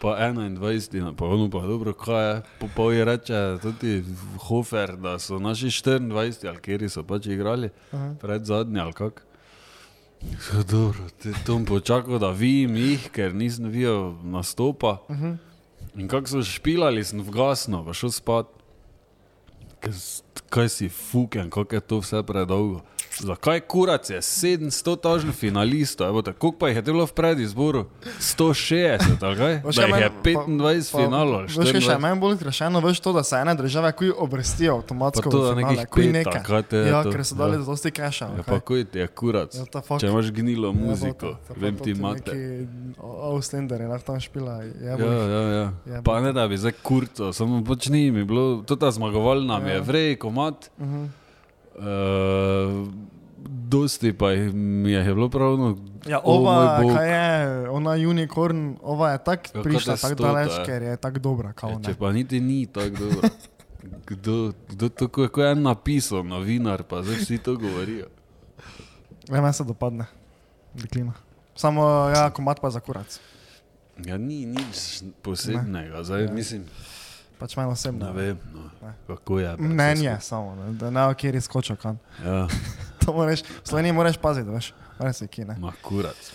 Pa 0.00 0.08
21, 0.20 1.14
pa 1.14 1.24
ono 1.24 1.50
pa 1.50 1.60
dobro, 1.60 1.92
kaj 1.92 2.24
je. 2.26 2.42
Po 2.58 2.68
pol 2.68 2.92
je 2.92 3.04
reče 3.04 3.58
tudi 3.62 4.04
Hofer, 4.38 4.96
da 4.96 5.18
so 5.18 5.38
naši 5.38 5.66
24, 5.66 6.12
ali 6.48 6.58
kjer 6.58 6.90
so 6.90 7.02
pač 7.02 7.26
igrali, 7.26 7.70
Aha. 7.92 8.14
pred 8.20 8.44
zadnji 8.44 8.80
ali 8.80 8.92
kak. 8.92 9.22
Ja, 10.32 10.62
dobro, 10.62 11.08
te 11.22 11.32
tom 11.46 11.64
počakal, 11.64 12.18
da 12.18 12.30
vidim 12.30 12.76
jih, 12.76 13.08
ker 13.12 13.34
nisem 13.34 13.68
videl 13.70 14.12
nastopa. 14.22 14.98
Uh 15.08 15.16
-huh. 15.16 15.36
In 15.94 16.08
kako 16.08 16.28
so 16.28 16.42
špilali, 16.42 17.04
sem 17.04 17.22
vgasno, 17.22 17.84
pa 17.84 17.92
šel 17.92 18.10
spat. 18.10 18.46
Kaj 20.50 20.68
si 20.68 20.88
fuken, 20.88 21.50
kako 21.50 21.74
je 21.74 21.80
to 21.80 21.98
vse 21.98 22.22
predolgo. 22.22 22.80
Zakaj 23.16 23.60
kurac 23.62 24.10
je 24.10 24.18
700 24.18 24.96
tažn 24.98 25.30
finalistov, 25.30 26.08
evo, 26.08 26.22
tako 26.22 26.52
pa 26.52 26.68
jih 26.68 26.76
je 26.76 26.82
bilo 26.84 27.06
v 27.06 27.12
predizboru? 27.12 27.84
160, 28.18 28.98
ali 29.20 29.36
kaj? 29.36 29.54
Veš, 29.60 29.76
Da 29.76 29.82
jih 29.82 29.94
je 29.94 30.00
meni- 30.00 30.10
25 30.24 30.92
pa- 30.92 30.98
finalov. 30.98 31.42
Veš, 31.42 31.54
kaj 31.54 31.64
še 31.64 31.72
24. 31.72 31.90
je 31.90 31.98
meni 32.00 32.20
bolj 32.20 32.36
zgrešeno, 32.36 32.80
veš 32.80 33.00
to, 33.00 33.12
da 33.12 33.22
se 33.22 33.36
ene 33.36 33.54
države 33.54 33.92
kuj 33.92 34.10
obrestijo 34.16 34.74
avtomatsko 34.74 35.30
to 35.30 35.38
v 35.40 35.54
finale, 35.54 35.86
kuj 35.86 36.06
nekaj. 36.08 36.42
kaj 36.42 36.62
te 36.64 36.76
Ja, 36.78 37.02
to, 37.02 37.10
ker 37.10 37.22
so 37.22 37.34
dali 37.34 37.52
ja. 37.52 37.58
dosti 37.60 37.90
keša. 37.90 38.26
Ja, 38.32 38.42
pa 38.42 38.60
kuj 38.60 38.84
ti 38.84 38.98
je 38.98 39.06
kurac. 39.08 39.54
Ja, 39.54 39.80
fuck. 39.80 40.00
Če 40.00 40.06
imaš 40.06 40.30
gnilo 40.30 40.68
Ja, 40.68 40.72
muziko, 40.74 41.36
to- 41.38 41.54
vem 41.56 41.76
ti 41.76 41.94
mate. 41.94 42.30
Neki 42.30 42.66
Auslander 43.24 43.80
je 43.80 43.88
lahko 43.88 44.06
tam 44.06 44.18
špila. 44.18 44.54
Ja, 44.80 44.96
ja, 44.96 45.42
ja. 45.52 45.72
Je 45.86 46.02
Pa 46.02 46.20
ne 46.20 46.32
da 46.32 46.48
bi 46.48 46.56
zdaj 46.56 46.72
kurco, 46.82 47.32
samo 47.32 47.64
pač 47.64 47.88
ni 47.88 48.10
mi 48.10 48.24
bilo, 48.24 48.62
to 48.62 48.76
ta 48.76 48.90
zmagovalna 48.90 49.58
mi 49.58 49.70
je 49.70 49.76
Ja. 49.76 49.82
vrej, 49.82 50.16
komat. 50.16 50.70
Uh 50.76 50.86
-huh. 50.86 51.08
Uh, 51.74 52.88
dosti 53.44 54.12
pa 54.12 54.30
jih 54.30 54.54
mi 54.54 54.92
je 54.92 55.04
bilo 55.04 55.28
pravno. 55.28 55.76
Ja, 56.06 56.20
ova, 56.24 56.78
bog. 56.82 56.92
kaj 56.92 57.10
je, 57.10 57.70
ona 57.70 57.90
unicorn, 57.90 58.76
ova 58.82 59.10
je 59.10 59.24
tako 59.24 59.42
Ja, 59.54 59.62
prišla, 59.62 59.92
je 59.92 60.00
tako 60.00 60.14
stota, 60.14 60.32
daleč, 60.32 60.52
ker 60.66 60.82
je 60.82 60.96
tako 60.96 61.18
dobra, 61.18 61.52
kao 61.52 61.70
Ja, 61.70 61.80
če 61.84 61.94
pa 61.98 62.12
niti 62.12 62.40
ni 62.40 62.66
tako 62.66 62.96
dobro. 62.98 63.28
Kdo, 64.06 64.52
kdo 64.68 64.88
to, 64.88 65.08
ko 65.08 65.28
ko 65.28 65.42
je 65.44 65.54
napisal, 65.54 66.24
novinar, 66.24 66.82
pa 66.88 67.02
zdaj 67.04 67.20
vsi 67.20 67.38
to 67.38 67.56
govorijo. 67.60 68.06
Ja, 69.28 69.40
meni 69.40 69.52
se 69.52 69.64
dopadne, 69.64 70.06
deklina. 70.74 71.12
Samo, 71.56 71.84
ja, 72.08 72.30
komat 72.30 72.60
pa 72.60 72.70
za 72.70 72.80
kurac. 72.80 73.20
Ja, 74.04 74.16
ni 74.16 74.46
nič 74.46 75.04
posebnega, 75.22 76.02
zdaj 76.02 76.24
ja. 76.24 76.32
mislim, 76.32 76.64
Pač 77.44 77.52
meni 77.54 77.68
osebno. 77.68 78.06
ne 78.06 78.12
vem, 78.14 78.38
no, 78.50 78.62
Ne. 78.80 78.92
kako 79.06 79.38
je. 79.38 79.56
Mnenje 79.58 80.08
skupaj. 80.10 80.20
samo, 80.22 80.54
ne, 80.56 80.72
da 80.74 80.90
ne 80.90 81.04
okjer 81.04 81.34
izkoča 81.36 81.76
kam. 81.76 81.98
Ja, 82.18 82.46
To 83.00 83.12
moraš, 83.12 83.42
v 83.42 83.64
Sloveniji 83.64 83.92
moraš 83.92 84.16
paziti, 84.18 84.48
veš, 84.48 84.70
res 84.98 85.20
je 85.20 85.28
kine. 85.28 85.56
ma 85.56 85.72
kurac. 85.78 86.16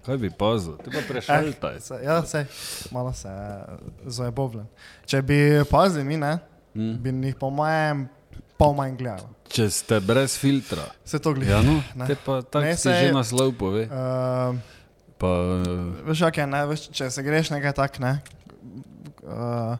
Kaj 0.00 0.16
bi 0.16 0.30
pazil? 0.30 0.76
Ti 0.78 0.90
pa 0.90 1.00
prešaltaj. 1.04 1.76
Eh, 1.76 1.80
se, 1.80 1.94
ja, 2.00 2.22
se, 2.22 2.46
malo 2.90 3.12
se 3.12 3.28
zajebovljen. 4.06 4.66
Če 5.04 5.22
bi 5.22 5.38
pazili 5.66 6.04
mi, 6.04 6.16
ne, 6.16 6.38
Hm? 6.72 6.94
bi 6.94 7.26
jih 7.26 7.36
po 7.36 7.50
mojem 7.50 8.06
pol 8.56 8.74
manj 8.74 8.96
gledali. 8.96 9.28
Če 9.48 9.66
ste 9.70 9.98
brez 10.00 10.36
filtra. 10.36 10.84
Se 11.04 11.18
to 11.18 11.32
gleda. 11.32 11.50
Ja, 11.50 11.62
no, 11.62 11.82
Ne. 11.94 12.06
te 12.06 12.14
pa 12.16 12.42
tako 12.42 12.64
Ne, 12.64 12.72
saj- 12.74 13.00
že 13.02 13.12
naslov 13.12 13.52
pove. 13.54 13.84
Uh, 13.84 14.56
Pa, 15.18 15.26
eh, 15.26 16.06
veš, 16.06 16.20
okay, 16.22 16.46
ne, 16.46 16.60
veš, 16.64 16.88
če 16.90 17.10
se 17.10 17.22
greš 17.22 17.50
nekaj 17.50 17.72
tak, 17.74 17.98
ne. 17.98 18.20
Uh, 19.28 19.76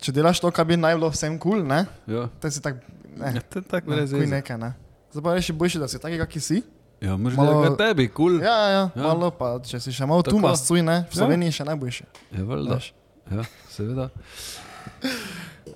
če 0.00 0.12
delaš 0.12 0.40
to, 0.40 0.50
kar 0.52 0.68
bi 0.68 0.76
naj 0.76 0.94
bilo 0.98 1.08
vsem 1.12 1.38
kul, 1.40 1.60
cool, 1.60 1.64
ne, 1.64 1.86
ja, 2.06 2.26
te 2.40 2.50
si 2.52 2.60
tak, 2.60 2.82
ja, 3.16 3.32
ne, 3.32 3.40
to 3.48 3.60
je 3.60 3.64
tako 3.68 3.94
ne, 3.96 4.04
kuj 4.04 4.28
nekaj, 4.28 4.58
ne. 4.60 4.70
Zdaj 5.10 5.24
pa 5.24 5.34
reši 5.34 5.52
boljši, 5.56 5.80
da 5.80 5.88
si 5.88 5.98
taki, 5.98 6.20
kaki 6.20 6.40
si. 6.40 6.60
Ja, 7.00 7.16
možeš 7.16 7.36
Malo- 7.40 7.64
malo... 7.64 7.76
tebi, 7.80 8.08
kul. 8.08 8.36
Cool. 8.36 8.44
Ja, 8.44 8.56
ja, 8.56 8.68
ja, 8.70 8.84
Ja. 8.92 9.02
malo 9.08 9.30
pa, 9.32 9.56
če 9.64 9.80
si 9.80 9.92
še 9.92 10.04
malo 10.06 10.20
tu 10.22 10.36
mascuj, 10.38 10.82
ne, 10.84 11.08
v 11.08 11.14
Ja. 11.16 11.18
Sloveniji 11.24 11.56
še 11.60 11.64
najboljši. 11.64 12.04
Je 12.36 12.44
valjda. 12.44 12.78
Ja, 13.30 13.44
seveda. 13.72 14.10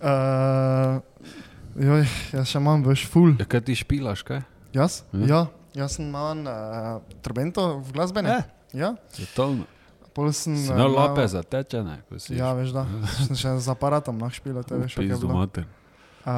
Uh, 0.05 1.01
joj, 1.81 2.05
jaz 2.35 2.51
še 2.51 2.61
imam 2.61 2.83
veš 2.85 3.07
ful. 3.09 3.33
Ja, 3.41 3.47
kaj 3.49 3.63
ti 3.65 3.77
špilaš, 3.79 4.25
kaj? 4.27 4.43
Jaz? 4.77 5.01
Ja. 5.15 5.25
Ja, 5.25 5.41
jaz 5.85 5.97
sem 5.97 6.09
imel 6.11 6.45
uh, 6.45 7.01
Trobento 7.25 7.79
v 7.81 7.95
glasbeni. 7.95 8.29
Eh. 8.31 8.45
Ja, 8.75 8.93
Svetovno. 9.15 9.65
Pol 10.15 10.33
sem. 10.33 10.57
Si 10.57 10.69
eh, 10.69 10.73
imel 10.73 10.87
imel- 10.87 10.97
lape 10.97 11.27
zatečene, 11.27 12.03
ko 12.09 12.19
si 12.19 12.35
Ja, 12.35 12.53
veš, 12.53 12.71
da. 12.71 12.87
Sem 13.21 13.35
še 13.35 13.59
z 13.59 13.69
aparatom 13.69 14.17
nahšpil, 14.17 14.63
te 14.63 14.75
veš, 14.77 14.95
kaj 14.95 15.05
je 15.05 15.19
bilo. 15.19 15.47
Uh, 16.25 16.33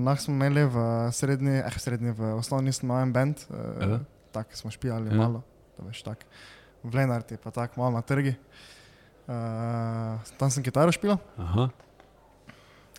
nah 0.00 0.16
smo 0.16 0.32
imeli 0.32 0.64
v 0.64 0.76
srednji, 1.12 1.60
eh, 1.60 1.76
srednji, 1.76 2.10
v 2.10 2.32
osnovni 2.34 2.72
smo 2.72 2.88
imeli 2.90 3.02
en 3.02 3.12
band, 3.12 3.36
uh, 3.46 3.56
Ja. 3.80 3.98
tako 4.32 4.56
smo 4.56 4.70
špijali 4.70 5.10
Ja. 5.10 5.16
malo, 5.18 5.42
da 5.76 5.84
veš, 5.84 6.02
tako. 6.02 6.24
V 6.82 6.94
Lenarti 6.94 7.36
pa 7.36 7.50
tako 7.50 7.74
malo 7.76 7.90
na 7.92 8.02
trgi. 8.02 8.32
Uh, 9.26 9.34
tam 10.38 10.48
sem 10.48 10.62
kitaro 10.62 10.88
špil, 10.88 11.18
Aha. 11.36 11.68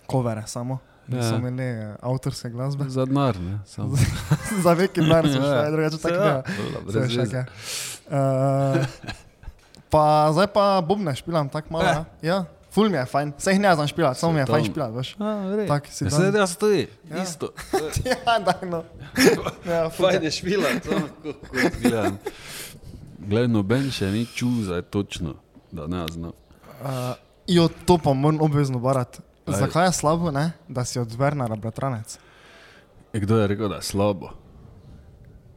covere 0.06 0.46
samo. 0.46 0.78
Niso 1.08 1.34
Ja. 1.34 1.38
imeli 1.38 1.62
eh, 1.64 1.96
avtorske 2.00 2.50
glasbe. 2.50 2.84
Za 2.86 3.02
denar, 3.04 3.34
ne? 3.34 3.58
Za 4.62 4.74
neki 4.74 5.00
denar 5.00 5.26
Ja. 5.26 5.70
drugače 5.72 5.98
tako 5.98 6.14
Ja, 6.14 6.34
ne. 6.36 6.42
Vse 6.86 7.00
brez. 7.00 7.34
Uh, 8.06 8.86
pa 9.90 10.02
zdaj 10.32 10.46
pa 10.46 10.80
bobne 10.80 11.14
špilam 11.14 11.48
tako 11.48 11.72
malo. 11.72 11.84
Eh. 11.84 11.88
Ja. 11.88 12.04
ja, 12.24 12.38
ful 12.70 12.88
mi 12.88 12.96
je 12.96 13.04
fajn. 13.04 13.32
Vse 13.38 13.50
jih 13.50 13.60
ne 13.60 13.74
znam 13.74 13.86
špilat, 13.86 14.16
samo 14.16 14.32
mi 14.32 14.38
je 14.38 14.46
fajn 14.46 14.64
Svetovno. 14.64 14.72
špilat, 14.72 14.92
veš. 14.94 15.68
Tak 15.68 15.86
si 15.86 16.04
Ja, 16.04 16.10
dan. 16.10 16.20
se 16.20 16.30
da 16.30 16.46
stoji, 16.46 16.86
Ja. 17.10 17.22
isto. 17.22 17.48
ja, 18.06 18.38
daj 18.38 18.68
no. 18.68 18.84
Ja, 19.64 19.90
Fajn 19.90 20.22
je 20.22 20.30
špilat, 20.30 20.84
samo 20.84 21.06
kot 21.22 21.36
gledam. 21.80 22.18
Glej, 23.20 23.48
noben 23.48 23.90
še 23.90 24.06
ni 24.06 24.26
čul, 24.26 24.62
zdaj 24.62 24.82
točno, 24.84 25.34
da 25.70 25.86
ne 25.86 26.06
znam. 26.08 26.32
Uh, 26.80 27.12
jo, 27.46 27.68
to 27.84 27.98
pa 27.98 28.12
moram 28.12 28.40
obvezno 28.40 28.78
barati. 28.78 29.20
Aj. 29.46 29.54
Zakaj 29.56 29.86
je 29.86 29.92
slabo, 29.92 30.30
ne, 30.30 30.52
da 30.68 30.84
si 30.84 30.98
od 30.98 31.12
Vernara 31.12 31.56
bratranec? 31.56 32.18
E, 33.12 33.20
Kdo 33.20 33.36
je 33.36 33.46
rekel, 33.46 33.68
da 33.68 33.74
je 33.76 33.82
slabo? 33.82 34.30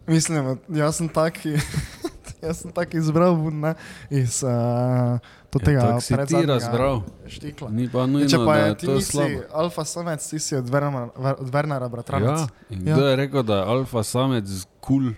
Mislim, 0.07 0.57
jaz 0.67 0.95
sem 0.95 1.07
taki. 1.09 1.55
Jaz 2.43 2.57
sem 2.57 2.71
tako 2.71 2.97
izbral 2.97 3.37
ne, 3.51 3.73
iz 4.09 4.43
uh, 4.43 5.19
tega 5.55 5.81
tako 5.81 6.01
si 6.01 6.07
ti 6.07 6.13
predzadnjega 6.13 6.53
razbral. 6.53 7.01
štikla. 7.27 7.69
Ni 7.69 7.89
pa 7.89 8.05
nujno, 8.05 8.29
Če 8.29 8.37
pa 8.37 8.45
da 8.45 8.59
je 8.59 8.67
je 8.67 8.77
ti 8.77 8.85
to 8.85 8.93
nisi 8.93 9.11
slabo. 9.11 9.41
alfa 9.53 9.85
samec, 9.85 10.29
ti 10.29 10.39
si 10.39 10.55
od 10.55 10.65
Wernera, 10.65 11.09
od 11.39 11.49
Wernera 11.49 11.89
bratranec. 11.89 12.39
Ja, 12.39 12.47
in 12.69 12.87
Ja. 12.87 12.95
kdo 12.95 13.07
je 13.07 13.15
rekel, 13.15 13.43
da 13.43 13.55
je 13.55 13.63
alfa 13.65 14.03
samec 14.03 14.45
kul? 14.79 15.01
Cool? 15.01 15.13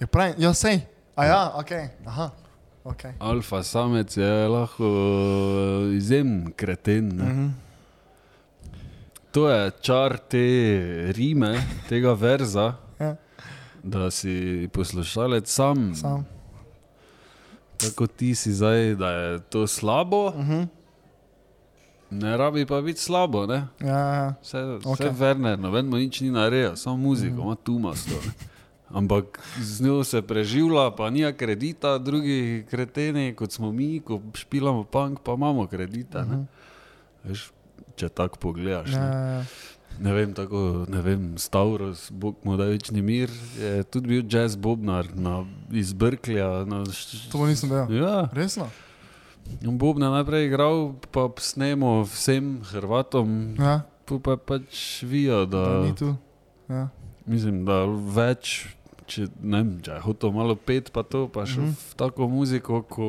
Je 0.00 0.06
pravi, 0.06 0.34
ja, 0.38 0.54
sej. 0.54 0.80
A 1.16 1.24
ja, 1.24 1.52
ok, 1.54 1.70
aha. 2.06 2.30
Okay. 2.84 3.12
Alfa 3.20 3.62
samec 3.62 4.16
je 4.16 4.48
lahko 4.48 4.84
eh, 4.84 5.96
izjemen 5.96 6.52
kreten. 6.52 7.08
Ne? 7.08 7.24
Mhm. 7.24 7.48
To 9.30 9.48
je 9.48 9.70
čar 9.80 10.18
te 10.18 10.42
rime, 11.08 11.56
tega 11.88 12.12
verza, 12.12 12.74
da 13.82 14.10
si 14.10 14.32
poslušalec 14.68 15.48
sam. 15.48 15.94
sam. 15.94 16.26
Tako 17.78 18.06
ti 18.06 18.34
si 18.34 18.52
zdaj, 18.52 18.94
da 18.94 19.08
je 19.08 19.40
to 19.40 19.66
slabo, 19.66 20.30
Mhm. 20.30 20.62
ne 22.12 22.36
rabi 22.36 22.66
pa 22.66 22.80
biti 22.80 23.00
slabo. 23.00 23.46
Ne? 23.46 23.66
Ja, 23.80 23.88
ja. 23.98 24.34
Vse, 24.42 24.58
vse 24.78 24.88
okay. 24.88 25.10
Werner, 25.12 25.56
noben 25.56 25.86
mu 25.86 25.96
nič 25.96 26.20
ni 26.20 26.30
naredil, 26.30 26.76
samo 26.76 26.96
muziko, 26.98 27.34
Mhm. 27.34 27.42
ima 27.42 27.54
tu 27.56 27.72
masto. 27.74 28.14
ne. 28.16 28.32
Ampak 28.90 29.24
z 29.58 29.80
njo 29.80 30.04
se 30.04 30.22
preživlja, 30.22 30.90
pa 30.90 31.10
nija 31.10 31.32
kredita, 31.32 31.98
drugi 31.98 32.66
kreteni, 32.70 33.34
kot 33.34 33.52
smo 33.52 33.72
mi, 33.72 34.00
ko 34.00 34.20
špilamo 34.34 34.84
punk, 34.84 35.20
pa 35.20 35.32
imamo 35.32 35.66
kredita. 35.66 36.22
Ne? 36.22 36.44
Veš, 37.24 37.50
če 37.94 38.08
tako 38.10 38.36
pogledaš. 38.38 38.90
Ja, 38.90 39.00
Ne? 39.00 39.06
ja, 39.06 39.26
ja. 39.32 39.44
Ne 40.00 40.12
vem, 40.12 40.32
tako, 40.32 40.58
ne 40.88 41.00
vem, 41.00 41.36
Stavros, 41.36 42.10
Bog 42.10 42.36
mu 42.42 42.56
da 42.56 42.64
večni 42.64 43.02
mir, 43.02 43.28
je 43.56 43.82
tudi 43.84 44.08
bil 44.08 44.22
jazz 44.26 44.56
bobnar 44.56 45.04
na, 45.14 45.42
iz 45.70 45.92
Brklja. 45.92 46.64
Na, 46.64 46.80
š- 46.82 47.28
To 47.28 47.38
pa 47.38 47.46
nisem 47.46 47.68
vedel. 47.68 47.92
Ja, 47.98 48.28
Resno? 48.32 48.70
on 49.60 49.76
Bobna 49.76 50.08
najprej 50.10 50.46
igral, 50.46 50.76
pa 51.10 51.28
snemo 51.36 52.02
vsem 52.04 52.62
Hrvatom, 52.64 53.54
Ja, 53.54 53.82
pa 54.06 54.16
pa 54.18 54.36
pač 54.38 54.70
vijo, 55.02 55.44
da 55.44 55.82
da. 55.84 56.16
Ja. 56.68 56.88
mislim, 57.26 57.64
da 57.64 57.84
več, 58.08 58.66
če, 59.04 59.26
ne 59.40 59.58
vem, 59.58 59.80
če 59.80 59.90
je 59.92 60.00
hotel 60.00 60.30
malo 60.30 60.54
pet, 60.56 60.88
pa 60.90 61.02
to, 61.02 61.28
pa 61.28 61.42
Mhm. 61.42 61.50
mm 61.52 61.64
-hmm. 61.64 61.74
v 61.84 61.94
tako 61.96 62.28
muziko, 62.28 62.82
ko 62.82 63.06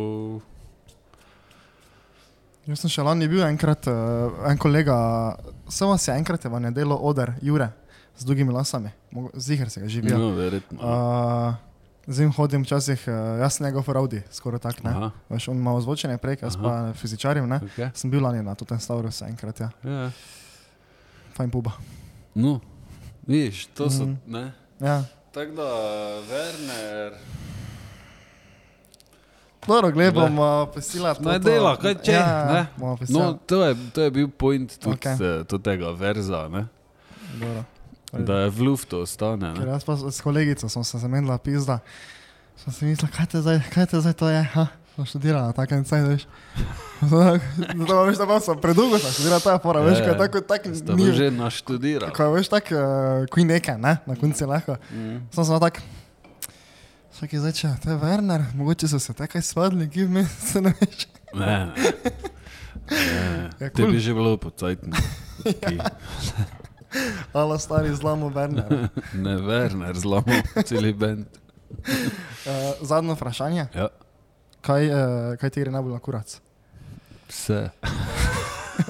Jaz 2.64 2.80
sem 2.80 2.92
še 2.94 3.04
lani 3.04 3.28
bil 3.28 3.44
enkrat, 3.44 3.90
uh, 3.92 4.46
en 4.48 4.60
kolega, 4.62 4.96
sem 5.68 5.90
vas 5.90 6.06
je 6.08 6.14
enkrat 6.16 6.46
v 6.48 6.62
nedelo 6.64 6.96
oder, 6.96 7.34
Jure, 7.44 7.68
z 8.16 8.24
dolgimi 8.24 8.54
lasami, 8.56 8.94
ziger 9.36 9.70
se 9.70 9.82
ga 9.84 9.88
živijo. 9.92 10.18
no, 10.18 10.32
verjetno. 10.38 10.80
Uh, 10.80 11.54
Z 12.08 12.20
njim 12.20 12.32
hodim 12.36 12.64
včasih, 12.64 13.04
uh, 13.08 13.40
jaz 13.40 13.62
njegov 13.64 13.88
Audi, 13.96 14.22
skoraj 14.32 14.60
tak. 14.60 14.84
ne. 14.84 14.92
Aha, 14.92 15.12
Veš, 15.30 15.48
on 15.48 15.58
ima 15.58 15.72
ozvočenje 15.74 16.18
prej, 16.18 16.38
jaz 16.42 16.56
Aha. 16.56 16.64
pa 16.64 16.94
fizičarim. 17.00 17.48
Ne? 17.48 17.60
okay. 17.64 17.92
Sem 17.96 18.12
bil 18.12 18.24
lani 18.24 18.44
na 18.44 18.56
tem 18.56 18.80
Stavrosu 18.80 19.26
enkrat, 19.26 19.60
ja. 19.60 19.70
ja. 19.84 20.12
Fajn 21.36 21.52
puba. 21.52 21.72
No, 22.36 22.60
vidiš, 23.28 23.66
to 23.76 23.90
so. 23.90 24.04
Mhm. 24.04 24.20
Ne? 24.28 24.52
Ja. 24.80 25.04
Tako 25.32 25.56
da, 25.56 25.70
Werner. 26.28 27.16
Dobro, 29.64 29.92
gled 29.92 30.06
Ne. 30.06 30.12
bom 30.14 30.34
uh, 30.36 30.46
pesila. 30.68 31.16
Naj 31.16 31.34
to- 31.36 31.46
dela, 31.46 31.76
kaj 31.76 31.96
če, 31.98 32.12
Ja, 32.12 32.28
ne? 32.48 32.62
bomo 32.76 32.98
pesila. 32.98 33.20
No, 33.22 33.40
to 33.40 33.64
je, 33.64 33.76
to 33.92 34.02
je 34.02 34.12
bil 34.12 34.28
point 34.30 34.78
tudi 34.78 34.96
okay. 34.98 35.44
tega 35.60 35.92
verza, 35.92 36.48
ne? 36.48 36.68
Dobro. 37.34 37.64
da 38.16 38.40
je 38.40 38.50
v 38.50 38.62
luftu 38.62 39.00
ostane. 39.00 39.54
Ker 39.54 39.66
Ne? 39.66 39.72
jaz 39.72 39.84
pa 39.84 39.96
s 39.98 40.22
kolegico 40.22 40.70
sem 40.70 40.84
se 40.84 40.98
zamenjala 40.98 41.38
pizda. 41.38 41.80
Sem 42.56 42.70
si 42.70 42.86
mislila, 42.86 43.10
kaj 43.10 43.26
te 43.28 43.42
zdaj, 43.42 43.60
kaj 43.68 43.86
te 43.88 43.98
zdaj 44.00 44.14
to 44.14 44.30
je, 44.30 44.44
ha? 44.46 44.68
Sem 44.94 45.06
študirala 45.08 45.48
na 45.48 45.54
takem 45.54 45.82
cajt, 45.82 46.06
veš. 46.06 46.24
Zato 47.80 48.04
veš, 48.04 48.18
da 48.18 48.26
pa 48.26 48.38
sem 48.40 48.54
predolgo 48.56 48.98
sem 48.98 49.10
študirala, 49.12 49.40
to 49.40 49.50
je 49.50 49.60
fora, 49.60 49.80
veš, 49.82 49.98
Ja, 49.98 50.04
kaj 50.04 50.14
ja. 50.14 50.20
tako, 50.20 50.42
tako 50.44 50.70
Sta 50.72 50.94
ni. 50.94 51.04
pa 51.04 51.12
že 51.12 51.32
naštudirali. 51.32 52.14
Ko 52.14 52.30
veš, 52.30 52.48
tako, 52.48 52.76
uh, 52.76 52.86
kuj 53.28 53.44
nekaj, 53.46 53.78
ne, 53.78 53.98
na 54.00 54.14
koncu 54.14 54.38
je 54.38 54.48
lahko. 54.48 54.78
Mm. 54.92 55.18
Sem 55.32 55.44
samo 55.44 55.60
tak, 55.60 55.82
čakaj 57.14 57.40
zdaj, 57.40 57.54
če 57.54 57.68
to 57.80 57.90
je 57.90 57.98
Werner, 57.98 58.44
mogoče 58.54 58.88
so 58.88 59.00
se 59.00 59.14
takaj 59.14 59.42
spadli, 59.42 59.88
ki 59.88 60.08
me 60.08 60.26
se 60.50 60.62
ne 60.62 60.74
veš. 60.74 61.08
Ne, 61.34 61.56
ne. 61.68 61.94
Ja, 62.92 63.50
Te 63.60 63.70
kul. 63.72 63.92
bi 63.92 64.00
že 64.00 64.14
bilo 64.14 64.36
pocajtno. 64.38 64.92
Hvala 67.32 67.58
stari 67.60 67.90
zlamo 67.92 68.30
Werner. 68.30 68.90
Ne, 69.14 69.38
Werner, 69.40 69.96
zlomil 69.96 70.44
cel 70.62 70.94
bend. 70.94 71.26
Uh, 71.74 72.54
zadnje 72.82 73.14
vprašanje, 73.14 73.66
Ja, 73.74 73.88
kaj, 74.62 74.84
uh, 74.86 74.98
kaj 75.36 75.50
ti 75.50 75.60
gre 75.60 75.72
najbolj 75.72 75.92
na 75.92 76.00
kurac? 76.00 76.38
vse. 77.26 77.70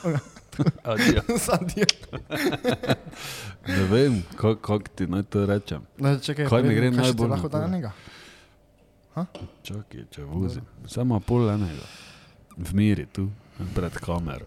Adijo. 0.83 1.21
Zadnje. 1.39 1.85
Ne 3.65 3.83
vem, 3.87 4.19
kako 4.35 4.59
kak 4.75 4.89
ti 4.89 5.07
naj 5.07 5.23
to 5.23 5.45
rečem. 5.45 5.81
Ne, 5.97 6.19
čakaj, 6.19 6.45
Kaj 6.45 6.61
mi 6.61 6.75
gre 6.75 6.91
najbolj 6.91 7.25
na 7.25 7.35
lahko 7.35 7.47
da 7.47 7.63
kurac? 7.63 7.93
Enega? 9.15 9.47
Čakaj, 9.63 10.05
če 10.11 10.25
vozim. 10.25 10.65
Samo 10.87 11.19
pol 11.19 11.49
enega. 11.49 11.85
V 12.57 12.73
miri 12.73 13.05
tu, 13.05 13.29
pred 13.75 13.93
kamero. 14.01 14.45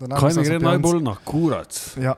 Kaj 0.00 0.34
mi 0.36 0.44
gre 0.44 0.58
najbolj 0.58 1.02
na 1.04 1.14
kurac? 1.24 1.96
Ja. 2.00 2.14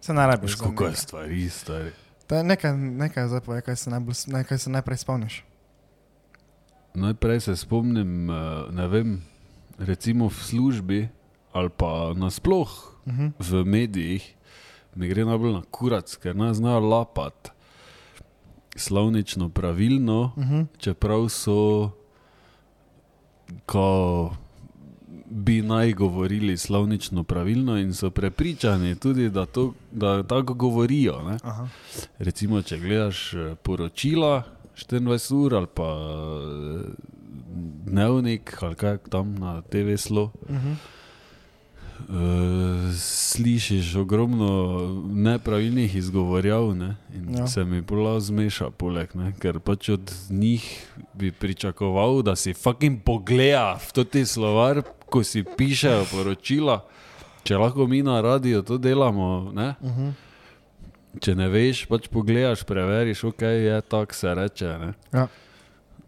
Se 0.00 0.12
ne 0.12 0.26
rabiš. 0.26 0.56
Koliko 0.60 0.86
je 0.86 0.96
stvari, 0.96 1.48
stari. 1.48 1.92
To 2.26 2.36
je 2.36 2.44
nekaj, 2.44 2.72
nekaj 2.76 3.28
zdaj 3.28 3.40
povej, 3.40 3.62
kaj 3.62 3.76
se, 3.76 3.90
najbolj, 3.90 4.14
nekaj 4.26 4.58
se 4.58 4.70
najprej 4.70 4.96
spomniš. 4.96 5.44
Najprej 6.94 7.40
se 7.40 7.56
spomnim, 7.56 8.30
eh, 8.30 8.34
ne 8.70 8.88
vem, 8.88 9.22
recimo 9.78 10.28
v 10.28 10.44
službi 10.44 11.08
ali 11.52 11.70
pa 11.70 12.12
nasploh 12.16 12.94
Uh 13.04 13.12
-huh. 13.12 13.32
v 13.38 13.64
medijih, 13.64 14.34
mi 14.94 15.08
gre 15.08 15.24
najbolj 15.24 15.52
na 15.52 15.62
kurac, 15.70 16.16
ker 16.16 16.36
ne 16.36 16.54
znajo 16.54 16.80
lapati 16.80 17.50
slovnično 18.76 19.48
pravilno, 19.48 20.32
Uh 20.36 20.44
-huh. 20.44 20.66
čeprav 20.78 21.28
so, 21.28 21.90
ko 23.66 24.36
bi 25.30 25.62
naj 25.62 25.92
govorili 25.92 26.56
slovnično 26.56 27.24
pravilno 27.24 27.78
in 27.78 27.94
so 27.94 28.10
prepričani 28.10 28.94
tudi, 28.94 29.30
da, 29.30 29.46
to, 29.46 29.72
da 29.92 30.22
tako 30.22 30.54
govorijo. 30.54 31.38
Recimo, 32.18 32.62
če 32.62 32.78
gledaš 32.78 33.34
eh, 33.34 33.54
poročila 33.62 34.42
24 34.76 35.34
ur 35.34 35.54
ali 35.54 35.66
pa 35.74 35.82
eh, 35.82 36.90
dnevnik 37.84 38.56
ali 38.60 38.74
kaj 38.74 38.98
tam 38.98 39.34
na 39.34 39.62
TV 39.62 39.96
slo. 39.96 40.22
Uh 40.22 40.30
-huh. 40.56 40.74
Uh, 42.08 42.94
slišiš 42.94 43.94
ogromno 43.96 44.48
nepravilnih 45.14 45.96
izgovorjav 45.96 46.74
ne? 46.76 46.96
in 47.14 47.36
Ja. 47.38 47.46
se 47.46 47.64
mi 47.64 47.82
polav 47.82 48.20
zmeša, 48.20 48.70
poleg, 48.70 49.14
ne? 49.14 49.32
ker 49.38 49.58
pač 49.60 49.88
od 49.88 50.12
njih 50.30 50.66
bi 51.14 51.32
pričakoval, 51.32 52.22
da 52.22 52.36
si 52.36 52.54
fucking 52.54 53.00
pogleda 53.04 53.78
v 53.88 53.92
to 53.92 54.04
ti 54.04 54.26
slovar, 54.26 54.82
ko 55.10 55.24
si 55.24 55.44
pišejo 55.56 56.04
poročila. 56.10 56.84
Če 57.44 57.56
lahko 57.56 57.86
mi 57.86 58.02
na 58.02 58.20
radiju 58.20 58.62
to 58.62 58.78
delamo, 58.78 59.52
ne? 59.54 59.74
Uh 59.80 59.90
-huh. 59.90 60.12
če 61.20 61.34
ne 61.34 61.48
veš, 61.48 61.86
pač 61.86 62.08
pogledaš, 62.08 62.64
preveriš, 62.64 63.24
ok, 63.24 63.42
je 63.42 63.80
tako 63.80 64.14
se 64.14 64.34
reče. 64.34 64.78
Ne? 64.78 64.92
Ja. 65.12 65.28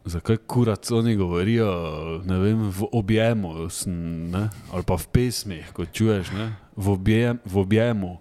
Zakaj 0.07 0.36
kurac 0.36 0.90
oni 0.90 1.16
govorijo 1.16 1.70
vem, 2.18 2.70
v 2.70 2.86
objemu 2.92 3.70
sn, 3.70 4.30
ne? 4.30 4.48
ali 4.72 4.84
pa 4.86 4.94
v 4.94 5.07
pesmih, 5.12 5.72
ko 5.74 5.82
čuješ 5.82 6.30
ne? 6.30 6.52
v, 6.76 6.92
objem, 6.95 7.41
v 7.42 7.58
objemu. 7.58 8.12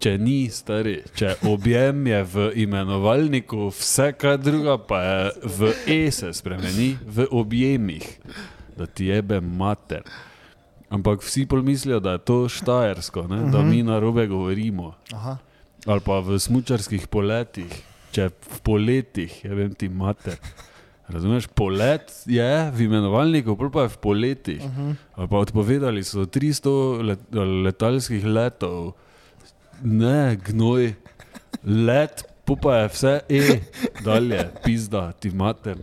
Če 0.00 0.14
ni 0.20 0.48
stari, 0.52 1.02
če 1.16 1.34
objem 1.48 2.06
je 2.08 2.20
v 2.32 2.46
imenovalniku, 2.64 3.68
vse 3.72 4.10
kaj 4.16 4.38
druga 4.44 4.76
pa 4.80 5.00
je 5.04 5.50
v 5.56 5.70
E 5.84 6.00
se 6.12 6.32
spremeni, 6.36 6.94
v 7.04 7.28
objemih, 7.28 8.04
da 8.76 8.88
ti 8.88 9.08
jebe 9.08 9.40
mater. 9.40 10.04
Ampak 10.88 11.20
vsi 11.20 11.44
pol 11.48 11.60
mislijo, 11.64 12.00
da 12.00 12.16
je 12.16 12.24
to 12.24 12.38
štajersko, 12.48 13.26
ne? 13.28 13.42
da 13.52 13.60
mi 13.60 13.82
na 13.84 13.98
robe 14.00 14.24
govorimo. 14.26 14.94
Aha. 15.12 15.36
Ali 15.84 16.00
pa 16.00 16.20
v 16.24 16.40
smučarskih 16.40 17.08
poletih, 17.12 17.72
če 18.16 18.30
v 18.32 18.62
poletih, 18.64 19.36
je 19.44 19.52
vem 19.52 19.76
ti 19.76 19.92
mater. 19.92 20.40
Razumeš, 21.08 21.46
polet 21.54 22.12
je 22.26 22.70
v 22.74 22.80
imenovalniku, 22.80 23.54
pa 23.70 23.86
je 23.86 23.88
v 23.88 23.96
poletih. 23.96 24.62
Uh 24.64 24.70
-huh. 24.70 24.94
Ali 25.14 25.28
pa 25.28 25.36
odpovedali 25.36 26.04
so 26.04 26.26
300 26.26 27.02
let, 27.02 27.20
letalskih 27.64 28.24
letov, 28.24 28.92
ne 29.82 30.36
gnoj, 30.36 30.94
let, 31.64 32.24
pa 32.62 32.74
je 32.76 32.88
vse 32.88 33.20
e, 33.28 33.60
dalje, 34.04 34.50
pizda, 34.64 35.12
ti 35.12 35.30
mater. 35.30 35.76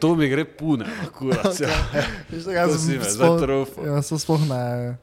To 0.00 0.14
mi 0.14 0.28
gre 0.28 0.44
pune, 0.44 0.86
kurac. 1.18 1.60
Ja. 1.64 1.68
Veš, 2.30 2.44
da 2.44 2.52
jaz 2.52 2.86
sem 2.86 3.00
zdaj 3.02 3.38
trofil. 3.40 3.86
Jaz 3.86 4.06
sem 4.06 4.18
sploh 4.18 4.40
ne, 4.48 4.96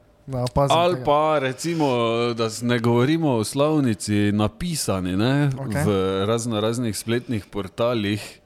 opazim 0.44 0.78
Ali 0.78 0.96
tega. 0.96 1.06
pa 1.06 1.40
recimo, 1.40 1.88
da 2.34 2.50
ne 2.62 2.80
govorimo 2.80 3.36
o 3.36 3.44
slovnici 3.44 4.32
napisani 4.32 5.18
ne, 5.18 5.50
Okej. 5.60 5.84
v 5.86 6.26
razno 6.26 6.62
raznih 6.62 6.98
spletnih 6.98 7.46
portalih. 7.46 8.41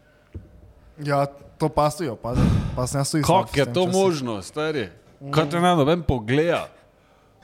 Ja, 1.04 1.26
to 1.58 1.70
pa 1.70 1.90
stoji 1.90 2.10
opazim. 2.10 2.46
Pa 2.76 2.88
sem 2.88 3.00
jaz 3.00 3.12
tudi 3.12 3.24
Kako 3.24 3.60
je 3.60 3.66
to 3.74 3.84
včasih. 3.84 4.02
možno, 4.02 4.42
stari? 4.42 4.90
Kaj 5.32 5.50
te 5.50 5.60
ne 5.60 5.76
noben 5.76 6.04
pogleda? 6.04 6.68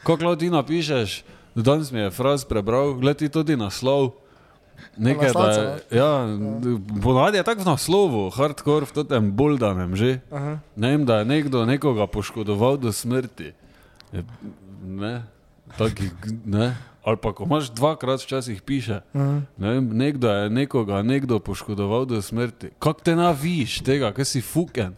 Kako 0.04 0.24
lahko 0.24 0.36
ti 0.40 0.50
napišeš, 0.50 1.24
danes 1.56 1.92
mi 1.92 2.00
je 2.00 2.12
fraz 2.12 2.46
prebral, 2.46 2.94
gledaj 2.94 3.18
ti 3.18 3.30
tudi 3.30 3.56
naslov. 3.56 4.12
Nekaj, 4.98 5.32
da 5.34 5.52
je, 5.52 5.98
ja, 5.98 6.26
ponavadi 7.04 7.38
je 7.38 7.44
tako 7.44 7.62
v 7.62 7.66
naslovu, 7.66 8.30
hardcore 8.30 8.86
v 8.86 9.04
tem 9.06 9.32
boldanem 9.32 9.96
že. 9.96 10.20
Aha. 10.32 10.58
Ne 10.76 10.88
vem, 10.90 11.06
da 11.06 11.22
je 11.22 11.26
nekdo 11.26 11.66
nekoga 11.66 12.08
poškodoval 12.08 12.78
do 12.82 12.92
smrti. 12.92 13.54
Ne, 14.82 15.24
taki, 15.78 16.10
ne. 16.46 16.76
Ali 17.04 17.18
pa 17.18 17.34
ko 17.34 17.44
imaš 17.50 17.72
dvakrat 17.74 18.22
včasih 18.22 18.62
piše, 18.62 19.02
Aha. 19.14 19.42
ne 19.58 19.70
vem, 19.70 19.90
nekdo 19.98 20.30
je 20.30 20.50
nekoga 20.50 21.02
nekdo 21.02 21.40
poškodoval 21.40 22.06
do 22.06 22.22
smrti. 22.22 22.70
Kako 22.80 23.02
te 23.02 23.16
naviš 23.16 23.80
tega, 23.82 24.12
kaj 24.14 24.26
si 24.26 24.42
fuken? 24.42 24.94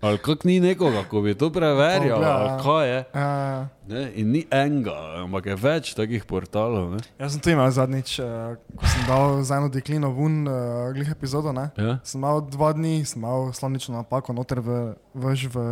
Ali 0.00 0.18
kako 0.18 0.46
ni 0.46 0.60
nekoga, 0.60 1.02
ko 1.10 1.20
bi 1.20 1.34
to 1.34 1.50
preverjal, 1.50 2.22
ali 2.24 2.48
ja. 2.48 2.58
kaj 2.62 2.88
je. 2.88 3.04
Ja, 3.14 3.68
Ne? 3.88 4.12
In 4.20 4.30
ni 4.30 4.44
enega, 4.52 4.92
ampak 5.24 5.46
je 5.48 5.54
več 5.56 5.94
takih 5.96 6.24
portalov. 6.28 6.90
Ne? 6.92 7.00
jaz 7.18 7.32
sem 7.32 7.40
tu 7.40 7.50
imel 7.50 7.70
zadnjič, 7.72 8.18
uh, 8.20 8.60
ko 8.76 8.84
sem 8.84 9.06
dal 9.08 9.40
za 9.42 9.56
eno 9.56 9.70
deklino 9.72 10.12
ven, 10.12 10.42
uh, 10.44 10.92
glih 10.92 11.08
epizodo, 11.08 11.54
ne? 11.56 11.70
Ja? 11.80 11.96
Sem 12.04 12.20
imel 12.20 12.44
dva 12.52 12.74
dni, 12.76 13.00
sem 13.08 13.24
imel 13.24 13.48
slovnično 13.56 13.96
napako 13.96 14.36
noter 14.36 14.60
v, 14.60 14.92
vž 15.16 15.48
v 15.56 15.64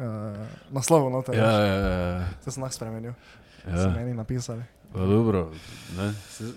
uh, 0.00 0.40
naslovu 0.72 1.12
noter. 1.12 1.36
Ja, 1.36 1.44
veš. 1.44 1.68
ja, 1.68 1.76
ja, 1.76 2.28
To 2.40 2.56
sem 2.56 2.64
lahko 2.64 2.80
spremenil. 2.80 3.12
ja. 3.68 3.76
So 3.76 3.90
meni 3.92 4.16
napisali. 4.16 4.64
Dobro, 4.94 5.50
ne? 5.92 6.12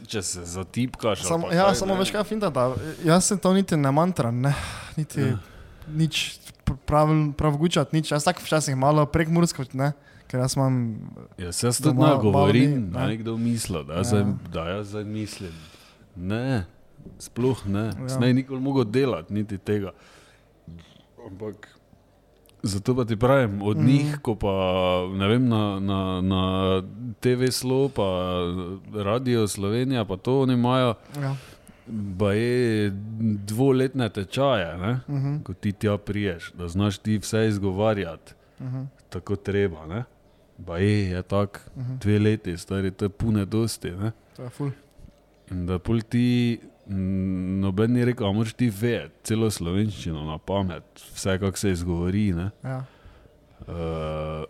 Če 0.08 0.22
se 0.22 0.46
zatipkaš. 0.46 1.20
ali 1.20 1.28
Sam, 1.28 1.42
pa 1.42 1.48
ja, 1.50 1.66
kaj, 1.66 1.76
samo 1.76 1.94
ne. 1.94 2.00
veš 2.00 2.12
kaj 2.12 2.24
finta, 2.26 2.50
da 2.50 2.74
jaz 3.04 3.26
se 3.26 3.38
to 3.38 3.54
niti 3.54 3.78
ne 3.78 3.92
mantram, 3.92 4.40
ne, 4.40 4.54
niti 4.96 5.22
Ja. 5.22 5.38
nič 5.90 6.40
prav, 6.86 7.08
prav 7.34 7.58
gučat, 7.58 7.94
nič. 7.94 8.12
Jaz 8.12 8.24
tako 8.24 8.42
včasih 8.42 8.76
malo 8.76 9.06
prek 9.06 9.28
mursko, 9.28 9.64
ne, 9.74 9.92
ker 10.28 10.40
jaz 10.40 10.56
imam, 10.56 11.00
Jaz, 11.38 11.64
jaz 11.64 11.78
tudi 11.78 11.90
Doma- 11.92 12.10
ne 12.10 12.22
govorim, 12.22 12.92
da 12.92 13.00
ne. 13.00 13.08
nekdo 13.08 13.38
misli, 13.38 13.84
da, 13.84 13.94
Ja. 13.94 14.04
zdaj, 14.04 14.24
da 14.50 14.70
jaz 14.70 14.88
zdaj 14.88 15.04
mislim. 15.06 15.52
Ne, 16.16 16.66
sploh 17.20 17.66
ne. 17.66 17.86
Ja. 18.00 18.18
Ne, 18.20 18.34
nikoli 18.34 18.60
mogel 18.62 18.84
delati, 18.86 19.34
niti 19.34 19.58
tega. 19.58 19.92
Ampak 21.22 21.68
zato 22.64 22.96
pa 22.96 23.06
ti 23.06 23.16
pravim, 23.16 23.62
od 23.62 23.78
Mhm. 23.78 23.86
mm. 23.86 23.90
njih, 23.90 24.18
ko 24.22 24.36
pa 24.36 24.54
ne 25.14 25.28
vem, 25.28 25.48
na, 25.48 25.80
na, 25.80 26.22
na 26.22 26.44
TV 27.20 27.50
Slo, 27.52 27.90
pa 27.90 28.04
Radio 28.94 29.48
Slovenija, 29.48 30.06
pa 30.06 30.18
to 30.18 30.42
oni 30.42 30.54
imajo, 30.54 30.94
ja, 31.22 31.36
pa 32.20 32.34
je 32.34 32.92
dvoletne 33.46 34.10
tečaje, 34.10 34.78
ne? 34.78 35.00
uh 35.08 35.16
-huh, 35.16 35.44
ko 35.44 35.54
ti 35.54 35.72
tja 35.72 35.98
priješ, 35.98 36.52
da 36.52 36.68
znaš 36.68 36.98
ti 36.98 37.18
vse 37.18 37.48
izgovarjati 37.48 38.34
uh 38.60 38.66
-huh, 38.68 38.86
tako 39.10 39.36
treba. 39.36 39.86
Ne? 39.88 40.04
Ba 40.58 40.78
je, 40.78 41.10
je 41.10 41.22
tako, 41.24 41.60
uh 41.76 41.84
-huh. 41.84 41.98
dve 41.98 42.20
leti, 42.20 42.58
stari, 42.58 42.92
to 42.92 43.06
je 43.06 43.10
pune 43.10 43.46
dosti. 43.46 43.92
Ne? 43.92 44.12
to 44.36 44.44
je 44.44 44.50
ful. 44.50 44.70
In 45.52 45.66
da 45.66 45.80
pol 45.80 46.02
ti, 46.02 46.60
noben 46.90 47.94
ni 47.94 48.06
rekel, 48.06 48.28
a 48.28 48.34
moraš 48.34 48.54
ti 48.54 48.70
vedeti 48.70 49.30
celo 49.30 49.50
slovenščino 49.52 50.24
na 50.26 50.38
pamet, 50.38 50.84
vse 51.14 51.36
kako 51.40 51.58
se 51.58 51.72
izgovori. 51.72 52.34
Ne? 52.34 52.50
Ja. 52.64 52.80
Uh, 53.62 54.44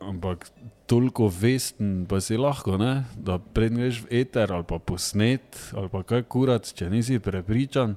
ampak 0.00 0.48
toliko 0.86 1.28
vesten 1.28 2.06
pa 2.08 2.20
si 2.20 2.36
lahko, 2.36 2.76
ne? 2.76 3.04
da 3.16 3.36
prednješ 3.38 4.02
v 4.02 4.22
eter 4.22 4.52
ali 4.52 4.64
pa 4.64 4.78
posnet 4.78 5.58
ali 5.76 5.88
pa 5.88 6.02
kaj 6.02 6.22
kurat, 6.22 6.72
če 6.72 6.90
nisi 6.90 7.18
prepričan. 7.18 7.96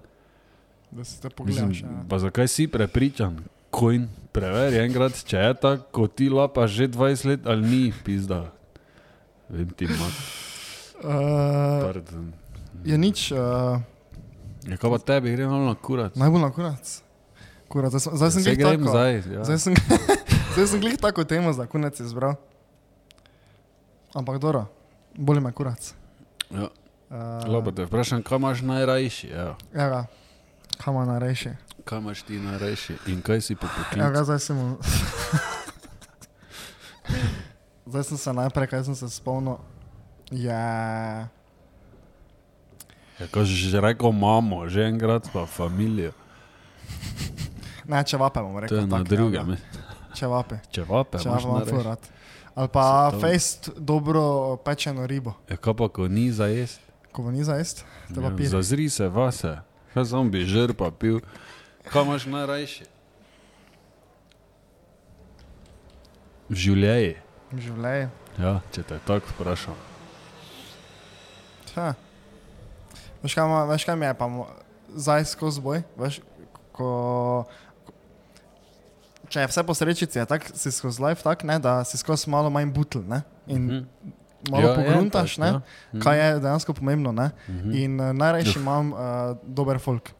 Da 0.91 1.03
si 1.03 1.21
te 1.21 1.29
pogledaš. 1.29 1.67
Mislim, 1.67 1.91
Ja. 1.91 2.03
pa 2.09 2.19
zakaj 2.19 2.47
si 2.47 2.67
prepričan? 2.67 3.39
Kojn, 3.69 4.05
preveri 4.31 4.77
enkrat, 4.85 5.17
če 5.27 5.37
je 5.37 5.53
tako, 5.55 5.83
kot 5.91 6.15
ti 6.15 6.29
lapa 6.29 6.67
že 6.67 6.87
20 6.87 7.25
let 7.25 7.41
ali 7.45 7.63
ni, 7.63 7.93
pizda. 8.03 8.51
Vem 9.49 9.69
ti, 9.69 9.87
mat, 9.87 10.15
Uh, 10.95 11.83
pardon. 11.83 12.31
Je 12.83 12.97
nič, 12.97 13.31
uh, 13.31 13.79
Ja, 14.65 14.77
kaj 14.77 14.89
pa 14.89 14.97
tebi 14.97 15.29
gre 15.31 15.45
malo 15.45 15.65
na 15.65 15.75
kurat? 15.75 16.15
najbolj 16.15 16.41
na 16.41 16.49
kurac. 16.49 16.81
Kurac, 17.69 17.91
zdaj, 17.91 18.17
zdaj 18.17 18.31
sem 18.31 18.41
Se 18.41 18.55
glih 18.55 18.65
tako. 18.67 18.89
zdaj. 18.89 19.13
Ja. 19.29 19.43
Zdaj 19.43 19.59
sem, 19.59 19.73
zdaj 20.53 20.67
sem 20.67 20.79
glih 20.81 20.97
tako 20.97 21.23
temo 21.23 21.53
za 21.53 21.65
kunec 21.65 21.99
izbral. 21.99 22.33
Ampak 24.13 24.39
dobro, 24.39 24.65
boli 25.13 25.37
me 25.39 25.51
kurac. 25.51 25.93
Ja. 26.49 26.69
Uh, 27.05 27.45
Lopo 27.45 27.71
te 27.71 27.85
vprašam, 27.85 28.23
kaj 28.23 28.35
imaš 28.35 28.61
najrajši? 28.61 29.27
Ja. 29.27 29.55
Ja, 29.71 30.05
kaj 30.77 30.91
ima 30.91 31.05
na 31.05 31.17
reši? 31.17 31.49
Kaj 31.85 31.99
imaš 31.99 32.23
ti 32.23 32.39
najrajši 32.39 32.93
in 33.07 33.21
kaj 33.21 33.41
si 33.41 33.55
po 33.55 33.67
Ja, 33.93 34.23
zdaj 34.23 34.39
sem. 34.39 34.57
zdaj 37.85 38.03
sem 38.03 38.17
se 38.17 38.33
najprej, 38.33 38.67
kaj 38.67 38.83
sem 38.83 38.95
se 38.95 39.09
spomnil. 39.09 39.57
Ja, 40.31 40.57
Ja, 40.57 41.27
ko 43.25 43.45
si 43.45 43.55
že 43.55 43.79
rekel 43.79 44.11
mamo, 44.11 44.67
že 44.67 44.83
enkrat 44.83 45.29
pa 45.31 45.45
familijo. 45.45 46.11
ne, 47.85 48.03
če 48.03 48.17
vape 48.17 48.39
bom 48.39 48.53
To 48.53 48.59
rekel. 48.59 48.77
je 48.77 48.87
na 48.87 48.97
tako, 48.97 49.09
drugem. 49.09 49.49
ja, 49.49 49.57
Če 50.13 50.27
vape, 50.27 50.59
Če 50.69 50.83
vape, 50.83 51.17
če 51.17 51.27
vape 51.27 51.43
najrajši. 51.45 51.71
furat. 51.71 52.01
Ali 52.55 52.69
pa 52.69 53.11
to- 53.11 53.19
fejst 53.19 53.69
dobro 53.75 54.21
pečeno 54.57 55.03
ribo, 55.03 55.33
Ja, 55.45 55.57
kaj 55.57 55.73
pa, 55.73 55.89
ko 55.89 56.07
ni 56.07 56.31
za 56.31 56.47
jesti? 56.47 56.79
ko 57.11 57.31
ni 57.31 57.43
za 57.43 57.55
jest, 57.55 57.83
te 58.07 58.15
pa 58.15 58.21
Ja, 58.23 58.31
pije. 58.31 58.47
Zazri 58.49 58.89
se 58.89 59.07
vase, 59.07 59.59
kaj 59.93 60.05
sam 60.05 60.31
bi 60.31 60.43
žr 60.43 60.71
pa 60.73 60.87
pil. 60.89 61.19
Kaj 61.83 62.01
imaš 62.01 62.25
najrajši? 62.25 62.83
V 66.47 66.55
življenju. 66.55 67.15
V 67.51 67.59
življenju. 67.59 68.09
Ja, 68.37 68.61
če 68.69 68.83
te 68.83 68.99
tako 68.99 69.31
vprašam. 69.31 69.75
Ha. 71.75 71.93
Veš, 73.25 73.33
kaj, 73.33 73.43
ima- 73.43 73.65
veš, 73.65 73.83
kaj 73.83 73.95
mi 73.95 74.05
je 74.05 74.13
pa 74.13 74.25
zdaj 74.95 75.25
skozi 75.27 75.59
boj? 75.59 75.81
Veš, 75.97 76.19
ko, 76.71 76.89
če 79.27 79.39
je 79.39 79.47
vse 79.47 79.63
po 79.63 79.73
srečici, 79.73 80.15
je 80.15 80.25
tako 80.25 80.53
si 80.53 80.71
skozi 80.71 81.01
life 81.01 81.23
tak, 81.23 81.43
ne, 81.43 81.57
da 81.59 81.79
si 81.81 81.97
skozi 81.97 82.29
malo 82.29 82.49
manj 82.49 82.69
butl 82.69 83.01
ne, 83.01 83.21
in 83.47 83.63
Mhm. 83.63 83.81
malo 84.45 84.61
Ja, 84.61 84.67
ja, 84.67 84.71
je 84.71 84.77
pogruntaš, 84.83 85.31
tako, 85.31 85.41
ne, 85.41 85.47
ja. 85.47 85.61
Mhm. 85.89 86.01
kaj 86.01 86.17
je 86.19 86.39
dejansko 86.39 86.73
pomembno. 86.73 87.11
Ne, 87.13 87.31
Mhm. 87.47 87.71
in 87.73 87.99
uh, 87.99 88.11
najrajši 88.13 88.59
imam 88.59 88.93
uh, 88.93 88.99
dober 89.43 89.79
folk. 89.79 90.11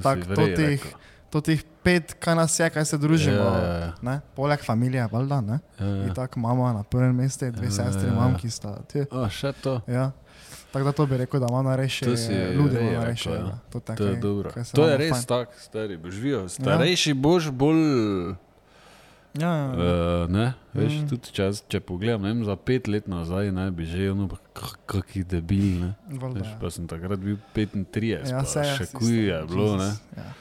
tak, 0.00 0.18
to 0.28 0.46
tih-. 0.48 0.86
To 1.26 1.40
tih 1.42 1.58
pet, 1.82 2.14
kaj 2.14 2.34
nas 2.34 2.54
je, 2.54 2.70
kaj 2.70 2.84
se 2.86 2.96
družimo. 2.96 3.34
Ja, 3.36 3.58
ja, 3.58 3.72
ja. 3.76 3.92
Ne, 4.00 4.20
poleg 4.32 4.62
familije, 4.62 5.02
valjda, 5.06 5.40
ne. 5.42 5.58
Ja, 5.76 5.86
ja. 5.86 6.04
In 6.04 6.14
tako 6.14 6.38
mama 6.38 6.72
na 6.72 6.82
prvem 6.84 7.10
mestu, 7.12 7.50
dve 7.50 7.66
Ja, 7.66 7.70
sestri 7.72 8.06
ja, 8.06 8.14
ja. 8.14 8.36
ki 8.36 8.46
sta 8.48 8.78
ti. 8.84 9.02
A, 9.02 9.26
še 9.28 9.50
to. 9.54 9.80
Ja. 9.88 10.12
Tako 10.76 10.84
da 10.84 10.92
to 10.92 11.06
bi 11.06 11.16
rekel, 11.16 11.40
da 11.40 11.62
na 11.62 11.72
reši, 11.74 12.04
ljudi 12.52 12.76
rekel, 12.76 13.00
reši. 13.02 13.28
ja. 13.30 13.34
Ja. 13.36 13.58
To, 13.70 13.80
To 13.80 14.04
je 14.04 14.16
dobro. 14.16 14.50
se 14.54 14.72
To 14.72 14.84
je 14.84 14.96
res 14.98 15.24
tako, 15.24 15.52
stari, 15.58 15.96
boš 15.96 16.14
živel. 16.14 16.48
Starejši 16.50 17.14
boš 17.14 17.50
bolj, 17.50 18.36
Ja, 19.34 19.48
ja, 19.48 19.56
ja. 19.56 19.72
uh, 20.24 20.30
ne, 20.30 20.44
veš, 20.72 20.92
Mm. 20.94 21.08
tudi 21.08 21.28
čas, 21.28 21.60
če 21.68 21.80
pogledam, 21.82 22.22
vem, 22.22 22.40
za 22.42 22.56
pet 22.56 22.88
let 22.88 23.04
nazaj, 23.06 23.52
ne 23.52 23.70
bi 23.70 23.84
že 23.84 24.10
ono, 24.10 24.28
kakšni 24.86 25.24
debil, 25.24 25.76
ne. 25.78 25.90
Valjda, 26.10 26.40
Veš, 26.40 26.48
ja. 26.48 26.58
pa 26.58 26.70
sem 26.70 26.86
takrat 26.86 27.18
bil 27.18 27.36
35, 27.54 28.24
Ja, 28.24 28.40
ja, 28.40 28.44
še 28.70 28.86
si 28.86 28.96
kuj 28.96 29.12
je 29.26 29.40
bilo. 29.44 29.72
Jesus, 29.74 30.00
Ja. 30.16 30.32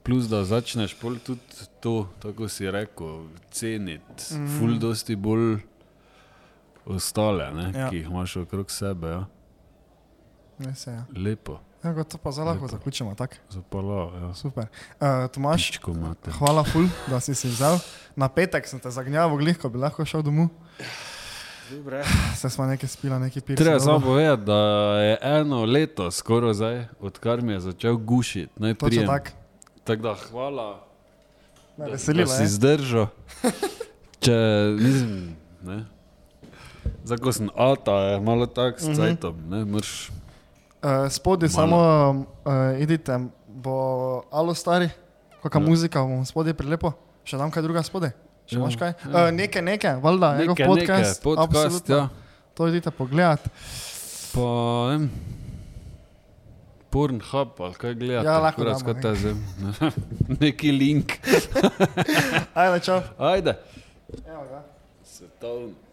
Plus 0.00 0.24
da 0.24 0.44
začneš 0.44 0.96
pol 0.96 1.18
tudi 1.18 1.44
to, 1.80 2.08
tako 2.18 2.48
si 2.48 2.64
rekel, 2.66 3.28
ceniti, 3.50 4.32
mm 4.32 4.46
ful 4.50 4.78
dosti 4.78 5.12
bolj 5.14 5.60
ostale, 6.86 7.52
ne, 7.52 7.62
Ja. 7.68 7.78
ja. 7.78 7.88
ki 7.90 7.96
jih 7.96 8.06
imaš 8.06 8.36
okrog 8.38 8.70
sebe. 8.70 9.08
Ja. 9.08 9.22
Ne, 10.58 10.74
se, 10.74 10.90
ja. 10.90 11.04
Lepo, 11.14 11.58
Ja, 11.78 11.94
to 12.02 12.18
pa 12.18 12.32
zelo 12.32 12.46
lahko 12.46 12.64
Lepo. 12.64 12.68
zaključimo. 12.68 13.14
Tak. 13.14 13.36
zapala, 13.48 14.10
ja. 14.18 14.34
Super. 14.34 14.66
Uh, 14.92 15.06
Tomaš, 15.28 15.66
Pičko 15.68 15.90
imate. 15.92 16.30
hvala 16.32 16.64
ful, 16.64 16.86
da 17.06 17.20
si 17.20 17.34
si 17.34 17.48
vzel. 17.48 17.78
Na 18.16 18.28
petek 18.28 18.66
sem 18.66 18.78
te 18.78 18.90
zagnjal, 18.90 19.30
glih, 19.32 19.54
ko 19.54 19.68
bi 19.68 19.78
lahko 19.78 20.04
šel 20.04 20.22
domov. 20.22 20.48
Dobre. 21.70 22.02
Se 22.34 22.48
smo 22.48 22.66
nekaj 22.66 22.88
spila, 22.88 23.18
nekaj 23.18 23.42
pili. 23.42 23.56
Treba 23.56 23.78
samo 23.78 24.00
povedati, 24.00 24.42
da 24.42 24.56
je 24.98 25.18
eno 25.22 25.64
leto 25.64 26.10
skoraj 26.10 26.54
zdaj, 26.54 26.76
odkar 27.00 27.42
mi 27.42 27.52
je 27.52 27.60
začel 27.62 27.96
gušiti. 27.96 28.52
Naj 28.56 28.74
Točno 28.74 28.86
prijem. 28.88 29.06
tako. 29.06 29.30
Tako 29.84 30.02
da 30.02 30.14
hvala, 30.24 30.84
Me 31.76 31.84
da, 31.84 31.92
Veselilo 31.92 32.26
da 32.26 32.32
si 32.32 32.42
je. 32.42 32.48
zdržal. 32.48 33.06
Če, 34.18 34.34
mislim, 34.74 35.36
ne. 35.62 35.84
Zdaj, 37.04 37.18
ko 37.18 37.32
sem 37.32 37.48
ata, 37.54 37.92
je 37.92 38.20
malo 38.20 38.46
tako 38.46 38.80
s 38.80 38.84
Mhm. 38.84 38.94
cajtom, 38.94 39.36
ne, 39.48 39.64
mrš. 39.66 40.10
Uh, 40.78 41.08
spodaj 41.08 41.48
samo 41.48 41.78
uh, 42.44 42.52
idite, 42.78 43.18
bo 43.48 43.74
alo 44.30 44.54
stari, 44.54 44.88
kakšna 45.42 45.60
Ja. 45.60 45.66
muzika, 45.66 45.98
bom 46.00 46.22
spodaj 46.22 46.54
prilepo. 46.54 46.92
Še 47.24 47.36
tam 47.36 47.50
kaj 47.50 47.62
druga 47.62 47.82
spodaj? 47.82 48.12
Če 48.46 48.56
Ja, 48.56 48.60
imaš 48.60 48.76
kaj? 48.76 48.92
ja. 48.94 49.10
Uh, 49.18 49.30
nekaj, 49.30 49.62
nekaj, 49.64 49.96
valjda, 49.96 50.28
njegov 50.38 50.56
podcast. 50.56 50.78
nekaj, 50.78 51.22
podcast, 51.24 51.66
absolutno. 51.66 51.96
ja. 51.96 52.08
To 52.54 52.68
idite 52.68 52.90
pogledat. 52.90 53.42
Pa, 54.30 54.46
ne 54.92 55.08
Pornhub 56.88 57.58
ali 57.58 57.74
kaj 57.74 57.94
gledate. 57.94 58.24
Ja, 58.24 58.38
lahko 58.38 58.64
damo, 58.64 58.80
kaj 58.80 58.94
ta 59.02 59.12
zdaj. 59.14 59.34
Neki 60.40 60.72
link. 60.72 61.12
Ajde, 62.54 62.80
čau. 62.80 63.02
Ajde. 63.18 63.58
Evo 64.24 64.42
ga. 64.48 64.62
Svetovno. 65.04 65.87